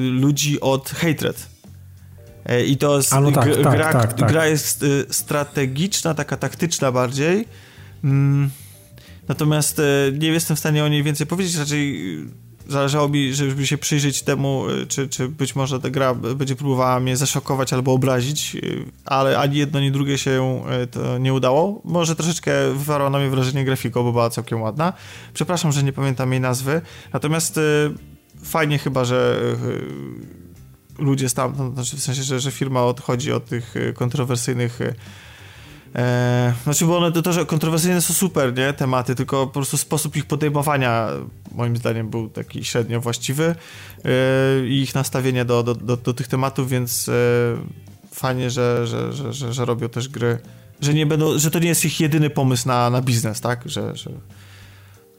ludzi 0.00 0.60
od 0.60 0.90
Hatred. 0.90 1.52
E, 2.44 2.64
I 2.64 2.76
to 2.76 2.96
jest, 2.96 3.12
no 3.12 3.32
tak, 3.32 3.44
tak, 3.62 3.76
gra, 3.76 3.92
tak, 3.92 4.12
tak, 4.12 4.28
gra 4.28 4.46
jest 4.46 4.82
y, 4.82 5.06
strategiczna, 5.10 6.14
taka 6.14 6.36
taktyczna 6.36 6.92
bardziej. 6.92 7.48
Mm, 8.04 8.50
natomiast 9.28 9.78
y, 9.78 9.82
nie 10.18 10.28
jestem 10.28 10.56
w 10.56 10.60
stanie 10.60 10.84
o 10.84 10.88
niej 10.88 11.02
więcej 11.02 11.26
powiedzieć, 11.26 11.56
raczej 11.56 12.18
zależało 12.68 13.08
mi, 13.08 13.34
żeby 13.34 13.66
się 13.66 13.78
przyjrzeć 13.78 14.22
temu, 14.22 14.64
czy, 14.88 15.08
czy 15.08 15.28
być 15.28 15.56
może 15.56 15.80
ta 15.80 15.90
gra 15.90 16.14
będzie 16.14 16.56
próbowała 16.56 17.00
mnie 17.00 17.16
zaszokować 17.16 17.72
albo 17.72 17.92
obrazić, 17.92 18.56
ale 19.04 19.38
ani 19.38 19.56
jedno, 19.56 19.78
ani 19.78 19.92
drugie 19.92 20.18
się 20.18 20.64
to 20.90 21.18
nie 21.18 21.34
udało. 21.34 21.80
Może 21.84 22.16
troszeczkę 22.16 22.52
wywarła 22.74 23.10
na 23.10 23.18
mnie 23.18 23.30
wrażenie 23.30 23.64
grafiką, 23.64 24.02
bo 24.02 24.12
była 24.12 24.30
całkiem 24.30 24.62
ładna. 24.62 24.92
Przepraszam, 25.34 25.72
że 25.72 25.82
nie 25.82 25.92
pamiętam 25.92 26.32
jej 26.32 26.40
nazwy. 26.40 26.80
Natomiast 27.12 27.60
fajnie 28.44 28.78
chyba, 28.78 29.04
że 29.04 29.42
e, 30.98 31.02
ludzie 31.02 31.28
stamtąd, 31.28 31.74
znaczy 31.74 31.96
w 31.96 32.02
sensie, 32.02 32.22
że, 32.22 32.40
że 32.40 32.50
firma 32.50 32.82
odchodzi 32.84 33.32
od 33.32 33.46
tych 33.46 33.76
e, 33.76 33.92
kontrowersyjnych 33.92 34.80
E, 35.94 36.54
znaczy, 36.64 36.86
bo 36.86 36.98
one 36.98 37.12
to, 37.12 37.32
że 37.32 37.46
kontrowersyjne 37.46 38.00
są 38.00 38.14
super, 38.14 38.54
nie, 38.56 38.72
tematy, 38.72 39.14
tylko 39.14 39.46
po 39.46 39.52
prostu 39.52 39.76
sposób 39.76 40.16
ich 40.16 40.26
podejmowania 40.26 41.08
moim 41.54 41.76
zdaniem 41.76 42.10
był 42.10 42.28
taki 42.28 42.64
średnio 42.64 43.00
właściwy 43.00 43.54
e, 44.04 44.66
ich 44.66 44.94
nastawienie 44.94 45.44
do, 45.44 45.62
do, 45.62 45.74
do, 45.74 45.96
do, 45.96 46.14
tych 46.14 46.28
tematów, 46.28 46.68
więc 46.68 47.08
e, 47.08 47.12
fajnie, 48.12 48.50
że, 48.50 48.86
że, 48.86 49.12
że, 49.12 49.32
że, 49.32 49.52
że 49.52 49.64
robią 49.64 49.88
też 49.88 50.08
gry, 50.08 50.38
że 50.80 50.94
nie 50.94 51.06
będą, 51.06 51.38
że 51.38 51.50
to 51.50 51.58
nie 51.58 51.68
jest 51.68 51.84
ich 51.84 52.00
jedyny 52.00 52.30
pomysł 52.30 52.68
na, 52.68 52.90
na 52.90 53.02
biznes, 53.02 53.40
tak, 53.40 53.62
że, 53.66 53.96
że, 53.96 54.10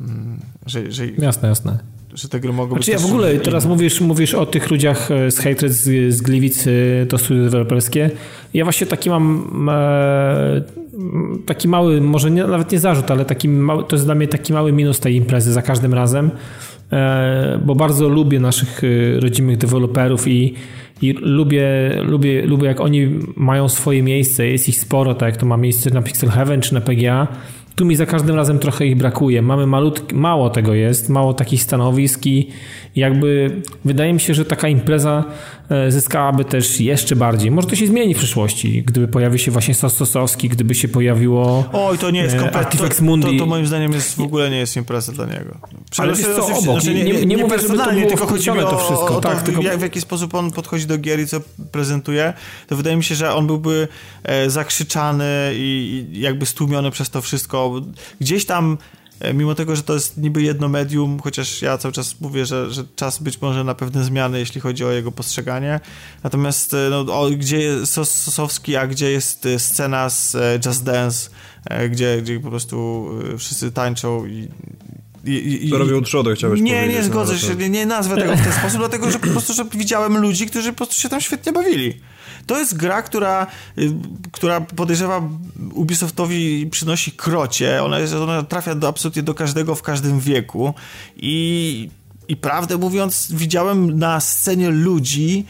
mm, 0.01 0.39
że, 0.65 0.91
że 0.91 1.07
jasne, 1.07 1.49
jasne 1.49 1.79
że 2.15 2.29
te 2.29 2.39
gry 2.39 2.53
mogą 2.53 2.75
znaczy 2.75 2.91
być... 2.91 3.01
ja 3.01 3.07
w 3.07 3.11
ogóle 3.11 3.37
teraz 3.37 3.65
mówisz, 3.65 4.01
mówisz 4.01 4.33
o 4.33 4.45
tych 4.45 4.71
ludziach 4.71 5.11
e, 5.11 5.31
z 5.31 5.39
Hatred, 5.39 5.71
z, 5.71 6.13
z 6.13 6.21
Gliwic, 6.21 6.67
e, 6.67 7.05
to 7.05 7.17
studio 7.17 7.43
deweloperskie. 7.43 8.09
Ja 8.53 8.63
właśnie 8.63 8.87
taki 8.87 9.09
mam 9.09 9.69
e, 9.69 10.61
taki 11.45 11.67
mały, 11.67 12.01
może 12.01 12.31
nie, 12.31 12.43
nawet 12.43 12.71
nie 12.71 12.79
zarzut, 12.79 13.11
ale 13.11 13.25
taki 13.25 13.49
mały, 13.49 13.83
to 13.83 13.95
jest 13.95 14.05
dla 14.05 14.15
mnie 14.15 14.27
taki 14.27 14.53
mały 14.53 14.71
minus 14.71 14.99
tej 14.99 15.15
imprezy 15.15 15.53
za 15.53 15.61
każdym 15.61 15.93
razem, 15.93 16.31
e, 16.91 17.59
bo 17.65 17.75
bardzo 17.75 18.09
lubię 18.09 18.39
naszych 18.39 18.81
e, 18.83 19.19
rodzimych 19.19 19.57
deweloperów 19.57 20.27
i 20.27 20.53
i 21.01 21.13
lubię, 21.13 21.63
lubię, 22.01 22.45
lubię 22.45 22.67
jak 22.67 22.81
oni 22.81 23.09
mają 23.35 23.69
swoje 23.69 24.03
miejsce, 24.03 24.47
jest 24.47 24.69
ich 24.69 24.79
sporo, 24.79 25.15
tak 25.15 25.29
jak 25.29 25.37
to 25.37 25.45
ma 25.45 25.57
miejsce 25.57 25.89
na 25.89 26.01
Pixel 26.01 26.29
Heaven 26.29 26.61
czy 26.61 26.73
na 26.73 26.81
PGA, 26.81 27.27
tu 27.75 27.85
mi 27.85 27.95
za 27.95 28.05
każdym 28.05 28.35
razem 28.35 28.59
trochę 28.59 28.85
ich 28.85 28.97
brakuje. 28.97 29.41
Mamy 29.41 29.67
malutki, 29.67 30.15
mało 30.15 30.49
tego 30.49 30.73
jest, 30.73 31.09
mało 31.09 31.33
takich 31.33 31.63
stanowisk 31.63 32.25
i 32.25 32.49
jakby 32.95 33.61
wydaje 33.85 34.13
mi 34.13 34.19
się, 34.19 34.33
że 34.33 34.45
taka 34.45 34.67
impreza 34.67 35.23
e, 35.69 35.91
zyskałaby 35.91 36.45
też 36.45 36.79
jeszcze 36.79 37.15
bardziej. 37.15 37.51
Może 37.51 37.67
to 37.67 37.75
się 37.75 37.87
zmieni 37.87 38.13
w 38.13 38.17
przyszłości, 38.17 38.83
gdyby 38.83 39.07
pojawił 39.07 39.39
się 39.39 39.51
właśnie 39.51 39.73
Sososowski, 39.73 40.49
gdyby 40.49 40.75
się 40.75 40.87
pojawiło 40.87 41.65
Oj, 41.73 41.97
to 41.97 42.11
nie 42.11 42.19
jest 42.19 42.35
e, 42.35 42.39
kompletnie, 42.39 42.79
to, 42.79 43.17
to, 43.17 43.37
to, 43.39 43.45
moim 43.45 43.67
zdaniem 43.67 43.93
jest 43.93 44.15
w 44.15 44.21
ogóle 44.21 44.49
nie 44.49 44.57
jest 44.57 44.75
impreza 44.75 45.11
dla 45.11 45.25
niego. 45.25 45.57
Ale 45.97 46.09
jest 46.09 46.35
co 46.35 46.45
obok, 46.45 46.63
znaczy, 46.63 46.93
nie, 46.93 47.03
nie, 47.03 47.13
nie, 47.13 47.25
nie 47.25 47.37
mówię, 47.37 47.57
to 47.57 47.67
było 47.73 48.07
tylko 48.07 48.27
chodzi 48.27 48.49
o, 48.49 48.55
to 48.55 48.77
wszystko. 48.77 49.17
O, 49.17 49.21
tak, 49.21 49.39
to, 49.39 49.45
tylko... 49.45 49.61
w 49.77 49.81
jaki 49.81 50.01
sposób 50.01 50.35
on 50.35 50.51
podchodzi 50.51 50.85
do 50.85 50.97
gier 50.97 51.19
i 51.19 51.27
co 51.27 51.41
prezentuje, 51.71 52.33
to 52.67 52.75
wydaje 52.75 52.95
mi 52.95 53.03
się, 53.03 53.15
że 53.15 53.33
on 53.33 53.47
byłby 53.47 53.87
e, 54.23 54.49
zakrzyczany 54.49 55.51
i, 55.55 56.05
i 56.11 56.19
jakby 56.19 56.45
stłumiony 56.45 56.91
przez 56.91 57.09
to 57.09 57.21
wszystko. 57.21 57.81
Gdzieś 58.21 58.45
tam 58.45 58.77
mimo 59.33 59.55
tego, 59.55 59.75
że 59.75 59.83
to 59.83 59.93
jest 59.93 60.17
niby 60.17 60.41
jedno 60.41 60.69
medium, 60.69 61.19
chociaż 61.19 61.61
ja 61.61 61.77
cały 61.77 61.91
czas 61.91 62.21
mówię, 62.21 62.45
że, 62.45 62.71
że 62.71 62.83
czas 62.95 63.19
być 63.19 63.41
może 63.41 63.63
na 63.63 63.75
pewne 63.75 64.03
zmiany, 64.03 64.39
jeśli 64.39 64.61
chodzi 64.61 64.85
o 64.85 64.91
jego 64.91 65.11
postrzeganie. 65.11 65.79
Natomiast 66.23 66.73
e, 66.73 66.87
no, 66.89 67.19
o, 67.19 67.29
gdzie 67.29 67.59
jest 67.59 67.93
Sosowski, 67.93 68.75
a 68.75 68.87
gdzie 68.87 69.11
jest 69.11 69.45
e, 69.45 69.59
scena 69.59 70.09
z 70.09 70.35
Just 70.65 70.83
Dance, 70.83 71.29
gdzie, 71.89 72.21
gdzie 72.21 72.39
po 72.39 72.49
prostu 72.49 73.09
wszyscy 73.37 73.71
tańczą 73.71 74.25
i 74.25 74.47
i, 75.23 75.67
i, 75.67 75.69
to 75.69 75.77
robią 75.77 76.01
trzodę, 76.01 76.35
chciałeś 76.35 76.61
nie, 76.61 76.71
powiedzieć. 76.71 76.95
Nie, 76.95 77.01
nie 77.01 77.03
zgodzę 77.03 77.39
się, 77.39 77.55
nie, 77.55 77.69
nie 77.69 77.85
nazwę 77.85 78.15
tego 78.15 78.35
w 78.35 78.43
ten 78.43 78.53
sposób, 78.53 78.79
dlatego 78.79 79.11
że 79.11 79.19
po 79.19 79.27
prostu 79.27 79.53
że 79.53 79.65
widziałem 79.65 80.17
ludzi, 80.17 80.47
którzy 80.47 80.71
po 80.71 80.77
prostu 80.77 81.01
się 81.01 81.09
tam 81.09 81.21
świetnie 81.21 81.51
bawili. 81.51 82.01
To 82.45 82.59
jest 82.59 82.77
gra, 82.77 83.01
która, 83.01 83.47
y, 83.77 83.93
która 84.31 84.61
podejrzewa 84.61 85.29
Ubisoftowi 85.73 86.67
przynosi 86.71 87.11
krocie. 87.11 87.83
Ona, 87.83 87.99
jest, 87.99 88.13
ona 88.13 88.43
trafia 88.43 88.75
do, 88.75 88.87
absolutnie 88.87 89.23
do 89.23 89.33
każdego 89.33 89.75
w 89.75 89.81
każdym 89.81 90.19
wieku. 90.19 90.73
I, 91.17 91.89
i 92.27 92.35
prawdę 92.37 92.77
mówiąc, 92.77 93.27
widziałem 93.31 93.99
na 93.99 94.19
scenie 94.19 94.69
ludzi, 94.69 95.45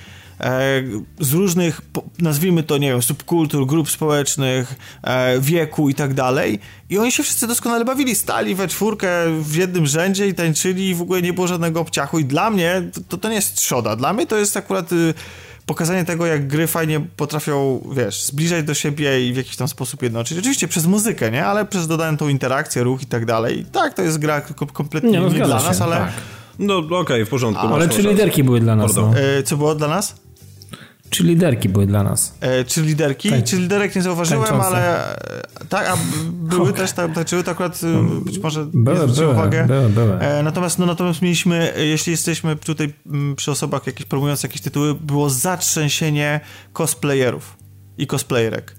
z 1.20 1.34
różnych, 1.34 1.82
nazwijmy 2.20 2.64
to, 2.64 2.78
nie 2.78 2.92
wiem, 2.92 3.02
subkultur, 3.02 3.68
grup 3.68 3.92
społecznych, 3.92 4.76
e, 5.04 5.40
wieku 5.40 5.90
i 5.90 5.96
tak 5.96 6.14
dalej. 6.14 6.60
I 6.90 6.98
oni 6.98 7.12
się 7.12 7.24
wszyscy 7.24 7.48
doskonale 7.48 7.86
bawili, 7.86 8.16
stali 8.16 8.56
we 8.56 8.68
czwórkę 8.68 9.10
w 9.42 9.56
jednym 9.56 9.86
rzędzie 9.86 10.28
i 10.28 10.34
tańczyli 10.34 10.90
i 10.90 10.96
w 10.96 11.02
ogóle 11.02 11.22
nie 11.22 11.34
było 11.34 11.48
żadnego 11.48 11.80
obciachu. 11.80 12.20
I 12.20 12.26
dla 12.26 12.50
mnie 12.50 12.82
to, 13.10 13.18
to 13.18 13.30
nie 13.30 13.36
jest 13.36 13.56
trzoda. 13.56 13.96
Dla 13.96 14.14
mnie 14.14 14.28
to 14.28 14.38
jest 14.38 14.58
akurat 14.58 14.92
y, 14.92 15.14
pokazanie 15.66 16.06
tego, 16.06 16.26
jak 16.26 16.48
gry 16.48 16.68
fajnie 16.68 17.00
potrafią, 17.18 17.88
wiesz, 17.96 18.24
zbliżać 18.24 18.66
do 18.66 18.74
siebie 18.74 19.28
i 19.28 19.34
w 19.34 19.38
jakiś 19.38 19.56
tam 19.56 19.68
sposób 19.68 20.04
jednoczyć. 20.04 20.38
Oczywiście 20.38 20.68
przez 20.68 20.86
muzykę, 20.86 21.32
nie? 21.32 21.46
Ale 21.46 21.66
przez 21.66 21.88
dodaną 21.88 22.18
tą 22.18 22.28
interakcję, 22.28 22.84
ruch 22.84 23.02
i 23.02 23.06
tak 23.06 23.26
dalej. 23.26 23.66
Tak, 23.72 23.94
to 23.94 24.02
jest 24.02 24.18
gra 24.18 24.42
kompletnie 24.74 25.12
nie, 25.12 25.20
no, 25.20 25.30
nie 25.30 25.46
dla 25.46 25.60
się, 25.60 25.66
nas, 25.66 25.82
ale... 25.82 25.98
Tak. 25.98 26.12
No 26.60 26.78
okej, 26.78 26.98
okay, 26.98 27.26
w 27.26 27.30
porządku. 27.30 27.68
A, 27.68 27.74
ale 27.74 27.90
czy 27.90 28.02
liderki 28.02 28.44
były 28.44 28.60
dla 28.60 28.76
nas? 28.76 28.96
No. 28.96 29.14
E, 29.16 29.44
co 29.44 29.58
było 29.58 29.76
dla 29.76 29.88
nas? 29.88 30.23
Czy 31.14 31.24
liderki 31.24 31.70
były 31.70 31.86
dla 31.86 32.04
nas? 32.04 32.38
E, 32.42 32.64
czy 32.66 32.82
liderki? 32.82 33.30
Tak. 33.30 33.44
Czy 33.44 33.58
liderek 33.58 33.96
nie 33.96 34.02
zauważyłem, 34.02 34.44
Tańczące. 34.44 34.68
ale 34.68 35.16
tak, 35.70 35.90
a 35.90 35.98
były 36.32 36.62
okay. 36.62 36.74
też, 36.74 36.92
tańczyły, 36.92 37.44
to 37.44 37.52
akurat 37.52 37.84
y, 37.84 38.26
być 38.26 38.40
może 38.40 38.66
były, 38.74 39.08
były, 39.08 39.28
uwagę. 39.28 39.66
Były, 39.68 39.90
były. 39.90 40.20
E, 40.20 40.44
natomiast, 40.44 40.80
no, 40.80 40.86
natomiast 40.86 41.22
mieliśmy, 41.22 41.74
jeśli 41.78 42.12
jesteśmy 42.12 42.56
tutaj 42.56 42.94
mm, 43.06 43.36
przy 43.36 43.52
osobach 43.52 43.88
jakieś 43.88 44.06
promujących 44.06 44.50
jakieś 44.50 44.62
tytuły, 44.62 44.94
było 44.94 45.30
zatrzęsienie 45.30 46.40
cosplayerów 46.74 47.58
i 47.98 48.08
cosplayerek. 48.08 48.76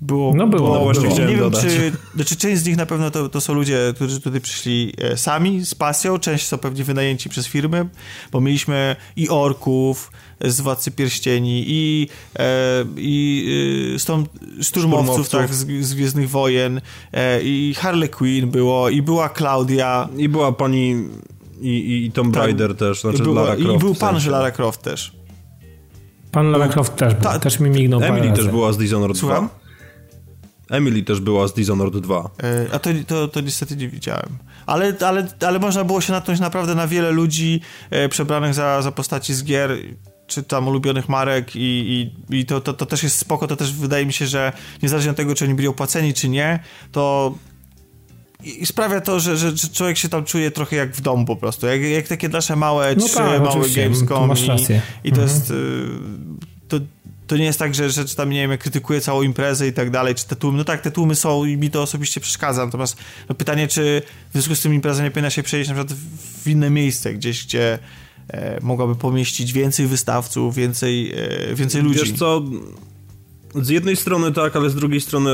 Było, 0.00 0.34
no 0.34 0.46
było, 0.46 0.62
było, 0.62 0.84
właśnie 0.84 1.08
było. 1.08 1.20
Nie 1.20 1.36
wiem, 1.36 1.50
czy, 1.50 1.92
znaczy 2.14 2.36
część 2.36 2.62
z 2.62 2.66
nich 2.66 2.76
na 2.76 2.86
pewno 2.86 3.10
to, 3.10 3.28
to 3.28 3.40
są 3.40 3.54
ludzie, 3.54 3.92
którzy 3.94 4.20
tutaj 4.20 4.40
przyszli 4.40 4.94
e, 4.98 5.16
sami 5.16 5.64
z 5.64 5.74
pasją, 5.74 6.18
część 6.18 6.46
są 6.46 6.58
pewnie 6.58 6.84
wynajęci 6.84 7.28
przez 7.28 7.46
firmy, 7.46 7.88
bo 8.32 8.40
mieliśmy 8.40 8.96
i 9.16 9.28
orków, 9.28 10.10
z 10.40 10.60
Władcy 10.60 10.90
Pierścieni 10.90 11.64
i, 11.66 12.08
e, 12.38 12.84
i 12.96 13.92
e, 13.94 13.98
Storm, 13.98 14.26
szturmowców, 14.60 15.26
szturmowców. 15.26 15.28
Tak, 15.28 15.54
z, 15.54 15.86
z 15.86 15.94
Gwiezdnych 15.94 16.30
Wojen 16.30 16.80
e, 17.12 17.42
i 17.42 17.74
Harley 17.74 18.08
Quinn 18.08 18.50
było 18.50 18.88
i 18.88 19.02
była 19.02 19.28
Claudia. 19.28 20.08
I 20.16 20.28
była 20.28 20.52
pani 20.52 21.08
i, 21.60 22.04
i 22.06 22.12
Tomb 22.12 22.34
tak, 22.34 22.42
Raider 22.42 22.76
też, 22.76 23.00
znaczy 23.00 23.22
była, 23.22 23.42
Lara 23.42 23.56
Croft. 23.56 23.74
I 23.74 23.78
był 23.78 23.94
pan, 23.94 24.20
że 24.20 24.30
Lara 24.30 24.50
Croft 24.50 24.82
też. 24.82 25.16
Pan 26.32 26.50
Lara 26.50 26.68
Croft 26.68 26.96
też, 26.96 27.14
Ta, 27.22 27.38
też 27.38 27.60
mi 27.60 27.70
mignął 27.70 28.02
Emily 28.02 28.32
też 28.32 28.48
była 28.48 28.72
z 28.72 28.78
Dishonored 28.78 29.16
Słucham? 29.16 29.48
2. 29.48 29.65
Emily 30.70 31.02
też 31.02 31.20
była 31.20 31.48
z 31.48 31.54
Dishonored 31.54 31.98
2. 31.98 32.30
E, 32.42 32.74
a 32.74 32.78
to, 32.78 32.90
to, 33.06 33.28
to 33.28 33.40
niestety 33.40 33.76
nie 33.76 33.88
widziałem. 33.88 34.38
Ale, 34.66 34.94
ale, 35.06 35.28
ale 35.46 35.58
można 35.58 35.84
było 35.84 36.00
się 36.00 36.12
natknąć 36.12 36.40
naprawdę 36.40 36.74
na 36.74 36.86
wiele 36.86 37.10
ludzi 37.10 37.60
e, 37.90 38.08
przebranych 38.08 38.54
za, 38.54 38.82
za 38.82 38.92
postaci 38.92 39.34
z 39.34 39.44
gier 39.44 39.70
czy 40.26 40.42
tam 40.42 40.68
ulubionych 40.68 41.08
marek 41.08 41.56
i, 41.56 41.60
i, 42.30 42.36
i 42.38 42.46
to, 42.46 42.60
to, 42.60 42.72
to 42.72 42.86
też 42.86 43.02
jest 43.02 43.18
spoko, 43.18 43.46
to 43.46 43.56
też 43.56 43.72
wydaje 43.72 44.06
mi 44.06 44.12
się, 44.12 44.26
że 44.26 44.52
niezależnie 44.82 45.10
od 45.10 45.16
tego, 45.16 45.34
czy 45.34 45.44
oni 45.44 45.54
byli 45.54 45.68
opłaceni, 45.68 46.14
czy 46.14 46.28
nie, 46.28 46.58
to 46.92 47.34
i 48.44 48.66
sprawia 48.66 49.00
to, 49.00 49.20
że, 49.20 49.36
że, 49.36 49.56
że, 49.56 49.68
człowiek 49.68 49.96
się 49.96 50.08
tam 50.08 50.24
czuje 50.24 50.50
trochę 50.50 50.76
jak 50.76 50.92
w 50.92 51.00
domu 51.00 51.24
po 51.24 51.36
prostu, 51.36 51.66
jak, 51.66 51.82
jak 51.82 52.08
takie 52.08 52.28
nasze 52.28 52.56
małe 52.56 52.94
no 52.96 53.06
trzy, 53.06 53.14
tak, 53.14 53.42
małe 53.42 53.68
Gamescom 53.68 54.30
i, 55.04 55.08
i 55.08 55.12
to 55.12 55.22
mhm. 55.22 55.28
jest 55.28 55.50
y, 55.50 55.54
to, 57.26 57.36
nie 57.36 57.44
jest 57.44 57.58
tak, 57.58 57.74
że, 57.74 57.90
że 57.90 58.04
tam, 58.04 58.30
nie 58.30 58.40
wiem, 58.40 58.50
ja 58.50 58.56
krytykuję 58.56 59.00
całą 59.00 59.22
imprezę 59.22 59.68
i 59.68 59.72
tak 59.72 59.90
dalej, 59.90 60.14
czy 60.14 60.26
te 60.26 60.36
tłumy, 60.36 60.58
no 60.58 60.64
tak, 60.64 60.80
te 60.80 60.90
tłumy 60.90 61.14
są 61.14 61.44
i 61.44 61.56
mi 61.56 61.70
to 61.70 61.82
osobiście 61.82 62.20
przeszkadza, 62.20 62.64
natomiast 62.64 62.96
no 63.28 63.34
pytanie, 63.34 63.68
czy 63.68 64.02
w 64.28 64.32
związku 64.32 64.54
z 64.54 64.60
tym 64.60 64.74
impreza 64.74 65.02
nie 65.02 65.10
powinna 65.10 65.30
się 65.30 65.42
przejść 65.42 65.68
na 65.68 65.74
przykład 65.74 65.98
w 66.42 66.48
inne 66.48 66.70
miejsce, 66.70 67.14
gdzieś, 67.14 67.44
gdzie 67.44 67.78
e, 68.28 68.60
mogłaby 68.60 68.96
pomieścić 68.96 69.52
więcej 69.52 69.86
wystawców, 69.86 70.54
więcej, 70.54 71.12
e, 71.50 71.54
więcej 71.54 71.82
ludzi. 71.82 72.00
Wiesz 72.00 72.12
co, 72.12 72.42
z 73.62 73.68
jednej 73.68 73.96
strony 73.96 74.32
tak, 74.32 74.56
ale 74.56 74.70
z 74.70 74.74
drugiej 74.74 75.00
strony 75.00 75.30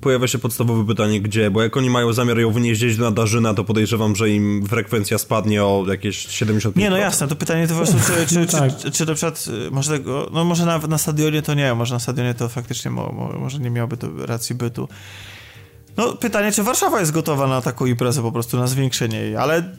pojawia 0.00 0.26
się 0.26 0.38
podstawowe 0.38 0.86
pytanie, 0.86 1.20
gdzie, 1.20 1.50
bo 1.50 1.62
jak 1.62 1.76
oni 1.76 1.90
mają 1.90 2.12
zamiar 2.12 2.38
ją 2.38 2.50
wynieść 2.50 2.98
na 2.98 3.10
Darzyna, 3.10 3.54
to 3.54 3.64
podejrzewam, 3.64 4.16
że 4.16 4.30
im 4.30 4.66
frekwencja 4.66 5.18
spadnie 5.18 5.64
o 5.64 5.84
jakieś 5.88 6.26
70%. 6.26 6.76
Nie, 6.76 6.90
no 6.90 6.96
jasne, 6.96 7.28
to 7.28 7.36
pytanie 7.36 7.68
to 7.68 7.74
po 7.74 7.80
prostu, 7.80 7.96
czy, 8.06 8.26
czy, 8.26 8.46
tak. 8.46 8.76
czy, 8.76 8.90
czy, 8.90 9.06
na 9.06 9.14
przykład, 9.14 9.48
y, 9.66 9.70
może 9.70 9.98
tego, 9.98 10.30
no 10.32 10.44
może 10.44 10.66
na, 10.66 10.78
na 10.78 10.98
stadionie 10.98 11.42
to 11.42 11.54
nie, 11.54 11.74
może 11.74 11.94
na 11.94 12.00
stadionie 12.00 12.34
to 12.34 12.48
faktycznie 12.48 12.90
mo, 12.90 13.12
mo, 13.12 13.38
może 13.38 13.58
nie 13.58 13.70
miałoby 13.70 13.96
to 13.96 14.26
racji 14.26 14.54
bytu. 14.54 14.88
No 15.96 16.12
pytanie, 16.12 16.52
czy 16.52 16.62
Warszawa 16.62 17.00
jest 17.00 17.12
gotowa 17.12 17.46
na 17.46 17.62
taką 17.62 17.86
imprezę 17.86 18.22
po 18.22 18.32
prostu, 18.32 18.56
na 18.56 18.66
zwiększenie 18.66 19.18
jej, 19.18 19.36
ale 19.36 19.76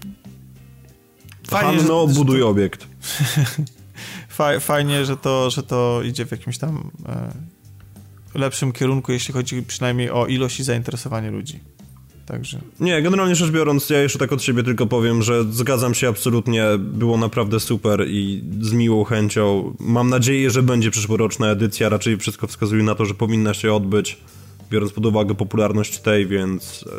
fajnie, 1.47 1.77
Han, 1.77 1.87
no, 1.87 2.07
buduj 2.07 2.43
obiekt. 2.43 2.87
fajnie, 4.59 5.05
że 5.05 5.17
to, 5.17 5.49
że 5.49 5.63
to 5.63 6.01
idzie 6.03 6.25
w 6.25 6.31
jakimś 6.31 6.57
tam 6.57 6.91
e, 7.09 7.31
lepszym 8.35 8.71
kierunku, 8.71 9.11
jeśli 9.11 9.33
chodzi 9.33 9.63
przynajmniej 9.63 10.09
o 10.09 10.27
ilość 10.27 10.59
i 10.59 10.63
zainteresowanie 10.63 11.31
ludzi. 11.31 11.59
Także. 12.25 12.61
Nie, 12.79 13.01
generalnie 13.01 13.35
rzecz 13.35 13.51
biorąc, 13.51 13.89
ja 13.89 14.01
jeszcze 14.01 14.19
tak 14.19 14.31
od 14.31 14.43
siebie 14.43 14.63
tylko 14.63 14.87
powiem, 14.87 15.21
że 15.23 15.43
zgadzam 15.43 15.93
się 15.93 16.09
absolutnie, 16.09 16.65
było 16.77 17.17
naprawdę 17.17 17.59
super 17.59 18.07
i 18.07 18.43
z 18.61 18.73
miłą 18.73 19.03
chęcią. 19.03 19.75
Mam 19.79 20.09
nadzieję, 20.09 20.49
że 20.49 20.63
będzie 20.63 20.91
przyszłoroczna 20.91 21.47
edycja, 21.47 21.89
raczej 21.89 22.17
wszystko 22.17 22.47
wskazuje 22.47 22.83
na 22.83 22.95
to, 22.95 23.05
że 23.05 23.13
powinna 23.13 23.53
się 23.53 23.73
odbyć, 23.73 24.17
biorąc 24.69 24.91
pod 24.91 25.05
uwagę 25.05 25.35
popularność 25.35 25.99
tej, 25.99 26.27
więc 26.27 26.85
e, 26.87 26.95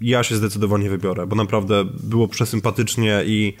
ja 0.00 0.22
się 0.22 0.36
zdecydowanie 0.36 0.90
wybiorę, 0.90 1.26
bo 1.26 1.36
naprawdę 1.36 1.84
było 1.84 2.28
przesympatycznie 2.28 3.22
i 3.26 3.56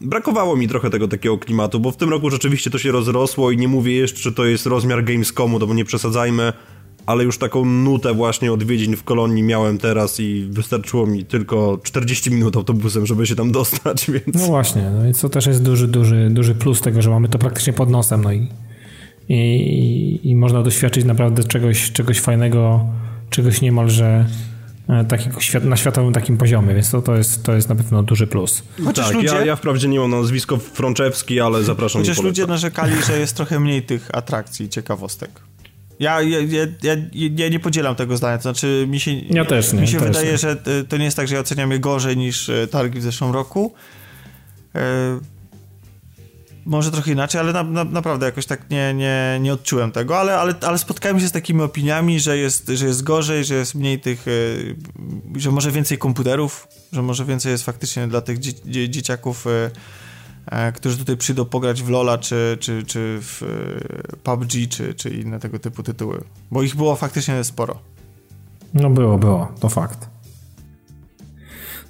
brakowało 0.00 0.56
mi 0.56 0.68
trochę 0.68 0.90
tego 0.90 1.08
takiego 1.08 1.38
klimatu, 1.38 1.80
bo 1.80 1.90
w 1.90 1.96
tym 1.96 2.10
roku 2.10 2.30
rzeczywiście 2.30 2.70
to 2.70 2.78
się 2.78 2.92
rozrosło 2.92 3.50
i 3.50 3.56
nie 3.56 3.68
mówię 3.68 3.92
jeszcze, 3.92 4.20
czy 4.20 4.32
to 4.32 4.44
jest 4.44 4.66
rozmiar 4.66 5.04
Gamescomu, 5.04 5.58
to 5.58 5.74
nie 5.74 5.84
przesadzajmy, 5.84 6.52
ale 7.06 7.24
już 7.24 7.38
taką 7.38 7.64
nutę 7.64 8.14
właśnie 8.14 8.52
odwiedzin 8.52 8.96
w 8.96 9.04
kolonii 9.04 9.42
miałem 9.42 9.78
teraz 9.78 10.20
i 10.20 10.48
wystarczyło 10.50 11.06
mi 11.06 11.24
tylko 11.24 11.78
40 11.82 12.30
minut 12.30 12.56
autobusem, 12.56 13.06
żeby 13.06 13.26
się 13.26 13.36
tam 13.36 13.52
dostać, 13.52 14.06
więc... 14.12 14.34
No 14.34 14.46
właśnie, 14.46 14.90
no 14.90 15.08
i 15.08 15.14
co 15.14 15.28
też 15.28 15.46
jest 15.46 15.62
duży, 15.62 15.88
duży, 15.88 16.28
duży 16.30 16.54
plus 16.54 16.80
tego, 16.80 17.02
że 17.02 17.10
mamy 17.10 17.28
to 17.28 17.38
praktycznie 17.38 17.72
pod 17.72 17.90
nosem, 17.90 18.24
no 18.24 18.32
i, 18.32 18.48
i, 19.28 20.30
i 20.30 20.36
można 20.36 20.62
doświadczyć 20.62 21.04
naprawdę 21.04 21.44
czegoś, 21.44 21.92
czegoś 21.92 22.20
fajnego, 22.20 22.86
czegoś 23.30 23.60
niemalże 23.60 24.26
takiego 25.08 25.38
na 25.62 25.76
światowym 25.76 26.12
takim 26.12 26.38
poziomie, 26.38 26.74
więc 26.74 26.90
to, 26.90 27.02
to, 27.02 27.16
jest, 27.16 27.42
to 27.42 27.54
jest 27.54 27.68
na 27.68 27.74
pewno 27.74 28.02
duży 28.02 28.26
plus. 28.26 28.62
Chociaż 28.84 29.06
tak, 29.06 29.14
ludzie... 29.14 29.28
ja, 29.28 29.44
ja 29.44 29.56
wprawdzie 29.56 29.88
nie 29.88 30.00
mam 30.00 30.10
nazwisko 30.10 30.56
Frączewski, 30.56 31.40
ale 31.40 31.62
zapraszam 31.62 32.02
Chociaż 32.02 32.22
ludzie 32.22 32.46
narzekali, 32.46 32.92
że 33.06 33.18
jest 33.20 33.36
trochę 33.36 33.60
mniej 33.60 33.82
tych 33.82 34.08
atrakcji 34.12 34.66
i 34.66 34.68
ciekawostek. 34.68 35.30
Ja, 36.00 36.22
ja, 36.22 36.38
ja, 36.82 36.96
ja, 37.36 37.48
nie 37.48 37.60
podzielam 37.60 37.94
tego 37.94 38.16
zdania, 38.16 38.36
to 38.36 38.42
znaczy 38.42 38.86
mi 38.88 39.00
się, 39.00 39.10
ja 39.14 39.44
też 39.44 39.72
nie, 39.72 39.80
mi 39.80 39.88
się 39.88 39.98
wydaje, 39.98 40.32
nie. 40.32 40.38
że 40.38 40.56
to 40.88 40.96
nie 40.96 41.04
jest 41.04 41.16
tak, 41.16 41.28
że 41.28 41.34
ja 41.34 41.40
oceniam 41.40 41.70
je 41.70 41.78
gorzej 41.78 42.16
niż 42.16 42.48
e, 42.48 42.66
targi 42.66 42.98
w 42.98 43.02
zeszłym 43.02 43.30
roku. 43.30 43.74
Może 46.66 46.90
trochę 46.90 47.12
inaczej, 47.12 47.40
ale 47.40 47.52
na, 47.52 47.62
na, 47.62 47.84
naprawdę 47.84 48.26
jakoś 48.26 48.46
tak 48.46 48.70
nie, 48.70 48.94
nie, 48.94 49.38
nie 49.40 49.52
odczułem 49.52 49.92
tego, 49.92 50.18
ale, 50.18 50.38
ale, 50.38 50.54
ale 50.60 50.78
spotkałem 50.78 51.20
się 51.20 51.28
z 51.28 51.32
takimi 51.32 51.62
opiniami, 51.62 52.20
że 52.20 52.38
jest, 52.38 52.68
że 52.68 52.86
jest 52.86 53.02
gorzej, 53.02 53.44
że 53.44 53.54
jest 53.54 53.74
mniej 53.74 54.00
tych, 54.00 54.28
e, 54.28 55.40
że 55.40 55.50
może 55.50 55.70
więcej 55.70 55.98
komputerów, 55.98 56.68
że 56.92 57.02
może 57.02 57.24
więcej 57.24 57.52
jest 57.52 57.64
faktycznie 57.64 58.08
dla 58.08 58.20
tych 58.20 58.38
dzie, 58.38 58.88
dzieciaków, 58.90 59.46
e, 59.46 59.70
e, 60.46 60.72
którzy 60.72 60.98
tutaj 60.98 61.16
przyjdą 61.16 61.44
pograć 61.44 61.82
w 61.82 61.88
Lola, 61.88 62.18
czy, 62.18 62.56
czy, 62.60 62.82
czy 62.86 63.18
w 63.20 63.42
PUBG, 64.22 64.50
czy, 64.70 64.94
czy 64.94 65.10
inne 65.10 65.40
tego 65.40 65.58
typu 65.58 65.82
tytuły, 65.82 66.24
bo 66.50 66.62
ich 66.62 66.76
było 66.76 66.96
faktycznie 66.96 67.44
sporo. 67.44 67.78
No 68.74 68.90
było, 68.90 69.18
było, 69.18 69.52
to 69.60 69.68
fakt. 69.68 70.15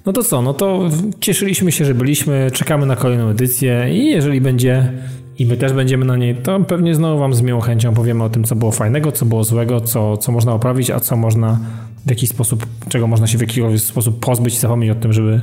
No 0.07 0.13
to 0.13 0.23
co, 0.23 0.41
no 0.41 0.53
to 0.53 0.89
cieszyliśmy 1.19 1.71
się, 1.71 1.85
że 1.85 1.95
byliśmy, 1.95 2.51
czekamy 2.53 2.85
na 2.85 2.95
kolejną 2.95 3.29
edycję 3.29 3.87
i 3.91 4.05
jeżeli 4.05 4.41
będzie 4.41 4.91
i 5.39 5.45
my 5.45 5.57
też 5.57 5.73
będziemy 5.73 6.05
na 6.05 6.15
niej, 6.15 6.35
to 6.35 6.59
pewnie 6.59 6.95
znowu 6.95 7.19
wam 7.19 7.33
z 7.33 7.41
miłą 7.41 7.59
chęcią 7.59 7.93
powiemy 7.93 8.23
o 8.23 8.29
tym, 8.29 8.43
co 8.43 8.55
było 8.55 8.71
fajnego, 8.71 9.11
co 9.11 9.25
było 9.25 9.43
złego, 9.43 9.81
co, 9.81 10.17
co 10.17 10.31
można 10.31 10.51
poprawić, 10.51 10.91
a 10.91 10.99
co 10.99 11.17
można 11.17 11.59
w 12.05 12.09
jakiś 12.09 12.29
sposób, 12.29 12.65
czego 12.89 13.07
można 13.07 13.27
się 13.27 13.37
w 13.37 13.41
jakiś 13.41 13.81
sposób 13.81 14.19
pozbyć 14.19 14.53
i 14.53 14.57
zapomnieć 14.57 14.91
o 14.91 14.95
tym, 14.95 15.13
żeby, 15.13 15.41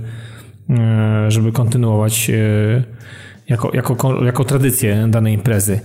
e, 0.71 1.31
żeby 1.31 1.53
kontynuować 1.53 2.31
e, 2.31 2.83
jako, 3.49 3.71
jako, 3.75 4.25
jako 4.25 4.45
tradycję 4.45 5.07
danej 5.11 5.35
imprezy. 5.35 5.81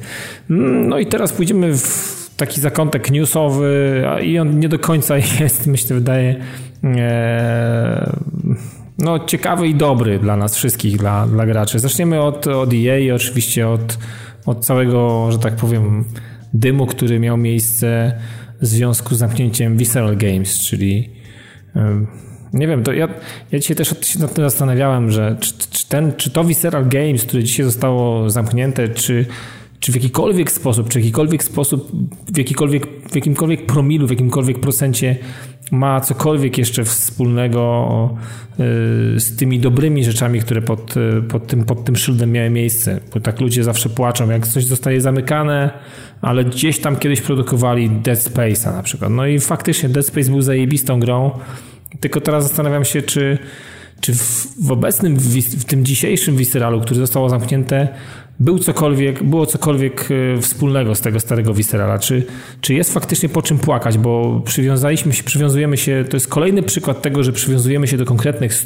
No 0.50 1.00
i 1.00 1.06
teraz 1.06 1.34
pójdziemy 1.34 1.78
w 1.78 2.30
taki 2.38 2.62
zakątek 2.62 3.12
newsowy 3.12 4.04
i 4.24 4.40
on 4.40 4.60
nie 4.60 4.70
do 4.70 4.80
końca 4.80 5.18
jest, 5.40 5.68
myślę, 5.68 5.96
wydaje 5.96 6.36
no, 8.98 9.26
ciekawy 9.26 9.68
i 9.68 9.76
dobry 9.76 10.20
dla 10.20 10.38
nas 10.38 10.56
wszystkich, 10.56 10.98
dla, 10.98 11.28
dla 11.28 11.46
graczy. 11.46 11.80
Zaczniemy 11.80 12.22
od, 12.22 12.48
od 12.48 12.70
EA 12.74 13.16
oczywiście 13.16 13.68
od, 13.68 13.98
od 14.46 14.66
całego, 14.66 15.32
że 15.32 15.40
tak 15.40 15.56
powiem, 15.56 16.06
dymu, 16.54 16.86
który 16.86 17.20
miał 17.20 17.38
miejsce 17.38 18.20
w 18.62 18.66
związku 18.66 19.16
z 19.16 19.18
zamknięciem 19.18 19.78
Visceral 19.78 20.18
Games, 20.18 20.60
czyli 20.60 21.10
e, 21.76 22.06
nie 22.54 22.68
wiem, 22.68 22.84
to 22.84 22.94
ja, 22.94 23.08
ja 23.52 23.60
dzisiaj 23.60 23.78
też 23.78 23.96
się 24.02 24.20
nad 24.20 24.34
tym 24.34 24.44
zastanawiałem, 24.44 25.12
że 25.12 25.38
czy, 25.40 25.54
czy, 25.70 25.90
ten, 25.90 26.14
czy 26.18 26.30
to 26.30 26.44
Visceral 26.44 26.88
Games, 26.88 27.26
które 27.26 27.44
dzisiaj 27.44 27.66
zostało 27.66 28.30
zamknięte, 28.30 28.90
czy 28.90 29.26
czy 29.80 29.92
w 29.92 29.96
jakikolwiek 29.96 30.52
sposób, 30.52 30.90
czy 30.90 31.00
w 31.00 31.04
jakikolwiek 31.04 31.44
sposób, 31.44 31.92
w, 32.34 32.38
jakikolwiek, 32.38 32.88
w 33.12 33.16
jakimkolwiek 33.16 33.66
promilu, 33.66 34.08
w 34.08 34.10
jakimkolwiek 34.10 34.60
procencie 34.60 35.16
ma 35.72 36.02
cokolwiek 36.02 36.58
jeszcze 36.58 36.84
wspólnego 36.84 38.10
y, 38.54 39.20
z 39.20 39.36
tymi 39.36 39.60
dobrymi 39.60 40.04
rzeczami, 40.04 40.40
które 40.40 40.62
pod, 40.62 40.98
y, 40.98 41.22
pod, 41.22 41.48
tym, 41.48 41.66
pod 41.66 41.86
tym 41.86 41.96
szyldem 41.96 42.32
miały 42.32 42.50
miejsce. 42.50 43.00
Bo 43.14 43.20
tak 43.20 43.40
ludzie 43.42 43.64
zawsze 43.64 43.90
płaczą, 43.90 44.30
jak 44.30 44.48
coś 44.48 44.66
zostaje 44.66 45.02
zamykane, 45.02 45.72
ale 46.22 46.46
gdzieś 46.46 46.80
tam 46.80 46.96
kiedyś 46.96 47.22
produkowali 47.22 47.90
Dead 47.90 48.20
Space'a 48.20 48.76
na 48.76 48.84
przykład. 48.84 49.12
No 49.12 49.26
i 49.26 49.40
faktycznie 49.40 49.90
Dead 49.90 50.06
Space 50.06 50.32
był 50.32 50.42
zajebistą 50.42 51.00
grą, 51.00 51.32
tylko 52.00 52.22
teraz 52.22 52.44
zastanawiam 52.44 52.86
się, 52.86 53.02
czy, 53.02 53.38
czy 54.02 54.14
w, 54.14 54.48
w 54.62 54.72
obecnym, 54.72 55.16
w, 55.16 55.66
tym 55.66 55.86
dzisiejszym 55.86 56.38
Visceralu, 56.38 56.82
który 56.82 57.00
zostało 57.00 57.30
zamknięte, 57.30 57.88
był 58.40 58.60
cokolwiek, 58.60 59.24
było 59.24 59.46
cokolwiek 59.46 60.10
e, 60.12 60.42
wspólnego 60.42 60.96
z 60.96 61.02
tego 61.02 61.20
starego 61.20 61.54
Viscerala? 61.54 62.00
Czy, 62.00 62.24
czy 62.62 62.74
jest 62.74 62.94
faktycznie 62.94 63.30
po 63.30 63.42
czym 63.42 63.58
płakać? 63.58 63.98
Bo 63.98 64.42
przywiązaliśmy 64.46 65.14
się, 65.14 65.24
przywiązujemy 65.24 65.78
się, 65.78 66.06
to 66.10 66.18
jest 66.18 66.28
kolejny 66.28 66.64
przykład 66.64 67.02
tego, 67.02 67.24
że 67.24 67.32
przywiązujemy 67.32 67.88
się 67.88 67.98
do 67.98 68.06
konkretnych 68.06 68.66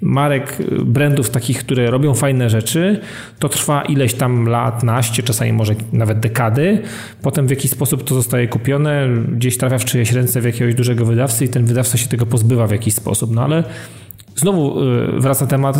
marek, 0.00 0.58
e, 0.60 0.84
brandów 0.84 1.30
takich, 1.30 1.58
które 1.58 1.90
robią 1.90 2.14
fajne 2.14 2.50
rzeczy, 2.50 3.00
to 3.38 3.48
trwa 3.48 3.82
ileś 3.82 4.14
tam 4.14 4.48
lat, 4.48 4.82
naście, 4.82 5.22
czasami 5.22 5.52
może 5.52 5.74
nawet 5.92 6.20
dekady. 6.20 6.82
Potem 7.22 7.46
w 7.46 7.50
jakiś 7.50 7.70
sposób 7.70 8.04
to 8.04 8.14
zostaje 8.14 8.48
kupione, 8.48 9.08
gdzieś 9.32 9.58
trafia 9.58 9.78
w 9.78 9.84
czyjeś 9.84 10.12
ręce 10.12 10.40
w 10.40 10.44
jakiegoś 10.44 10.74
dużego 10.74 11.04
wydawcy 11.04 11.44
i 11.44 11.48
ten 11.48 11.64
wydawca 11.64 11.98
się 11.98 12.08
tego 12.08 12.26
pozbywa 12.26 12.66
w 12.66 12.70
jakiś 12.70 12.94
sposób. 12.94 13.34
No 13.34 13.44
ale 13.44 13.64
znowu 14.36 14.82
e, 14.82 15.20
wraca 15.20 15.46
temat 15.46 15.76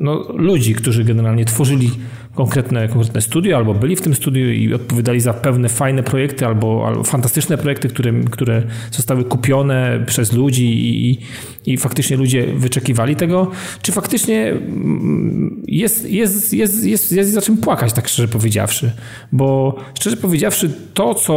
no, 0.00 0.24
ludzi, 0.34 0.74
którzy 0.74 1.04
generalnie 1.04 1.44
tworzyli 1.44 1.90
konkretne, 2.36 2.88
konkretne 2.88 3.20
studio, 3.20 3.56
albo 3.56 3.74
byli 3.74 3.96
w 3.96 4.00
tym 4.00 4.14
studiu 4.14 4.52
i 4.52 4.74
odpowiadali 4.74 5.20
za 5.20 5.34
pewne 5.34 5.68
fajne 5.68 6.02
projekty, 6.02 6.46
albo, 6.46 6.86
albo 6.86 7.04
fantastyczne 7.04 7.58
projekty, 7.58 7.88
które, 7.88 8.12
które 8.30 8.62
zostały 8.90 9.24
kupione 9.24 10.04
przez 10.06 10.32
ludzi 10.32 10.66
i, 10.66 11.18
i 11.66 11.76
faktycznie 11.76 12.16
ludzie 12.16 12.46
wyczekiwali 12.46 13.16
tego, 13.16 13.50
czy 13.82 13.92
faktycznie 13.92 14.48
mm, 14.48 15.62
jest, 15.68 16.10
jest, 16.10 16.54
jest, 16.54 16.84
jest, 16.84 17.12
jest 17.12 17.32
za 17.32 17.42
czym 17.42 17.56
płakać, 17.56 17.92
tak 17.92 18.08
szczerze 18.08 18.28
powiedziawszy. 18.28 18.92
Bo 19.32 19.76
szczerze 19.94 20.16
powiedziawszy, 20.16 20.70
to 20.94 21.14
co 21.14 21.34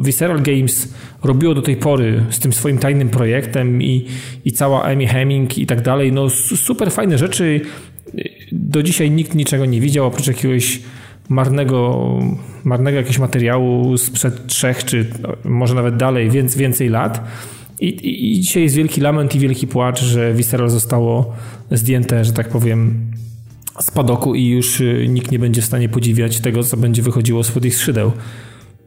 e, 0.00 0.02
Visceral 0.04 0.42
Games 0.42 0.94
robiło 1.22 1.54
do 1.54 1.62
tej 1.62 1.76
pory 1.76 2.24
z 2.30 2.38
tym 2.38 2.52
swoim 2.52 2.78
tajnym 2.78 3.08
projektem 3.08 3.82
i, 3.82 4.06
i 4.44 4.52
cała 4.52 4.84
Amy 4.84 5.06
Hemming 5.06 5.58
i 5.58 5.66
tak 5.66 5.82
dalej, 5.82 6.12
no 6.12 6.30
super 6.30 6.90
fajne 6.90 7.18
rzeczy 7.18 7.60
do 8.52 8.82
dzisiaj 8.82 9.10
nikt 9.10 9.34
niczego 9.34 9.64
nie 9.64 9.80
widział, 9.80 10.06
oprócz 10.06 10.26
jakiegoś 10.26 10.80
marnego, 11.28 12.08
marnego 12.64 12.96
jakiegoś 12.96 13.18
materiału 13.18 13.98
sprzed 13.98 14.46
trzech, 14.46 14.84
czy 14.84 15.06
może 15.44 15.74
nawet 15.74 15.96
dalej, 15.96 16.30
więc 16.30 16.56
więcej 16.56 16.88
lat. 16.88 17.24
I, 17.80 17.88
i, 17.88 18.32
I, 18.32 18.40
dzisiaj 18.40 18.62
jest 18.62 18.74
wielki 18.74 19.00
lament 19.00 19.34
i 19.34 19.38
wielki 19.38 19.66
płacz, 19.66 20.02
że 20.02 20.34
Visceral 20.34 20.70
zostało 20.70 21.32
zdjęte, 21.70 22.24
że 22.24 22.32
tak 22.32 22.48
powiem, 22.48 23.10
z 23.80 23.90
padoku 23.90 24.34
i 24.34 24.46
już 24.46 24.80
y, 24.80 25.06
nikt 25.08 25.30
nie 25.30 25.38
będzie 25.38 25.62
w 25.62 25.64
stanie 25.64 25.88
podziwiać 25.88 26.40
tego, 26.40 26.62
co 26.62 26.76
będzie 26.76 27.02
wychodziło 27.02 27.44
spod 27.44 27.64
ich 27.64 27.76
skrzydeł. 27.76 28.12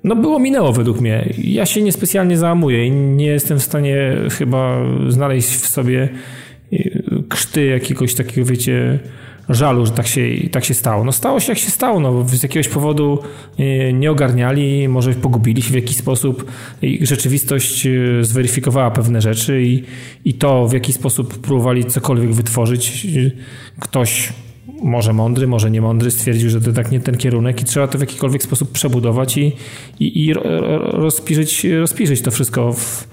No 0.03 0.15
było 0.15 0.39
minęło 0.39 0.73
według 0.73 1.01
mnie. 1.01 1.33
Ja 1.37 1.65
się 1.65 1.81
niespecjalnie 1.81 2.37
załamuję 2.37 2.87
i 2.87 2.91
nie 2.91 3.25
jestem 3.25 3.59
w 3.59 3.63
stanie 3.63 4.17
chyba 4.37 4.77
znaleźć 5.09 5.49
w 5.49 5.67
sobie 5.67 6.09
krzty 7.29 7.65
jakiegoś 7.65 8.13
takiego, 8.13 8.47
wiecie, 8.47 8.99
żalu, 9.49 9.85
że 9.85 9.91
tak 9.91 10.07
się, 10.07 10.21
tak 10.51 10.65
się 10.65 10.73
stało. 10.73 11.03
No 11.03 11.11
stało 11.11 11.39
się 11.39 11.51
jak 11.51 11.57
się 11.57 11.71
stało, 11.71 11.99
no 11.99 12.25
z 12.27 12.43
jakiegoś 12.43 12.67
powodu 12.67 13.19
e, 13.59 13.93
nie 13.93 14.11
ogarniali, 14.11 14.87
może 14.87 15.13
pogubili 15.13 15.61
się 15.61 15.71
w 15.71 15.75
jakiś 15.75 15.97
sposób 15.97 16.51
i 16.81 17.05
rzeczywistość 17.05 17.87
e, 17.87 17.91
zweryfikowała 18.21 18.91
pewne 18.91 19.21
rzeczy 19.21 19.63
i, 19.63 19.83
i 20.25 20.33
to 20.33 20.67
w 20.67 20.73
jaki 20.73 20.93
sposób 20.93 21.37
próbowali 21.37 21.85
cokolwiek 21.85 22.33
wytworzyć. 22.33 23.07
Ktoś 23.79 24.33
może 24.81 25.13
mądry, 25.13 25.47
może 25.47 25.71
nie 25.71 25.81
mądry, 25.81 26.11
stwierdził, 26.11 26.49
że 26.49 26.61
to 26.61 26.73
tak 26.73 26.91
nie 26.91 26.99
ten 26.99 27.17
kierunek 27.17 27.61
i 27.61 27.65
trzeba 27.65 27.87
to 27.87 27.97
w 27.97 28.01
jakikolwiek 28.01 28.43
sposób 28.43 28.71
przebudować 28.71 29.37
i, 29.37 29.51
i, 29.99 30.25
i 30.25 30.33
rozpiżyć, 30.93 31.63
rozpiżyć 31.63 32.21
to 32.21 32.31
wszystko 32.31 32.73
w, 32.73 33.07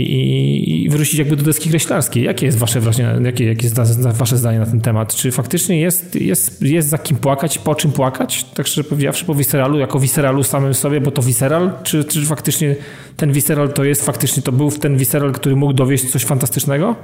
i, 0.00 0.84
i 0.84 0.88
wrócić 0.88 1.14
jakby 1.14 1.36
do 1.36 1.42
deski 1.42 1.70
kreślarskiej. 1.70 2.24
Jakie 2.24 2.46
jest 2.46 2.58
wasze 2.58 2.80
wrażenie, 2.80 3.26
jakie, 3.26 3.44
jakie 3.44 3.66
jest 3.66 4.02
wasze 4.18 4.38
zdanie 4.38 4.58
na 4.58 4.66
ten 4.66 4.80
temat? 4.80 5.14
Czy 5.14 5.32
faktycznie 5.32 5.80
jest, 5.80 6.14
jest, 6.14 6.62
jest 6.62 6.88
za 6.88 6.98
kim 6.98 7.16
płakać, 7.16 7.58
po 7.58 7.74
czym 7.74 7.92
płakać? 7.92 8.44
Tak 8.44 8.66
szczerze 8.66 8.88
powiedziawszy, 8.88 9.24
po 9.24 9.34
Visceralu, 9.34 9.78
jako 9.78 10.00
Visceralu 10.00 10.42
samym 10.42 10.74
sobie, 10.74 11.00
bo 11.00 11.10
to 11.10 11.22
Visceral? 11.22 11.72
Czy, 11.82 12.04
czy 12.04 12.26
faktycznie 12.26 12.76
ten 13.16 13.32
Visceral 13.32 13.72
to 13.72 13.84
jest, 13.84 14.04
faktycznie 14.04 14.42
to 14.42 14.52
był 14.52 14.70
ten 14.70 14.96
Visceral, 14.96 15.32
który 15.32 15.56
mógł 15.56 15.72
dowieść 15.72 16.10
coś 16.10 16.24
fantastycznego? 16.24 16.96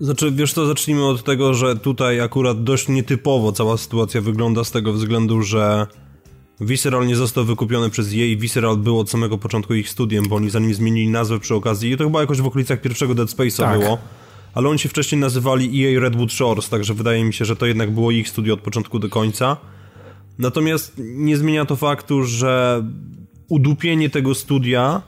Znaczy, 0.00 0.32
wiesz 0.32 0.52
co, 0.52 0.66
zacznijmy 0.66 1.04
od 1.04 1.24
tego, 1.24 1.54
że 1.54 1.76
tutaj 1.76 2.20
akurat 2.20 2.64
dość 2.64 2.88
nietypowo 2.88 3.52
cała 3.52 3.76
sytuacja 3.76 4.20
wygląda 4.20 4.64
z 4.64 4.70
tego 4.70 4.92
względu, 4.92 5.42
że 5.42 5.86
Visceral 6.60 7.06
nie 7.06 7.16
został 7.16 7.44
wykupiony 7.44 7.90
przez 7.90 8.12
jej. 8.12 8.36
Visceral 8.36 8.76
był 8.76 8.98
od 8.98 9.10
samego 9.10 9.38
początku 9.38 9.74
ich 9.74 9.88
studiem, 9.88 10.28
bo 10.28 10.36
oni 10.36 10.50
zanim 10.50 10.74
zmienili 10.74 11.08
nazwę 11.08 11.40
przy 11.40 11.54
okazji, 11.54 11.92
i 11.92 11.96
to 11.96 12.04
chyba 12.04 12.20
jakoś 12.20 12.40
w 12.40 12.46
okolicach 12.46 12.80
pierwszego 12.80 13.14
Dead 13.14 13.28
Space'a 13.28 13.62
tak. 13.62 13.78
było, 13.78 13.98
ale 14.54 14.68
oni 14.68 14.78
się 14.78 14.88
wcześniej 14.88 15.20
nazywali 15.20 15.84
EA 15.84 16.00
Redwood 16.00 16.32
Shores, 16.32 16.68
także 16.68 16.94
wydaje 16.94 17.24
mi 17.24 17.32
się, 17.32 17.44
że 17.44 17.56
to 17.56 17.66
jednak 17.66 17.90
było 17.90 18.10
ich 18.10 18.28
studio 18.28 18.54
od 18.54 18.60
początku 18.60 18.98
do 18.98 19.08
końca. 19.08 19.56
Natomiast 20.38 20.92
nie 20.98 21.36
zmienia 21.36 21.64
to 21.64 21.76
faktu, 21.76 22.24
że 22.24 22.84
udupienie 23.48 24.10
tego 24.10 24.34
studia 24.34 25.02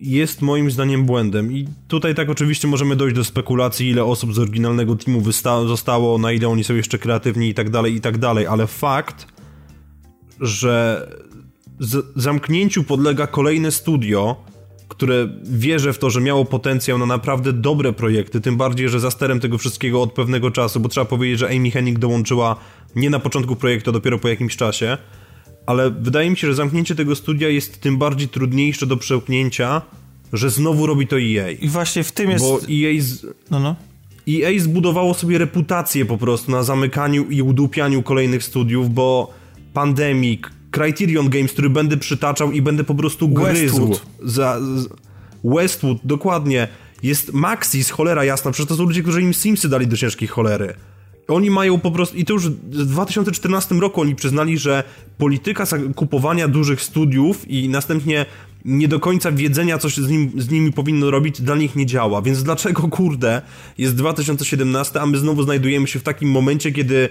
jest 0.00 0.42
moim 0.42 0.70
zdaniem 0.70 1.04
błędem. 1.04 1.52
I 1.52 1.68
tutaj 1.88 2.14
tak 2.14 2.30
oczywiście 2.30 2.68
możemy 2.68 2.96
dojść 2.96 3.16
do 3.16 3.24
spekulacji, 3.24 3.88
ile 3.88 4.04
osób 4.04 4.34
z 4.34 4.38
oryginalnego 4.38 4.96
teamu 4.96 5.22
zostało, 5.66 6.18
na 6.18 6.32
ile 6.32 6.48
oni 6.48 6.64
są 6.64 6.74
jeszcze 6.74 6.98
kreatywni 6.98 7.48
i 7.48 7.54
tak 7.54 7.70
dalej, 7.70 7.94
i 7.94 8.00
tak 8.00 8.18
dalej, 8.18 8.46
ale 8.46 8.66
fakt 8.66 9.37
że 10.40 11.06
zamknięciu 12.16 12.84
podlega 12.84 13.26
kolejne 13.26 13.72
studio, 13.72 14.36
które 14.88 15.28
wierzę 15.44 15.92
w 15.92 15.98
to, 15.98 16.10
że 16.10 16.20
miało 16.20 16.44
potencjał 16.44 16.98
na 16.98 17.06
naprawdę 17.06 17.52
dobre 17.52 17.92
projekty, 17.92 18.40
tym 18.40 18.56
bardziej, 18.56 18.88
że 18.88 19.00
za 19.00 19.10
sterem 19.10 19.40
tego 19.40 19.58
wszystkiego 19.58 20.02
od 20.02 20.12
pewnego 20.12 20.50
czasu, 20.50 20.80
bo 20.80 20.88
trzeba 20.88 21.04
powiedzieć, 21.04 21.38
że 21.38 21.48
Amy 21.48 21.70
Hennig 21.70 21.98
dołączyła 21.98 22.56
nie 22.96 23.10
na 23.10 23.18
początku 23.18 23.56
projektu, 23.56 23.90
a 23.90 23.92
dopiero 23.92 24.18
po 24.18 24.28
jakimś 24.28 24.56
czasie, 24.56 24.98
ale 25.66 25.90
wydaje 25.90 26.30
mi 26.30 26.36
się, 26.36 26.46
że 26.46 26.54
zamknięcie 26.54 26.94
tego 26.94 27.14
studia 27.14 27.48
jest 27.48 27.80
tym 27.80 27.98
bardziej 27.98 28.28
trudniejsze 28.28 28.86
do 28.86 28.96
przełknięcia, 28.96 29.82
że 30.32 30.50
znowu 30.50 30.86
robi 30.86 31.06
to 31.06 31.16
EA. 31.20 31.50
I 31.50 31.68
właśnie 31.68 32.04
w 32.04 32.12
tym 32.12 32.30
jest... 32.30 32.44
Bo 32.44 32.58
EA... 32.58 33.00
Z... 33.00 33.26
No, 33.50 33.60
no. 33.60 33.76
EA 34.28 34.58
zbudowało 34.58 35.14
sobie 35.14 35.38
reputację 35.38 36.04
po 36.04 36.18
prostu 36.18 36.50
na 36.50 36.62
zamykaniu 36.62 37.30
i 37.30 37.42
udupianiu 37.42 38.02
kolejnych 38.02 38.44
studiów, 38.44 38.94
bo 38.94 39.34
Pandemic, 39.78 40.40
Criterion 40.70 41.28
Games, 41.28 41.52
który 41.52 41.70
będę 41.70 41.96
przytaczał 41.96 42.52
i 42.52 42.62
będę 42.62 42.84
po 42.84 42.94
prostu 42.94 43.28
gryzł. 43.28 43.88
Westwood. 43.88 44.06
Za, 44.22 44.60
z, 44.60 44.88
Westwood, 45.44 45.98
dokładnie. 46.04 46.68
Jest 47.02 47.32
Maxis, 47.32 47.90
cholera 47.90 48.24
jasna, 48.24 48.50
przecież 48.50 48.68
to 48.68 48.76
są 48.76 48.82
ludzie, 48.82 49.02
którzy 49.02 49.22
im 49.22 49.34
Simsy 49.34 49.68
dali 49.68 49.86
do 49.86 49.96
ciężkiej 49.96 50.28
cholery. 50.28 50.74
Oni 51.28 51.50
mają 51.50 51.78
po 51.78 51.90
prostu, 51.90 52.16
i 52.16 52.24
to 52.24 52.32
już 52.32 52.48
w 52.48 52.86
2014 52.86 53.74
roku 53.74 54.00
oni 54.00 54.14
przyznali, 54.14 54.58
że 54.58 54.84
polityka 55.18 55.64
kupowania 55.94 56.48
dużych 56.48 56.82
studiów 56.82 57.48
i 57.48 57.68
następnie 57.68 58.26
nie 58.64 58.88
do 58.88 59.00
końca 59.00 59.32
wiedzenia, 59.32 59.78
co 59.78 59.90
się 59.90 60.02
z, 60.02 60.08
nim, 60.08 60.32
z 60.36 60.50
nimi 60.50 60.72
powinno 60.72 61.10
robić, 61.10 61.42
dla 61.42 61.56
nich 61.56 61.76
nie 61.76 61.86
działa. 61.86 62.22
Więc 62.22 62.42
dlaczego, 62.42 62.88
kurde, 62.88 63.42
jest 63.78 63.94
2017, 63.94 65.00
a 65.00 65.06
my 65.06 65.18
znowu 65.18 65.42
znajdujemy 65.42 65.86
się 65.86 65.98
w 65.98 66.02
takim 66.02 66.30
momencie, 66.30 66.72
kiedy 66.72 67.08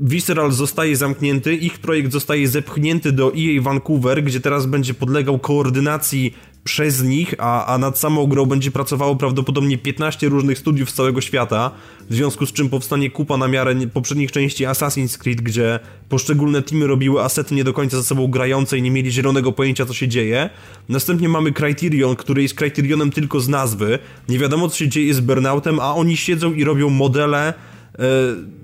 Visceral 0.00 0.52
zostaje 0.52 0.96
zamknięty, 0.96 1.54
ich 1.54 1.78
projekt 1.78 2.12
zostaje 2.12 2.48
zepchnięty 2.48 3.12
do 3.12 3.32
EA 3.36 3.62
Vancouver, 3.62 4.22
gdzie 4.22 4.40
teraz 4.40 4.66
będzie 4.66 4.94
podlegał 4.94 5.38
koordynacji 5.38 6.34
przez 6.64 7.02
nich, 7.02 7.34
a, 7.38 7.66
a 7.66 7.78
nad 7.78 7.98
samą 7.98 8.26
grą 8.26 8.46
będzie 8.46 8.70
pracowało 8.70 9.16
prawdopodobnie 9.16 9.78
15 9.78 10.28
różnych 10.28 10.58
studiów 10.58 10.90
z 10.90 10.94
całego 10.94 11.20
świata, 11.20 11.70
w 12.10 12.14
związku 12.14 12.46
z 12.46 12.52
czym 12.52 12.68
powstanie 12.68 13.10
kupa 13.10 13.36
na 13.36 13.48
miarę 13.48 13.74
poprzednich 13.92 14.32
części 14.32 14.64
Assassin's 14.64 15.18
Creed, 15.18 15.40
gdzie 15.40 15.78
poszczególne 16.08 16.62
teamy 16.62 16.86
robiły 16.86 17.22
asety 17.22 17.54
nie 17.54 17.64
do 17.64 17.72
końca 17.72 17.96
ze 17.96 18.02
sobą 18.02 18.28
grające 18.28 18.78
i 18.78 18.82
nie 18.82 18.90
mieli 18.90 19.12
zielonego 19.12 19.52
pojęcia, 19.52 19.86
co 19.86 19.94
się 19.94 20.08
dzieje. 20.08 20.50
Następnie 20.88 21.28
mamy 21.28 21.52
Criterion, 21.52 22.16
który 22.16 22.42
jest 22.42 22.54
Criterionem 22.54 23.10
tylko 23.10 23.40
z 23.40 23.48
nazwy, 23.48 23.98
nie 24.28 24.38
wiadomo, 24.38 24.68
co 24.68 24.76
się 24.76 24.88
dzieje 24.88 25.14
z 25.14 25.20
Burnoutem, 25.20 25.80
a 25.80 25.94
oni 25.94 26.16
siedzą 26.16 26.52
i 26.52 26.64
robią 26.64 26.90
modele 26.90 27.54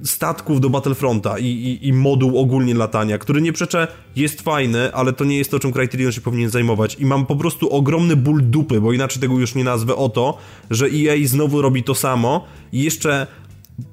statków 0.03 0.61
do 0.61 0.71
Battlefronta 0.71 1.39
i, 1.39 1.47
i, 1.47 1.89
i, 1.89 1.93
moduł 1.93 2.39
ogólnie 2.39 2.75
latania, 2.75 3.19
który 3.19 3.43
nie 3.43 3.53
przeczę 3.53 3.89
jest 4.17 4.43
fajny, 4.43 4.95
ale 4.95 5.13
to 5.13 5.25
nie 5.25 5.39
jest 5.39 5.51
to, 5.51 5.59
czym 5.59 5.73
Criterion 5.73 6.13
się 6.13 6.21
powinien 6.21 6.51
zajmować. 6.51 6.97
I 7.01 7.07
mam 7.07 7.27
po 7.27 7.37
prostu 7.37 7.71
ogromny 7.71 8.17
ból 8.17 8.41
dupy, 8.43 8.81
bo 8.81 8.93
inaczej 8.93 9.21
tego 9.21 9.39
już 9.39 9.55
nie 9.55 9.65
nazwę, 9.65 9.97
o 9.97 10.09
to, 10.09 10.39
że 10.71 10.87
EA 10.87 11.27
znowu 11.27 11.63
robi 11.63 11.83
to 11.83 11.95
samo 11.95 12.45
i 12.73 12.83
jeszcze 12.83 13.27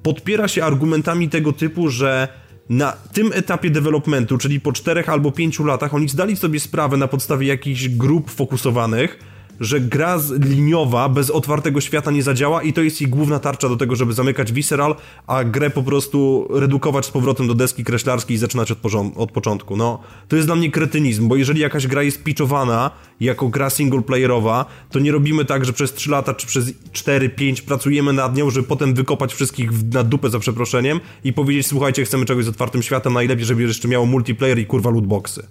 podpiera 0.02 0.48
się 0.48 0.64
argumentami 0.64 1.28
tego 1.28 1.52
typu, 1.52 1.88
że 1.88 2.28
na 2.68 2.92
tym 2.92 3.32
etapie 3.32 3.70
developmentu, 3.70 4.38
czyli 4.38 4.60
po 4.60 4.72
czterech 4.72 5.08
albo 5.08 5.32
pięciu 5.32 5.64
latach, 5.64 5.94
oni 5.94 6.08
zdali 6.08 6.36
sobie 6.36 6.60
sprawę 6.60 6.96
na 6.96 7.08
podstawie 7.08 7.46
jakichś 7.46 7.88
grup 7.88 8.30
fokusowanych, 8.30 9.18
że 9.62 9.80
gra 9.80 10.18
liniowa 10.40 11.08
bez 11.08 11.30
otwartego 11.30 11.80
świata 11.80 12.10
nie 12.10 12.22
zadziała 12.22 12.62
i 12.62 12.72
to 12.72 12.82
jest 12.82 13.02
ich 13.02 13.08
główna 13.08 13.38
tarcza 13.38 13.68
do 13.68 13.76
tego, 13.76 13.96
żeby 13.96 14.12
zamykać 14.12 14.52
Visceral, 14.52 14.96
a 15.26 15.44
grę 15.44 15.70
po 15.70 15.82
prostu 15.82 16.48
redukować 16.50 17.06
z 17.06 17.10
powrotem 17.10 17.46
do 17.46 17.54
deski 17.54 17.84
kreślarskiej 17.84 18.34
i 18.34 18.38
zaczynać 18.38 18.70
od, 18.70 18.78
od 19.16 19.32
początku. 19.32 19.76
No, 19.76 19.98
to 20.28 20.36
jest 20.36 20.48
dla 20.48 20.56
mnie 20.56 20.70
kretynizm, 20.70 21.28
bo 21.28 21.36
jeżeli 21.36 21.60
jakaś 21.60 21.86
gra 21.86 22.02
jest 22.02 22.22
pitchowana 22.22 22.90
jako 23.20 23.48
gra 23.48 23.70
singleplayerowa, 23.70 24.64
to 24.90 24.98
nie 24.98 25.12
robimy 25.12 25.44
tak, 25.44 25.64
że 25.64 25.72
przez 25.72 25.92
3 25.92 26.10
lata 26.10 26.34
czy 26.34 26.46
przez 26.46 26.72
4-5 26.92 27.62
pracujemy 27.62 28.12
nad 28.12 28.36
nią, 28.36 28.50
żeby 28.50 28.66
potem 28.66 28.94
wykopać 28.94 29.34
wszystkich 29.34 29.70
na 29.92 30.02
dupę 30.04 30.30
za 30.30 30.38
przeproszeniem 30.38 31.00
i 31.24 31.32
powiedzieć, 31.32 31.66
słuchajcie, 31.66 32.04
chcemy 32.04 32.24
czegoś 32.24 32.44
z 32.44 32.48
otwartym 32.48 32.82
światem, 32.82 33.12
najlepiej, 33.12 33.44
żeby 33.44 33.62
jeszcze 33.62 33.88
miało 33.88 34.06
multiplayer 34.06 34.58
i 34.58 34.66
kurwa 34.66 34.90
lootboxy. 34.90 35.46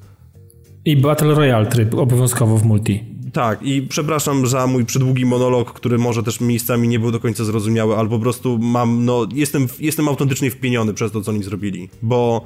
I 0.85 0.97
Battle 0.97 1.35
Royale 1.35 1.65
tryb 1.65 1.93
obowiązkowo 1.93 2.57
w 2.57 2.65
multi. 2.65 3.20
Tak, 3.33 3.63
i 3.63 3.81
przepraszam 3.81 4.47
za 4.47 4.67
mój 4.67 4.85
przydługi 4.85 5.25
monolog, 5.25 5.73
który 5.73 5.97
może 5.97 6.23
też 6.23 6.39
miejscami 6.39 6.87
nie 6.87 6.99
był 6.99 7.11
do 7.11 7.19
końca 7.19 7.43
zrozumiały, 7.43 7.95
ale 7.95 8.09
po 8.09 8.19
prostu 8.19 8.59
mam, 8.61 9.05
no, 9.05 9.27
jestem, 9.33 9.67
jestem 9.79 10.07
autentycznie 10.07 10.51
wpieniony 10.51 10.93
przez 10.93 11.11
to, 11.11 11.21
co 11.21 11.31
oni 11.31 11.43
zrobili, 11.43 11.89
bo 12.01 12.45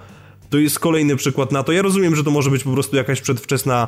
to 0.50 0.58
jest 0.58 0.80
kolejny 0.80 1.16
przykład 1.16 1.52
na 1.52 1.64
to. 1.64 1.72
Ja 1.72 1.82
rozumiem, 1.82 2.16
że 2.16 2.24
to 2.24 2.32
może 2.32 2.52
być 2.52 2.64
po 2.64 2.72
prostu 2.72 2.96
jakaś 2.96 3.22
przedwczesna 3.22 3.88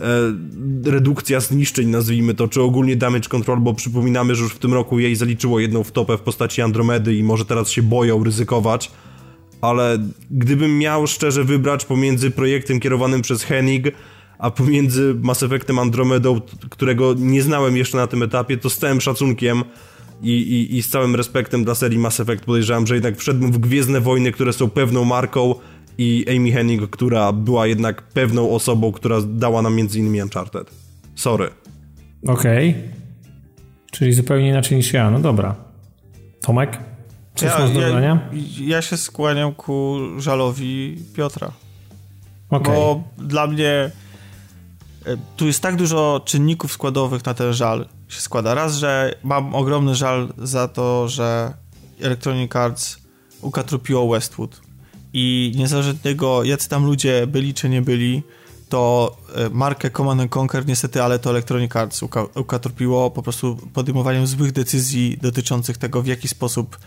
e, 0.00 0.90
redukcja 0.90 1.40
zniszczeń, 1.40 1.88
nazwijmy 1.88 2.34
to, 2.34 2.48
czy 2.48 2.62
ogólnie 2.62 2.96
damage 2.96 3.28
control, 3.28 3.58
bo 3.58 3.74
przypominamy, 3.74 4.34
że 4.34 4.42
już 4.42 4.52
w 4.52 4.58
tym 4.58 4.74
roku 4.74 4.98
jej 4.98 5.16
zaliczyło 5.16 5.60
jedną 5.60 5.84
wtopę 5.84 6.18
w 6.18 6.20
postaci 6.20 6.62
Andromedy 6.62 7.14
i 7.14 7.22
może 7.22 7.44
teraz 7.44 7.70
się 7.70 7.82
boją 7.82 8.24
ryzykować, 8.24 8.90
ale 9.60 9.98
gdybym 10.30 10.78
miał 10.78 11.06
szczerze 11.06 11.44
wybrać 11.44 11.84
pomiędzy 11.84 12.30
projektem 12.30 12.80
kierowanym 12.80 13.22
przez 13.22 13.42
Hennig, 13.42 13.92
a 14.38 14.50
pomiędzy 14.50 15.14
Mass 15.22 15.42
Effectem 15.42 15.78
Andromedą, 15.78 16.40
którego 16.70 17.14
nie 17.18 17.42
znałem 17.42 17.76
jeszcze 17.76 17.96
na 17.96 18.06
tym 18.06 18.22
etapie, 18.22 18.56
to 18.56 18.70
z 18.70 18.78
całym 18.78 19.00
szacunkiem 19.00 19.64
i, 20.22 20.32
i, 20.32 20.76
i 20.76 20.82
z 20.82 20.88
całym 20.88 21.16
respektem 21.16 21.64
dla 21.64 21.74
serii 21.74 21.98
Mass 21.98 22.20
Effect 22.20 22.44
podejrzewam, 22.44 22.86
że 22.86 22.94
jednak 22.94 23.16
wszedłbym 23.16 23.52
w 23.52 23.58
Gwiezdne 23.58 24.00
Wojny, 24.00 24.32
które 24.32 24.52
są 24.52 24.70
pewną 24.70 25.04
marką 25.04 25.54
i 25.98 26.26
Amy 26.36 26.52
Hennig, 26.52 26.90
która 26.90 27.32
była 27.32 27.66
jednak 27.66 28.02
pewną 28.02 28.50
osobą, 28.50 28.92
która 28.92 29.16
dała 29.26 29.62
nam 29.62 29.74
między 29.74 29.98
innymi 29.98 30.22
Uncharted. 30.22 30.70
Sorry. 31.14 31.50
Okej. 32.26 32.70
Okay. 32.70 32.82
Czyli 33.92 34.12
zupełnie 34.12 34.48
inaczej 34.48 34.76
niż 34.76 34.92
ja. 34.92 35.10
No 35.10 35.20
dobra. 35.20 35.54
Tomek? 36.40 36.78
Coś 37.34 37.50
ja, 37.50 37.58
masz 37.58 37.70
do 37.70 37.80
ja, 37.80 38.28
ja 38.60 38.82
się 38.82 38.96
skłaniam 38.96 39.54
ku 39.54 39.98
żalowi 40.18 40.96
Piotra. 41.16 41.52
Okay. 42.50 42.74
Bo 42.74 43.02
dla 43.18 43.46
mnie 43.46 43.90
tu 45.36 45.46
jest 45.46 45.60
tak 45.60 45.76
dużo 45.76 46.20
czynników 46.24 46.72
składowych 46.72 47.24
na 47.24 47.34
ten 47.34 47.52
żal 47.52 47.88
się 48.08 48.20
składa. 48.20 48.54
Raz, 48.54 48.74
że 48.74 49.14
mam 49.22 49.54
ogromny 49.54 49.94
żal 49.94 50.32
za 50.38 50.68
to, 50.68 51.08
że 51.08 51.54
Electronic 52.00 52.56
Arts 52.56 52.98
ukatrupiło 53.42 54.08
Westwood 54.12 54.60
i 55.12 55.52
niezależnie 55.56 55.92
od 55.92 56.02
tego, 56.02 56.44
jacy 56.44 56.68
tam 56.68 56.86
ludzie 56.86 57.26
byli 57.26 57.54
czy 57.54 57.68
nie 57.68 57.82
byli, 57.82 58.22
to 58.68 59.16
e, 59.34 59.50
markę 59.50 59.90
Command 59.90 60.36
Conquer 60.36 60.66
niestety, 60.66 61.02
ale 61.02 61.18
to 61.18 61.30
Electronic 61.30 61.76
Arts 61.76 62.02
ukatrupiło 62.34 63.10
po 63.10 63.22
prostu 63.22 63.56
podejmowaniem 63.74 64.26
złych 64.26 64.52
decyzji 64.52 65.18
dotyczących 65.22 65.78
tego, 65.78 66.02
w 66.02 66.06
jaki 66.06 66.28
sposób 66.28 66.78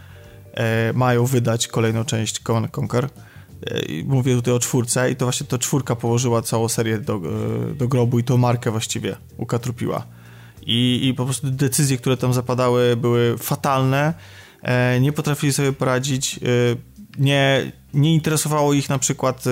e, 0.54 0.94
mają 0.94 1.26
wydać 1.26 1.68
kolejną 1.68 2.06
część 2.06 2.44
Command 2.44 2.78
Conquer. 2.78 3.10
Mówię 4.06 4.36
tutaj 4.36 4.54
o 4.54 4.60
czwórce 4.60 5.12
i 5.12 5.16
to 5.16 5.26
właśnie 5.26 5.48
to 5.48 5.58
czwórka 5.58 5.96
położyła 5.96 6.42
całą 6.42 6.70
serię 6.70 6.98
do, 6.98 7.16
e, 7.16 7.74
do 7.74 7.88
grobu 7.88 8.20
i 8.20 8.24
tą 8.24 8.38
markę 8.38 8.72
właściwie 8.72 9.16
ukatrupiła. 9.38 10.08
I, 10.62 11.08
I 11.08 11.14
po 11.14 11.26
prostu 11.26 11.52
decyzje, 11.52 11.98
które 11.98 12.18
tam 12.18 12.34
zapadały 12.34 12.96
były 12.98 13.38
fatalne, 13.38 14.14
e, 14.62 15.00
nie 15.00 15.12
potrafili 15.12 15.54
sobie 15.54 15.74
poradzić, 15.74 16.38
e, 16.38 16.40
nie, 17.20 17.72
nie 17.94 18.14
interesowało 18.14 18.74
ich 18.74 18.90
na 18.90 19.00
przykład 19.00 19.44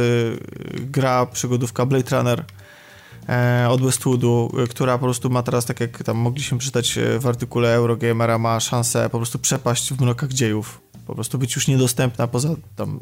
gra 0.74 1.26
przygodówka 1.26 1.86
Blade 1.86 2.18
Runner 2.18 2.46
od 3.70 3.82
Westwoodu, 3.82 4.52
która 4.70 4.98
po 4.98 5.06
prostu 5.06 5.30
ma 5.30 5.44
teraz, 5.44 5.66
tak 5.66 5.80
jak 5.80 6.04
tam 6.04 6.18
mogliśmy 6.18 6.58
przeczytać 6.58 7.00
w 7.20 7.28
artykule 7.28 7.76
Eurogamera, 7.76 8.38
ma 8.38 8.60
szansę 8.60 9.10
po 9.10 9.18
prostu 9.18 9.40
przepaść 9.40 9.94
w 9.94 10.02
mrokach 10.02 10.34
dziejów 10.34 10.89
po 11.10 11.16
prostu 11.16 11.38
być 11.38 11.56
już 11.56 11.68
niedostępna 11.68 12.28
poza 12.28 12.56
tam 12.76 13.00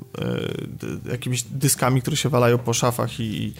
e, 1.05 1.11
jakimiś 1.11 1.43
dyskami, 1.43 2.01
które 2.01 2.17
się 2.17 2.29
walają 2.29 2.57
po 2.57 2.73
szafach 2.73 3.19
i, 3.19 3.53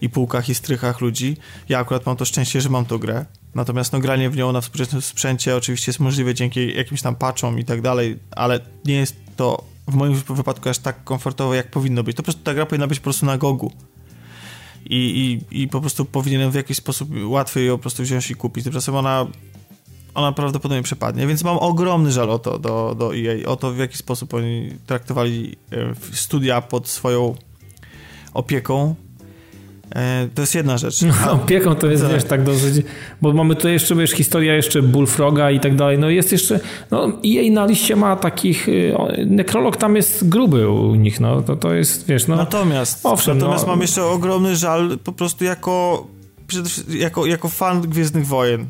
i 0.00 0.08
półkach 0.08 0.48
i 0.48 0.54
strychach 0.54 1.00
ludzi. 1.00 1.36
Ja 1.68 1.78
akurat 1.78 2.06
mam 2.06 2.16
to 2.16 2.24
szczęście, 2.24 2.60
że 2.60 2.68
mam 2.68 2.84
tą 2.84 2.98
grę. 2.98 3.26
Natomiast 3.54 3.92
no, 3.92 4.00
granie 4.00 4.30
w 4.30 4.36
nią 4.36 4.52
na 4.52 4.60
współczesnym 4.60 5.02
sprzęcie 5.02 5.56
oczywiście 5.56 5.90
jest 5.90 6.00
możliwe 6.00 6.34
dzięki 6.34 6.76
jakimś 6.76 7.02
tam 7.02 7.16
patchom 7.16 7.58
i 7.58 7.64
tak 7.64 7.80
dalej, 7.80 8.18
ale 8.30 8.60
nie 8.84 8.94
jest 8.94 9.16
to 9.36 9.64
w 9.88 9.94
moim 9.94 10.14
wypadku 10.14 10.68
aż 10.68 10.78
tak 10.78 11.04
komfortowe, 11.04 11.56
jak 11.56 11.70
powinno 11.70 12.02
być. 12.02 12.16
To 12.16 12.22
po 12.22 12.24
prostu 12.24 12.42
ta 12.42 12.54
gra 12.54 12.66
powinna 12.66 12.86
być 12.86 12.98
po 12.98 13.04
prostu 13.04 13.26
na 13.26 13.38
gogu. 13.38 13.72
I, 14.86 15.40
i, 15.50 15.62
i 15.62 15.68
po 15.68 15.80
prostu 15.80 16.04
powinienem 16.04 16.50
w 16.50 16.54
jakiś 16.54 16.76
sposób 16.76 17.08
łatwiej 17.24 17.66
ją 17.66 17.76
po 17.76 17.82
prostu 17.82 18.02
wziąć 18.02 18.30
i 18.30 18.34
kupić. 18.34 18.64
Tymczasem 18.64 18.94
ona 18.94 19.26
ona 20.14 20.32
prawdopodobnie 20.32 20.82
przepadnie, 20.82 21.26
więc 21.26 21.44
mam 21.44 21.58
ogromny 21.58 22.12
żal 22.12 22.30
o 22.30 22.38
to 22.38 22.58
do, 22.58 22.96
do 22.98 23.16
EA, 23.16 23.46
o 23.46 23.56
to 23.56 23.72
w 23.72 23.78
jaki 23.78 23.96
sposób 23.96 24.34
oni 24.34 24.70
traktowali 24.86 25.56
e, 25.72 25.76
studia 26.12 26.60
pod 26.60 26.88
swoją 26.88 27.34
opieką. 28.34 28.94
E, 29.94 30.28
to 30.34 30.42
jest 30.42 30.54
jedna 30.54 30.78
rzecz. 30.78 31.02
No, 31.02 31.32
opieką 31.42 31.74
to 31.74 31.86
jest, 31.86 32.02
tak. 32.02 32.12
wiesz, 32.12 32.24
tak 32.24 32.42
dosyć, 32.42 32.86
bo 33.22 33.32
mamy 33.32 33.56
tu 33.56 33.68
jeszcze, 33.68 33.94
wiesz, 33.94 34.10
historia 34.10 34.54
jeszcze 34.54 34.82
Bullfroga 34.82 35.50
i 35.50 35.60
tak 35.60 35.76
dalej, 35.76 35.98
no 35.98 36.10
jest 36.10 36.32
jeszcze, 36.32 36.60
no 36.90 37.12
EA 37.26 37.52
na 37.52 37.66
liście 37.66 37.96
ma 37.96 38.16
takich, 38.16 38.68
y, 38.68 38.94
nekrolog 39.26 39.76
tam 39.76 39.96
jest 39.96 40.28
gruby 40.28 40.70
u 40.70 40.94
nich, 40.94 41.20
no, 41.20 41.42
to, 41.42 41.56
to 41.56 41.74
jest, 41.74 42.06
wiesz, 42.06 42.26
no. 42.26 42.36
Natomiast, 42.36 43.06
owszem, 43.06 43.38
natomiast 43.38 43.66
no, 43.66 43.72
mam 43.72 43.80
jeszcze 43.80 44.04
ogromny 44.04 44.56
żal 44.56 44.98
po 45.04 45.12
prostu 45.12 45.44
jako, 45.44 46.06
jako, 46.88 47.26
jako 47.26 47.48
fan 47.48 47.80
Gwiezdnych 47.80 48.26
Wojen 48.26 48.66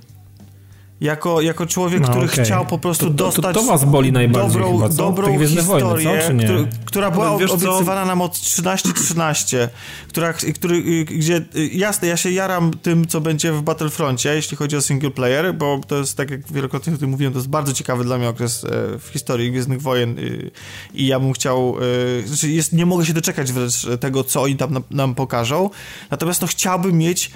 jako, 1.01 1.41
jako 1.41 1.67
człowiek, 1.67 2.01
no, 2.01 2.09
który 2.09 2.27
okay. 2.27 2.45
chciał 2.45 2.67
po 2.67 2.79
prostu 2.79 3.07
to, 3.07 3.11
to, 3.11 3.25
dostać 3.25 3.55
to, 3.55 3.61
to, 3.61 3.67
was 3.67 3.85
boli 3.85 4.13
najbardziej 4.13 4.61
dobrą, 4.61 4.73
chyba, 4.73 4.89
dobrą 4.89 5.39
historię, 5.39 6.23
wojny, 6.25 6.45
który, 6.45 6.69
która 6.85 7.11
była 7.11 7.31
obiecywana 7.31 8.05
nam 8.05 8.21
od 8.21 8.33
13-13, 8.33 9.69
która, 10.09 10.33
który, 10.33 11.05
gdzie, 11.05 11.45
jasne, 11.73 12.09
ja 12.09 12.17
się 12.17 12.31
jaram 12.31 12.71
tym, 12.83 13.07
co 13.07 13.21
będzie 13.21 13.53
w 13.53 13.63
Battlefroncie, 13.63 14.35
jeśli 14.35 14.57
chodzi 14.57 14.77
o 14.77 14.81
single 14.81 15.11
player, 15.11 15.55
bo 15.55 15.81
to 15.87 15.97
jest, 15.97 16.17
tak 16.17 16.31
jak 16.31 16.53
wielokrotnie 16.53 16.95
o 16.95 16.97
tym 16.97 17.11
mówiłem, 17.11 17.33
to 17.33 17.39
jest 17.39 17.49
bardzo 17.49 17.73
ciekawy 17.73 18.05
dla 18.05 18.19
mnie 18.19 18.29
okres 18.29 18.65
e, 18.65 18.69
w 18.99 19.09
historii 19.13 19.51
Gwiezdnych 19.51 19.83
Wojen 19.83 20.17
i 20.95 21.07
ja 21.07 21.21
bym 21.21 21.33
chciał, 21.33 21.77
e, 22.25 22.27
znaczy 22.27 22.49
jest, 22.49 22.73
nie 22.73 22.87
mogę 22.87 23.07
się 23.07 23.13
doczekać 23.13 23.53
wręcz 23.53 23.87
tego, 24.01 24.25
co 24.25 24.43
oni 24.43 24.57
tam 24.57 24.73
nam, 24.73 24.83
nam 24.91 25.15
pokażą, 25.15 25.71
natomiast 26.11 26.41
no 26.41 26.47
chciałbym 26.47 26.99
mieć 26.99 27.31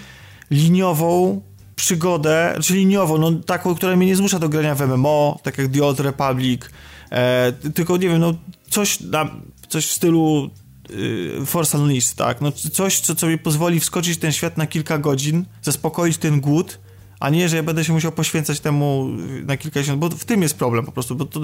liniową 0.51 1.41
przygodę, 1.79 2.59
czyli 2.63 2.81
liniową, 2.81 3.19
no 3.19 3.33
taką, 3.33 3.75
która 3.75 3.97
mnie 3.97 4.07
nie 4.07 4.17
zmusza 4.17 4.39
do 4.39 4.49
grania 4.49 4.75
w 4.75 4.81
MMO, 4.81 5.39
tak 5.43 5.59
jak 5.59 5.73
The 5.73 5.85
Old 5.85 6.01
Republic, 6.01 6.63
e, 7.11 7.53
tylko 7.75 7.97
nie 7.97 8.09
wiem, 8.09 8.19
no 8.19 8.35
coś, 8.71 9.01
na, 9.01 9.31
coś 9.69 9.87
w 9.87 9.93
stylu 9.93 10.51
y, 10.91 11.47
Force 11.47 11.79
Unleashed, 11.79 12.17
tak, 12.17 12.41
no 12.41 12.53
coś, 12.53 13.01
co, 13.01 13.15
co 13.15 13.27
mi 13.27 13.39
pozwoli 13.39 13.81
wskoczyć 13.81 14.17
w 14.17 14.21
ten 14.21 14.33
świat 14.33 14.57
na 14.57 14.67
kilka 14.67 14.99
godzin, 14.99 15.45
zaspokoić 15.63 16.19
ten 16.19 16.41
głód, 16.41 16.79
a 17.21 17.31
nie, 17.31 17.49
że 17.49 17.57
ja 17.57 17.63
będę 17.63 17.85
się 17.85 17.93
musiał 17.93 18.13
poświęcać 18.13 18.61
temu 18.61 19.09
na 19.47 19.57
kilkadziesiąt, 19.57 19.99
bo 19.99 20.09
w 20.09 20.25
tym 20.25 20.43
jest 20.43 20.57
problem 20.57 20.85
po 20.85 20.93
prostu, 20.93 21.15
bo 21.15 21.25
to 21.25 21.41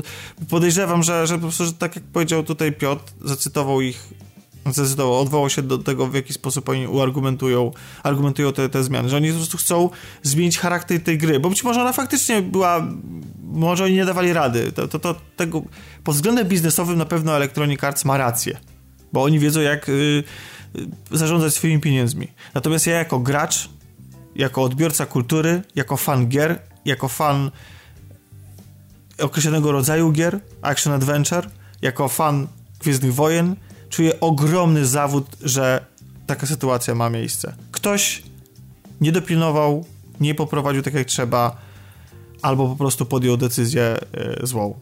podejrzewam, 0.49 1.03
że, 1.03 1.27
że 1.27 1.35
po 1.35 1.41
prostu, 1.41 1.65
że 1.65 1.73
tak 1.73 1.97
jak 1.97 2.05
powiedział 2.05 2.43
tutaj 2.43 2.73
Piotr, 2.73 3.13
zacytował 3.25 3.81
ich 3.81 4.09
zdecydował, 4.73 5.21
odwołał 5.21 5.51
się 5.51 5.63
do 5.63 5.79
tego, 5.79 6.07
w 6.07 6.15
jaki 6.15 6.33
sposób 6.33 6.69
oni 6.69 6.87
uargumentują 6.87 7.73
argumentują 8.03 8.53
te, 8.53 8.69
te 8.69 8.85
zmiany, 8.85 9.09
że 9.09 9.17
oni 9.17 9.31
po 9.31 9.37
prostu 9.37 9.59
chcą 9.59 9.91
zmienić 10.23 10.59
charakter 10.59 11.03
tej 11.03 11.19
gry, 11.19 11.41
bo 11.41 11.49
być 11.51 11.65
może 11.65 11.81
ona 11.81 11.93
faktycznie 11.93 12.43
była, 12.43 12.87
może 13.43 13.85
oni 13.85 13.95
nie 13.95 14.05
dawali 14.05 14.33
rady, 14.33 14.73
to, 14.73 14.89
to, 14.89 14.99
to 14.99 15.15
tego, 15.37 15.63
pod 16.05 16.15
względem 16.15 16.49
biznesowym 16.49 16.99
na 16.99 17.05
pewno 17.05 17.37
Electronic 17.37 17.85
Arts 17.85 18.05
ma 18.05 18.17
rację, 18.17 18.59
bo 19.13 19.23
oni 19.23 19.39
wiedzą 19.39 19.61
jak 19.61 19.89
y, 19.89 19.93
y, 21.13 21.17
zarządzać 21.19 21.55
swoimi 21.55 21.81
pieniędzmi. 21.81 22.29
Natomiast 22.55 22.87
ja 22.87 22.99
jako 22.99 23.19
gracz, 23.19 23.69
jako 24.37 24.63
odbiorca 24.63 25.07
kultury, 25.07 25.63
jako 25.75 25.97
fan 25.97 26.29
gier, 26.29 26.59
jako 26.85 27.09
fan 27.09 27.51
określonego 29.19 29.73
rodzaju 29.73 30.13
gier, 30.13 30.41
action 30.63 30.93
adventure, 30.93 31.51
jako 31.83 32.09
fan 32.09 32.47
Gwiezdnych 32.81 33.15
Wojen, 33.15 33.57
czuję 33.95 34.21
ogromny 34.21 34.87
zawód, 34.87 35.27
że 35.43 35.85
taka 36.27 36.47
sytuacja 36.47 36.95
ma 36.95 37.11
miejsce. 37.11 37.55
Ktoś 37.71 38.23
nie 39.01 39.13
dopilnował, 39.13 39.85
nie 40.21 40.35
poprowadził 40.35 40.83
tak 40.83 40.95
jak 40.95 41.07
trzeba, 41.07 41.57
albo 42.43 42.69
po 42.69 42.77
prostu 42.77 43.07
podjął 43.07 43.37
decyzję 43.37 43.97
y, 44.43 44.47
złą. 44.47 44.75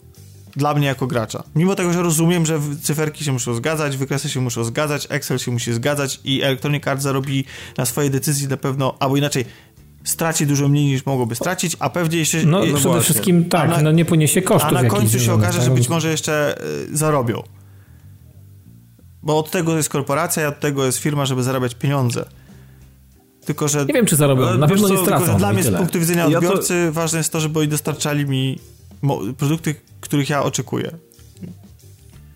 Dla 0.57 0.75
mnie 0.75 0.87
jako 0.87 1.07
gracza. 1.07 1.43
Mimo 1.55 1.75
tego, 1.75 1.93
że 1.93 2.03
rozumiem, 2.03 2.47
że 2.47 2.61
cyferki 2.83 3.25
się 3.25 3.33
muszą 3.33 3.55
zgadzać, 3.55 3.97
wykresy 3.97 4.29
się 4.29 4.41
muszą 4.41 4.65
zgadzać, 4.65 5.07
Excel 5.11 5.39
się 5.39 5.51
musi 5.51 5.73
zgadzać 5.73 6.21
i 6.25 6.43
Electronic 6.43 6.87
Arts 6.87 7.03
zarobi 7.03 7.45
na 7.79 7.87
swojej 7.87 8.11
decyzji 8.11 8.49
na 8.49 8.57
pewno, 8.57 8.95
albo 9.01 9.17
inaczej, 9.17 9.45
straci 10.05 10.47
dużo 10.47 10.69
mniej 10.69 10.85
niż 10.85 11.07
mogłoby 11.07 11.35
stracić, 11.35 11.77
a 11.79 11.91
pewnie 11.91 12.19
jeszcze... 12.19 12.45
No, 12.45 12.67
no 12.67 12.77
przede 12.77 13.01
wszystkim 13.01 13.45
tak, 13.45 13.71
na, 13.71 13.83
no 13.83 13.93
nie 13.93 14.05
poniesie 14.05 14.43
kosztów. 14.43 14.79
A 14.79 14.83
na 14.83 14.89
końcu 14.89 15.21
się 15.21 15.33
okaże, 15.33 15.63
że 15.63 15.71
być 15.71 15.89
może 15.89 16.11
jeszcze 16.11 16.63
y, 16.93 16.97
zarobią. 16.97 17.43
Bo 19.23 19.39
od 19.39 19.51
tego 19.51 19.77
jest 19.77 19.89
korporacja, 19.89 20.49
od 20.49 20.61
tego 20.61 20.87
jest 20.87 20.99
firma, 20.99 21.27
żeby 21.27 21.43
zarabiać 21.43 21.75
pieniądze. 21.75 22.25
Tylko, 23.45 23.69
że... 23.69 23.85
Nie 23.87 23.95
wiem, 23.95 24.07
czy 24.07 24.17
zarobią, 24.17 24.59
na 24.59 24.69
pewno 24.69 24.89
co, 24.89 24.95
nie 24.95 25.01
stracą. 25.01 25.25
Tylko, 25.25 25.39
dla 25.39 25.53
mnie 25.53 25.63
z 25.63 25.77
punktu 25.77 26.01
widzenia 26.01 26.27
odbiorcy 26.27 26.75
ja 26.75 26.87
to... 26.87 26.93
ważne 26.93 27.19
jest 27.19 27.33
to, 27.33 27.41
żeby 27.41 27.59
oni 27.59 27.69
dostarczali 27.69 28.27
mi 28.27 28.59
produkty, 29.39 29.75
których 30.01 30.29
ja 30.29 30.43
oczekuję. 30.43 30.91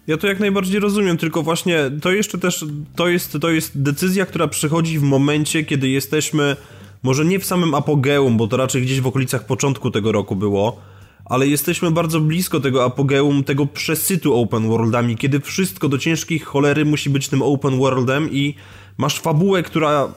Ja 0.06 0.16
to 0.16 0.26
jak 0.26 0.40
najbardziej 0.40 0.80
rozumiem, 0.80 1.16
tylko 1.16 1.42
właśnie 1.42 1.90
to 2.02 2.10
jeszcze 2.10 2.38
też, 2.38 2.64
to 2.96 3.08
jest, 3.08 3.38
to 3.40 3.50
jest 3.50 3.82
decyzja, 3.82 4.26
która 4.26 4.48
przychodzi 4.48 4.98
w 4.98 5.02
momencie, 5.02 5.64
kiedy 5.64 5.88
jesteśmy, 5.88 6.56
może 7.02 7.24
nie 7.24 7.38
w 7.38 7.46
samym 7.46 7.74
apogeum, 7.74 8.36
bo 8.36 8.46
to 8.46 8.56
raczej 8.56 8.82
gdzieś 8.82 9.00
w 9.00 9.06
okolicach 9.06 9.46
początku 9.46 9.90
tego 9.90 10.12
roku 10.12 10.36
było, 10.36 10.80
ale 11.26 11.46
jesteśmy 11.46 11.90
bardzo 11.90 12.20
blisko 12.20 12.60
tego 12.60 12.84
apogeum, 12.84 13.44
tego 13.44 13.66
przesytu 13.66 14.40
open 14.40 14.68
worldami, 14.68 15.16
kiedy 15.16 15.40
wszystko 15.40 15.88
do 15.88 15.98
ciężkich 15.98 16.44
cholery 16.44 16.84
musi 16.84 17.10
być 17.10 17.28
tym 17.28 17.42
open 17.42 17.78
worldem 17.78 18.32
i 18.32 18.54
masz 18.98 19.20
fabułę, 19.20 19.62
która 19.62 20.08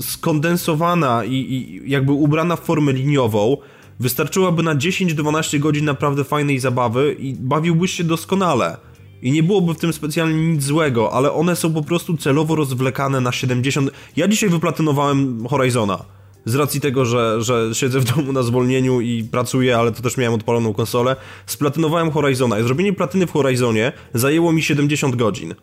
skondensowana 0.00 1.24
i, 1.24 1.34
i 1.34 1.82
jakby 1.90 2.12
ubrana 2.12 2.56
w 2.56 2.60
formę 2.60 2.92
liniową, 2.92 3.56
wystarczyłaby 4.00 4.62
na 4.62 4.74
10-12 4.74 5.58
godzin 5.58 5.84
naprawdę 5.84 6.24
fajnej 6.24 6.58
zabawy 6.58 7.16
i 7.18 7.34
bawiłbyś 7.34 7.92
się 7.92 8.04
doskonale. 8.04 8.76
I 9.22 9.32
nie 9.32 9.42
byłoby 9.42 9.74
w 9.74 9.78
tym 9.78 9.92
specjalnie 9.92 10.52
nic 10.52 10.64
złego, 10.64 11.12
ale 11.12 11.32
one 11.32 11.56
są 11.56 11.74
po 11.74 11.82
prostu 11.82 12.16
celowo 12.16 12.56
rozwlekane 12.56 13.20
na 13.20 13.32
70. 13.32 13.90
Ja 14.16 14.28
dzisiaj 14.28 14.50
wyplatynowałem 14.50 15.48
Horizona. 15.48 16.19
Z 16.44 16.54
racji 16.54 16.80
tego, 16.80 17.04
że, 17.04 17.42
że 17.42 17.70
siedzę 17.72 18.00
w 18.00 18.04
domu 18.04 18.32
na 18.32 18.42
zwolnieniu 18.42 19.00
i 19.00 19.24
pracuję, 19.24 19.78
ale 19.78 19.92
to 19.92 20.02
też 20.02 20.16
miałem 20.16 20.34
odpaloną 20.34 20.72
konsolę, 20.72 21.16
splatynowałem 21.46 22.10
Horizona 22.10 22.58
i 22.58 22.62
zrobienie 22.62 22.92
platyny 22.92 23.26
w 23.26 23.32
Horizonie 23.32 23.92
zajęło 24.14 24.52
mi 24.52 24.62
70 24.62 25.16
godzin. 25.16 25.54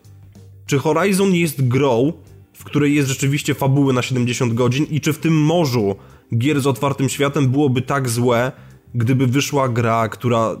Czy 0.66 0.78
Horizon 0.78 1.34
jest 1.34 1.68
grą, 1.68 2.12
w 2.52 2.64
której 2.64 2.94
jest 2.94 3.08
rzeczywiście 3.08 3.54
fabuły 3.54 3.92
na 3.92 4.02
70 4.02 4.54
godzin 4.54 4.86
i 4.90 5.00
czy 5.00 5.12
w 5.12 5.18
tym 5.18 5.42
morzu 5.42 5.96
gier 6.38 6.60
z 6.60 6.66
otwartym 6.66 7.08
światem 7.08 7.48
byłoby 7.48 7.82
tak 7.82 8.08
złe, 8.08 8.52
gdyby 8.94 9.26
wyszła 9.26 9.68
gra, 9.68 10.08
która 10.08 10.56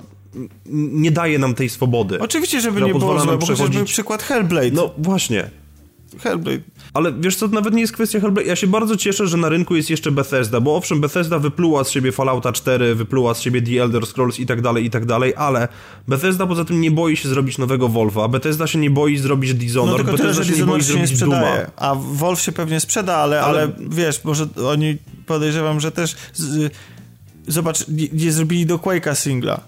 nie 0.66 1.10
daje 1.10 1.38
nam 1.38 1.54
tej 1.54 1.68
swobody. 1.68 2.20
Oczywiście, 2.20 2.60
żeby 2.60 2.80
nie 2.80 2.94
było 2.94 3.20
złe, 3.20 3.38
bo 3.38 3.46
chociażby 3.46 3.84
przykład 3.84 4.22
Hellblade. 4.22 4.70
No 4.72 4.90
właśnie. 4.98 5.50
Hellblade. 6.18 6.62
Ale 6.94 7.12
wiesz 7.12 7.36
co, 7.36 7.48
to 7.48 7.54
nawet 7.54 7.74
nie 7.74 7.80
jest 7.80 7.92
kwestia 7.92 8.20
Hellblade. 8.20 8.48
Ja 8.48 8.56
się 8.56 8.66
bardzo 8.66 8.96
cieszę, 8.96 9.26
że 9.26 9.36
na 9.36 9.48
rynku 9.48 9.76
jest 9.76 9.90
jeszcze 9.90 10.10
Bethesda, 10.10 10.60
bo 10.60 10.76
owszem, 10.76 11.00
Bethesda 11.00 11.38
wypluła 11.38 11.84
z 11.84 11.90
siebie 11.90 12.12
Fallouta 12.12 12.52
4, 12.52 12.94
wypluła 12.94 13.34
z 13.34 13.40
siebie 13.40 13.62
The 13.62 13.82
Elder 13.82 14.06
Scrolls 14.06 14.40
i 14.40 14.46
tak 14.46 14.62
dalej, 14.62 14.84
i 14.84 14.90
tak 14.90 15.06
dalej, 15.06 15.32
ale 15.36 15.68
Bethesda 16.08 16.46
poza 16.46 16.64
tym 16.64 16.80
nie 16.80 16.90
boi 16.90 17.16
się 17.16 17.28
zrobić 17.28 17.58
nowego 17.58 17.88
Wolfa, 17.88 18.28
Bethesda 18.28 18.66
się 18.66 18.78
nie 18.78 18.90
boi 18.90 19.18
zrobić 19.18 19.54
Dishonored, 19.54 20.06
no, 20.06 20.12
tylko 20.12 20.22
Bethesda 20.22 20.42
tyle, 20.44 20.56
się 20.56 20.60
nie 20.60 20.66
boi 20.66 20.82
się 20.82 20.92
zrobić 20.92 21.18
Duma. 21.18 21.52
A 21.76 21.94
Wolf 21.94 22.40
się 22.40 22.52
pewnie 22.52 22.80
sprzeda, 22.80 23.16
ale, 23.16 23.40
ale... 23.40 23.62
ale 23.62 23.72
wiesz, 23.88 24.24
może 24.24 24.46
oni 24.66 24.96
podejrzewam, 25.26 25.80
że 25.80 25.92
też 25.92 26.16
z, 26.34 26.72
zobacz, 27.46 27.88
nie, 27.88 28.08
nie 28.12 28.32
zrobili 28.32 28.66
do 28.66 28.78
Quake'a 28.78 29.14
singla 29.14 29.60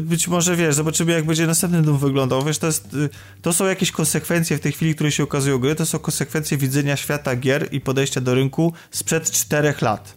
być 0.00 0.28
może, 0.28 0.56
wiesz, 0.56 0.74
zobaczymy 0.74 1.12
jak 1.12 1.26
będzie 1.26 1.46
następny 1.46 1.82
dom 1.82 1.98
wyglądał. 1.98 2.44
Wiesz, 2.44 2.58
to, 2.58 2.66
jest, 2.66 2.96
to 3.42 3.52
są 3.52 3.66
jakieś 3.66 3.90
konsekwencje 3.90 4.58
w 4.58 4.60
tej 4.60 4.72
chwili, 4.72 4.94
które 4.94 5.12
się 5.12 5.22
okazują 5.22 5.58
gry, 5.58 5.74
to 5.74 5.86
są 5.86 5.98
konsekwencje 5.98 6.56
widzenia 6.56 6.96
świata 6.96 7.36
gier 7.36 7.68
i 7.72 7.80
podejścia 7.80 8.20
do 8.20 8.34
rynku 8.34 8.72
sprzed 8.90 9.30
czterech 9.30 9.82
lat. 9.82 10.16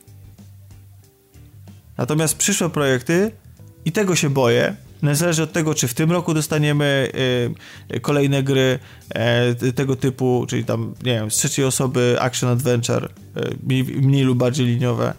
Natomiast 1.97 2.37
przyszłe 2.37 2.69
projekty 2.69 3.31
i 3.85 3.91
tego 3.91 4.15
się 4.15 4.29
boję, 4.29 4.75
niezależnie 5.03 5.43
od 5.43 5.51
tego, 5.51 5.73
czy 5.73 5.87
w 5.87 5.93
tym 5.93 6.11
roku 6.11 6.33
dostaniemy 6.33 7.11
y, 7.95 7.99
kolejne 7.99 8.43
gry 8.43 8.79
y, 9.63 9.73
tego 9.73 9.95
typu, 9.95 10.45
czyli 10.49 10.65
tam, 10.65 10.93
nie 11.03 11.13
wiem, 11.13 11.31
z 11.31 11.35
trzeciej 11.35 11.65
osoby 11.65 12.17
action 12.19 12.49
adventure, 12.49 13.05
y, 13.05 13.57
mniej, 13.63 13.83
mniej 13.83 14.23
lub 14.23 14.37
bardziej 14.37 14.65
liniowe, 14.65 15.13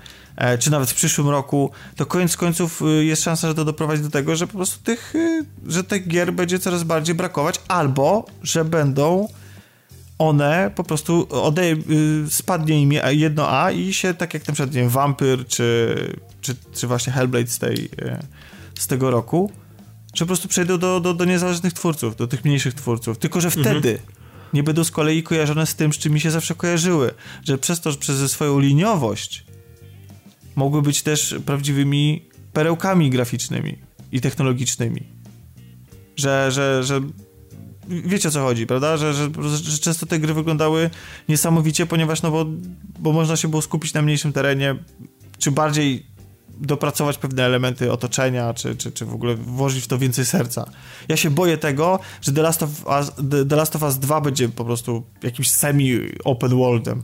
czy 0.58 0.70
nawet 0.70 0.90
w 0.90 0.94
przyszłym 0.94 1.28
roku, 1.28 1.70
to 1.96 2.06
koniec 2.06 2.36
końców 2.36 2.82
y, 2.82 3.04
jest 3.04 3.22
szansa, 3.22 3.48
że 3.48 3.54
to 3.54 3.64
doprowadzi 3.64 4.02
do 4.02 4.10
tego, 4.10 4.36
że 4.36 4.46
po 4.46 4.52
prostu 4.52 4.84
tych, 4.84 5.14
y, 5.14 5.44
że 5.66 5.84
tych 5.84 6.08
gier 6.08 6.32
będzie 6.32 6.58
coraz 6.58 6.84
bardziej 6.84 7.14
brakować, 7.14 7.60
albo 7.68 8.26
że 8.42 8.64
będą 8.64 9.28
one 10.18 10.70
po 10.74 10.84
prostu 10.84 11.22
odej- 11.22 11.90
y, 12.26 12.30
spadnie 12.30 12.82
im 12.82 12.92
jedno 13.10 13.50
A 13.50 13.70
i 13.70 13.92
się 13.92 14.14
tak 14.14 14.34
jak 14.34 14.48
na 14.48 14.54
przykład 14.54 14.74
nie 14.74 14.80
wiem, 14.80 14.90
Vampyr 14.90 15.46
czy, 15.46 15.96
czy, 16.40 16.54
czy 16.74 16.86
właśnie 16.86 17.12
Hellblade 17.12 17.50
z, 17.50 17.58
tej, 17.58 17.88
z 18.78 18.86
tego 18.86 19.10
roku, 19.10 19.50
że 20.14 20.24
po 20.24 20.26
prostu 20.26 20.48
przejdą 20.48 20.78
do, 20.78 21.00
do, 21.00 21.14
do 21.14 21.24
niezależnych 21.24 21.72
twórców, 21.72 22.16
do 22.16 22.26
tych 22.26 22.44
mniejszych 22.44 22.74
twórców. 22.74 23.18
Tylko, 23.18 23.40
że 23.40 23.48
mhm. 23.48 23.64
wtedy 23.64 23.90
mhm. 23.90 24.08
nie 24.52 24.62
będą 24.62 24.84
z 24.84 24.90
kolei 24.90 25.22
kojarzone 25.22 25.66
z 25.66 25.74
tym, 25.74 25.92
z 25.92 25.98
czym 25.98 26.12
mi 26.12 26.20
się 26.20 26.30
zawsze 26.30 26.54
kojarzyły. 26.54 27.14
Że 27.44 27.58
przez 27.58 27.80
to, 27.80 27.92
że 27.92 27.98
przez 27.98 28.30
swoją 28.30 28.58
liniowość 28.58 29.45
mogły 30.56 30.82
być 30.82 31.02
też 31.02 31.34
prawdziwymi 31.46 32.28
perełkami 32.52 33.10
graficznymi 33.10 33.78
i 34.12 34.20
technologicznymi. 34.20 35.02
Że, 36.16 36.50
że, 36.50 36.84
że 36.84 37.00
wiecie 37.88 38.28
o 38.28 38.30
co 38.30 38.40
chodzi, 38.40 38.66
prawda? 38.66 38.96
Że, 38.96 39.14
że, 39.14 39.30
że, 39.42 39.78
często 39.78 40.06
te 40.06 40.18
gry 40.18 40.34
wyglądały 40.34 40.90
niesamowicie, 41.28 41.86
ponieważ 41.86 42.22
no 42.22 42.30
bo, 42.30 42.46
bo 42.98 43.12
można 43.12 43.36
się 43.36 43.48
było 43.48 43.62
skupić 43.62 43.94
na 43.94 44.02
mniejszym 44.02 44.32
terenie, 44.32 44.76
czy 45.38 45.50
bardziej 45.50 46.06
dopracować 46.58 47.18
pewne 47.18 47.44
elementy 47.44 47.92
otoczenia, 47.92 48.54
czy, 48.54 48.76
czy, 48.76 48.92
czy 48.92 49.06
w 49.06 49.14
ogóle 49.14 49.34
włożyć 49.34 49.84
w 49.84 49.86
to 49.86 49.98
więcej 49.98 50.24
serca. 50.24 50.70
Ja 51.08 51.16
się 51.16 51.30
boję 51.30 51.58
tego, 51.58 51.98
że 52.20 52.32
The 52.32 52.42
Last 52.42 52.62
of 52.62 52.70
Us, 52.86 53.12
The 53.48 53.56
Last 53.56 53.76
of 53.76 53.82
Us 53.82 53.98
2 53.98 54.20
będzie 54.20 54.48
po 54.48 54.64
prostu 54.64 55.02
jakimś 55.22 55.50
semi-open 55.50 56.50
worldem. 56.50 57.02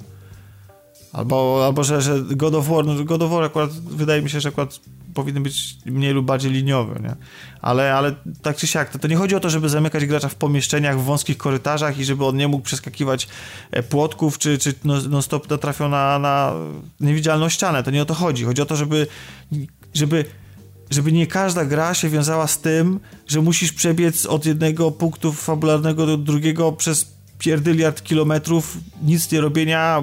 Albo, 1.13 1.63
albo 1.67 1.85
że, 1.85 2.03
że 2.03 2.21
God 2.31 2.55
of 2.55 2.69
War, 2.69 2.87
no 2.87 3.05
God 3.05 3.23
of 3.23 3.31
War 3.31 3.45
akurat 3.45 3.71
wydaje 3.71 4.23
mi 4.23 4.31
się, 4.31 4.41
że 4.41 4.49
akurat 4.49 4.81
powinny 5.15 5.41
być 5.41 5.77
mniej 5.87 6.13
lub 6.13 6.27
bardziej 6.27 6.53
liniowe, 6.53 7.01
nie? 7.03 7.17
Ale, 7.61 7.95
ale 7.95 8.15
tak 8.43 8.57
czy 8.57 8.67
siak, 8.67 8.91
to, 8.91 8.99
to 8.99 9.09
nie 9.09 9.17
chodzi 9.17 9.35
o 9.35 9.41
to, 9.41 9.51
żeby 9.51 9.69
zamykać 9.69 10.07
gracza 10.07 10.29
w 10.29 10.35
pomieszczeniach, 10.35 11.01
w 11.01 11.05
wąskich 11.05 11.39
korytarzach 11.39 11.99
i 11.99 12.05
żeby 12.05 12.27
on 12.27 12.37
nie 12.37 12.49
mógł 12.49 12.65
przeskakiwać 12.65 13.29
e, 13.71 13.83
płotków, 13.83 14.39
czy, 14.39 14.59
czy 14.59 14.75
non-stop 14.85 15.51
natrafiał 15.51 15.89
na, 15.89 16.19
na 16.19 16.53
niewidzialną 17.01 17.49
ścianę. 17.49 17.83
To 17.83 17.91
nie 17.91 18.03
o 18.03 18.05
to 18.05 18.15
chodzi. 18.15 18.45
Chodzi 18.45 18.63
o 18.63 18.67
to, 18.67 18.77
żeby, 18.77 19.07
żeby 19.95 20.25
żeby 20.91 21.13
nie 21.13 21.27
każda 21.27 21.65
gra 21.65 21.95
się 21.95 22.09
wiązała 22.09 22.47
z 22.47 22.61
tym, 22.61 23.01
że 23.27 23.41
musisz 23.41 23.73
przebiec 23.73 24.27
od 24.27 24.47
jednego 24.47 24.91
punktu 24.91 25.33
fabularnego 25.33 26.07
do 26.07 26.17
drugiego 26.17 26.73
przez 26.73 27.15
pierdyliard 27.39 28.03
kilometrów, 28.03 28.79
nic 29.03 29.33
nie 29.33 29.41
robienia, 29.41 30.03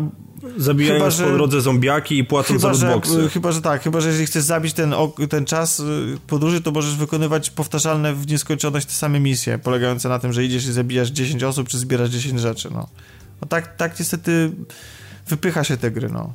Zabijając 0.58 1.00
chyba, 1.00 1.12
że, 1.12 1.24
po 1.24 1.32
drodze 1.32 1.62
zombiaki 1.62 2.18
i 2.18 2.24
płacąc 2.24 2.62
chyba, 2.62 2.74
za 2.74 2.88
lootboxy. 2.88 3.30
Chyba, 3.30 3.52
że 3.52 3.62
tak. 3.62 3.82
Chyba, 3.84 4.02
że 4.02 4.08
jeżeli 4.08 4.26
chcesz 4.26 4.44
zabić 4.44 4.74
ten, 4.74 4.94
ten 5.30 5.46
czas 5.46 5.80
y, 5.80 6.18
podróży, 6.28 6.62
to 6.62 6.72
możesz 6.72 6.96
wykonywać 6.96 7.50
powtarzalne 7.50 8.14
w 8.14 8.28
nieskończoność 8.28 8.86
te 8.86 8.94
same 8.94 9.20
misje, 9.20 9.58
polegające 9.58 10.10
na 10.10 10.20
tym, 10.20 10.34
że 10.34 10.44
idziesz 10.44 10.66
i 10.66 10.72
zabijasz 10.72 11.10
10 11.10 11.44
osób, 11.44 11.68
czy 11.68 11.78
zbierasz 11.78 12.10
10 12.10 12.40
rzeczy, 12.40 12.70
no. 12.74 12.88
no 13.42 13.48
tak, 13.48 13.76
tak 13.76 14.00
niestety 14.00 14.52
wypycha 15.28 15.64
się 15.64 15.78
te 15.78 15.92
gry, 15.92 16.10
no. 16.10 16.34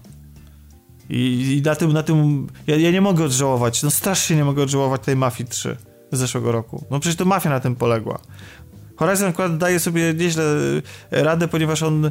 I, 1.11 1.57
i 1.59 1.63
na 1.63 1.75
tym, 1.75 1.93
na 1.93 2.03
tym 2.03 2.47
ja, 2.67 2.77
ja 2.77 2.91
nie 2.91 3.01
mogę 3.01 3.25
odżałować, 3.25 3.83
no 3.83 3.91
strasznie 3.91 4.37
nie 4.37 4.45
mogę 4.45 4.63
odżałować 4.63 5.03
tej 5.03 5.17
Mafii 5.17 5.49
3 5.49 5.77
z 6.13 6.19
zeszłego 6.19 6.53
roku. 6.53 6.85
No 6.91 7.01
przecież 7.01 7.17
to 7.17 7.25
Mafia 7.25 7.51
na 7.51 7.61
tym 7.61 7.77
poległa. 7.77 8.19
Horizon 8.97 9.29
akurat 9.29 9.59
daje 9.59 9.81
sobie 9.81 10.15
nieźle 10.15 10.45
radę, 11.11 11.49
ponieważ 11.49 11.83
on 11.83 12.11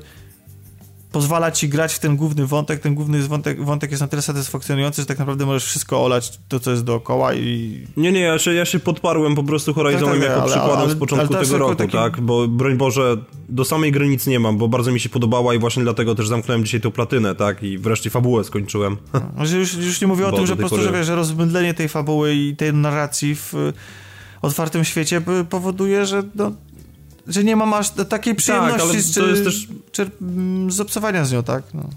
pozwala 1.13 1.51
ci 1.51 1.69
grać 1.69 1.93
w 1.93 1.99
ten 1.99 2.15
główny 2.15 2.47
wątek. 2.47 2.79
Ten 2.79 2.95
główny 2.95 3.21
wątek, 3.21 3.65
wątek 3.65 3.91
jest 3.91 4.01
na 4.01 4.07
tyle 4.07 4.21
satysfakcjonujący, 4.21 5.01
że 5.01 5.05
tak 5.05 5.19
naprawdę 5.19 5.45
możesz 5.45 5.65
wszystko 5.65 6.05
olać 6.05 6.39
to, 6.47 6.59
co 6.59 6.71
jest 6.71 6.83
dookoła 6.83 7.33
i... 7.33 7.87
Nie, 7.97 8.11
nie, 8.11 8.19
ja 8.19 8.39
się, 8.39 8.53
ja 8.53 8.65
się 8.65 8.79
podparłem 8.79 9.35
po 9.35 9.43
prostu 9.43 9.73
Horizonem 9.73 10.09
tak, 10.09 10.19
tak, 10.19 10.29
jako 10.29 10.41
ale, 10.41 10.51
przykładem 10.51 10.83
ale, 10.83 10.89
z 10.89 10.95
początku 10.95 11.33
tego 11.33 11.57
roku, 11.57 11.75
taki... 11.75 11.91
tak? 11.91 12.21
Bo 12.21 12.47
broń 12.47 12.77
Boże, 12.77 13.17
do 13.49 13.65
samej 13.65 13.91
gry 13.91 14.07
nic 14.07 14.27
nie 14.27 14.39
mam, 14.39 14.57
bo 14.57 14.67
bardzo 14.67 14.91
mi 14.91 14.99
się 14.99 15.09
podobała 15.09 15.53
i 15.53 15.59
właśnie 15.59 15.83
dlatego 15.83 16.15
też 16.15 16.27
zamknąłem 16.27 16.65
dzisiaj 16.65 16.81
tę 16.81 16.91
platynę, 16.91 17.35
tak? 17.35 17.63
I 17.63 17.77
wreszcie 17.77 18.09
fabułę 18.09 18.43
skończyłem. 18.43 18.97
No, 19.13 19.45
już, 19.57 19.73
już 19.73 20.01
nie 20.01 20.07
mówię 20.07 20.27
o 20.27 20.31
tym, 20.31 20.47
że 20.47 20.55
po 20.55 20.59
prostu, 20.59 20.81
że, 20.81 20.91
wiesz, 20.91 21.05
że 21.05 21.15
rozmydlenie 21.15 21.73
tej 21.73 21.89
fabuły 21.89 22.33
i 22.35 22.55
tej 22.55 22.73
narracji 22.73 23.35
w 23.35 23.53
otwartym 24.41 24.83
świecie 24.83 25.21
powoduje, 25.49 26.05
że 26.05 26.23
no, 26.35 26.51
że 27.27 27.43
nie 27.43 27.55
mam 27.55 27.73
aż 27.73 27.89
takiej 27.89 28.35
przyjemności 28.35 28.97
tak, 28.97 29.13
czy, 29.13 29.43
też... 29.43 29.67
czy, 29.91 30.11
z 30.67 30.79
obcowania 30.79 31.25
z 31.25 31.31
nią, 31.31 31.43
tak? 31.43 31.63
No. 31.73 31.89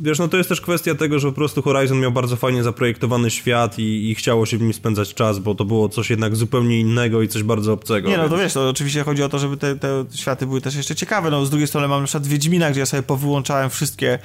Wiesz, 0.00 0.18
no 0.18 0.28
to 0.28 0.36
jest 0.36 0.48
też 0.48 0.60
kwestia 0.60 0.94
tego, 0.94 1.18
że 1.18 1.28
po 1.28 1.34
prostu 1.34 1.62
Horizon 1.62 2.00
miał 2.00 2.12
bardzo 2.12 2.36
fajnie 2.36 2.62
zaprojektowany 2.62 3.30
świat 3.30 3.78
i, 3.78 4.10
i 4.10 4.14
chciało 4.14 4.46
się 4.46 4.58
w 4.58 4.62
nim 4.62 4.72
spędzać 4.72 5.14
czas, 5.14 5.38
bo 5.38 5.54
to 5.54 5.64
było 5.64 5.88
coś 5.88 6.10
jednak 6.10 6.36
zupełnie 6.36 6.80
innego 6.80 7.22
i 7.22 7.28
coś 7.28 7.42
bardzo 7.42 7.72
obcego. 7.72 8.08
Nie, 8.08 8.18
no 8.18 8.28
to 8.28 8.36
wiesz, 8.36 8.52
to 8.52 8.68
oczywiście 8.68 9.04
chodzi 9.04 9.22
o 9.22 9.28
to, 9.28 9.38
żeby 9.38 9.56
te, 9.56 9.76
te 9.76 10.04
światy 10.14 10.46
były 10.46 10.60
też 10.60 10.74
jeszcze 10.74 10.94
ciekawe. 10.94 11.30
No 11.30 11.46
z 11.46 11.50
drugiej 11.50 11.68
strony 11.68 11.88
mam 11.88 12.00
na 12.00 12.06
przykład 12.06 12.26
Wiedźmina, 12.26 12.70
gdzie 12.70 12.80
ja 12.80 12.86
sobie 12.86 13.02
powyłączałem 13.02 13.70
wszystkie, 13.70 14.18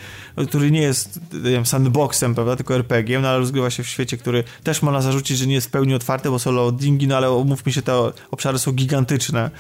który 0.48 0.72
nie 0.72 0.82
jest 0.82 1.20
wiem, 1.32 1.66
sandboxem, 1.66 2.36
prawda, 2.36 2.56
tylko 2.56 2.76
RPG-iem, 2.76 3.22
no 3.22 3.28
ale 3.28 3.38
rozgrywa 3.38 3.70
się 3.70 3.84
w 3.84 3.88
świecie, 3.88 4.18
który 4.18 4.44
też 4.64 4.82
można 4.82 5.02
zarzucić, 5.02 5.38
że 5.38 5.48
nie 5.48 5.54
jest 5.54 5.68
w 5.68 5.72
pełni 5.72 5.96
otwarty, 5.96 6.30
bo 6.30 6.40
są 6.40 6.52
loadingi, 6.52 7.08
no 7.08 7.18
ale 7.18 7.32
umówmy 7.32 7.72
się, 7.72 7.82
te 7.82 8.12
obszary 8.32 8.60
są 8.60 8.72
gigantyczne 8.72 9.52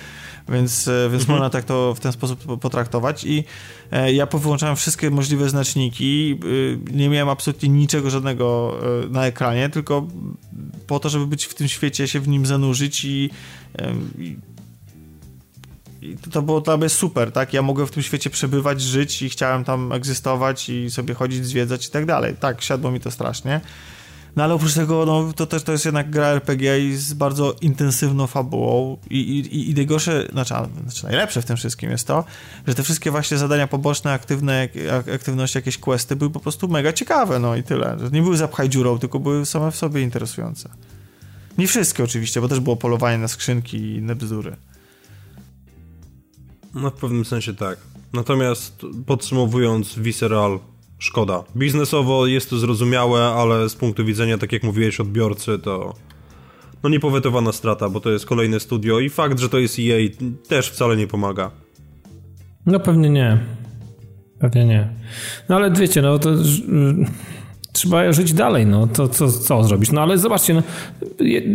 więc, 0.52 0.88
e, 0.88 1.10
więc 1.10 1.22
mhm. 1.23 1.40
można 1.40 1.49
tak 1.49 1.65
to 1.65 1.94
w 1.94 1.99
ten 1.99 2.11
sposób 2.11 2.60
potraktować 2.60 3.23
i 3.23 3.44
e, 3.91 4.14
ja 4.14 4.28
powyłączałem 4.28 4.76
wszystkie 4.76 5.10
możliwe 5.10 5.49
znaczniki, 5.49 6.40
e, 6.91 6.94
nie 6.94 7.10
miałem 7.10 7.30
absolutnie 7.30 7.69
niczego 7.69 8.10
żadnego 8.10 8.78
na 9.10 9.26
ekranie, 9.26 9.69
tylko 9.69 10.07
po 10.88 10.99
to, 10.99 11.10
żeby 11.10 11.28
być 11.28 11.45
w 11.45 11.53
tym 11.53 11.68
świecie, 11.68 12.07
się 12.07 12.19
w 12.19 12.28
nim 12.28 12.45
zanurzyć 12.45 13.06
i, 13.06 13.30
i 14.18 14.38
i 16.02 16.18
to 16.32 16.41
było 16.41 16.61
dla 16.61 16.78
mnie 16.78 16.90
super, 16.90 17.32
tak? 17.32 17.53
Ja 17.53 17.61
mogłem 17.61 17.88
w 17.88 17.91
tym 17.91 18.03
świecie 18.03 18.30
przebywać, 18.30 18.82
żyć 18.82 19.22
i 19.22 19.30
chciałem 19.30 19.64
tam 19.64 19.91
egzystować 19.91 20.69
i 20.69 20.91
sobie 20.91 21.14
chodzić, 21.14 21.45
zwiedzać 21.45 21.88
i 21.88 21.91
tak 21.91 22.06
dalej. 22.06 22.36
Tak, 22.40 22.61
siadło 22.61 22.91
mi 22.91 22.99
to 22.99 23.11
strasznie. 23.11 23.61
No 24.36 24.44
ale 24.44 24.53
oprócz 24.53 24.74
tego, 24.74 25.06
no, 25.06 25.34
to 25.34 25.48
też 25.48 25.64
to 25.64 25.72
jest 25.72 25.86
jednak 25.86 26.10
gra 26.10 26.26
RPG 26.28 26.88
i 26.88 26.95
z 26.95 27.14
bardzo 27.14 27.56
intensywną 27.62 28.28
fabułą 28.28 28.98
i, 29.10 29.20
i, 29.20 29.70
i 29.70 29.74
najgorsze, 29.74 30.28
znaczy, 30.32 30.53
znaczy 30.84 31.06
najlepsze 31.06 31.41
w 31.41 31.45
tym 31.45 31.58
wszystkim 31.58 31.91
jest 31.91 32.08
to, 32.08 32.24
że 32.68 32.76
te 32.76 32.84
wszystkie 32.84 33.12
właśnie 33.12 33.38
zadania 33.38 33.68
poboczne, 33.68 34.12
aktywne 34.12 34.70
aktywności, 35.16 35.58
jakieś 35.58 35.78
questy 35.78 36.16
były 36.16 36.32
po 36.32 36.40
prostu 36.40 36.68
mega 36.68 36.94
ciekawe, 36.94 37.40
no 37.40 37.56
i 37.56 37.64
tyle. 37.64 37.98
Nie 38.12 38.22
były 38.22 38.38
zapchaj 38.38 38.70
dziurą, 38.70 38.99
tylko 38.99 39.20
były 39.20 39.45
same 39.45 39.72
w 39.72 39.76
sobie 39.76 40.02
interesujące. 40.02 40.70
Nie 41.58 41.68
wszystkie 41.68 42.03
oczywiście, 42.03 42.41
bo 42.41 42.48
też 42.48 42.60
było 42.60 42.76
polowanie 42.76 43.18
na 43.18 43.28
skrzynki 43.28 43.78
i 43.78 43.95
inne 43.95 44.16
bzdury. 44.16 44.56
No 46.74 46.90
w 46.90 46.94
pewnym 46.94 47.26
sensie 47.26 47.53
tak. 47.53 47.78
Natomiast 48.14 48.86
podsumowując, 49.06 49.99
Visceral 49.99 50.60
szkoda. 51.02 51.44
Biznesowo 51.57 52.28
jest 52.28 52.49
to 52.49 52.57
zrozumiałe, 52.57 53.22
ale 53.22 53.69
z 53.69 53.76
punktu 53.76 54.06
widzenia, 54.06 54.38
tak 54.38 54.52
jak 54.52 54.64
mówiłeś, 54.64 54.99
odbiorcy, 54.99 55.60
to 55.60 55.94
no 56.84 56.90
niepowetowana 56.90 57.52
strata, 57.52 57.90
bo 57.90 57.99
to 57.99 58.11
jest 58.11 58.26
kolejne 58.26 58.60
studio 58.60 58.99
i 58.99 59.10
fakt, 59.10 59.40
że 59.40 59.49
to 59.49 59.60
jest 59.60 59.78
EA 59.80 59.98
też 60.48 60.69
wcale 60.69 60.98
nie 60.98 61.07
pomaga. 61.07 61.52
No 62.65 62.80
pewnie 62.80 63.10
nie. 63.10 63.38
Pewnie 64.40 64.65
nie. 64.65 64.90
No 65.49 65.56
ale 65.56 65.72
wiecie, 65.72 66.02
no 66.02 66.19
to 66.19 66.30
trzeba 67.73 68.11
żyć 68.11 68.34
dalej, 68.34 68.65
no 68.65 68.88
to 68.88 69.07
co, 69.07 69.31
co 69.31 69.64
zrobić? 69.64 69.91
No 69.91 70.02
ale 70.02 70.18
zobaczcie, 70.18 70.53
no... 70.53 70.64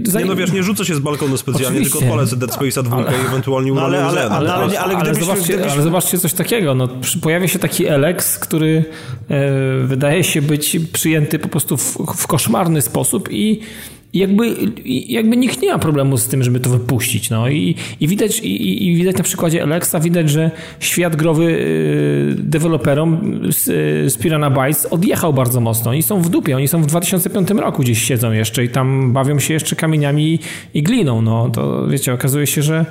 Zanim... 0.05 0.29
Nie 0.29 0.35
no 0.35 0.37
wiesz, 0.37 0.53
nie 0.53 0.63
rzucę 0.63 0.85
się 0.85 0.95
z 0.95 0.99
balkonu 0.99 1.37
specjalnie, 1.37 1.69
Oczywiście. 1.69 1.99
tylko 1.99 2.15
odpalę 2.15 2.37
Dead 2.37 2.51
Space'a 2.51 2.83
2 2.83 2.97
ale... 2.97 3.13
i 3.13 3.27
ewentualnie 3.27 3.73
no, 3.73 3.83
ale, 3.83 4.05
ale, 4.05 4.31
ale, 4.31 4.55
ale, 4.55 4.81
ale, 4.81 4.97
ale, 4.97 5.15
zobaczcie, 5.15 5.45
gdybyśmy... 5.45 5.73
ale 5.73 5.83
zobaczcie 5.83 6.19
coś 6.19 6.33
takiego, 6.33 6.75
no 6.75 6.89
pojawia 7.23 7.49
się 7.49 7.59
taki 7.59 7.89
Alex, 7.89 8.39
który 8.39 8.85
e, 9.29 9.87
wydaje 9.87 10.25
się 10.25 10.43
być 10.43 10.79
przyjęty 10.93 11.39
po 11.39 11.49
prostu 11.49 11.77
w, 11.77 11.97
w 12.17 12.27
koszmarny 12.27 12.83
sposób 12.83 13.29
i 13.33 13.61
jakby, 14.15 14.55
jakby 15.09 15.37
nikt 15.37 15.63
nie 15.63 15.73
ma 15.73 15.79
problemu 15.79 16.17
z 16.17 16.27
tym, 16.27 16.43
żeby 16.43 16.61
to 16.61 16.71
wypuścić. 16.71 17.31
No. 17.31 17.49
I, 17.49 17.75
i, 18.01 18.09
widać, 18.09 18.41
i, 18.41 18.89
i 18.89 18.97
widać 18.97 19.17
na 19.17 19.25
przykładzie 19.25 19.63
Alexa, 19.63 20.01
widać, 20.01 20.31
że 20.31 20.51
świat 20.81 21.17
growy 21.17 21.45
y, 21.45 22.37
deweloperom 22.39 23.41
z, 23.49 23.65
z 24.13 24.17
Piranha 24.17 24.51
Bytes 24.51 24.87
odjechał 24.87 25.33
bardzo 25.33 25.61
mocno. 25.61 25.91
Oni 25.91 26.03
są 26.03 26.23
w 26.23 26.29
dupie, 26.29 26.57
oni 26.57 26.69
są 26.69 26.83
w 26.83 26.87
2005 26.87 27.51
roku 27.51 27.83
gdzieś 27.83 28.03
siedzą 28.03 28.33
jeszcze 28.33 28.65
i 28.65 28.69
tam 28.69 29.13
bawią 29.13 29.39
się 29.39 29.55
jeszcze 29.55 29.77
kamieniami 29.77 30.39
i 30.75 30.83
gliną. 30.83 31.23
No. 31.23 31.51
To 31.51 31.87
wiecie, 31.89 32.13
okazuje 32.13 32.47
się, 32.47 32.63
że 32.63 32.87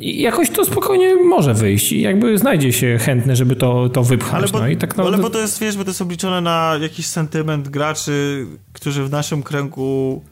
jakoś 0.00 0.50
to 0.50 0.64
spokojnie 0.64 1.14
może 1.14 1.54
wyjść 1.54 1.92
i 1.92 2.00
jakby 2.00 2.38
znajdzie 2.38 2.72
się 2.72 2.98
chętny, 2.98 3.36
żeby 3.36 3.56
to, 3.56 3.88
to 3.88 4.02
wypchać. 4.02 4.34
Ale 4.34 4.48
bo, 4.48 4.58
no 4.58 4.68
i 4.68 4.76
tak 4.76 4.98
ale 4.98 5.18
bo 5.18 5.30
to 5.30 5.40
jest, 5.40 5.60
wiesz, 5.60 5.76
bo 5.76 5.84
to 5.84 5.90
jest 5.90 6.02
obliczone 6.02 6.40
na 6.40 6.78
jakiś 6.80 7.06
sentyment 7.06 7.68
graczy, 7.68 8.46
którzy 8.72 9.04
w 9.04 9.10
naszym 9.10 9.42
kręgu 9.42 10.22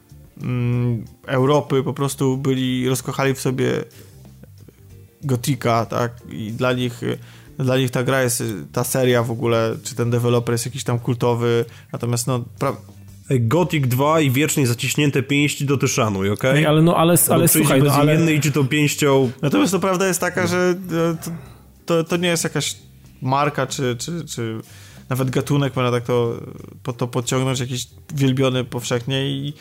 mm, 0.42 1.04
Europy 1.26 1.82
po 1.82 1.92
prostu 1.94 2.36
byli, 2.36 2.88
rozkochali 2.88 3.34
w 3.34 3.40
sobie 3.40 3.84
Gotika, 5.24 5.86
tak? 5.86 6.12
I 6.30 6.52
dla 6.52 6.72
nich, 6.72 7.00
dla 7.58 7.76
nich 7.76 7.90
ta 7.90 8.02
gra 8.02 8.22
jest, 8.22 8.42
ta 8.72 8.84
seria 8.84 9.22
w 9.22 9.30
ogóle, 9.30 9.76
czy 9.82 9.94
ten 9.94 10.10
deweloper 10.10 10.52
jest 10.52 10.66
jakiś 10.66 10.84
tam 10.84 10.98
kultowy, 10.98 11.64
natomiast 11.92 12.26
no... 12.26 12.44
Pra... 12.58 12.76
Gothic 13.30 13.86
2 13.86 14.20
i 14.20 14.30
wiecznie 14.30 14.66
zaciśnięte 14.66 15.22
pięści 15.22 15.64
do 15.64 15.86
szanuj, 15.86 16.30
okej? 16.30 16.50
Okay? 16.50 16.68
ale 16.68 16.82
no, 16.82 16.96
ale, 16.96 17.14
ale 17.30 17.48
słuchaj, 17.48 17.82
no, 17.82 17.92
ale... 17.92 18.34
i 18.34 18.40
czy 18.40 18.52
to 18.52 18.64
pięścią... 18.64 19.30
Natomiast 19.42 19.72
to 19.72 19.80
prawda 19.80 20.06
jest 20.06 20.20
taka, 20.20 20.46
że 20.46 20.74
e, 20.92 21.16
to, 21.24 21.30
to, 21.86 22.04
to 22.04 22.16
nie 22.16 22.28
jest 22.28 22.44
jakaś 22.44 22.76
marka, 23.22 23.66
czy, 23.66 23.96
czy, 23.96 24.24
czy 24.24 24.60
nawet 25.08 25.30
gatunek, 25.30 25.76
można 25.76 25.90
tak 25.90 26.04
to, 26.04 26.40
po 26.82 26.92
to 26.92 27.08
podciągnąć, 27.08 27.60
jakiś 27.60 27.86
wielbiony 28.14 28.64
powszechnie 28.64 29.30
i 29.30 29.52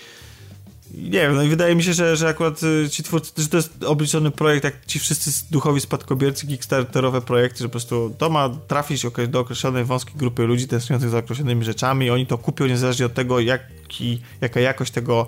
nie 0.94 1.12
wiem, 1.12 1.36
no 1.36 1.44
i 1.44 1.50
wydaje 1.50 1.76
mi 1.76 1.84
się, 1.84 1.94
że, 1.94 2.16
że 2.16 2.28
akurat 2.28 2.64
y, 2.64 2.90
ci 2.90 3.04
twórcy, 3.04 3.42
że 3.42 3.48
to 3.48 3.58
jest 3.58 3.84
obliczony 3.84 4.32
projekt, 4.32 4.64
jak 4.64 4.86
ci 4.86 5.00
wszyscy 5.00 5.46
duchowi 5.52 5.82
spadkobiercy, 5.82 6.48
kickstarterowe 6.48 7.22
projekty, 7.22 7.60
że 7.60 7.66
po 7.66 7.72
prostu 7.72 8.16
to 8.18 8.30
ma 8.30 8.50
trafić 8.68 9.06
do 9.28 9.40
określonej 9.40 9.86
wąskiej 9.86 10.16
grupy 10.16 10.44
ludzi 10.44 10.68
tęskniących 10.68 11.10
za 11.10 11.18
określonymi 11.18 11.66
rzeczami 11.66 12.06
i 12.06 12.10
oni 12.10 12.28
to 12.28 12.38
kupią 12.38 12.66
niezależnie 12.66 13.06
od 13.06 13.14
tego, 13.14 13.40
jaki, 13.40 14.22
jaka 14.42 14.60
jakość 14.60 14.92
tego, 14.92 15.28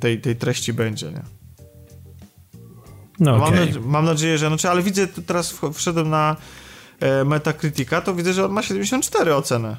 tej, 0.00 0.20
tej 0.20 0.36
treści 0.36 0.72
będzie, 0.72 1.06
nie? 1.06 1.22
No, 3.20 3.36
okay. 3.36 3.66
mam, 3.66 3.88
mam, 3.88 4.04
nadzieję, 4.04 4.38
że, 4.38 4.48
znaczy, 4.48 4.70
ale 4.70 4.82
widzę, 4.82 5.06
teraz 5.06 5.60
wszedłem 5.74 6.10
na 6.10 6.36
e, 7.00 7.24
Metacritica, 7.24 8.00
to 8.00 8.14
widzę, 8.14 8.32
że 8.32 8.44
on 8.44 8.52
ma 8.52 8.62
74 8.62 9.34
ocenę. 9.34 9.76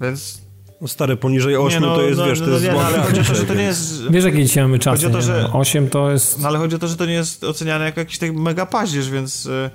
Więc 0.00 0.45
no 0.80 0.88
stary, 0.88 1.16
poniżej 1.16 1.56
8 1.56 1.82
no, 1.82 1.96
to 1.96 2.02
jest, 2.02 2.18
no, 2.18 2.26
wiesz, 2.26 2.40
to 2.40 2.46
no, 2.46 2.52
jest 2.52 2.64
nie, 2.64 2.72
no, 2.72 2.80
ale 2.80 2.98
chodzi 3.00 3.20
o 3.20 3.24
to, 3.24 3.34
że 3.34 3.44
to 3.44 3.54
nie 3.54 3.62
jest... 3.62 4.10
Wiesz, 4.10 4.24
jakie 4.24 4.44
dzisiaj 4.44 4.64
mamy 4.64 4.78
czasy, 4.78 5.02
chodzi 5.02 5.06
o 5.06 5.18
to, 5.18 5.22
że... 5.22 5.52
8 5.52 5.88
to 5.88 6.10
jest... 6.10 6.40
No 6.40 6.48
ale 6.48 6.58
chodzi 6.58 6.76
o 6.76 6.78
to, 6.78 6.88
że 6.88 6.96
to 6.96 7.06
nie 7.06 7.12
jest 7.12 7.44
oceniane 7.44 7.84
jako 7.84 8.00
jakiś 8.00 8.18
tak 8.18 8.34
mega 8.34 8.66
paździerz, 8.66 9.10
więc... 9.10 9.46
E, 9.46 9.70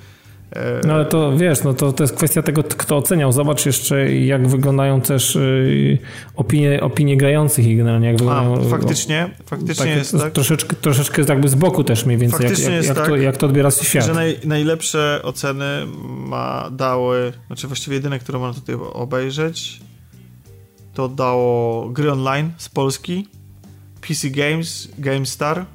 e, 0.59 0.81
no 0.87 0.93
ale 0.93 1.05
to 1.05 1.37
wiesz, 1.37 1.63
no 1.63 1.73
to, 1.73 1.93
to 1.93 2.03
jest 2.03 2.15
kwestia 2.15 2.41
tego, 2.41 2.63
kto 2.63 2.97
oceniał. 2.97 3.31
Zobacz 3.31 3.65
jeszcze, 3.65 4.13
jak 4.13 4.47
wyglądają 4.47 5.01
też 5.01 5.35
y, 5.35 5.97
opinie, 6.35 6.81
opinie 6.81 7.17
grających 7.17 7.67
i 7.67 7.77
generalnie 7.77 8.07
jak 8.07 8.17
wyglądają. 8.17 8.65
A, 8.65 8.69
faktycznie, 8.69 9.29
faktycznie 9.45 9.85
tak, 9.85 9.97
jest 9.97 10.17
tak. 10.19 10.33
Troszeczkę, 10.33 10.75
troszeczkę 10.75 11.21
jakby 11.29 11.49
z 11.49 11.55
boku 11.55 11.83
też 11.83 12.05
mniej 12.05 12.17
więcej, 12.17 12.49
jak, 12.49 12.59
jak, 12.59 12.85
jak, 12.85 12.95
tak, 12.95 13.07
to, 13.07 13.15
jak 13.15 13.37
to 13.37 13.45
odbiera 13.45 13.71
się 13.71 13.85
świat. 13.85 14.05
Że 14.05 14.13
naj, 14.13 14.39
najlepsze 14.43 15.19
oceny 15.23 15.65
ma 16.03 16.69
dały, 16.71 17.33
znaczy 17.47 17.67
właściwie 17.67 17.95
jedyne, 17.95 18.19
które 18.19 18.39
można 18.39 18.61
tutaj 18.61 18.75
obejrzeć, 18.93 19.81
to 20.93 21.09
dało 21.09 21.89
gry 21.89 22.11
online 22.11 22.51
z 22.57 22.69
Polski, 22.69 23.27
PC 24.07 24.29
Games, 24.29 24.87
GameStar. 24.97 25.65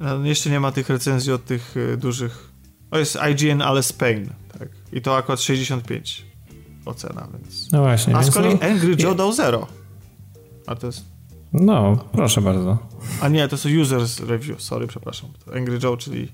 No, 0.00 0.24
jeszcze 0.24 0.50
nie 0.50 0.60
ma 0.60 0.72
tych 0.72 0.88
recenzji 0.88 1.32
od 1.32 1.44
tych 1.44 1.76
y, 1.76 1.96
dużych. 1.96 2.50
O, 2.90 2.98
jest 2.98 3.18
IGN, 3.30 3.62
ale 3.62 3.82
Spain, 3.82 4.30
tak. 4.58 4.68
I 4.92 5.00
to 5.02 5.16
akurat 5.16 5.40
65 5.40 6.24
ocena, 6.84 7.28
więc... 7.32 7.72
No 7.72 7.82
właśnie. 7.82 8.16
A 8.16 8.22
z 8.22 8.30
kolei 8.30 8.54
no... 8.54 8.66
Angry 8.66 8.96
Joe 8.98 9.14
dał 9.14 9.32
0. 9.32 9.66
A 10.66 10.74
to 10.74 10.86
jest... 10.86 11.04
No, 11.52 12.04
proszę 12.12 12.40
bardzo. 12.40 12.78
A 13.20 13.28
nie, 13.28 13.48
to 13.48 13.58
są 13.58 13.68
users 13.80 14.20
review, 14.20 14.62
sorry, 14.62 14.86
przepraszam. 14.86 15.30
Angry 15.56 15.78
Joe, 15.82 15.96
czyli 15.96 16.32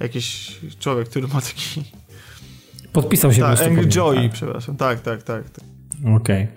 jakiś 0.00 0.58
człowiek, 0.78 1.08
który 1.08 1.28
ma 1.28 1.40
taki... 1.40 1.84
Podpisał 2.92 3.32
się 3.32 3.42
tak, 3.42 3.62
Angry 3.62 3.88
Joe, 3.96 4.14
tak. 4.14 4.32
przepraszam. 4.32 4.76
Tak, 4.76 5.00
tak, 5.00 5.22
tak. 5.22 5.50
tak. 5.50 5.64
Okej. 6.00 6.16
Okay. 6.16 6.48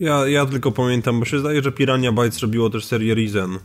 Ja, 0.00 0.28
ja 0.28 0.46
tylko 0.46 0.72
pamiętam, 0.72 1.20
bo 1.20 1.24
się 1.24 1.38
zdaje, 1.38 1.62
że 1.62 1.72
Pirania 1.72 2.12
Bytes 2.12 2.38
robiło 2.38 2.70
też 2.70 2.84
serię 2.84 3.14
Risen. 3.14 3.58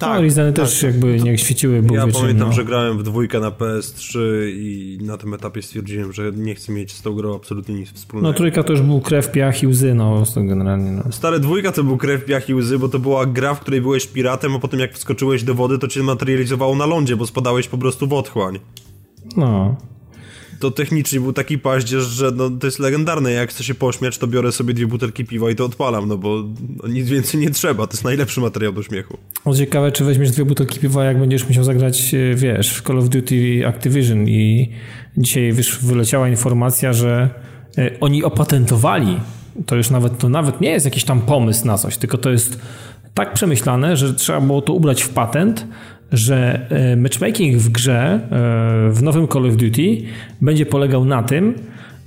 Tak, 0.00 0.14
no, 0.14 0.20
Rizeny 0.20 0.52
tak, 0.52 0.64
też 0.64 0.82
jakby 0.82 1.20
nie 1.20 1.38
świeciły. 1.38 1.82
Ja 1.92 2.06
pamiętam, 2.06 2.48
no. 2.48 2.52
że 2.52 2.64
grałem 2.64 2.98
w 2.98 3.02
dwójkę 3.02 3.40
na 3.40 3.50
PS3 3.50 4.18
i 4.48 4.98
na 5.02 5.16
tym 5.16 5.34
etapie 5.34 5.62
stwierdziłem, 5.62 6.12
że 6.12 6.32
nie 6.32 6.54
chcę 6.54 6.72
mieć 6.72 6.92
z 6.92 7.02
tą 7.02 7.14
grą 7.14 7.36
absolutnie 7.36 7.74
nic 7.74 7.92
wspólnego. 7.92 8.28
No 8.28 8.34
trójka 8.34 8.62
to 8.62 8.72
już 8.72 8.82
był 8.82 9.00
krew, 9.00 9.32
piach 9.32 9.62
i 9.62 9.66
łzy, 9.66 9.94
no 9.94 10.24
generalnie. 10.36 10.90
No. 10.90 11.12
Stare 11.12 11.40
dwójka 11.40 11.72
to 11.72 11.84
był 11.84 11.96
krew, 11.96 12.24
piach 12.24 12.48
i 12.48 12.54
łzy, 12.54 12.78
bo 12.78 12.88
to 12.88 12.98
była 12.98 13.26
gra, 13.26 13.54
w 13.54 13.60
której 13.60 13.80
byłeś 13.80 14.06
piratem, 14.06 14.56
a 14.56 14.58
potem 14.58 14.80
jak 14.80 14.94
wskoczyłeś 14.94 15.42
do 15.42 15.54
wody, 15.54 15.78
to 15.78 15.88
cię 15.88 16.02
materializowało 16.02 16.76
na 16.76 16.86
lądzie, 16.86 17.16
bo 17.16 17.26
spadałeś 17.26 17.68
po 17.68 17.78
prostu 17.78 18.06
w 18.06 18.12
otchłań. 18.12 18.58
No 19.36 19.76
to 20.60 20.70
technicznie 20.70 21.20
był 21.20 21.32
taki 21.32 21.58
paździerz, 21.58 22.04
że 22.04 22.30
no, 22.36 22.50
to 22.50 22.66
jest 22.66 22.78
legendarne. 22.78 23.32
Jak 23.32 23.50
chcę 23.50 23.64
się 23.64 23.74
pośmiać, 23.74 24.18
to 24.18 24.26
biorę 24.26 24.52
sobie 24.52 24.74
dwie 24.74 24.86
butelki 24.86 25.24
piwa 25.24 25.50
i 25.50 25.54
to 25.54 25.64
odpalam, 25.64 26.08
no 26.08 26.18
bo 26.18 26.44
no, 26.82 26.88
nic 26.88 27.08
więcej 27.08 27.40
nie 27.40 27.50
trzeba. 27.50 27.86
To 27.86 27.92
jest 27.92 28.04
najlepszy 28.04 28.40
materiał 28.40 28.72
do 28.72 28.82
śmiechu. 28.82 29.18
O 29.44 29.54
ciekawe, 29.54 29.92
czy 29.92 30.04
weźmiesz 30.04 30.30
dwie 30.30 30.44
butelki 30.44 30.80
piwa, 30.80 31.04
jak 31.04 31.20
będziesz 31.20 31.48
musiał 31.48 31.64
zagrać, 31.64 32.14
e, 32.14 32.34
wiesz, 32.34 32.74
w 32.74 32.82
Call 32.82 32.98
of 32.98 33.08
Duty 33.08 33.66
Activision 33.66 34.28
i 34.28 34.70
dzisiaj 35.16 35.52
wiesz, 35.52 35.78
wyleciała 35.82 36.28
informacja, 36.28 36.92
że 36.92 37.30
oni 38.00 38.24
opatentowali, 38.24 39.20
to 39.66 39.76
już 39.76 39.90
nawet, 39.90 40.18
to 40.18 40.28
nawet 40.28 40.60
nie 40.60 40.70
jest 40.70 40.84
jakiś 40.84 41.04
tam 41.04 41.20
pomysł 41.20 41.66
na 41.66 41.78
coś, 41.78 41.96
tylko 41.96 42.18
to 42.18 42.30
jest 42.30 42.60
tak 43.14 43.34
przemyślane, 43.34 43.96
że 43.96 44.14
trzeba 44.14 44.40
było 44.40 44.62
to 44.62 44.72
ubrać 44.72 45.02
w 45.02 45.08
patent, 45.08 45.66
że 46.12 46.66
matchmaking 46.96 47.56
w 47.56 47.68
grze, 47.68 48.20
w 48.90 49.02
nowym 49.02 49.28
Call 49.28 49.46
of 49.46 49.56
Duty 49.56 49.96
będzie 50.40 50.66
polegał 50.66 51.04
na 51.04 51.22
tym, 51.22 51.54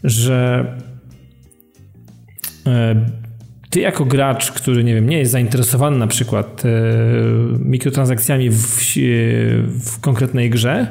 że 0.04 0.66
ty 3.74 3.80
jako 3.80 4.06
gracz, 4.06 4.52
który 4.52 4.84
nie 4.84 4.96
wiem, 4.96 5.10
nie 5.10 5.18
jest 5.18 5.32
zainteresowany 5.32 5.98
na 5.98 6.08
przykład 6.08 6.64
e, 6.66 6.70
mikrotransakcjami 7.60 8.50
w, 8.50 8.96
w 9.80 10.00
konkretnej 10.00 10.50
grze, 10.50 10.88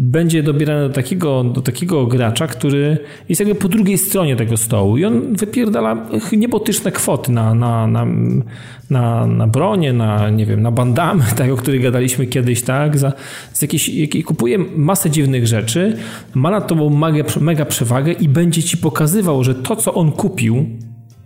będzie 0.00 0.42
dobierany 0.42 0.88
do 0.88 0.94
takiego, 0.94 1.44
do 1.44 1.62
takiego 1.62 2.06
gracza, 2.06 2.46
który 2.46 2.98
jest 3.28 3.40
jakby 3.40 3.54
po 3.54 3.68
drugiej 3.68 3.98
stronie 3.98 4.36
tego 4.36 4.56
stołu 4.56 4.96
i 4.96 5.04
on 5.04 5.36
wypierdala 5.36 6.06
niebotyczne 6.32 6.92
kwoty 6.92 7.32
na, 7.32 7.54
na, 7.54 7.86
na, 7.86 8.06
na, 8.90 9.26
na 9.26 9.46
bronię, 9.46 9.92
na, 9.92 10.30
nie 10.30 10.46
wiem, 10.46 10.62
na 10.62 10.70
bandamy, 10.70 11.24
tak, 11.38 11.50
o 11.50 11.56
których 11.56 11.82
gadaliśmy 11.82 12.26
kiedyś, 12.26 12.62
tak, 12.62 12.98
za, 12.98 13.12
z 13.52 13.62
jakieś, 13.62 13.90
kupuje 14.26 14.58
masę 14.58 15.10
dziwnych 15.10 15.46
rzeczy, 15.46 15.96
ma 16.34 16.50
na 16.50 16.60
to 16.60 16.90
mega, 16.90 17.24
mega 17.40 17.64
przewagę 17.64 18.12
i 18.12 18.28
będzie 18.28 18.62
ci 18.62 18.76
pokazywał, 18.76 19.44
że 19.44 19.54
to, 19.54 19.76
co 19.76 19.94
on 19.94 20.12
kupił, 20.12 20.66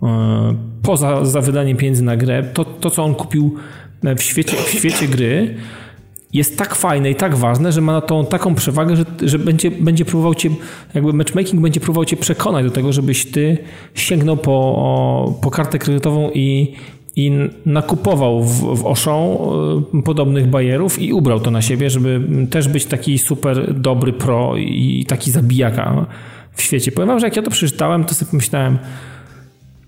E, 0.03 0.55
poza 0.81 1.25
za 1.25 1.41
pieniędzy 1.77 2.03
na 2.03 2.17
grę, 2.17 2.43
to, 2.53 2.65
to 2.65 2.89
co 2.89 3.03
on 3.03 3.15
kupił 3.15 3.55
w 4.17 4.21
świecie, 4.21 4.57
w 4.57 4.69
świecie 4.69 5.07
gry, 5.07 5.55
jest 6.33 6.57
tak 6.57 6.75
fajne 6.75 7.11
i 7.11 7.15
tak 7.15 7.35
ważne, 7.35 7.71
że 7.71 7.81
ma 7.81 7.93
na 7.93 8.01
tą 8.01 8.25
taką 8.25 8.55
przewagę, 8.55 8.95
że, 8.95 9.05
że 9.21 9.39
będzie, 9.39 9.71
będzie 9.71 10.05
próbował 10.05 10.35
cię, 10.35 10.49
jakby 10.93 11.13
matchmaking 11.13 11.61
będzie 11.61 11.79
próbował 11.79 12.05
cię 12.05 12.17
przekonać 12.17 12.65
do 12.65 12.71
tego, 12.71 12.93
żebyś 12.93 13.25
ty 13.25 13.57
sięgnął 13.95 14.37
po, 14.37 15.39
po 15.41 15.51
kartę 15.51 15.79
kredytową 15.79 16.31
i, 16.33 16.75
i 17.15 17.31
nakupował 17.65 18.43
w, 18.43 18.79
w 18.79 18.85
Oszą 18.85 19.39
e, 19.93 20.01
podobnych 20.01 20.47
bajerów 20.47 21.01
i 21.01 21.13
ubrał 21.13 21.39
to 21.39 21.51
na 21.51 21.61
siebie, 21.61 21.89
żeby 21.89 22.21
też 22.49 22.67
być 22.67 22.85
taki 22.85 23.17
super 23.17 23.73
dobry 23.73 24.13
pro 24.13 24.57
i 24.57 25.05
taki 25.07 25.31
zabijaka 25.31 26.05
w 26.53 26.61
świecie. 26.61 26.91
Powiem 26.91 27.07
wam, 27.07 27.19
że 27.19 27.27
jak 27.27 27.35
ja 27.35 27.41
to 27.41 27.51
przeczytałem, 27.51 28.03
to 28.03 28.13
sobie 28.13 28.31
pomyślałem, 28.31 28.77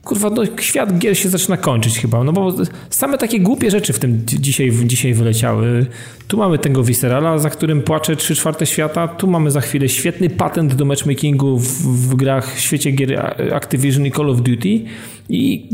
kurwa, 0.05 0.29
no, 0.29 0.43
świat 0.61 0.97
gier 0.97 1.17
się 1.17 1.29
zaczyna 1.29 1.57
kończyć 1.57 1.99
chyba, 1.99 2.23
no 2.23 2.33
bo 2.33 2.53
same 2.89 3.17
takie 3.17 3.39
głupie 3.39 3.71
rzeczy 3.71 3.93
w 3.93 3.99
tym 3.99 4.21
dzisiaj, 4.25 4.71
dzisiaj 4.85 5.13
wyleciały. 5.13 5.85
Tu 6.27 6.37
mamy 6.37 6.57
tego 6.57 6.83
Viscerala, 6.83 7.37
za 7.37 7.49
którym 7.49 7.81
płacze 7.81 8.15
3 8.15 8.35
czwarte 8.35 8.65
świata, 8.65 9.07
tu 9.07 9.27
mamy 9.27 9.51
za 9.51 9.61
chwilę 9.61 9.89
świetny 9.89 10.29
patent 10.29 10.73
do 10.73 10.85
matchmakingu 10.85 11.57
w, 11.57 11.67
w 12.09 12.15
grach 12.15 12.55
w 12.55 12.59
świecie 12.59 12.91
gier 12.91 13.35
Activision 13.53 14.05
i 14.05 14.11
Call 14.11 14.29
of 14.29 14.41
Duty 14.41 14.81
i 15.29 15.69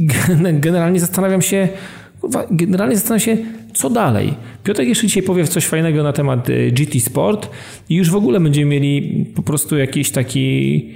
generalnie 0.51 0.99
zastanawiam 0.99 1.41
się, 1.41 1.69
kurwa, 2.21 2.45
generalnie 2.51 2.95
zastanawiam 2.95 3.25
się, 3.25 3.37
co 3.73 3.89
dalej. 3.89 4.33
Piotr 4.63 4.81
jeszcze 4.81 5.07
dzisiaj 5.07 5.23
powie 5.23 5.47
coś 5.47 5.65
fajnego 5.65 6.03
na 6.03 6.13
temat 6.13 6.49
e, 6.49 6.71
GT 6.71 6.99
Sport 6.99 7.49
i 7.89 7.95
już 7.95 8.09
w 8.09 8.15
ogóle 8.15 8.39
będziemy 8.39 8.71
mieli 8.71 9.25
po 9.35 9.43
prostu 9.43 9.77
jakiś 9.77 10.11
taki 10.11 10.89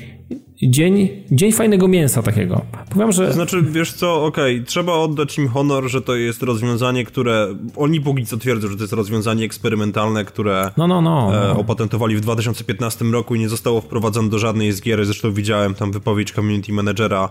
dzień, 0.64 1.23
dzień 1.31 1.52
fajnego 1.52 1.88
mięsa 1.88 2.22
takiego. 2.22 2.61
Powiem, 2.89 3.11
że... 3.11 3.34
Znaczy, 3.34 3.61
wiesz 3.61 3.93
co, 3.93 4.26
okej, 4.26 4.56
okay, 4.56 4.65
trzeba 4.65 4.93
oddać 4.93 5.38
im 5.38 5.47
honor, 5.47 5.89
że 5.89 6.02
to 6.02 6.15
jest 6.15 6.43
rozwiązanie, 6.43 7.06
które 7.06 7.56
oni 7.76 8.02
póki 8.02 8.26
co 8.26 8.38
twierdzą, 8.38 8.68
że 8.68 8.76
to 8.76 8.84
jest 8.84 8.93
rozwiązanie 8.93 9.45
eksperymentalne, 9.45 10.26
które 10.26 10.72
no, 10.77 10.88
no, 10.88 11.02
no, 11.02 11.31
no. 11.31 11.60
Opatentowali 11.60 12.15
w 12.15 12.22
2015 12.22 13.06
roku 13.06 13.35
i 13.35 13.39
nie 13.39 13.49
zostało 13.49 13.81
wprowadzone 13.81 14.30
do 14.30 14.39
żadnej 14.39 14.72
z 14.72 14.81
gier. 14.81 15.06
Zresztą 15.06 15.34
widziałem 15.34 15.73
tam 15.73 15.91
wypowiedź 15.91 16.31
community 16.31 16.73
managera 16.73 17.30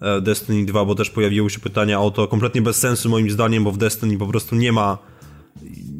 e, 0.00 0.20
Destiny 0.20 0.66
2, 0.66 0.84
bo 0.84 0.94
też 0.94 1.10
pojawiły 1.10 1.50
się 1.50 1.60
pytania 1.60 2.00
o 2.00 2.10
to, 2.10 2.28
kompletnie 2.28 2.62
bez 2.62 2.76
sensu 2.76 3.08
moim 3.08 3.30
zdaniem, 3.30 3.64
bo 3.64 3.72
w 3.72 3.78
Destiny 3.78 4.18
po 4.18 4.26
prostu 4.26 4.56
nie 4.56 4.72
ma 4.72 4.98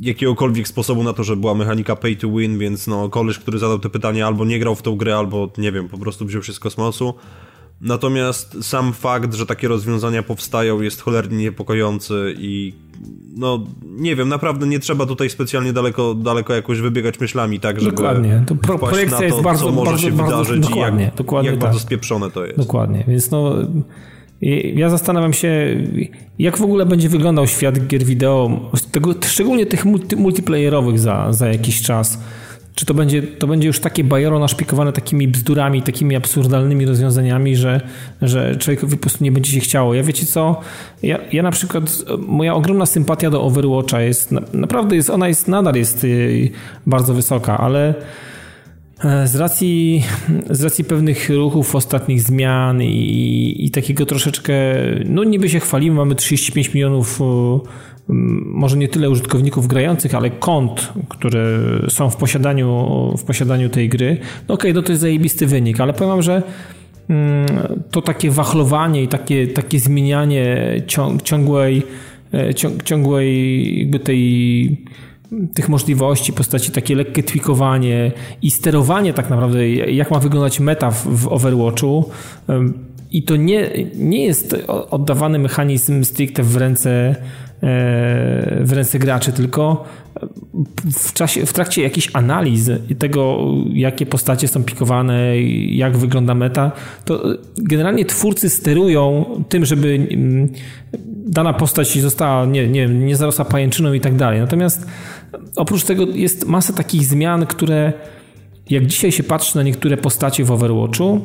jakiegokolwiek 0.00 0.68
sposobu 0.68 1.02
na 1.02 1.12
to, 1.12 1.24
że 1.24 1.36
była 1.36 1.54
mechanika 1.54 1.96
pay 1.96 2.16
to 2.16 2.28
win, 2.28 2.58
więc 2.58 2.86
no 2.86 3.08
koleś, 3.08 3.38
który 3.38 3.58
zadał 3.58 3.78
te 3.78 3.90
pytania 3.90 4.26
albo 4.26 4.44
nie 4.44 4.58
grał 4.58 4.74
w 4.74 4.82
tą 4.82 4.96
grę, 4.96 5.16
albo 5.16 5.50
nie 5.58 5.72
wiem, 5.72 5.88
po 5.88 5.98
prostu 5.98 6.26
wziął 6.26 6.42
się 6.42 6.52
z 6.52 6.60
kosmosu. 6.60 7.14
Natomiast 7.80 8.64
sam 8.64 8.92
fakt, 8.92 9.34
że 9.34 9.46
takie 9.46 9.68
rozwiązania 9.68 10.22
powstają 10.22 10.80
jest 10.80 11.00
cholernie 11.00 11.36
niepokojący 11.36 12.34
i 12.38 12.74
no 13.36 13.64
nie 13.82 14.16
wiem, 14.16 14.28
naprawdę 14.28 14.66
nie 14.66 14.78
trzeba 14.78 15.06
tutaj 15.06 15.30
specjalnie 15.30 15.72
daleko, 15.72 16.14
daleko 16.14 16.54
jakoś 16.54 16.80
wybiegać 16.80 17.20
myślami, 17.20 17.60
tak, 17.60 17.80
żeby 17.80 17.96
Dokładnie. 17.96 18.44
To 18.46 18.54
pro, 18.54 18.78
projekcja 18.78 19.18
to, 19.18 19.24
jest 19.24 19.40
bardzo, 19.40 19.64
co 19.64 19.72
może 19.72 19.90
bardzo, 19.90 20.06
się 20.06 20.12
bardzo, 20.12 20.36
wydarzyć 20.36 20.68
dokładnie, 20.68 21.02
i 21.02 21.04
jak, 21.04 21.14
dokładnie 21.14 21.50
jak 21.50 21.58
tak. 21.58 21.68
bardzo 21.68 21.80
spieprzone 21.80 22.30
to 22.30 22.46
jest. 22.46 22.58
Dokładnie, 22.58 23.04
więc 23.08 23.30
no 23.30 23.54
ja 24.74 24.90
zastanawiam 24.90 25.32
się, 25.32 25.76
jak 26.38 26.58
w 26.58 26.62
ogóle 26.62 26.86
będzie 26.86 27.08
wyglądał 27.08 27.46
świat 27.46 27.86
gier 27.86 28.04
wideo, 28.04 28.70
szczególnie 29.26 29.66
tych 29.66 29.84
multi, 29.84 30.16
multiplayerowych 30.16 30.98
za, 30.98 31.32
za 31.32 31.48
jakiś 31.48 31.82
czas. 31.82 32.18
Czy 32.74 32.86
to 32.86 32.94
będzie, 32.94 33.22
to 33.22 33.46
będzie 33.46 33.66
już 33.66 33.80
takie 33.80 34.04
bajero 34.04 34.38
naszpikowane 34.38 34.92
takimi 34.92 35.28
bzdurami, 35.28 35.82
takimi 35.82 36.16
absurdalnymi 36.16 36.86
rozwiązaniami, 36.86 37.56
że, 37.56 37.80
że 38.22 38.56
człowiekowi 38.56 38.96
po 38.96 39.00
prostu 39.00 39.24
nie 39.24 39.32
będzie 39.32 39.52
się 39.52 39.60
chciało. 39.60 39.94
Ja 39.94 40.02
wiecie 40.02 40.26
co, 40.26 40.60
ja, 41.02 41.18
ja 41.32 41.42
na 41.42 41.50
przykład, 41.50 42.04
moja 42.18 42.54
ogromna 42.54 42.86
sympatia 42.86 43.30
do 43.30 43.42
Overwatcha 43.42 44.00
jest, 44.00 44.34
naprawdę 44.52 44.96
jest, 44.96 45.10
ona 45.10 45.28
jest, 45.28 45.48
nadal 45.48 45.74
jest 45.74 46.04
y, 46.04 46.50
bardzo 46.86 47.14
wysoka, 47.14 47.58
ale 47.58 47.94
z 49.24 49.36
racji, 49.36 50.04
z 50.50 50.64
racji 50.64 50.84
pewnych 50.84 51.30
ruchów, 51.30 51.74
ostatnich 51.74 52.22
zmian 52.22 52.82
i, 52.82 53.56
i 53.58 53.70
takiego 53.70 54.06
troszeczkę, 54.06 54.54
no 55.04 55.24
niby 55.24 55.48
się 55.48 55.60
chwalimy, 55.60 55.96
mamy 55.96 56.14
35 56.14 56.74
milionów, 56.74 57.20
może 58.44 58.76
nie 58.76 58.88
tyle 58.88 59.10
użytkowników 59.10 59.66
grających, 59.66 60.14
ale 60.14 60.30
kont, 60.30 60.92
które 61.08 61.58
są 61.88 62.10
w 62.10 62.16
posiadaniu, 62.16 62.88
w 63.18 63.24
posiadaniu 63.24 63.68
tej 63.68 63.88
gry. 63.88 64.16
No 64.48 64.54
okej, 64.54 64.70
okay, 64.70 64.72
no 64.72 64.82
to 64.82 64.92
jest 64.92 65.02
zajebisty 65.02 65.46
wynik, 65.46 65.80
ale 65.80 65.92
powiem 65.92 66.22
że 66.22 66.42
mm, 67.08 67.46
to 67.90 68.02
takie 68.02 68.30
wachlowanie 68.30 69.02
i 69.02 69.08
takie, 69.08 69.46
takie 69.46 69.78
zmienianie 69.78 70.74
ciągłej, 71.22 71.82
e, 72.34 72.54
ciągłej 72.84 73.78
jakby 73.78 73.98
tej 73.98 74.76
tych 75.54 75.68
możliwości, 75.68 76.32
postaci 76.32 76.72
takie 76.72 76.94
lekkie 76.96 77.22
tweakowanie 77.22 78.12
i 78.42 78.50
sterowanie 78.50 79.14
tak 79.14 79.30
naprawdę, 79.30 79.68
jak 79.70 80.10
ma 80.10 80.18
wyglądać 80.18 80.60
meta 80.60 80.90
w, 80.90 81.28
Overwatchu. 81.28 82.10
I 83.10 83.22
to 83.22 83.36
nie, 83.36 83.70
nie 83.94 84.24
jest 84.24 84.56
oddawany 84.90 85.38
mechanizm 85.38 86.04
stricte 86.04 86.42
w 86.42 86.56
ręce, 86.56 86.90
e, 86.90 87.14
w 88.60 88.72
ręce 88.72 88.98
graczy, 88.98 89.32
tylko 89.32 89.84
w, 90.92 91.12
czasie, 91.12 91.46
w 91.46 91.52
trakcie 91.52 91.82
jakichś 91.82 92.10
analiz 92.12 92.70
tego, 92.98 93.38
jakie 93.72 94.06
postacie 94.06 94.48
są 94.48 94.64
pikowane, 94.64 95.42
jak 95.68 95.96
wygląda 95.96 96.34
meta, 96.34 96.72
to 97.04 97.24
generalnie 97.56 98.04
twórcy 98.04 98.50
sterują 98.50 99.24
tym, 99.48 99.64
żeby 99.64 100.06
mm, 100.10 100.48
dana 101.26 101.52
postać 101.52 101.98
została, 101.98 102.46
nie, 102.46 102.68
nie, 102.68 102.86
nie 102.86 103.16
zarosła 103.16 103.44
pajęczyną 103.44 103.92
i 103.92 104.00
tak 104.00 104.16
dalej. 104.16 104.40
Natomiast 104.40 104.86
oprócz 105.56 105.84
tego 105.84 106.06
jest 106.06 106.46
masa 106.46 106.72
takich 106.72 107.04
zmian, 107.04 107.46
które 107.46 107.92
jak 108.70 108.86
dzisiaj 108.86 109.12
się 109.12 109.22
patrzy 109.22 109.56
na 109.56 109.62
niektóre 109.62 109.96
postacie 109.96 110.44
w 110.44 110.52
Overwatchu, 110.52 111.20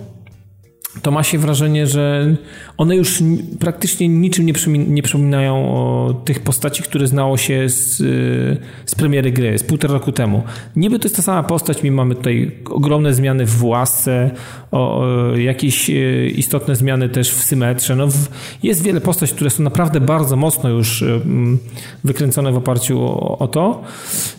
to 1.01 1.11
ma 1.11 1.23
się 1.23 1.37
wrażenie, 1.37 1.87
że 1.87 2.35
one 2.77 2.95
już 2.95 3.23
praktycznie 3.59 4.07
niczym 4.07 4.45
nie, 4.45 4.53
nie 4.77 5.03
przypominają 5.03 5.55
o 5.55 6.13
tych 6.25 6.39
postaci, 6.39 6.83
które 6.83 7.07
znało 7.07 7.37
się 7.37 7.69
z, 7.69 8.01
y, 8.01 8.57
z 8.85 8.95
premiery 8.95 9.31
gry, 9.31 9.57
z 9.57 9.63
półtora 9.63 9.93
roku 9.93 10.11
temu. 10.11 10.43
Niby 10.75 10.99
to 10.99 11.05
jest 11.05 11.15
ta 11.15 11.21
sama 11.21 11.43
postać, 11.43 11.83
my 11.83 11.91
mamy 11.91 12.15
tutaj 12.15 12.51
ogromne 12.69 13.13
zmiany 13.13 13.45
w 13.45 13.63
łasce, 13.63 14.31
o, 14.71 15.05
jakieś 15.37 15.89
y, 15.89 16.31
istotne 16.35 16.75
zmiany 16.75 17.09
też 17.09 17.31
w 17.31 17.43
symetrze. 17.43 17.95
No, 17.95 18.07
w, 18.07 18.27
jest 18.63 18.83
wiele 18.83 19.01
postaci, 19.01 19.35
które 19.35 19.49
są 19.49 19.63
naprawdę 19.63 20.01
bardzo 20.01 20.35
mocno 20.35 20.69
już 20.69 21.01
y, 21.01 21.21
wykręcone 22.03 22.51
w 22.51 22.57
oparciu 22.57 23.01
o, 23.01 23.37
o 23.37 23.47
to. 23.47 23.83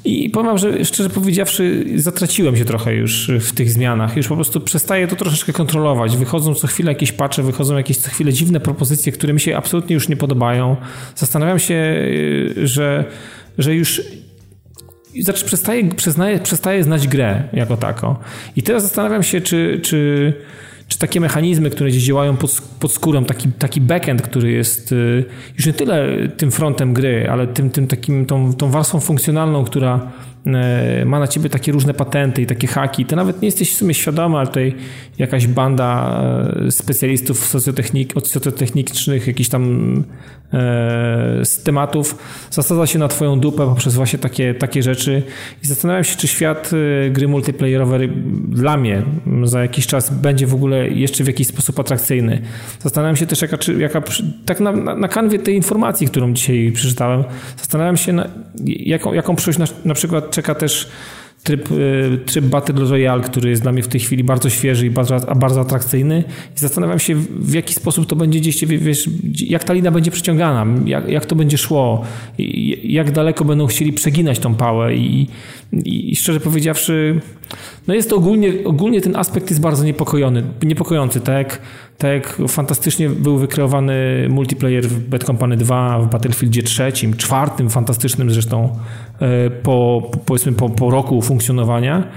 I 0.05 0.31
powiem, 0.31 0.59
że 0.59 0.85
szczerze 0.85 1.11
powiedziawszy, 1.11 1.85
zatraciłem 1.97 2.57
się 2.57 2.65
trochę 2.65 2.95
już 2.95 3.31
w 3.41 3.53
tych 3.53 3.71
zmianach. 3.71 4.17
Już 4.17 4.29
po 4.29 4.35
prostu 4.35 4.61
przestaję 4.61 5.09
to 5.09 5.17
troszeczkę 5.17 5.53
kontrolować. 5.53 6.17
Wychodzę 6.17 6.44
wychodzą 6.45 6.61
co 6.61 6.67
chwilę 6.67 6.93
jakieś 6.93 7.13
patche, 7.13 7.43
wychodzą 7.43 7.77
jakieś 7.77 7.97
co 7.97 8.11
chwilę 8.11 8.33
dziwne 8.33 8.61
propozycje, 8.61 9.13
które 9.13 9.33
mi 9.33 9.41
się 9.41 9.57
absolutnie 9.57 9.95
już 9.95 10.09
nie 10.09 10.17
podobają. 10.17 10.77
Zastanawiam 11.17 11.59
się, 11.59 11.75
y, 11.75 12.67
że, 12.67 13.05
że 13.59 13.75
już 13.75 14.03
znaczy 15.21 15.45
przestaję, 15.45 15.89
przestaję, 15.89 16.39
przestaję 16.39 16.85
znać 16.85 17.09
grę 17.09 17.43
jako 17.53 17.77
taką. 17.77 18.17
I 18.57 18.63
teraz 18.63 18.83
zastanawiam 18.83 19.23
się, 19.23 19.41
czy, 19.41 19.81
czy, 19.83 20.33
czy 20.89 20.99
takie 20.99 21.21
mechanizmy, 21.21 21.71
które 21.71 21.91
gdzieś 21.91 22.03
działają 22.03 22.37
pod, 22.37 22.61
pod 22.81 22.93
skórą, 22.93 23.25
taki, 23.25 23.49
taki 23.53 23.81
backend, 23.81 24.23
który 24.23 24.51
jest 24.51 24.93
y, 24.93 25.25
już 25.57 25.67
nie 25.67 25.73
tyle 25.73 26.29
tym 26.37 26.51
frontem 26.51 26.95
gry, 26.95 27.29
ale 27.31 27.47
tym, 27.47 27.71
tym 27.71 27.87
takim, 27.87 28.27
tą, 28.27 28.53
tą 28.53 28.71
warstwą 28.71 29.01
funkcjonalną, 29.01 29.65
która 29.65 30.13
ma 31.07 31.19
na 31.19 31.27
ciebie 31.27 31.51
takie 31.51 31.73
różne 31.73 31.95
patenty 31.95 32.43
i 32.43 32.47
takie 32.47 32.67
haki. 32.67 33.07
Ty 33.07 33.17
nawet 33.17 33.43
nie 33.43 33.49
jesteś 33.49 33.73
w 33.73 33.77
sumie 33.77 33.95
świadomy, 33.95 34.39
ale 34.39 34.47
tutaj 34.47 34.75
jakaś 35.19 35.47
banda 35.47 36.21
e, 36.67 36.71
specjalistów 36.71 37.47
socjotechnik, 37.47 38.17
od 38.17 38.29
socjotechnicznych, 38.29 39.27
jakichś 39.27 39.49
tam 39.49 39.65
e, 40.53 41.45
z 41.45 41.63
tematów 41.63 42.19
zasadza 42.51 42.87
się 42.87 42.99
na 42.99 43.09
twoją 43.09 43.41
dupę 43.41 43.67
poprzez 43.67 43.95
właśnie 43.95 44.19
takie, 44.19 44.55
takie 44.55 44.83
rzeczy 44.83 45.23
i 45.63 45.67
zastanawiam 45.67 46.05
się, 46.05 46.17
czy 46.17 46.29
świat 46.29 46.71
gry 47.11 47.29
multiplayerowej 47.29 48.13
dla 48.49 48.77
mnie 48.77 49.03
za 49.45 49.63
jakiś 49.63 49.87
czas 49.87 50.15
będzie 50.15 50.47
w 50.47 50.55
ogóle 50.55 50.89
jeszcze 50.89 51.25
w 51.25 51.27
jakiś 51.27 51.47
sposób 51.47 51.81
atrakcyjny. 51.81 52.41
Zastanawiam 52.81 53.17
się 53.17 53.27
też, 53.27 53.43
jaka, 53.43 53.59
czy, 53.59 53.75
jaka 53.75 54.03
tak 54.47 54.61
na, 54.61 54.73
na, 54.73 54.97
na 54.97 55.09
kanwie 55.09 55.39
tej 55.39 55.55
informacji, 55.55 56.07
którą 56.07 56.33
dzisiaj 56.33 56.73
przeczytałem, 56.75 57.25
zastanawiam 57.57 57.97
się, 57.97 58.13
na, 58.13 58.29
jaką, 58.65 59.13
jaką 59.13 59.37
przyszłość 59.37 59.59
na, 59.59 59.67
na 59.85 59.95
przykład 59.95 60.34
czeka 60.35 60.55
też 60.55 60.89
tryb, 61.45 61.71
y, 61.71 62.19
tryb 62.27 62.45
Battle 62.45 62.85
Royale, 62.85 63.23
który 63.23 63.51
jest 63.51 63.63
dla 63.63 63.73
mnie 63.73 63.83
w 63.83 63.89
tej 63.89 64.01
chwili 64.01 64.25
bardzo 64.25 64.51
świeży 64.51 64.87
i 64.87 64.91
bardzo, 64.91 65.17
bardzo 65.37 65.61
atrakcyjny. 65.61 66.25
I 66.57 66.59
zastanawiam 66.59 66.99
się 66.99 67.15
w 67.41 67.55
jaki 67.55 67.75
sposób 67.75 68.07
to 68.07 68.17
będzie 68.17 68.41
gdzieś, 68.41 68.65
wiesz, 68.65 69.09
jak 69.35 69.65
ta 69.65 69.73
lina 69.73 69.91
będzie 69.91 70.11
przyciągana, 70.11 70.67
jak, 70.87 71.09
jak 71.09 71.27
to 71.27 71.37
będzie 71.37 71.59
szło, 71.59 72.05
jak 72.83 73.11
daleko 73.11 73.45
będą 73.45 73.67
chcieli 73.67 73.93
przeginać 73.93 74.39
tą 74.39 74.55
pałę. 74.55 74.95
I, 74.95 75.27
i, 75.73 76.13
i 76.13 76.17
szczerze 76.17 76.41
powiedziawszy 76.41 77.21
no 77.87 77.95
jest 77.95 78.11
to 78.11 78.17
ogólnie, 78.17 78.53
ogólnie 78.65 79.01
ten 79.01 79.17
aspekt 79.17 79.51
jest 79.51 79.63
bardzo 79.63 79.85
niepokojący, 79.85 80.43
niepokojący, 80.63 81.21
tak 81.21 81.35
jak, 81.35 81.61
tak 81.99 82.13
jak 82.13 82.39
fantastycznie 82.49 83.09
był 83.09 83.39
wykreowany 83.39 84.27
multiplayer 84.31 84.85
w 84.89 85.09
Bad 85.09 85.25
Company 85.25 85.57
2, 85.57 85.99
w 85.99 86.11
Battlefieldzie 86.11 86.63
trzecim, 86.63 87.17
czwartym, 87.17 87.71
fantastycznym 87.71 88.31
zresztą 88.31 88.65
e, 88.65 88.79
po, 89.63 90.03
powiedzmy 90.27 90.53
po, 90.53 90.71
po 90.71 90.91
roku 90.91 91.23
funkcjonowania, 91.23 92.09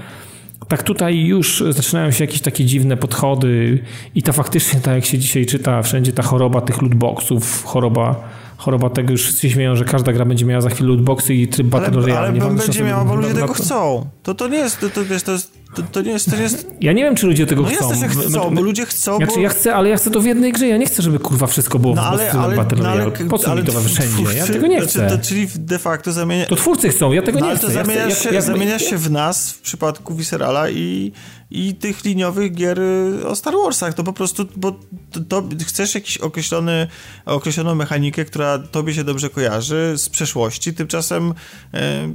tak 0.68 0.82
tutaj 0.82 1.20
już 1.20 1.64
zaczynają 1.70 2.10
się 2.10 2.24
jakieś 2.24 2.40
takie 2.40 2.64
dziwne 2.64 2.96
podchody 2.96 3.82
i 4.14 4.22
to 4.22 4.32
faktycznie, 4.32 4.80
tak 4.80 4.94
jak 4.94 5.04
się 5.04 5.18
dzisiaj 5.18 5.46
czyta, 5.46 5.82
wszędzie 5.82 6.12
ta 6.12 6.22
choroba 6.22 6.60
tych 6.60 6.82
lootboxów, 6.82 7.64
choroba 7.64 8.28
choroba 8.58 8.90
tego, 8.90 9.12
już 9.12 9.22
wszyscy 9.22 9.50
śmieją, 9.50 9.76
że 9.76 9.84
każda 9.84 10.12
gra 10.12 10.24
będzie 10.24 10.44
miała 10.44 10.60
za 10.60 10.70
chwilę 10.70 10.88
lootboxy 10.88 11.34
i 11.34 11.48
tryb 11.48 11.66
Battle 11.66 11.90
Royale. 11.90 12.28
Ale, 12.28 12.42
ale 12.42 12.54
będzie 12.54 12.84
miała, 12.84 13.04
bo 13.04 13.14
ludzie 13.14 13.34
tego 13.34 13.52
chcą. 13.52 14.06
To, 14.22 14.34
to 14.34 14.48
nie 14.48 14.58
jest, 14.58 14.80
to, 14.80 14.90
to, 14.90 15.04
wiesz, 15.04 15.22
to 15.22 15.32
jest 15.32 15.57
to, 15.74 15.82
to, 15.82 16.02
nie 16.02 16.10
jest, 16.10 16.30
to 16.30 16.36
nie 16.36 16.42
jest... 16.42 16.66
Ja 16.80 16.92
nie 16.92 17.02
wiem, 17.02 17.16
czy 17.16 17.26
ludzie 17.26 17.46
tego 17.46 17.62
no 17.62 17.68
chcą. 17.68 17.90
Jasne, 17.90 18.08
że 18.08 18.28
chcą, 18.28 18.54
bo 18.54 18.62
ludzie 18.62 18.86
chcą, 18.86 19.16
znaczy, 19.16 19.32
bo... 19.34 19.40
Ja 19.40 19.48
chcę, 19.48 19.74
ale 19.74 19.88
ja 19.88 19.96
chcę 19.96 20.10
to 20.10 20.20
w 20.20 20.24
jednej 20.24 20.52
grze. 20.52 20.68
Ja 20.68 20.76
nie 20.76 20.86
chcę, 20.86 21.02
żeby 21.02 21.18
kurwa 21.18 21.46
wszystko 21.46 21.78
było 21.78 21.94
no, 21.94 22.02
ale, 22.02 22.30
w 22.30 22.36
ale, 22.36 22.56
Battle 22.56 22.78
no, 22.82 22.88
ale, 22.88 23.10
Po 23.10 23.38
co 23.38 23.50
ale, 23.50 23.60
mi 23.60 23.66
to 23.66 23.80
wszędzie? 23.80 24.22
Ja 24.36 24.46
tego 24.46 24.66
nie 24.66 24.80
chcę. 24.80 24.98
Znaczy, 24.98 25.18
to, 25.18 25.24
czyli 25.24 25.48
de 25.54 25.78
facto 25.78 26.12
zamienia... 26.12 26.46
To 26.46 26.56
twórcy 26.56 26.88
chcą, 26.88 27.12
ja 27.12 27.22
tego 27.22 27.40
no, 27.40 27.46
nie 27.46 27.56
chcę. 27.56 27.66
to 27.66 27.72
zamienia, 27.72 28.00
ja 28.00 28.14
chcę, 28.14 28.28
się, 28.28 28.34
jak, 28.34 28.44
zamienia 28.44 28.78
się 28.78 28.98
w 28.98 29.10
nas 29.10 29.52
w 29.52 29.60
przypadku 29.60 30.14
Viscerala 30.14 30.70
i, 30.70 31.12
i 31.50 31.74
tych 31.74 32.04
liniowych 32.04 32.54
gier 32.54 32.80
y, 32.80 33.26
o 33.26 33.36
Star 33.36 33.54
Warsach. 33.64 33.94
To 33.94 34.04
po 34.04 34.12
prostu, 34.12 34.46
bo 34.56 34.80
to, 35.12 35.20
to 35.20 35.42
chcesz 35.66 35.94
jakiś 35.94 36.18
określony, 36.18 36.86
określoną 37.26 37.74
mechanikę, 37.74 38.24
która 38.24 38.58
tobie 38.58 38.94
się 38.94 39.04
dobrze 39.04 39.30
kojarzy 39.30 39.94
z 39.96 40.08
przeszłości, 40.08 40.74
tymczasem 40.74 41.34
e, 41.74 42.08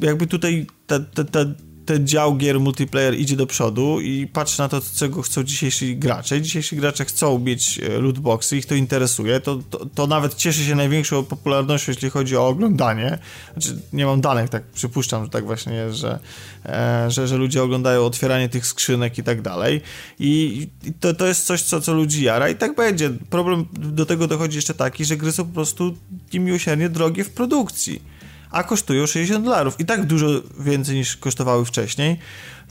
jakby 0.00 0.26
tutaj 0.26 0.66
ta, 0.86 1.00
ta, 1.00 1.24
ta 1.24 1.44
ten 1.86 2.06
dział 2.06 2.36
gier 2.36 2.60
multiplayer 2.60 3.18
idzie 3.18 3.36
do 3.36 3.46
przodu 3.46 4.00
i 4.00 4.26
patrzy 4.26 4.58
na 4.58 4.68
to, 4.68 4.80
czego 4.96 5.22
chcą 5.22 5.44
dzisiejsi 5.44 5.96
gracze. 5.96 6.42
Dzisiejsi 6.42 6.76
gracze 6.76 7.04
chcą 7.04 7.38
mieć 7.38 7.78
e, 7.78 7.98
lootboxy, 7.98 8.56
ich 8.56 8.66
to 8.66 8.74
interesuje. 8.74 9.40
To, 9.40 9.58
to, 9.70 9.86
to, 9.94 10.06
nawet 10.06 10.34
cieszy 10.34 10.64
się 10.64 10.74
największą 10.74 11.24
popularnością, 11.24 11.92
jeśli 11.92 12.10
chodzi 12.10 12.36
o 12.36 12.48
oglądanie. 12.48 13.18
Znaczy, 13.52 13.80
nie 13.92 14.06
mam 14.06 14.20
danych, 14.20 14.50
tak 14.50 14.62
przypuszczam, 14.64 15.24
że 15.24 15.30
tak 15.30 15.44
właśnie 15.44 15.72
jest, 15.72 15.96
że, 15.96 16.18
e, 16.66 17.10
że, 17.10 17.28
że 17.28 17.36
ludzie 17.36 17.62
oglądają 17.62 18.04
otwieranie 18.04 18.48
tych 18.48 18.66
skrzynek 18.66 19.18
i 19.18 19.22
tak 19.22 19.42
dalej. 19.42 19.80
I, 20.18 20.68
i 20.84 20.92
to, 20.92 21.14
to 21.14 21.26
jest 21.26 21.46
coś, 21.46 21.62
co, 21.62 21.80
co 21.80 21.94
ludzi 21.94 22.24
jara 22.24 22.48
i 22.48 22.54
tak 22.54 22.74
będzie. 22.74 23.10
Problem 23.30 23.66
do 23.72 24.06
tego 24.06 24.26
dochodzi 24.26 24.56
jeszcze 24.56 24.74
taki, 24.74 25.04
że 25.04 25.16
gry 25.16 25.32
są 25.32 25.44
po 25.44 25.54
prostu 25.54 25.94
niemiłosiernie 26.32 26.88
drogie 26.88 27.24
w 27.24 27.30
produkcji 27.30 28.13
a 28.54 28.62
kosztują 28.62 29.06
60 29.06 29.44
dolarów. 29.44 29.80
I 29.80 29.84
tak 29.84 30.06
dużo 30.06 30.26
więcej 30.58 30.96
niż 30.96 31.16
kosztowały 31.16 31.64
wcześniej. 31.64 32.18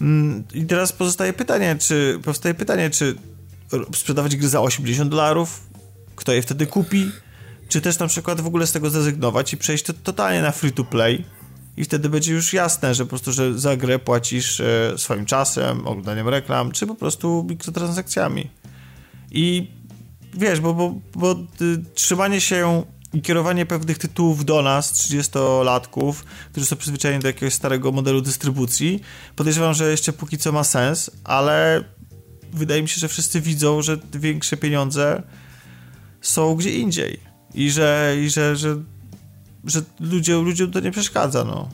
Mm, 0.02 0.44
I 0.54 0.66
teraz 0.66 0.92
pozostaje 0.94 1.34
pytanie, 1.34 1.76
czy 1.80 2.20
powstaje 2.24 2.56
pytanie, 2.56 2.90
czy 2.90 3.16
sprzedawać 3.96 4.36
gry 4.36 4.48
za 4.48 4.62
80 4.62 5.12
dolarów? 5.12 5.62
Kto 6.16 6.34
je 6.34 6.42
wtedy 6.42 6.68
kupi? 6.68 7.12
Czy 7.68 7.82
też 7.82 8.00
na 8.00 8.08
przykład 8.08 8.42
w 8.42 8.48
ogóle 8.48 8.68
z 8.68 8.72
tego 8.72 8.90
zrezygnować 8.90 9.54
i 9.54 9.58
przejść 9.58 9.84
to 9.84 9.94
totalnie 9.94 10.42
na 10.42 10.52
free 10.52 10.72
to 10.72 10.84
play? 10.84 11.26
I 11.78 11.84
wtedy 11.84 12.10
będzie 12.10 12.34
już 12.34 12.54
jasne, 12.54 12.96
że 12.96 13.04
po 13.04 13.10
prostu, 13.10 13.32
że 13.32 13.60
za 13.60 13.78
grę 13.78 14.00
płacisz 14.00 14.60
e, 14.60 14.94
swoim 14.98 15.26
czasem, 15.26 15.88
oglądaniem 15.88 16.30
reklam, 16.30 16.72
czy 16.72 16.88
po 16.88 16.96
prostu 16.96 17.46
mikrotransakcjami. 17.50 18.50
I 19.32 19.68
wiesz, 20.34 20.60
bo, 20.60 20.74
bo, 20.74 20.96
bo 21.16 21.32
y, 21.32 21.84
trzymanie 21.94 22.42
się 22.42 22.84
i 23.14 23.22
kierowanie 23.22 23.66
pewnych 23.66 23.98
tytułów 23.98 24.46
do 24.46 24.62
nas, 24.62 24.94
30-latków, 24.94 26.14
którzy 26.52 26.66
są 26.66 26.76
przyzwyczajeni 26.76 27.22
do 27.22 27.28
jakiegoś 27.28 27.54
starego 27.54 27.92
modelu 27.92 28.22
dystrybucji, 28.22 29.00
podejrzewam, 29.36 29.74
że 29.74 29.92
jeszcze 29.92 30.14
póki 30.14 30.38
co 30.38 30.52
ma 30.52 30.64
sens, 30.64 31.12
ale 31.24 31.84
wydaje 32.54 32.82
mi 32.82 32.90
się, 32.90 33.00
że 33.00 33.08
wszyscy 33.08 33.42
widzą, 33.42 33.82
że 33.82 33.98
większe 34.14 34.58
pieniądze 34.58 35.24
są 36.22 36.56
gdzie 36.56 36.78
indziej 36.78 37.20
i 37.54 37.72
że, 37.72 38.16
i 38.26 38.30
że, 38.30 38.56
że, 38.56 38.78
że 39.64 39.82
ludzie, 40.00 40.36
ludziom 40.36 40.72
to 40.72 40.80
nie 40.80 40.92
przeszkadza, 40.92 41.44
no. 41.44 41.70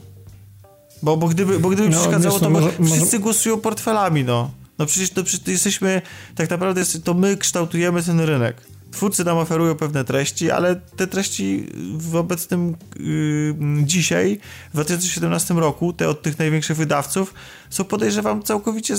Bo, 1.01 1.17
bo 1.17 1.27
gdyby, 1.27 1.59
bo 1.59 1.69
gdyby 1.69 1.89
no, 1.89 1.99
przeszkadzało, 1.99 2.39
to 2.39 2.49
no, 2.49 2.59
może, 2.59 2.71
wszyscy 2.71 3.05
może... 3.05 3.19
głosują 3.19 3.57
portfelami, 3.57 4.23
no. 4.23 4.51
No 4.77 4.85
przecież 4.85 5.09
to, 5.09 5.23
przecież 5.23 5.45
to 5.45 5.51
jesteśmy, 5.51 6.01
tak 6.35 6.49
naprawdę 6.49 6.85
to 7.03 7.13
my 7.13 7.37
kształtujemy 7.37 8.03
ten 8.03 8.19
rynek. 8.19 8.68
Twórcy 8.91 9.23
nam 9.23 9.37
oferują 9.37 9.75
pewne 9.75 10.03
treści, 10.03 10.51
ale 10.51 10.75
te 10.75 11.07
treści 11.07 11.67
w 11.97 12.15
obecnym 12.15 12.75
yy, 12.99 13.55
dzisiaj, 13.83 14.39
w 14.69 14.73
2017 14.73 15.53
roku, 15.53 15.93
te 15.93 16.09
od 16.09 16.21
tych 16.21 16.39
największych 16.39 16.77
wydawców, 16.77 17.33
są 17.69 17.83
podejrzewam 17.83 18.43
całkowicie 18.43 18.95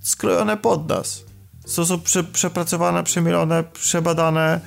skrojone 0.00 0.56
pod 0.56 0.88
nas. 0.88 1.24
Są, 1.66 1.86
są 1.86 2.00
prze, 2.00 2.24
przepracowane, 2.24 3.04
przemielone, 3.04 3.64
przebadane 3.64 4.60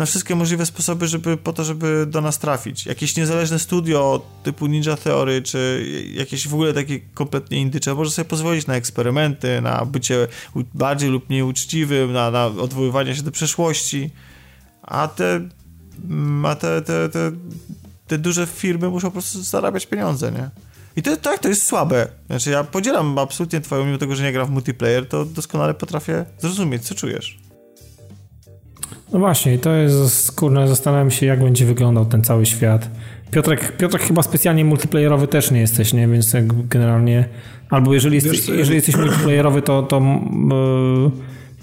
na 0.00 0.06
wszystkie 0.06 0.34
możliwe 0.34 0.66
sposoby, 0.66 1.08
żeby 1.08 1.36
po 1.36 1.52
to, 1.52 1.64
żeby 1.64 2.06
do 2.06 2.20
nas 2.20 2.38
trafić. 2.38 2.86
Jakieś 2.86 3.16
niezależne 3.16 3.58
studio 3.58 4.22
typu 4.42 4.66
Ninja 4.66 4.96
Theory, 4.96 5.42
czy 5.42 5.86
jakieś 6.14 6.48
w 6.48 6.54
ogóle 6.54 6.74
takie 6.74 7.00
kompletnie 7.14 7.60
indycze, 7.60 7.94
może 7.94 8.10
sobie 8.10 8.28
pozwolić 8.28 8.66
na 8.66 8.74
eksperymenty, 8.74 9.60
na 9.60 9.84
bycie 9.84 10.28
bardziej 10.74 11.10
lub 11.10 11.28
mniej 11.28 11.42
uczciwym, 11.42 12.12
na, 12.12 12.30
na 12.30 12.46
odwoływanie 12.46 13.16
się 13.16 13.22
do 13.22 13.30
przeszłości, 13.30 14.10
a 14.82 15.08
te, 15.08 15.48
mm, 16.04 16.46
a 16.46 16.54
te, 16.54 16.82
te, 16.82 17.08
te, 17.08 17.32
te 18.06 18.18
duże 18.18 18.46
firmy 18.46 18.88
muszą 18.88 19.08
po 19.08 19.12
prostu 19.12 19.42
zarabiać 19.42 19.86
pieniądze, 19.86 20.32
nie? 20.32 20.50
I 20.96 21.02
to 21.02 21.16
tak, 21.16 21.38
to 21.38 21.48
jest 21.48 21.66
słabe. 21.66 22.08
Znaczy 22.26 22.50
ja 22.50 22.64
podzielam 22.64 23.18
absolutnie 23.18 23.60
twoją, 23.60 23.84
mimo 23.84 23.98
tego, 23.98 24.16
że 24.16 24.22
nie 24.22 24.32
gram 24.32 24.46
w 24.46 24.50
multiplayer, 24.50 25.08
to 25.08 25.24
doskonale 25.24 25.74
potrafię 25.74 26.24
zrozumieć, 26.38 26.82
co 26.82 26.94
czujesz. 26.94 27.49
No 29.12 29.18
właśnie, 29.18 29.58
to 29.58 29.72
jest, 29.72 30.32
kurczę, 30.32 30.68
zastanawiam 30.68 31.10
się, 31.10 31.26
jak 31.26 31.42
będzie 31.42 31.66
wyglądał 31.66 32.06
ten 32.06 32.24
cały 32.24 32.46
świat. 32.46 32.90
Piotrek, 33.30 33.76
Piotrek 33.76 34.02
chyba 34.02 34.22
specjalnie 34.22 34.64
multiplayerowy 34.64 35.28
też 35.28 35.50
nie 35.50 35.60
jesteś, 35.60 35.92
nie? 35.92 36.08
Więc 36.08 36.32
generalnie, 36.68 37.24
albo 37.70 37.94
jeżeli, 37.94 38.14
jest, 38.14 38.48
jeżeli 38.48 38.76
jesteś 38.76 38.96
multiplayerowy, 38.96 39.62
to, 39.62 39.82
to 39.82 40.00
yy, 40.00 41.10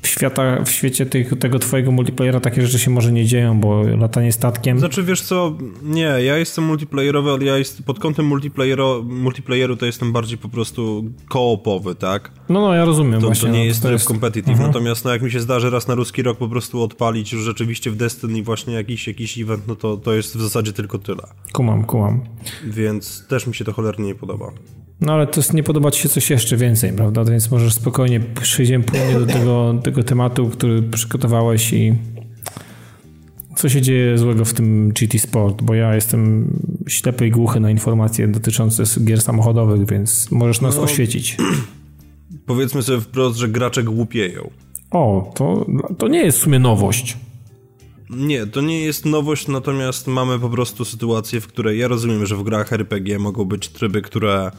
w, 0.01 0.07
świata, 0.07 0.63
w 0.63 0.69
świecie 0.69 1.05
tych, 1.05 1.39
tego 1.39 1.59
twojego 1.59 1.91
multiplayera 1.91 2.39
takie 2.39 2.61
rzeczy 2.61 2.79
się 2.79 2.91
może 2.91 3.11
nie 3.11 3.25
dzieją, 3.25 3.59
bo 3.59 3.83
latanie 3.83 4.31
statkiem... 4.31 4.79
Znaczy, 4.79 5.03
wiesz 5.03 5.21
co, 5.21 5.57
nie, 5.83 6.01
ja 6.01 6.37
jestem 6.37 6.63
multiplayerowy, 6.63 7.31
ale 7.31 7.45
ja 7.45 7.57
jest, 7.57 7.83
pod 7.83 7.99
kątem 7.99 8.25
multiplayeru, 8.25 9.03
multiplayeru 9.03 9.75
to 9.75 9.85
jestem 9.85 10.11
bardziej 10.13 10.37
po 10.37 10.49
prostu 10.49 11.03
koopowy, 11.29 11.95
tak? 11.95 12.31
No, 12.49 12.61
no, 12.61 12.73
ja 12.73 12.85
rozumiem 12.85 13.21
to, 13.21 13.27
właśnie. 13.27 13.47
To 13.47 13.53
nie 13.53 13.59
no, 13.59 13.65
jest 13.65 13.81
tryb 13.81 13.93
jest... 13.93 14.05
competitive, 14.05 14.49
mhm. 14.49 14.69
natomiast 14.69 15.05
no, 15.05 15.11
jak 15.11 15.21
mi 15.21 15.31
się 15.31 15.39
zdarzy 15.39 15.69
raz 15.69 15.87
na 15.87 15.95
ruski 15.95 16.23
rok 16.23 16.37
po 16.37 16.47
prostu 16.47 16.83
odpalić 16.83 17.33
już 17.33 17.41
rzeczywiście 17.41 17.91
w 17.91 17.95
Destiny 17.95 18.43
właśnie 18.43 18.73
jakiś, 18.73 19.07
jakiś 19.07 19.37
event, 19.37 19.67
no 19.67 19.75
to, 19.75 19.97
to 19.97 20.13
jest 20.13 20.37
w 20.37 20.41
zasadzie 20.41 20.73
tylko 20.73 20.97
tyle. 20.97 21.23
Kumam, 21.53 21.83
kumam. 21.83 22.21
Więc 22.65 23.27
też 23.27 23.47
mi 23.47 23.55
się 23.55 23.65
to 23.65 23.73
cholernie 23.73 24.05
nie 24.05 24.15
podoba. 24.15 24.51
No 25.01 25.13
ale 25.13 25.27
to 25.27 25.41
nie 25.53 25.63
podoba 25.63 25.91
ci 25.91 26.01
się 26.01 26.09
coś 26.09 26.29
jeszcze 26.29 26.57
więcej, 26.57 26.93
prawda? 26.93 27.23
Więc 27.23 27.51
możesz 27.51 27.73
spokojnie 27.73 28.19
przejdziemy 28.19 28.83
płynnie 28.83 29.19
do 29.19 29.25
tego, 29.25 29.79
tego 29.87 30.03
tematu, 30.03 30.49
który 30.49 30.81
przygotowałeś 30.81 31.73
i 31.73 31.93
co 33.55 33.69
się 33.69 33.81
dzieje 33.81 34.17
złego 34.17 34.45
w 34.45 34.53
tym 34.53 34.89
GT 34.89 35.19
Sport, 35.19 35.61
bo 35.61 35.73
ja 35.73 35.95
jestem 35.95 36.47
ślepy 36.87 37.27
i 37.27 37.31
głuchy 37.31 37.59
na 37.59 37.71
informacje 37.71 38.27
dotyczące 38.27 38.83
gier 39.05 39.21
samochodowych, 39.21 39.89
więc 39.89 40.31
możesz 40.31 40.61
nas 40.61 40.75
no, 40.75 40.81
oświecić. 40.81 41.37
Powiedzmy 42.45 42.83
sobie 42.83 43.01
wprost, 43.01 43.37
że 43.37 43.47
gracze 43.47 43.83
głupieją. 43.83 44.49
O, 44.91 45.31
to, 45.35 45.65
to 45.97 46.07
nie 46.07 46.19
jest 46.19 46.37
w 46.37 46.41
sumie 46.41 46.59
nowość. 46.59 47.17
Nie, 48.09 48.47
to 48.47 48.61
nie 48.61 48.79
jest 48.79 49.05
nowość, 49.05 49.47
natomiast 49.47 50.07
mamy 50.07 50.39
po 50.39 50.49
prostu 50.49 50.85
sytuację, 50.85 51.41
w 51.41 51.47
której 51.47 51.79
ja 51.79 51.87
rozumiem, 51.87 52.25
że 52.25 52.35
w 52.35 52.43
grach 52.43 52.73
RPG 52.73 53.19
mogą 53.19 53.45
być 53.45 53.67
tryby, 53.67 54.01
które 54.01 54.51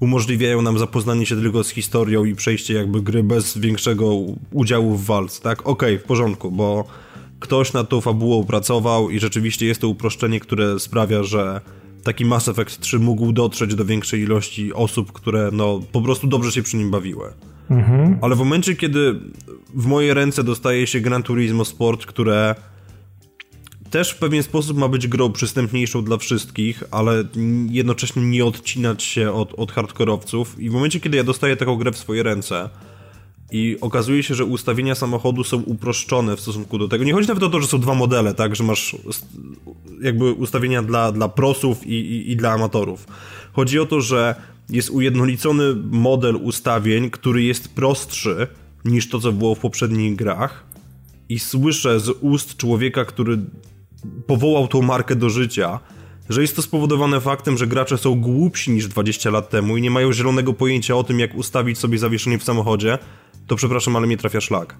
umożliwiają 0.00 0.62
nam 0.62 0.78
zapoznanie 0.78 1.26
się 1.26 1.36
tylko 1.36 1.64
z 1.64 1.70
historią 1.70 2.24
i 2.24 2.34
przejście 2.34 2.74
jakby 2.74 3.02
gry 3.02 3.22
bez 3.22 3.58
większego 3.58 4.14
udziału 4.52 4.94
w 4.94 5.04
walce, 5.04 5.42
tak? 5.42 5.60
Okej, 5.60 5.94
okay, 5.94 5.98
w 5.98 6.04
porządku, 6.04 6.50
bo 6.50 6.84
ktoś 7.40 7.72
nad 7.72 7.88
tą 7.88 8.00
fabułą 8.00 8.44
pracował 8.44 9.10
i 9.10 9.20
rzeczywiście 9.20 9.66
jest 9.66 9.80
to 9.80 9.88
uproszczenie, 9.88 10.40
które 10.40 10.78
sprawia, 10.78 11.22
że 11.22 11.60
taki 12.02 12.24
Mass 12.24 12.48
Effect 12.48 12.80
3 12.80 12.98
mógł 12.98 13.32
dotrzeć 13.32 13.74
do 13.74 13.84
większej 13.84 14.20
ilości 14.20 14.72
osób, 14.72 15.12
które 15.12 15.50
no 15.52 15.80
po 15.92 16.02
prostu 16.02 16.26
dobrze 16.26 16.52
się 16.52 16.62
przy 16.62 16.76
nim 16.76 16.90
bawiły. 16.90 17.32
Mhm. 17.70 18.18
Ale 18.22 18.34
w 18.34 18.38
momencie, 18.38 18.76
kiedy 18.76 19.20
w 19.74 19.86
moje 19.86 20.14
ręce 20.14 20.44
dostaje 20.44 20.86
się 20.86 21.00
Gran 21.00 21.22
Turismo 21.22 21.64
Sport, 21.64 22.06
które 22.06 22.54
też 23.90 24.10
w 24.10 24.18
pewien 24.18 24.42
sposób 24.42 24.78
ma 24.78 24.88
być 24.88 25.08
grą 25.08 25.32
przystępniejszą 25.32 26.04
dla 26.04 26.16
wszystkich, 26.16 26.82
ale 26.90 27.24
jednocześnie 27.70 28.22
nie 28.22 28.44
odcinać 28.44 29.02
się 29.02 29.32
od, 29.32 29.54
od 29.56 29.72
hardkorowców. 29.72 30.60
I 30.60 30.70
w 30.70 30.72
momencie, 30.72 31.00
kiedy 31.00 31.16
ja 31.16 31.24
dostaję 31.24 31.56
taką 31.56 31.76
grę 31.76 31.92
w 31.92 31.98
swoje 31.98 32.22
ręce 32.22 32.68
i 33.52 33.76
okazuje 33.80 34.22
się, 34.22 34.34
że 34.34 34.44
ustawienia 34.44 34.94
samochodu 34.94 35.44
są 35.44 35.62
uproszczone 35.62 36.36
w 36.36 36.40
stosunku 36.40 36.78
do 36.78 36.88
tego. 36.88 37.04
Nie 37.04 37.12
chodzi 37.12 37.28
nawet 37.28 37.42
o 37.42 37.48
to, 37.48 37.60
że 37.60 37.66
są 37.66 37.80
dwa 37.80 37.94
modele, 37.94 38.34
tak, 38.34 38.56
że 38.56 38.64
masz 38.64 38.96
jakby 40.02 40.32
ustawienia 40.32 40.82
dla, 40.82 41.12
dla 41.12 41.28
prosów 41.28 41.86
i, 41.86 41.94
i, 41.94 42.30
i 42.30 42.36
dla 42.36 42.52
amatorów. 42.52 43.06
Chodzi 43.52 43.78
o 43.78 43.86
to, 43.86 44.00
że 44.00 44.34
jest 44.70 44.90
ujednolicony 44.90 45.74
model 45.90 46.36
ustawień, 46.36 47.10
który 47.10 47.42
jest 47.42 47.74
prostszy 47.74 48.46
niż 48.84 49.08
to, 49.08 49.20
co 49.20 49.32
było 49.32 49.54
w 49.54 49.58
poprzednich 49.58 50.16
grach. 50.16 50.64
I 51.28 51.38
słyszę 51.38 52.00
z 52.00 52.08
ust 52.20 52.56
człowieka, 52.56 53.04
który 53.04 53.38
powołał 54.26 54.68
tą 54.68 54.82
markę 54.82 55.16
do 55.16 55.30
życia, 55.30 55.80
że 56.28 56.42
jest 56.42 56.56
to 56.56 56.62
spowodowane 56.62 57.20
faktem, 57.20 57.58
że 57.58 57.66
gracze 57.66 57.98
są 57.98 58.20
głupsi 58.20 58.70
niż 58.70 58.86
20 58.86 59.30
lat 59.30 59.50
temu 59.50 59.76
i 59.76 59.82
nie 59.82 59.90
mają 59.90 60.12
zielonego 60.12 60.52
pojęcia 60.52 60.96
o 60.96 61.04
tym, 61.04 61.20
jak 61.20 61.34
ustawić 61.34 61.78
sobie 61.78 61.98
zawieszenie 61.98 62.38
w 62.38 62.44
samochodzie, 62.44 62.98
to 63.46 63.56
przepraszam, 63.56 63.96
ale 63.96 64.06
nie 64.06 64.16
trafia 64.16 64.40
szlak. 64.40 64.76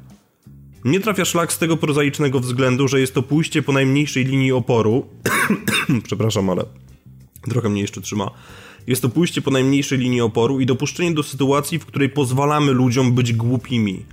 Nie 0.84 1.00
trafia 1.00 1.24
szlak 1.24 1.52
z 1.52 1.58
tego 1.58 1.76
prozaicznego 1.76 2.40
względu, 2.40 2.88
że 2.88 3.00
jest 3.00 3.14
to 3.14 3.22
pójście 3.22 3.62
po 3.62 3.72
najmniejszej 3.72 4.24
linii 4.24 4.52
oporu. 4.52 5.06
przepraszam, 6.06 6.50
ale 6.50 6.64
trochę 7.50 7.68
mnie 7.68 7.80
jeszcze 7.80 8.00
trzyma. 8.00 8.30
Jest 8.86 9.02
to 9.02 9.08
pójście 9.08 9.42
po 9.42 9.50
najmniejszej 9.50 9.98
linii 9.98 10.20
oporu 10.20 10.60
i 10.60 10.66
dopuszczenie 10.66 11.14
do 11.14 11.22
sytuacji, 11.22 11.78
w 11.78 11.86
której 11.86 12.08
pozwalamy 12.08 12.72
ludziom 12.72 13.12
być 13.12 13.32
głupimi. 13.32 14.04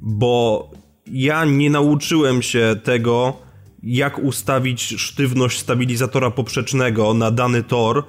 Bo 0.00 0.70
ja 1.06 1.44
nie 1.44 1.70
nauczyłem 1.70 2.42
się 2.42 2.76
tego, 2.84 3.36
jak 3.82 4.18
ustawić 4.18 4.82
sztywność 4.82 5.58
stabilizatora 5.58 6.30
poprzecznego 6.30 7.14
na 7.14 7.30
dany 7.30 7.62
tor, 7.62 8.04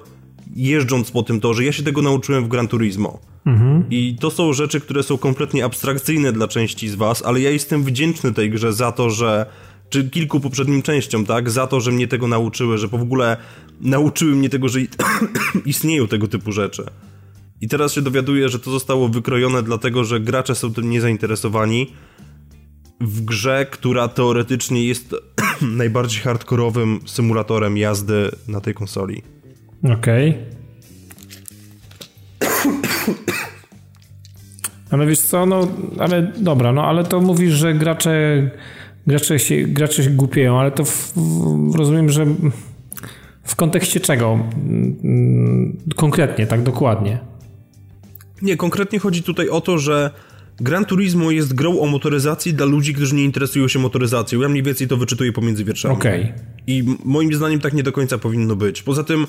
jeżdżąc 0.56 1.10
po 1.10 1.22
tym 1.22 1.40
torze. 1.40 1.64
Ja 1.64 1.72
się 1.72 1.82
tego 1.82 2.02
nauczyłem 2.02 2.44
w 2.44 2.48
Gran 2.48 2.68
Turismo. 2.68 3.20
Mhm. 3.46 3.84
I 3.90 4.16
to 4.20 4.30
są 4.30 4.52
rzeczy, 4.52 4.80
które 4.80 5.02
są 5.02 5.18
kompletnie 5.18 5.64
abstrakcyjne 5.64 6.32
dla 6.32 6.48
części 6.48 6.88
z 6.88 6.94
was, 6.94 7.22
ale 7.24 7.40
ja 7.40 7.50
jestem 7.50 7.84
wdzięczny 7.84 8.32
tej 8.32 8.50
grze 8.50 8.72
za 8.72 8.92
to, 8.92 9.10
że 9.10 9.46
czy 9.90 10.10
kilku 10.10 10.40
poprzednim 10.40 10.82
częściom, 10.82 11.26
tak, 11.26 11.50
za 11.50 11.66
to, 11.66 11.80
że 11.80 11.92
mnie 11.92 12.08
tego 12.08 12.28
nauczyły, 12.28 12.78
że 12.78 12.88
w 12.88 12.94
ogóle 12.94 13.36
nauczyły 13.80 14.32
mnie 14.32 14.48
tego, 14.48 14.68
że 14.68 14.78
istnieją 15.66 16.08
tego 16.08 16.28
typu 16.28 16.52
rzeczy. 16.52 16.84
I 17.60 17.68
teraz 17.68 17.92
się 17.92 18.02
dowiaduję, 18.02 18.48
że 18.48 18.58
to 18.58 18.70
zostało 18.70 19.08
wykrojone 19.08 19.62
dlatego, 19.62 20.04
że 20.04 20.20
gracze 20.20 20.54
są 20.54 20.74
tym 20.74 20.90
niezainteresowani 20.90 21.92
w 23.00 23.24
grze, 23.24 23.66
która 23.70 24.08
teoretycznie 24.08 24.86
jest 24.86 25.14
najbardziej 25.76 26.20
hardkorowym 26.20 27.00
symulatorem 27.06 27.76
jazdy 27.76 28.30
na 28.48 28.60
tej 28.60 28.74
konsoli. 28.74 29.22
Okej. 29.84 30.30
Okay. 30.30 30.62
Ale 34.90 35.06
wiesz 35.06 35.20
co, 35.20 35.46
no, 35.46 35.68
ale 35.98 36.32
dobra, 36.38 36.72
no 36.72 36.84
ale 36.84 37.04
to 37.04 37.20
mówisz, 37.20 37.52
że 37.52 37.74
gracze, 37.74 38.50
gracze, 39.06 39.38
się, 39.38 39.62
gracze 39.62 40.04
się 40.04 40.10
głupieją, 40.10 40.60
ale 40.60 40.70
to 40.70 40.84
w, 40.84 41.12
w, 41.16 41.74
rozumiem, 41.74 42.08
że 42.08 42.26
w 43.42 43.56
kontekście 43.56 44.00
czego? 44.00 44.32
Mm, 44.32 45.76
konkretnie, 45.96 46.46
tak 46.46 46.62
dokładnie. 46.62 47.18
Nie, 48.42 48.56
konkretnie 48.56 48.98
chodzi 48.98 49.22
tutaj 49.22 49.48
o 49.48 49.60
to, 49.60 49.78
że 49.78 50.10
Gran 50.60 50.84
Turismo 50.84 51.30
jest 51.30 51.54
grą 51.54 51.80
o 51.80 51.86
motoryzacji 51.86 52.54
dla 52.54 52.66
ludzi, 52.66 52.94
którzy 52.94 53.14
nie 53.14 53.24
interesują 53.24 53.68
się 53.68 53.78
motoryzacją. 53.78 54.40
Ja 54.40 54.48
mniej 54.48 54.62
więcej 54.62 54.88
to 54.88 54.96
wyczytuję 54.96 55.32
pomiędzy 55.32 55.64
wierszami. 55.64 55.94
Okej. 55.94 56.22
Okay. 56.22 56.34
I 56.66 56.84
moim 57.04 57.34
zdaniem 57.34 57.60
tak 57.60 57.72
nie 57.72 57.82
do 57.82 57.92
końca 57.92 58.18
powinno 58.18 58.56
być. 58.56 58.82
Poza 58.82 59.04
tym 59.04 59.26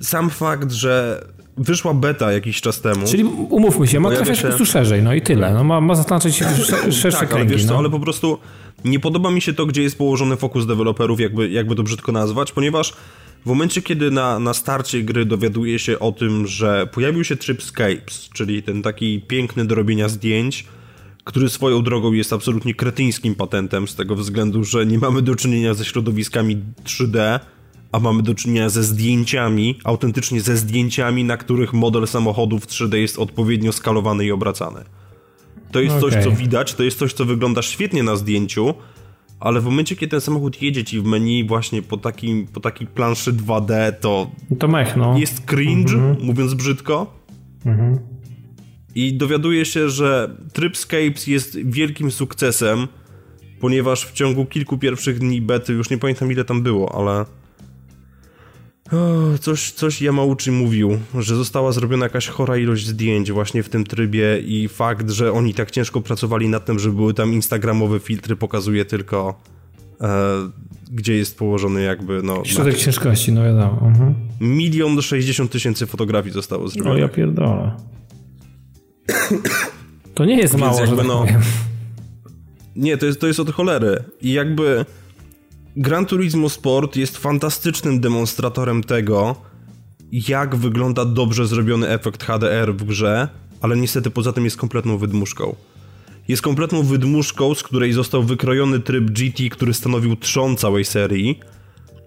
sam 0.00 0.30
fakt, 0.30 0.72
że 0.72 1.24
wyszła 1.56 1.94
beta 1.94 2.32
jakiś 2.32 2.60
czas 2.60 2.80
temu. 2.80 3.06
Czyli 3.06 3.24
umówmy 3.24 3.86
się, 3.86 4.00
ma 4.00 4.10
trafiać 4.10 4.36
się... 4.36 4.42
po 4.42 4.48
prostu 4.48 4.66
szerzej, 4.66 5.02
no 5.02 5.14
i 5.14 5.22
tyle. 5.22 5.54
No, 5.54 5.64
ma, 5.64 5.80
ma 5.80 5.94
zaznaczyć 5.94 6.36
szersze 6.90 7.10
tak, 7.10 7.28
kręgi. 7.28 7.34
Ale, 7.34 7.46
wiesz 7.46 7.64
no. 7.64 7.68
co, 7.68 7.78
ale 7.78 7.90
po 7.90 8.00
prostu 8.00 8.38
nie 8.84 9.00
podoba 9.00 9.30
mi 9.30 9.40
się 9.40 9.52
to, 9.52 9.66
gdzie 9.66 9.82
jest 9.82 9.98
położony 9.98 10.36
fokus 10.36 10.66
deweloperów, 10.66 11.20
jakby, 11.20 11.48
jakby 11.48 11.74
to 11.74 11.82
brzydko 11.82 12.12
nazwać, 12.12 12.52
ponieważ 12.52 12.92
w 13.44 13.46
momencie, 13.46 13.82
kiedy 13.82 14.10
na, 14.10 14.38
na 14.38 14.54
starcie 14.54 15.02
gry 15.02 15.24
dowiaduje 15.24 15.78
się 15.78 15.98
o 15.98 16.12
tym, 16.12 16.46
że 16.46 16.86
pojawił 16.86 17.24
się 17.24 17.36
Tripscapes, 17.36 18.28
czyli 18.34 18.62
ten 18.62 18.82
taki 18.82 19.20
piękny 19.20 19.64
do 19.64 19.74
robienia 19.74 20.08
zdjęć, 20.08 20.64
który 21.24 21.48
swoją 21.48 21.82
drogą 21.82 22.12
jest 22.12 22.32
absolutnie 22.32 22.74
kretyńskim 22.74 23.34
patentem 23.34 23.88
z 23.88 23.94
tego 23.94 24.16
względu, 24.16 24.64
że 24.64 24.86
nie 24.86 24.98
mamy 24.98 25.22
do 25.22 25.36
czynienia 25.36 25.74
ze 25.74 25.84
środowiskami 25.84 26.56
3D, 26.84 27.40
a 27.92 28.00
mamy 28.00 28.22
do 28.22 28.34
czynienia 28.34 28.68
ze 28.68 28.82
zdjęciami, 28.82 29.78
autentycznie 29.84 30.40
ze 30.40 30.56
zdjęciami, 30.56 31.24
na 31.24 31.36
których 31.36 31.72
model 31.72 32.06
samochodu 32.06 32.58
w 32.58 32.66
3D 32.66 32.94
jest 32.94 33.18
odpowiednio 33.18 33.72
skalowany 33.72 34.24
i 34.24 34.32
obracany. 34.32 34.84
To 35.72 35.80
jest 35.80 35.96
okay. 35.96 36.10
coś, 36.10 36.24
co 36.24 36.30
widać, 36.30 36.74
to 36.74 36.82
jest 36.82 36.98
coś, 36.98 37.12
co 37.12 37.24
wygląda 37.24 37.62
świetnie 37.62 38.02
na 38.02 38.16
zdjęciu, 38.16 38.74
ale 39.40 39.60
w 39.60 39.64
momencie, 39.64 39.96
kiedy 39.96 40.10
ten 40.10 40.20
samochód 40.20 40.62
jedzie 40.62 40.84
ci 40.84 41.00
w 41.00 41.04
menu 41.04 41.44
właśnie 41.44 41.82
po, 41.82 41.96
takim, 41.96 42.46
po 42.46 42.60
takiej 42.60 42.86
planszy 42.86 43.32
2D, 43.32 43.92
to, 44.00 44.30
to 44.58 44.68
mech, 44.68 44.96
no. 44.96 45.18
jest 45.18 45.40
cringe, 45.46 45.94
mm 45.94 46.14
-hmm. 46.14 46.24
mówiąc 46.24 46.54
brzydko. 46.54 47.24
Mm 47.66 47.78
-hmm. 47.78 47.98
I 48.94 49.14
dowiaduje 49.14 49.64
się, 49.64 49.88
że 49.88 50.36
Tripscapes 50.52 51.26
jest 51.26 51.58
wielkim 51.64 52.10
sukcesem, 52.10 52.88
ponieważ 53.60 54.06
w 54.06 54.12
ciągu 54.12 54.46
kilku 54.46 54.78
pierwszych 54.78 55.18
dni 55.18 55.42
bety, 55.42 55.72
już 55.72 55.90
nie 55.90 55.98
pamiętam 55.98 56.32
ile 56.32 56.44
tam 56.44 56.62
było, 56.62 56.94
ale 56.94 57.24
o, 58.92 59.38
coś, 59.40 59.72
coś 59.72 60.02
Yamauchi 60.02 60.50
mówił, 60.50 60.98
że 61.18 61.36
została 61.36 61.72
zrobiona 61.72 62.06
jakaś 62.06 62.28
chora 62.28 62.56
ilość 62.56 62.86
zdjęć 62.86 63.32
właśnie 63.32 63.62
w 63.62 63.68
tym 63.68 63.84
trybie 63.84 64.38
i 64.38 64.68
fakt, 64.68 65.10
że 65.10 65.32
oni 65.32 65.54
tak 65.54 65.70
ciężko 65.70 66.00
pracowali 66.00 66.48
nad 66.48 66.64
tym, 66.64 66.78
że 66.78 66.90
były 66.90 67.14
tam 67.14 67.32
instagramowe 67.32 68.00
filtry 68.00 68.36
pokazuje 68.36 68.84
tylko 68.84 69.40
e, 70.00 70.50
gdzie 70.90 71.16
jest 71.16 71.38
położony 71.38 71.82
jakby 71.82 72.22
no... 72.22 72.44
Środek 72.44 72.74
na... 72.74 72.80
ciężkości, 72.80 73.32
no 73.32 73.44
wiadomo. 73.44 73.86
Mhm. 73.86 74.14
Milion 74.40 75.02
sześćdziesiąt 75.02 75.50
tysięcy 75.50 75.86
fotografii 75.86 76.34
zostało 76.34 76.68
zrobione. 76.68 76.94
O 76.94 76.98
ja 76.98 77.08
pierdolę. 77.08 77.76
To 80.14 80.24
nie 80.24 80.38
jest 80.38 80.58
mało, 80.58 80.80
jakby, 80.80 80.96
że 80.96 80.96
tak 80.96 81.06
no, 81.06 81.26
Nie, 82.76 82.96
to 82.96 83.06
jest, 83.06 83.20
to 83.20 83.26
jest 83.26 83.40
od 83.40 83.50
cholery. 83.50 84.04
I 84.20 84.32
jakby 84.32 84.84
Gran 85.76 86.06
Turismo 86.06 86.48
Sport 86.48 86.96
jest 86.96 87.18
fantastycznym 87.18 88.00
demonstratorem 88.00 88.84
tego, 88.84 89.36
jak 90.12 90.56
wygląda 90.56 91.04
dobrze 91.04 91.46
zrobiony 91.46 91.88
efekt 91.88 92.24
HDR 92.24 92.74
w 92.74 92.84
grze, 92.84 93.28
ale 93.60 93.76
niestety 93.76 94.10
poza 94.10 94.32
tym 94.32 94.44
jest 94.44 94.56
kompletną 94.56 94.98
wydmuszką. 94.98 95.56
Jest 96.28 96.42
kompletną 96.42 96.82
wydmuszką, 96.82 97.54
z 97.54 97.62
której 97.62 97.92
został 97.92 98.22
wykrojony 98.22 98.80
tryb 98.80 99.10
GT, 99.10 99.50
który 99.50 99.74
stanowił 99.74 100.16
trzon 100.16 100.56
całej 100.56 100.84
serii, 100.84 101.40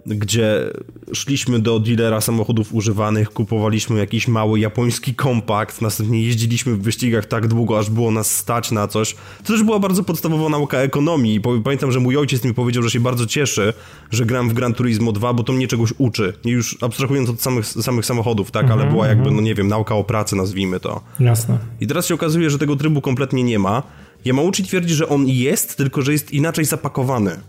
gdzie 0.06 0.72
szliśmy 1.14 1.60
do 1.60 1.80
dealera 1.80 2.22
samochodów 2.22 2.74
używanych, 2.74 3.30
kupowaliśmy 3.30 4.00
jakiś 4.00 4.28
mały 4.28 4.60
japoński 4.60 5.16
kompakt, 5.16 5.82
następnie 5.82 6.24
jeździliśmy 6.24 6.76
w 6.76 6.82
wyścigach 6.82 7.26
tak 7.26 7.48
długo, 7.48 7.80
aż 7.80 7.90
było 7.90 8.12
nas 8.12 8.36
stać 8.36 8.72
na 8.72 8.88
coś. 8.88 9.16
To 9.44 9.54
też 9.54 9.64
była 9.64 9.80
bardzo 9.80 10.04
podstawowa 10.04 10.50
nauka 10.50 10.78
ekonomii. 10.78 11.42
Pamiętam, 11.64 11.92
że 11.92 12.00
mój 12.00 12.18
ojciec 12.18 12.44
mi 12.44 12.54
powiedział, 12.54 12.84
że 12.84 12.90
się 12.90 13.00
bardzo 13.00 13.26
cieszy, 13.26 13.74
że 14.12 14.26
gram 14.26 14.50
w 14.50 14.54
Gran 14.54 14.74
Turismo 14.74 15.12
2, 15.12 15.34
bo 15.34 15.44
to 15.44 15.54
mnie 15.54 15.68
czegoś 15.68 15.94
uczy. 15.98 16.34
Nie 16.46 16.52
już 16.52 16.78
abstrahując 16.82 17.30
od 17.30 17.42
samych, 17.42 17.66
samych 17.66 18.06
samochodów, 18.06 18.52
tak, 18.52 18.72
ale 18.72 18.86
była 18.86 19.08
jakby, 19.08 19.22
mhm. 19.22 19.36
no 19.36 19.42
nie 19.42 19.56
wiem, 19.56 19.68
nauka 19.68 19.96
o 19.96 20.04
pracy, 20.04 20.36
nazwijmy 20.36 20.80
to. 20.80 21.02
Jasne. 21.20 21.58
I 21.82 21.88
teraz 21.88 22.06
się 22.06 22.14
okazuje, 22.14 22.50
że 22.50 22.60
tego 22.60 22.76
trybu 22.76 23.02
kompletnie 23.02 23.44
nie 23.44 23.60
ma. 23.60 23.84
Yamauchi 24.26 24.64
twierdzi, 24.64 24.94
że 24.94 25.10
on 25.10 25.28
jest, 25.28 25.78
tylko 25.78 26.02
że 26.02 26.12
jest 26.12 26.32
inaczej 26.32 26.66
zapakowany. 26.66 27.40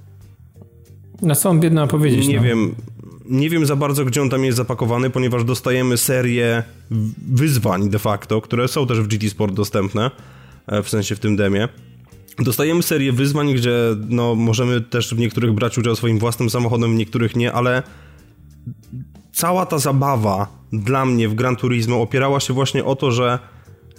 Na 1.23 1.35
co 1.35 1.51
on 1.51 1.61
biedna 1.61 1.87
powiedzieć? 1.87 2.29
Nie 2.29 2.37
no. 2.37 2.43
wiem. 2.43 2.75
Nie 3.25 3.51
wiem 3.51 3.67
za 3.67 3.77
bardzo, 3.77 4.05
gdzie 4.05 4.23
on 4.23 4.31
tam 4.31 4.45
jest 4.45 4.57
zapakowany, 4.57 5.11
ponieważ 5.11 5.45
dostajemy 5.45 5.97
serię 5.97 6.63
wyzwań 7.29 7.91
de 7.91 7.99
facto, 7.99 8.41
które 8.41 8.69
są 8.69 8.87
też 8.87 9.01
w 9.01 9.07
GT 9.07 9.31
Sport 9.31 9.55
dostępne, 9.55 10.11
e, 10.67 10.83
w 10.83 10.89
sensie 10.89 11.17
w 11.17 11.19
tym 11.19 11.37
demie. 11.37 11.69
Dostajemy 12.39 12.83
serię 12.83 13.13
wyzwań, 13.13 13.55
gdzie 13.55 13.73
no, 14.09 14.35
możemy 14.35 14.81
też 14.81 15.15
w 15.15 15.19
niektórych 15.19 15.53
brać 15.53 15.79
udział 15.79 15.97
swoim 15.97 16.19
własnym 16.19 16.51
samochodem, 16.51 16.95
w 16.95 16.97
niektórych 16.97 17.37
nie, 17.37 17.53
ale 17.53 17.83
cała 19.33 19.67
ta 19.67 19.79
zabawa 19.79 20.47
dla 20.73 21.07
mnie 21.07 21.29
w 21.29 21.35
Gran 21.35 21.57
Turismo 21.57 22.03
opierała 22.03 22.41
się 22.41 22.55
właśnie 22.55 22.85
o 22.85 22.97
to, 22.97 23.13
że 23.13 23.39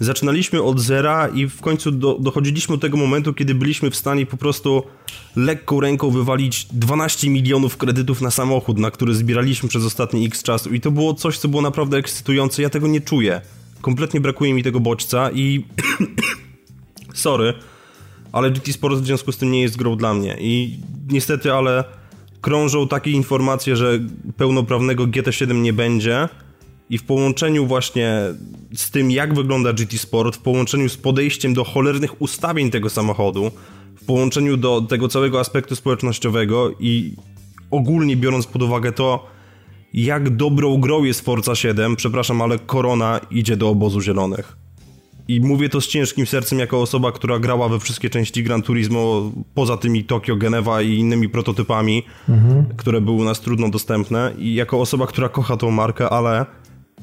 zaczynaliśmy 0.00 0.62
od 0.62 0.80
zera 0.80 1.28
i 1.28 1.48
w 1.48 1.60
końcu 1.60 1.90
do, 1.90 2.18
dochodziliśmy 2.20 2.76
do 2.76 2.80
tego 2.80 2.96
momentu, 2.96 3.34
kiedy 3.34 3.54
byliśmy 3.54 3.90
w 3.90 3.96
stanie 3.96 4.26
po 4.26 4.36
prostu 4.36 4.82
lekką 5.36 5.80
ręką 5.80 6.10
wywalić 6.10 6.66
12 6.72 7.30
milionów 7.30 7.76
kredytów 7.76 8.20
na 8.20 8.30
samochód, 8.30 8.78
na 8.78 8.90
który 8.90 9.14
zbieraliśmy 9.14 9.68
przez 9.68 9.84
ostatni 9.84 10.26
x 10.26 10.42
czasu 10.42 10.74
i 10.74 10.80
to 10.80 10.90
było 10.90 11.14
coś, 11.14 11.38
co 11.38 11.48
było 11.48 11.62
naprawdę 11.62 11.96
ekscytujące. 11.96 12.62
Ja 12.62 12.70
tego 12.70 12.86
nie 12.86 13.00
czuję. 13.00 13.40
Kompletnie 13.80 14.20
brakuje 14.20 14.54
mi 14.54 14.62
tego 14.62 14.80
bodźca 14.80 15.30
i 15.30 15.64
sorry, 17.14 17.54
ale 18.32 18.50
GT 18.50 18.72
Sport 18.72 18.96
w 18.96 19.06
związku 19.06 19.32
z 19.32 19.36
tym 19.36 19.50
nie 19.50 19.62
jest 19.62 19.76
grą 19.76 19.96
dla 19.96 20.14
mnie 20.14 20.36
i 20.40 20.78
niestety, 21.08 21.52
ale 21.52 21.84
krążą 22.40 22.88
takie 22.88 23.10
informacje, 23.10 23.76
że 23.76 23.98
pełnoprawnego 24.36 25.04
GT7 25.04 25.54
nie 25.54 25.72
będzie 25.72 26.28
i 26.90 26.98
w 26.98 27.04
połączeniu 27.04 27.66
właśnie 27.66 28.20
z 28.74 28.90
tym, 28.90 29.10
jak 29.10 29.34
wygląda 29.34 29.72
GT 29.72 29.98
Sport, 29.98 30.36
w 30.36 30.38
połączeniu 30.38 30.88
z 30.88 30.96
podejściem 30.96 31.54
do 31.54 31.64
cholernych 31.64 32.22
ustawień 32.22 32.70
tego 32.70 32.90
samochodu, 32.90 33.50
w 33.96 34.04
połączeniu 34.04 34.56
do 34.56 34.80
tego 34.80 35.08
całego 35.08 35.40
aspektu 35.40 35.76
społecznościowego 35.76 36.70
i 36.80 37.12
ogólnie 37.70 38.16
biorąc 38.16 38.46
pod 38.46 38.62
uwagę 38.62 38.92
to, 38.92 39.26
jak 39.94 40.36
dobrą 40.36 40.80
grą 40.80 41.04
jest 41.04 41.20
Forza 41.20 41.54
7, 41.54 41.96
przepraszam, 41.96 42.42
ale 42.42 42.58
Korona 42.58 43.20
idzie 43.30 43.56
do 43.56 43.68
obozu 43.68 44.00
zielonych. 44.00 44.56
I 45.28 45.40
mówię 45.40 45.68
to 45.68 45.80
z 45.80 45.86
ciężkim 45.86 46.26
sercem 46.26 46.58
jako 46.58 46.80
osoba, 46.80 47.12
która 47.12 47.38
grała 47.38 47.68
we 47.68 47.80
wszystkie 47.80 48.10
części 48.10 48.42
Gran 48.42 48.62
Turismo, 48.62 49.32
poza 49.54 49.76
tymi 49.76 50.04
Tokio, 50.04 50.36
Genewa 50.36 50.82
i 50.82 50.94
innymi 50.94 51.28
prototypami, 51.28 52.02
mhm. 52.28 52.64
które 52.76 53.00
były 53.00 53.16
u 53.16 53.24
nas 53.24 53.40
trudno 53.40 53.68
dostępne. 53.68 54.32
I 54.38 54.54
jako 54.54 54.80
osoba, 54.80 55.06
która 55.06 55.28
kocha 55.28 55.56
tą 55.56 55.70
markę, 55.70 56.08
ale 56.08 56.46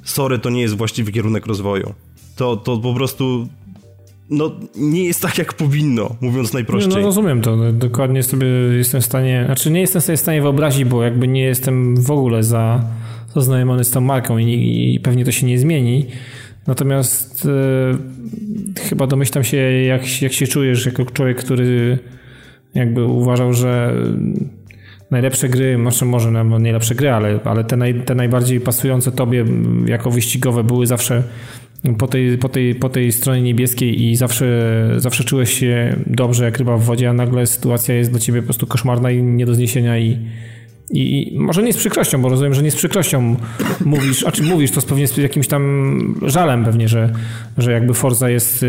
sorry, 0.04 0.40
to 0.40 0.50
nie 0.50 0.62
jest 0.62 0.78
właściwy 0.78 1.12
kierunek 1.12 1.46
rozwoju. 1.46 1.94
To, 2.36 2.58
to 2.58 2.78
po 2.78 2.94
prostu 2.94 3.48
no, 4.30 4.52
nie 4.76 5.04
jest 5.04 5.22
tak, 5.22 5.38
jak 5.38 5.54
powinno, 5.54 6.16
mówiąc 6.22 6.54
najprościej. 6.54 6.94
No, 6.94 7.00
rozumiem 7.00 7.42
to. 7.42 7.56
No, 7.56 7.74
dokładnie 7.74 8.24
sobie 8.24 8.48
jestem 8.78 9.02
w 9.02 9.06
stanie, 9.06 9.44
znaczy 9.46 9.72
nie 9.72 9.82
jestem 9.82 10.02
sobie 10.02 10.18
w 10.18 10.22
stanie 10.22 10.42
wyobrazić, 10.42 10.86
bo 10.86 11.04
jakby 11.04 11.28
nie 11.28 11.44
jestem 11.44 12.04
w 12.04 12.12
ogóle 12.12 12.44
za 12.44 12.84
zaznajomiony 13.36 13.84
z 13.84 13.92
tą 13.92 14.02
marką 14.02 14.38
i, 14.38 14.94
i 14.96 15.00
pewnie 15.00 15.26
to 15.26 15.32
się 15.32 15.48
nie 15.48 15.60
zmieni. 15.60 16.06
Natomiast 16.68 17.46
e, 17.46 18.80
chyba 18.90 19.08
domyślam 19.08 19.44
się, 19.44 19.58
jak, 19.58 20.22
jak 20.22 20.34
się 20.34 20.48
czujesz 20.48 20.86
jako 20.86 21.06
człowiek, 21.06 21.38
który 21.38 22.00
jakby 22.76 23.06
uważał, 23.06 23.54
że 23.54 23.96
najlepsze 25.12 25.50
gry, 25.50 25.78
może, 25.78 26.06
może 26.06 26.32
no, 26.32 26.60
nie 26.60 26.74
lepsze 26.74 26.96
gry, 26.96 27.10
ale, 27.10 27.40
ale 27.44 27.64
te, 27.64 27.78
naj, 27.78 27.94
te 27.94 28.16
najbardziej 28.16 28.60
pasujące 28.60 29.12
tobie 29.12 29.46
jako 29.86 30.12
wyścigowe 30.12 30.64
były 30.64 30.88
zawsze 30.88 31.24
po 31.98 32.08
tej, 32.08 32.38
po 32.38 32.50
tej, 32.50 32.76
po 32.76 32.90
tej 32.90 33.12
stronie 33.12 33.42
niebieskiej 33.42 34.04
i 34.04 34.16
zawsze, 34.16 34.46
zawsze 34.98 35.24
czułeś 35.24 35.54
się 35.60 35.96
dobrze 36.08 36.46
jak 36.46 36.58
ryba 36.58 36.78
w 36.78 36.84
wodzie, 36.84 37.10
a 37.10 37.14
nagle 37.14 37.48
sytuacja 37.48 37.96
jest 37.96 38.12
dla 38.12 38.20
ciebie 38.20 38.42
po 38.42 38.46
prostu 38.46 38.68
koszmarna 38.68 39.12
i 39.12 39.24
nie 39.24 39.46
do 39.46 39.56
zniesienia 39.56 39.98
i, 39.98 40.20
i 40.90 41.34
może 41.38 41.64
nie 41.64 41.74
z 41.74 41.78
przykrością, 41.78 42.22
bo 42.22 42.30
rozumiem, 42.30 42.54
że 42.54 42.64
nie 42.64 42.72
z 42.72 42.76
przykrością 42.76 43.36
mówisz, 43.86 44.26
a 44.26 44.32
czy 44.32 44.44
mówisz 44.44 44.72
to 44.72 44.82
z 44.82 44.86
pewnie 44.86 45.08
z 45.08 45.18
jakimś 45.18 45.48
tam 45.48 46.16
żalem 46.22 46.66
pewnie, 46.66 46.88
że, 46.88 47.14
że 47.58 47.72
jakby 47.72 47.94
Forza 47.94 48.30
jest, 48.30 48.64
e, 48.64 48.68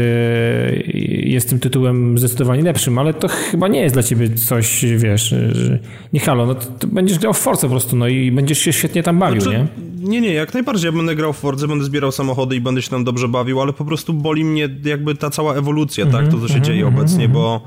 jest 1.06 1.48
tym 1.48 1.58
tytułem 1.58 2.18
zdecydowanie 2.18 2.62
lepszym, 2.62 2.98
ale 2.98 3.14
to 3.14 3.28
chyba 3.28 3.68
nie 3.68 3.80
jest 3.80 3.94
dla 3.94 4.02
ciebie 4.02 4.34
coś, 4.34 4.84
wiesz, 4.96 5.34
że 5.52 5.78
nie 6.12 6.20
halo, 6.20 6.46
no 6.46 6.54
to, 6.54 6.66
to 6.78 6.86
będziesz 6.86 7.18
grał 7.18 7.32
w 7.32 7.38
Forza 7.38 7.62
po 7.62 7.68
prostu, 7.68 7.96
no 7.96 8.08
i 8.08 8.32
będziesz 8.32 8.58
się 8.58 8.72
świetnie 8.72 9.02
tam 9.02 9.18
bawił, 9.18 9.40
znaczy, 9.40 9.58
nie? 9.58 9.94
Nie, 10.08 10.20
nie, 10.20 10.32
jak 10.32 10.54
najbardziej. 10.54 10.86
Ja 10.86 10.92
będę 10.96 11.14
grał 11.14 11.32
w 11.32 11.36
Forza, 11.36 11.66
będę 11.66 11.84
zbierał 11.84 12.12
samochody 12.12 12.56
i 12.56 12.60
będę 12.60 12.82
się 12.82 12.90
tam 12.90 13.04
dobrze 13.04 13.28
bawił, 13.28 13.60
ale 13.60 13.72
po 13.72 13.84
prostu 13.84 14.12
boli 14.12 14.44
mnie 14.44 14.68
jakby 14.84 15.14
ta 15.14 15.30
cała 15.30 15.54
ewolucja, 15.54 16.04
mm 16.04 16.14
-hmm, 16.14 16.24
tak? 16.24 16.32
To, 16.32 16.40
co 16.40 16.48
się 16.48 16.54
mm 16.54 16.62
-hmm, 16.62 16.66
dzieje 16.66 16.82
mm 16.82 16.94
-hmm, 16.94 16.98
obecnie, 16.98 17.28
bo 17.28 17.60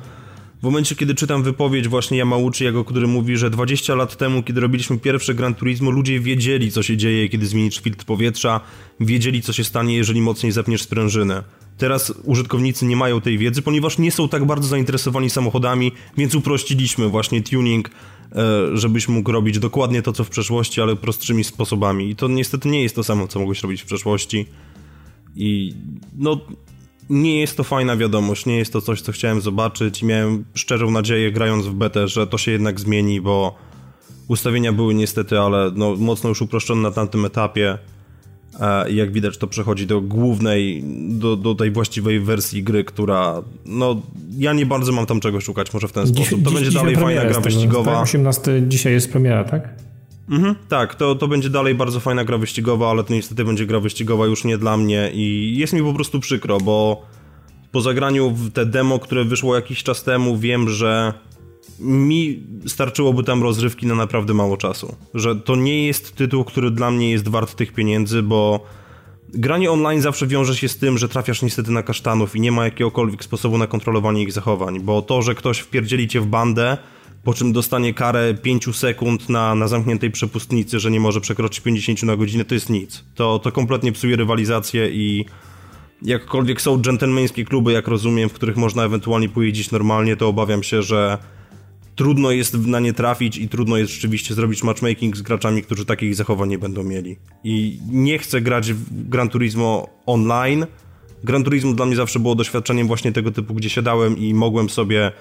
w 0.61 0.63
momencie, 0.63 0.95
kiedy 0.95 1.15
czytam 1.15 1.43
wypowiedź 1.43 1.87
właśnie 1.87 2.17
Yamauchiego, 2.17 2.85
który 2.85 3.07
mówi, 3.07 3.37
że 3.37 3.49
20 3.49 3.95
lat 3.95 4.17
temu, 4.17 4.43
kiedy 4.43 4.61
robiliśmy 4.61 4.97
pierwsze 4.97 5.35
Gran 5.35 5.55
Turismo, 5.55 5.91
ludzie 5.91 6.19
wiedzieli, 6.19 6.71
co 6.71 6.83
się 6.83 6.97
dzieje, 6.97 7.29
kiedy 7.29 7.45
zmienisz 7.45 7.79
filtr 7.79 8.05
powietrza, 8.05 8.61
wiedzieli, 8.99 9.41
co 9.41 9.53
się 9.53 9.63
stanie, 9.63 9.95
jeżeli 9.95 10.21
mocniej 10.21 10.51
zepniesz 10.51 10.81
sprężynę. 10.81 11.43
Teraz 11.77 12.13
użytkownicy 12.23 12.85
nie 12.85 12.95
mają 12.95 13.21
tej 13.21 13.37
wiedzy, 13.37 13.61
ponieważ 13.61 13.97
nie 13.97 14.11
są 14.11 14.29
tak 14.29 14.45
bardzo 14.45 14.67
zainteresowani 14.67 15.29
samochodami, 15.29 15.91
więc 16.17 16.35
uprościliśmy 16.35 17.09
właśnie 17.09 17.41
tuning, 17.41 17.89
e, 17.89 18.77
żebyś 18.77 19.07
mógł 19.07 19.31
robić 19.31 19.59
dokładnie 19.59 20.01
to, 20.01 20.13
co 20.13 20.23
w 20.23 20.29
przeszłości, 20.29 20.81
ale 20.81 20.95
prostszymi 20.95 21.43
sposobami. 21.43 22.09
I 22.09 22.15
to 22.15 22.27
niestety 22.27 22.69
nie 22.69 22.83
jest 22.83 22.95
to 22.95 23.03
samo, 23.03 23.27
co 23.27 23.39
mogłeś 23.39 23.61
robić 23.61 23.81
w 23.81 23.85
przeszłości. 23.85 24.45
I 25.35 25.73
no, 26.17 26.39
nie 27.09 27.39
jest 27.39 27.57
to 27.57 27.63
fajna 27.63 27.97
wiadomość, 27.97 28.45
nie 28.45 28.57
jest 28.57 28.73
to 28.73 28.81
coś, 28.81 29.01
co 29.01 29.11
chciałem 29.11 29.41
zobaczyć 29.41 30.01
i 30.01 30.05
miałem 30.05 30.45
szczerą 30.53 30.91
nadzieję, 30.91 31.31
grając 31.31 31.65
w 31.65 31.73
betę, 31.73 32.07
że 32.07 32.27
to 32.27 32.37
się 32.37 32.51
jednak 32.51 32.79
zmieni, 32.79 33.21
bo 33.21 33.55
ustawienia 34.27 34.73
były 34.73 34.93
niestety, 34.93 35.39
ale 35.39 35.71
no, 35.75 35.95
mocno 35.95 36.29
już 36.29 36.41
uproszczone 36.41 36.81
na 36.81 36.91
tamtym 36.91 37.25
etapie. 37.25 37.77
E, 38.59 38.89
I 38.89 38.95
jak 38.95 39.11
widać, 39.11 39.37
to 39.37 39.47
przechodzi 39.47 39.87
do 39.87 40.01
głównej, 40.01 40.83
do, 41.09 41.35
do 41.35 41.55
tej 41.55 41.71
właściwej 41.71 42.19
wersji 42.19 42.63
gry, 42.63 42.83
która, 42.83 43.41
no, 43.65 44.01
ja 44.37 44.53
nie 44.53 44.65
bardzo 44.65 44.91
mam 44.91 45.05
tam 45.05 45.19
czego 45.19 45.41
szukać, 45.41 45.73
może 45.73 45.87
w 45.87 45.91
ten 45.91 46.07
sposób. 46.07 46.43
To 46.43 46.49
dziś, 46.49 46.59
będzie 46.59 46.79
dalej 46.79 46.95
fajna 46.95 47.25
gra 47.25 47.39
wyścigowa. 47.39 47.93
Tak, 47.93 48.03
18 48.03 48.63
dzisiaj 48.67 48.93
jest 48.93 49.11
premiera, 49.11 49.43
tak? 49.43 49.86
Mhm, 50.29 50.55
tak, 50.69 50.95
to, 50.95 51.15
to 51.15 51.27
będzie 51.27 51.49
dalej 51.49 51.75
bardzo 51.75 51.99
fajna 51.99 52.25
gra 52.25 52.37
wyścigowa, 52.37 52.89
ale 52.89 53.03
to 53.03 53.13
niestety 53.13 53.45
będzie 53.45 53.65
gra 53.65 53.79
wyścigowa 53.79 54.25
już 54.25 54.43
nie 54.43 54.57
dla 54.57 54.77
mnie 54.77 55.11
i 55.13 55.53
jest 55.57 55.73
mi 55.73 55.81
po 55.81 55.93
prostu 55.93 56.19
przykro, 56.19 56.57
bo 56.57 57.05
po 57.71 57.81
zagraniu 57.81 58.29
w 58.29 58.51
te 58.51 58.65
demo, 58.65 58.99
które 58.99 59.25
wyszło 59.25 59.55
jakiś 59.55 59.83
czas 59.83 60.03
temu, 60.03 60.37
wiem, 60.37 60.69
że 60.69 61.13
mi 61.79 62.43
starczyłoby 62.65 63.23
tam 63.23 63.43
rozrywki 63.43 63.87
na 63.87 63.95
naprawdę 63.95 64.33
mało 64.33 64.57
czasu. 64.57 64.95
Że 65.13 65.35
to 65.35 65.55
nie 65.55 65.87
jest 65.87 66.15
tytuł, 66.15 66.43
który 66.43 66.71
dla 66.71 66.91
mnie 66.91 67.11
jest 67.11 67.27
wart 67.27 67.55
tych 67.55 67.73
pieniędzy, 67.73 68.23
bo 68.23 68.65
granie 69.29 69.71
online 69.71 70.01
zawsze 70.01 70.27
wiąże 70.27 70.55
się 70.55 70.69
z 70.69 70.77
tym, 70.77 70.97
że 70.97 71.09
trafiasz 71.09 71.41
niestety 71.41 71.71
na 71.71 71.83
kasztanów 71.83 72.35
i 72.35 72.41
nie 72.41 72.51
ma 72.51 72.65
jakiegokolwiek 72.65 73.23
sposobu 73.23 73.57
na 73.57 73.67
kontrolowanie 73.67 74.23
ich 74.23 74.31
zachowań, 74.31 74.79
bo 74.79 75.01
to, 75.01 75.21
że 75.21 75.35
ktoś 75.35 75.59
wpierdzieli 75.59 76.07
cię 76.07 76.21
w 76.21 76.25
bandę, 76.25 76.77
po 77.23 77.33
czym 77.33 77.53
dostanie 77.53 77.93
karę 77.93 78.33
5 78.33 78.75
sekund 78.75 79.29
na, 79.29 79.55
na 79.55 79.67
zamkniętej 79.67 80.11
przepustnicy, 80.11 80.79
że 80.79 80.91
nie 80.91 80.99
może 80.99 81.21
przekroczyć 81.21 81.59
50 81.59 82.03
na 82.03 82.15
godzinę, 82.15 82.45
to 82.45 82.53
jest 82.53 82.69
nic. 82.69 83.03
To, 83.15 83.39
to 83.39 83.51
kompletnie 83.51 83.91
psuje 83.91 84.15
rywalizację 84.15 84.89
i 84.89 85.25
jakkolwiek 86.01 86.61
są 86.61 86.81
dżentelmeńskie 86.81 87.45
kluby, 87.45 87.71
jak 87.71 87.87
rozumiem, 87.87 88.29
w 88.29 88.33
których 88.33 88.57
można 88.57 88.83
ewentualnie 88.83 89.29
pojeździć 89.29 89.71
normalnie, 89.71 90.15
to 90.15 90.27
obawiam 90.27 90.63
się, 90.63 90.81
że 90.81 91.17
trudno 91.95 92.31
jest 92.31 92.53
na 92.53 92.79
nie 92.79 92.93
trafić 92.93 93.37
i 93.37 93.49
trudno 93.49 93.77
jest 93.77 93.91
rzeczywiście 93.91 94.33
zrobić 94.33 94.63
matchmaking 94.63 95.17
z 95.17 95.21
graczami, 95.21 95.63
którzy 95.63 95.85
takich 95.85 96.15
zachowań 96.15 96.49
nie 96.49 96.59
będą 96.59 96.83
mieli. 96.83 97.17
I 97.43 97.79
nie 97.91 98.19
chcę 98.19 98.41
grać 98.41 98.73
w 98.73 99.09
Gran 99.09 99.29
Turismo 99.29 99.89
online. 100.05 100.65
Gran 101.23 101.43
Turismo 101.43 101.73
dla 101.73 101.85
mnie 101.85 101.95
zawsze 101.95 102.19
było 102.19 102.35
doświadczeniem 102.35 102.87
właśnie 102.87 103.11
tego 103.11 103.31
typu, 103.31 103.53
gdzie 103.53 103.69
siadałem 103.69 104.17
i 104.17 104.33
mogłem 104.33 104.69
sobie 104.69 105.11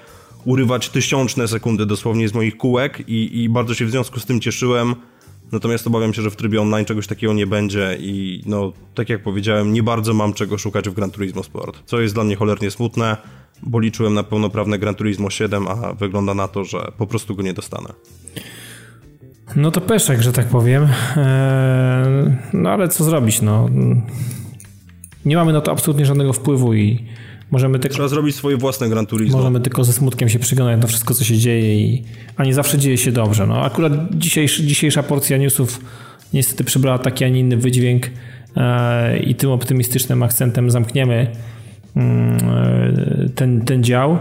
urywać 0.47 0.89
tysiączne 0.89 1.49
sekundy 1.49 1.87
dosłownie 1.87 2.29
z 2.29 2.35
moich 2.35 2.57
kółek 2.57 3.09
i, 3.09 3.43
i 3.43 3.49
bardzo 3.49 3.75
się 3.75 3.87
w 3.87 3.91
związku 3.91 4.21
z 4.21 4.27
tym 4.27 4.41
cieszyłem. 4.41 4.95
Natomiast 5.53 5.87
obawiam 5.87 6.15
się, 6.15 6.23
że 6.23 6.31
w 6.31 6.37
trybie 6.37 6.61
online 6.61 6.85
czegoś 6.85 7.07
takiego 7.07 7.33
nie 7.33 7.47
będzie 7.47 7.97
i 8.01 8.43
no, 8.47 8.73
tak 8.95 9.09
jak 9.09 9.23
powiedziałem, 9.23 9.73
nie 9.73 9.83
bardzo 9.83 10.15
mam 10.15 10.33
czego 10.33 10.59
szukać 10.59 10.89
w 10.89 10.95
Gran 10.95 11.11
Turismo 11.11 11.43
Sport, 11.43 11.83
co 11.85 12.01
jest 12.01 12.15
dla 12.15 12.25
mnie 12.25 12.37
cholernie 12.37 12.71
smutne, 12.71 13.17
bo 13.63 13.81
liczyłem 13.81 14.15
na 14.15 14.23
pełnoprawne 14.23 14.79
Gran 14.79 14.95
Turismo 14.95 15.31
7, 15.31 15.69
a 15.69 15.93
wygląda 15.93 16.35
na 16.35 16.49
to, 16.49 16.65
że 16.65 16.93
po 16.99 17.07
prostu 17.07 17.35
go 17.35 17.43
nie 17.43 17.53
dostanę. 17.53 17.89
No 19.57 19.71
to 19.71 19.81
peszek, 19.81 20.23
że 20.23 20.33
tak 20.33 20.47
powiem. 20.47 20.83
Eee, 21.17 22.37
no 22.53 22.71
ale 22.71 22.89
co 22.89 23.05
zrobić, 23.05 23.43
no. 23.43 23.69
Nie 25.25 25.37
mamy 25.37 25.53
na 25.53 25.61
to 25.61 25.73
absolutnie 25.73 26.07
żadnego 26.07 26.33
wpływu 26.33 26.75
i 26.75 27.07
Możemy 27.51 27.79
tylko, 27.79 27.95
Trzeba 27.95 28.09
zrobić 28.09 28.37
swoje 28.37 28.57
własne 28.57 28.89
Gran 28.89 29.07
Turismo. 29.07 29.39
Możemy 29.39 29.61
tylko 29.61 29.85
ze 29.85 29.93
smutkiem 29.93 30.29
się 30.29 30.39
przyglądać 30.39 30.81
na 30.81 30.87
wszystko, 30.87 31.15
co 31.15 31.25
się 31.25 31.39
dzieje, 31.39 31.81
i, 31.81 32.03
a 32.37 32.45
nie 32.45 32.55
zawsze 32.55 32.79
dzieje 32.79 32.99
się 32.99 33.13
dobrze. 33.13 33.47
No, 33.47 33.63
akurat 33.63 33.93
dzisiejszy, 34.11 34.67
dzisiejsza 34.67 35.03
porcja 35.03 35.37
newsów 35.37 35.81
niestety 36.35 36.65
przybrała 36.65 36.99
taki, 36.99 37.25
a 37.25 37.29
nie 37.29 37.41
inny 37.41 37.57
wydźwięk 37.57 38.11
e, 38.57 39.19
i 39.19 39.35
tym 39.35 39.51
optymistycznym 39.51 40.23
akcentem 40.23 40.71
zamkniemy 40.71 41.27
mm, 41.97 42.37
e, 42.37 43.29
ten, 43.35 43.65
ten 43.65 43.85
dział. 43.85 44.13
E, 44.13 44.19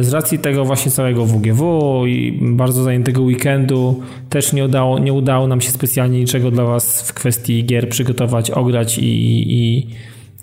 z 0.00 0.12
racji 0.12 0.38
tego 0.38 0.64
właśnie 0.64 0.92
całego 0.92 1.26
WGW 1.26 2.06
i 2.06 2.38
bardzo 2.42 2.82
zajętego 2.82 3.22
weekendu 3.22 4.02
też 4.30 4.52
nie 4.52 4.64
udało, 4.64 4.98
nie 4.98 5.12
udało 5.12 5.46
nam 5.46 5.60
się 5.60 5.70
specjalnie 5.70 6.18
niczego 6.18 6.50
dla 6.50 6.64
Was 6.64 7.02
w 7.02 7.14
kwestii 7.14 7.64
gier 7.64 7.88
przygotować, 7.88 8.50
ograć 8.50 8.98
i, 8.98 9.04
i 9.52 9.86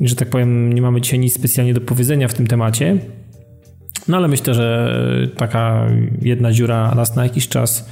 że 0.01 0.15
tak 0.15 0.29
powiem, 0.29 0.73
nie 0.73 0.81
mamy 0.81 1.01
dzisiaj 1.01 1.19
nic 1.19 1.33
specjalnie 1.33 1.73
do 1.73 1.81
powiedzenia 1.81 2.27
w 2.27 2.33
tym 2.33 2.47
temacie. 2.47 2.97
No 4.07 4.17
ale 4.17 4.27
myślę, 4.27 4.53
że 4.53 4.97
taka 5.37 5.87
jedna 6.21 6.51
dziura 6.51 6.93
raz 6.95 7.15
na 7.15 7.23
jakiś 7.23 7.47
czas 7.47 7.89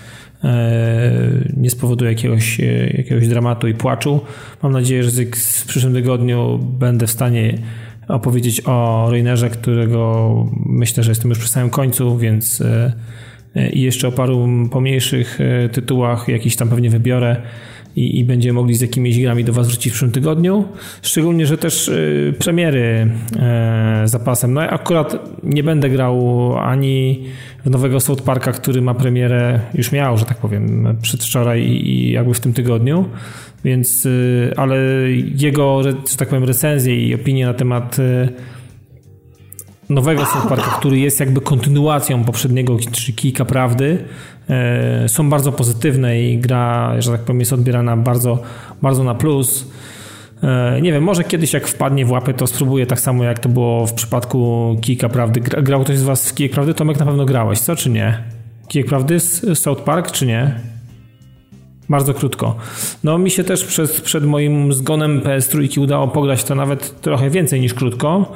nie 1.57 1.69
spowoduje 1.69 2.11
jakiegoś, 2.11 2.59
jakiegoś 2.97 3.27
dramatu 3.27 3.67
i 3.67 3.73
płaczu. 3.73 4.21
Mam 4.63 4.71
nadzieję, 4.71 5.03
że 5.03 5.11
w 5.35 5.65
przyszłym 5.65 5.93
tygodniu 5.93 6.59
będę 6.80 7.07
w 7.07 7.11
stanie 7.11 7.57
opowiedzieć 8.07 8.61
o 8.65 9.07
Reinerze, 9.11 9.49
którego 9.49 10.34
myślę, 10.65 11.03
że 11.03 11.11
jestem 11.11 11.30
już 11.30 11.39
przy 11.39 11.49
samym 11.49 11.69
końcu, 11.69 12.17
więc 12.17 12.63
i 13.73 13.81
jeszcze 13.81 14.07
o 14.07 14.11
paru 14.11 14.47
pomniejszych 14.71 15.39
tytułach, 15.71 16.27
jakiś 16.27 16.55
tam 16.55 16.69
pewnie 16.69 16.89
wybiorę 16.89 17.41
i, 17.95 18.20
i 18.20 18.24
będziemy 18.24 18.53
mogli 18.53 18.76
z 18.76 18.82
jakimiś 18.82 19.20
grami 19.20 19.44
do 19.44 19.53
Was 19.53 19.68
wrócić 19.68 19.91
w 19.91 19.94
przyszłym 19.94 20.11
tygodniu. 20.11 20.65
Szczególnie, 21.02 21.45
że 21.45 21.57
też 21.57 21.88
y, 21.88 22.34
premiery 22.40 23.07
y, 24.03 24.07
zapasem. 24.07 24.53
No 24.53 24.61
akurat 24.61 25.15
nie 25.44 25.64
będę 25.64 25.90
grał 25.90 26.57
ani 26.57 27.24
w 27.65 27.70
nowego 27.70 27.99
South 27.99 28.22
Parka, 28.22 28.52
który 28.52 28.82
ma 28.82 28.94
premierę, 28.94 29.60
już 29.74 29.91
miał, 29.91 30.18
że 30.18 30.26
tak 30.26 30.38
powiem, 30.38 30.98
przedwczoraj 31.02 31.61
i, 31.61 31.90
i 31.90 32.11
jakby 32.11 32.34
w 32.34 32.40
tym 32.40 32.53
tygodniu. 32.53 33.06
Więc, 33.64 34.06
y, 34.06 34.53
ale 34.57 34.78
jego, 35.36 35.84
że 35.84 35.94
tak 36.18 36.28
powiem, 36.30 36.44
recenzje 36.44 37.07
i 37.07 37.15
opinie 37.15 37.45
na 37.45 37.53
temat 37.53 37.98
nowego 39.94 40.26
South 40.26 40.48
Parka, 40.48 40.72
który 40.80 40.99
jest 40.99 41.20
jakby 41.20 41.41
kontynuacją 41.41 42.24
poprzedniego, 42.24 42.78
czyli 42.91 43.14
Kijka 43.14 43.45
Prawdy, 43.45 44.06
E, 44.49 45.10
są 45.10 45.30
bardzo 45.30 45.52
pozytywne 45.52 46.22
i 46.22 46.38
gra, 46.38 47.02
że 47.02 47.11
tak 47.11 47.22
powiem, 47.22 47.40
jest 47.40 47.53
odbierana 47.53 47.98
bardzo, 47.98 48.40
bardzo 48.82 49.03
na 49.03 49.15
plus. 49.15 49.72
E, 50.44 50.82
nie 50.82 50.91
wiem, 50.91 51.03
może 51.03 51.24
kiedyś 51.24 51.53
jak 51.53 51.68
wpadnie 51.68 52.06
w 52.06 52.11
łapę, 52.11 52.34
to 52.34 52.48
spróbuję 52.48 52.86
tak 52.86 52.99
samo 52.99 53.24
jak 53.24 53.40
to 53.40 53.49
było 53.49 53.88
w 53.88 53.94
przypadku 53.94 54.76
Kijka 54.82 55.10
Prawdy. 55.10 55.40
Grał 55.40 55.84
ktoś 55.84 55.98
z 55.98 56.03
Was 56.03 56.30
w 56.30 56.36
Kijek 56.36 56.52
Prawdy? 56.52 56.74
Tomek 56.74 56.99
na 56.99 57.06
pewno 57.06 57.26
grałeś, 57.26 57.60
co 57.60 57.76
czy 57.76 57.90
nie? 57.90 58.24
Kijek 58.68 58.88
Prawdy 58.88 59.20
z 59.20 59.60
South 59.60 59.82
Park, 59.82 60.11
czy 60.11 60.26
nie? 60.26 60.56
Bardzo 61.90 62.14
krótko. 62.14 62.56
No 63.03 63.18
mi 63.18 63.32
się 63.32 63.44
też 63.44 63.65
przed, 63.65 64.02
przed 64.02 64.26
moim 64.26 64.74
zgonem 64.74 65.22
PS3 65.22 65.82
udało 65.82 66.07
pograć 66.07 66.44
to 66.44 66.56
nawet 66.56 67.02
trochę 67.02 67.30
więcej 67.30 67.61
niż 67.61 67.74
krótko. 67.74 68.34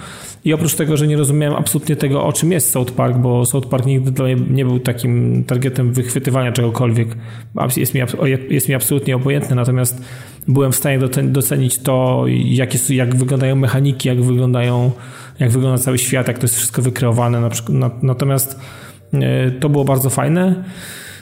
I 0.48 0.54
oprócz 0.54 0.76
tego, 0.76 0.98
że 0.98 1.08
nie 1.08 1.18
rozumiałem 1.18 1.56
absolutnie 1.56 1.96
tego, 1.96 2.26
o 2.26 2.34
czym 2.34 2.52
jest 2.52 2.70
South 2.70 2.92
Park, 2.92 3.18
bo 3.18 3.46
South 3.46 3.68
Park 3.68 3.86
nigdy 3.86 4.36
nie 4.50 4.66
był 4.66 4.80
takim 4.80 5.44
targetem 5.44 5.94
wychwytywania 5.94 6.52
czegokolwiek, 6.52 7.08
jest 7.78 7.94
mi, 7.94 8.02
jest 8.50 8.70
mi 8.70 8.76
absolutnie 8.76 9.16
obojętny, 9.16 9.56
natomiast 9.56 10.02
byłem 10.48 10.72
w 10.72 10.76
stanie 10.76 11.00
docenić 11.24 11.78
to, 11.78 12.26
jakie, 12.46 12.96
jak 12.96 13.16
wyglądają 13.16 13.56
mechaniki, 13.56 14.08
jak 14.08 14.22
wyglądają, 14.22 14.92
jak 15.40 15.52
wygląda 15.52 15.78
cały 15.78 15.98
świat, 15.98 16.28
jak 16.28 16.38
to 16.38 16.44
jest 16.44 16.56
wszystko 16.56 16.82
wykreowane. 16.82 17.42
Na 17.42 17.50
przykład, 17.50 18.04
natomiast 18.04 18.60
e, 19.14 19.52
to 19.52 19.70
było 19.70 19.86
bardzo 19.86 20.10
fajne. 20.10 20.64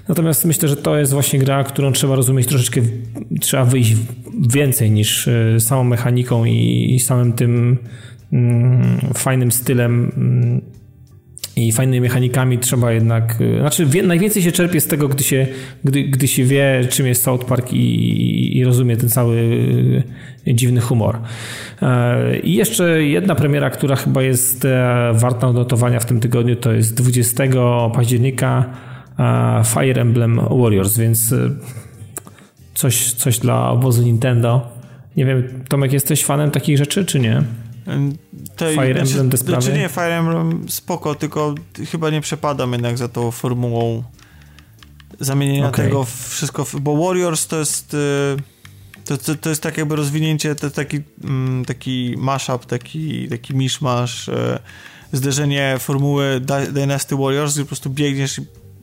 Natomiast 0.08 0.46
myślę, 0.46 0.70
że 0.70 0.76
to 0.76 0.98
jest 0.98 1.14
właśnie 1.14 1.40
gra, 1.40 1.64
którą 1.64 1.92
trzeba 1.92 2.16
rozumieć 2.16 2.48
troszeczkę, 2.48 2.82
trzeba 3.42 3.66
wyjść 3.66 3.96
więcej 4.50 4.92
niż 4.92 5.28
e, 5.28 5.60
samą 5.60 5.84
mechaniką 5.84 6.46
i 6.46 7.00
samym 7.00 7.34
tym 7.34 7.78
fajnym 9.14 9.52
stylem 9.52 10.12
mm, 10.18 10.62
i 11.56 11.72
fajnymi 11.72 12.02
mechanikami 12.02 12.58
trzeba 12.58 12.92
jednak, 12.92 13.42
y, 13.42 13.60
znaczy 13.60 13.86
wie, 13.86 14.04
najwięcej 14.04 14.44
się 14.44 14.52
czerpie 14.52 14.82
z 14.82 14.88
tego, 14.88 15.08
gdy 15.08 15.24
się, 15.24 15.48
gdy, 15.84 16.04
gdy 16.04 16.28
się 16.28 16.44
wie, 16.44 16.82
czym 16.90 17.08
jest 17.08 17.24
South 17.24 17.46
Park 17.46 17.74
i, 17.74 18.58
i 18.58 18.64
rozumie 18.64 18.98
ten 18.98 19.10
cały 19.10 19.38
y, 20.48 20.54
dziwny 20.54 20.82
humor. 20.82 21.20
E, 21.82 22.40
I 22.40 22.54
jeszcze 22.54 23.04
jedna 23.04 23.36
premiera, 23.36 23.70
która 23.70 23.96
chyba 23.96 24.22
jest 24.22 24.66
e, 24.66 25.12
warta 25.14 25.48
odnotowania 25.48 26.00
w 26.00 26.06
tym 26.06 26.20
tygodniu, 26.20 26.56
to 26.56 26.72
jest 26.72 26.96
20 26.96 27.44
października 27.94 28.66
e, 29.20 29.62
Fire 29.66 30.02
Emblem 30.02 30.40
Warriors, 30.50 30.98
więc 30.98 31.36
coś, 32.74 33.14
coś 33.14 33.40
dla 33.40 33.70
obozu 33.70 34.04
Nintendo. 34.04 34.68
Nie 35.18 35.26
wiem, 35.26 35.44
Tomek, 35.70 35.94
jesteś 35.94 36.26
fanem 36.26 36.52
takich 36.52 36.78
rzeczy, 36.78 37.06
czy 37.06 37.20
nie? 37.20 37.44
Tej, 38.56 38.76
Fire 38.76 38.88
Emblem 38.88 39.08
znaczy, 39.08 39.30
te 39.30 39.38
sprawy? 39.38 39.62
Znaczy 39.62 39.80
nie, 39.80 39.90
Fire 39.90 40.20
Emblem 40.20 40.70
spoko, 40.70 41.16
tylko 41.16 41.56
chyba 41.92 42.10
nie 42.10 42.22
przepadam 42.22 42.72
jednak 42.72 42.98
za 42.98 43.08
tą 43.08 43.32
formułą 43.32 44.04
zamienienia 45.20 45.68
okay. 45.68 45.86
tego 45.86 46.04
wszystko, 46.04 46.66
bo 46.82 47.06
Warriors 47.06 47.48
to 47.48 47.60
jest 47.60 47.94
y, 47.94 47.98
to, 49.06 49.18
to, 49.18 49.36
to 49.36 49.50
jest 49.50 49.62
tak 49.62 49.78
jakby 49.78 49.96
rozwinięcie, 49.96 50.56
to 50.56 50.70
taki, 50.70 51.02
mm, 51.24 51.66
taki 51.66 52.16
mashup, 52.18 52.66
taki, 52.66 53.30
taki 53.30 53.56
miszmasz, 53.56 54.28
y, 54.28 54.60
zderzenie 55.12 55.76
formuły 55.80 56.42
Dynasty 56.72 57.16
Warriors, 57.16 57.54
gdzie 57.54 57.64
po 57.64 57.68
prostu 57.68 57.90
biegniesz 57.90 58.40
i 58.40 58.42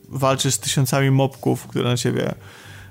walczysz 0.09 0.55
z 0.55 0.59
tysiącami 0.59 1.11
mobków, 1.11 1.67
które 1.67 1.85
na 1.85 1.97
ciebie 1.97 2.35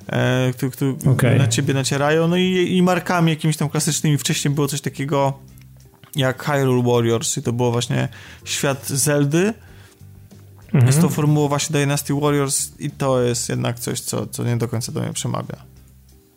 e, 0.08 0.54
które, 0.54 0.72
które 0.72 0.96
okay. 1.12 1.38
na 1.38 1.48
ciebie 1.48 1.74
nacierają, 1.74 2.28
no 2.28 2.38
i, 2.38 2.76
i 2.78 2.82
markami 2.82 3.30
jakimiś 3.30 3.58
tam 3.58 3.70
klasycznymi. 3.70 4.18
Wcześniej 4.18 4.54
było 4.54 4.68
coś 4.68 4.82
takiego 4.82 5.40
jak 6.16 6.44
Hyrule 6.44 6.84
Warriors 6.84 7.38
i 7.38 7.42
to 7.42 7.54
było 7.54 7.72
właśnie 7.72 8.08
świat 8.46 8.88
Zeldy. 8.88 9.54
Mhm. 10.66 10.86
Jest 10.88 11.02
to 11.02 11.10
formuła 11.10 11.48
właśnie 11.48 11.74
Dynasty 11.74 12.14
Warriors 12.14 12.72
i 12.80 12.90
to 12.90 13.22
jest 13.22 13.50
jednak 13.50 13.80
coś, 13.80 14.00
co, 14.00 14.26
co 14.26 14.44
nie 14.44 14.58
do 14.58 14.68
końca 14.68 14.92
do 14.92 15.02
mnie 15.02 15.14
przemawia. 15.14 15.56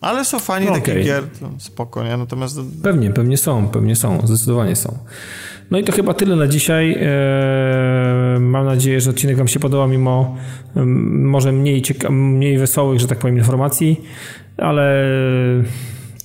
Ale 0.00 0.24
są 0.24 0.38
fani 0.38 0.68
okay. 0.68 0.80
takich 0.80 1.04
gier, 1.04 1.24
spoko, 1.58 2.04
nie? 2.04 2.16
Natomiast... 2.16 2.60
Pewnie, 2.82 3.10
pewnie 3.10 3.36
są, 3.36 3.68
pewnie 3.68 3.96
są, 3.96 4.26
zdecydowanie 4.26 4.76
są. 4.76 4.98
No 5.70 5.78
i 5.78 5.84
to 5.84 5.92
chyba 5.92 6.14
tyle 6.14 6.36
na 6.36 6.46
dzisiaj. 6.46 6.96
Eee, 7.00 8.40
mam 8.40 8.66
nadzieję, 8.66 9.00
że 9.00 9.10
odcinek 9.10 9.36
Wam 9.36 9.48
się 9.48 9.60
podobał, 9.60 9.88
mimo 9.88 10.36
może 11.10 11.52
mniej, 11.52 11.82
cieka- 11.82 12.10
mniej 12.10 12.58
wesołych, 12.58 13.00
że 13.00 13.06
tak 13.06 13.18
powiem, 13.18 13.38
informacji, 13.38 14.04
ale 14.56 15.04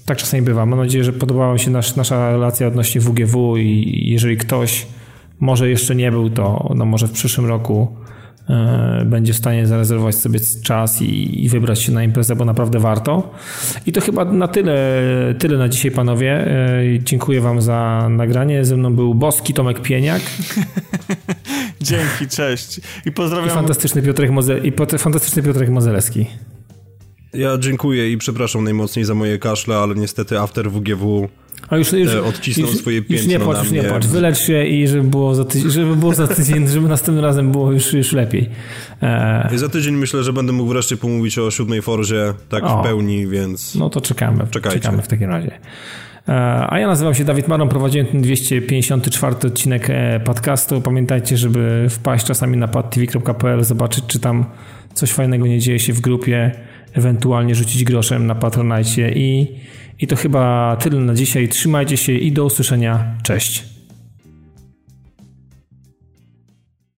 tak 0.09 0.17
czasami 0.17 0.43
bywa. 0.43 0.65
Mam 0.65 0.79
nadzieję, 0.79 1.03
że 1.03 1.13
podobała 1.13 1.57
się 1.57 1.71
nasz, 1.71 1.95
nasza 1.95 2.31
relacja 2.31 2.67
odnośnie 2.67 3.01
WGW 3.01 3.57
i 3.57 4.01
jeżeli 4.05 4.37
ktoś 4.37 4.87
może 5.39 5.69
jeszcze 5.69 5.95
nie 5.95 6.11
był, 6.11 6.29
to 6.29 6.73
no 6.75 6.85
może 6.85 7.07
w 7.07 7.11
przyszłym 7.11 7.47
roku 7.47 7.95
e, 8.49 9.03
będzie 9.05 9.33
w 9.33 9.35
stanie 9.35 9.67
zarezerwować 9.67 10.15
sobie 10.15 10.39
czas 10.63 11.01
i, 11.01 11.45
i, 11.45 11.49
wybrać 11.49 11.81
się 11.81 11.91
na 11.91 12.03
imprezę, 12.03 12.35
bo 12.35 12.45
naprawdę 12.45 12.79
warto. 12.79 13.31
I 13.85 13.91
to 13.91 14.01
chyba 14.01 14.25
na 14.25 14.47
tyle, 14.47 14.77
tyle 15.39 15.57
na 15.57 15.69
dzisiaj, 15.69 15.91
panowie. 15.91 16.31
E, 16.31 16.83
dziękuję 16.99 17.41
wam 17.41 17.61
za 17.61 18.07
nagranie. 18.09 18.65
Ze 18.65 18.77
mną 18.77 18.95
był 18.95 19.15
Boski 19.15 19.53
Tomek 19.53 19.81
Pieniak. 19.81 20.21
Dzięki, 21.81 22.27
cześć. 22.35 22.81
I 23.05 23.11
pozdrawiam. 23.11 23.49
I 23.49 23.51
fantastyczny 23.51 24.01
Piotrek, 24.01 24.31
Moze- 24.31 24.65
i 24.65 24.97
fantastyczny 24.97 25.43
Piotrek 25.43 25.69
Mozelewski. 25.69 26.25
Ja 27.33 27.57
dziękuję 27.57 28.11
i 28.11 28.17
przepraszam 28.17 28.63
najmocniej 28.63 29.05
za 29.05 29.15
moje 29.15 29.39
kaszle, 29.39 29.77
ale 29.77 29.95
niestety 29.95 30.39
After 30.39 30.71
WGW 30.71 31.29
a 31.69 31.77
już, 31.77 31.93
już, 31.93 32.13
e, 32.13 32.23
odcisnął 32.23 32.69
już, 32.69 32.77
swoje 32.77 33.01
piętno 33.01 33.29
nie 33.29 33.39
płacz, 33.39 33.71
nie 33.71 33.83
płacz. 33.83 34.05
Wylecz 34.05 34.37
się 34.37 34.65
i 34.65 34.87
żeby 34.87 35.03
było 35.03 35.35
za 35.35 35.45
tydzień, 35.45 35.71
żeby 35.71 35.95
było 35.95 36.13
za 36.13 36.27
tydzień, 36.27 36.67
żeby 36.67 36.87
następnym 36.87 37.25
razem 37.25 37.51
było 37.51 37.71
już, 37.71 37.93
już 37.93 38.11
lepiej. 38.11 38.49
E... 39.01 39.49
Za 39.55 39.69
tydzień 39.69 39.95
myślę, 39.95 40.23
że 40.23 40.33
będę 40.33 40.53
mógł 40.53 40.69
wreszcie 40.69 40.97
pomówić 40.97 41.37
o 41.37 41.51
siódmej 41.51 41.81
Forzie 41.81 42.33
tak 42.49 42.63
o, 42.63 42.79
w 42.79 42.83
pełni, 42.83 43.27
więc... 43.27 43.75
No 43.75 43.89
to 43.89 44.01
czekamy. 44.01 44.47
Czekajcie. 44.51 44.79
Czekamy 44.79 45.01
w 45.01 45.07
takim 45.07 45.29
razie. 45.29 45.51
E, 46.27 46.65
a 46.69 46.79
ja 46.79 46.87
nazywam 46.87 47.15
się 47.15 47.23
Dawid 47.23 47.47
Maron, 47.47 47.69
prowadziłem 47.69 48.07
ten 48.07 48.21
254 48.21 49.35
odcinek 49.47 49.89
e, 49.89 50.19
podcastu. 50.19 50.81
Pamiętajcie, 50.81 51.37
żeby 51.37 51.87
wpaść 51.89 52.25
czasami 52.25 52.57
na 52.57 52.67
padtv.pl, 52.67 53.63
zobaczyć, 53.63 54.03
czy 54.07 54.19
tam 54.19 54.45
coś 54.93 55.11
fajnego 55.11 55.47
nie 55.47 55.59
dzieje 55.59 55.79
się 55.79 55.93
w 55.93 56.01
grupie 56.01 56.51
ewentualnie 56.99 57.55
rzucić 57.55 57.83
groszem 57.83 58.27
na 58.27 58.35
Patronite 58.35 59.11
i, 59.11 59.47
i 59.99 60.07
to 60.07 60.15
chyba 60.15 60.77
tyle 60.79 60.99
na 60.99 61.13
dzisiaj. 61.13 61.49
Trzymajcie 61.49 61.97
się 61.97 62.13
i 62.13 62.31
do 62.31 62.45
usłyszenia. 62.45 63.17
Cześć. 63.23 63.78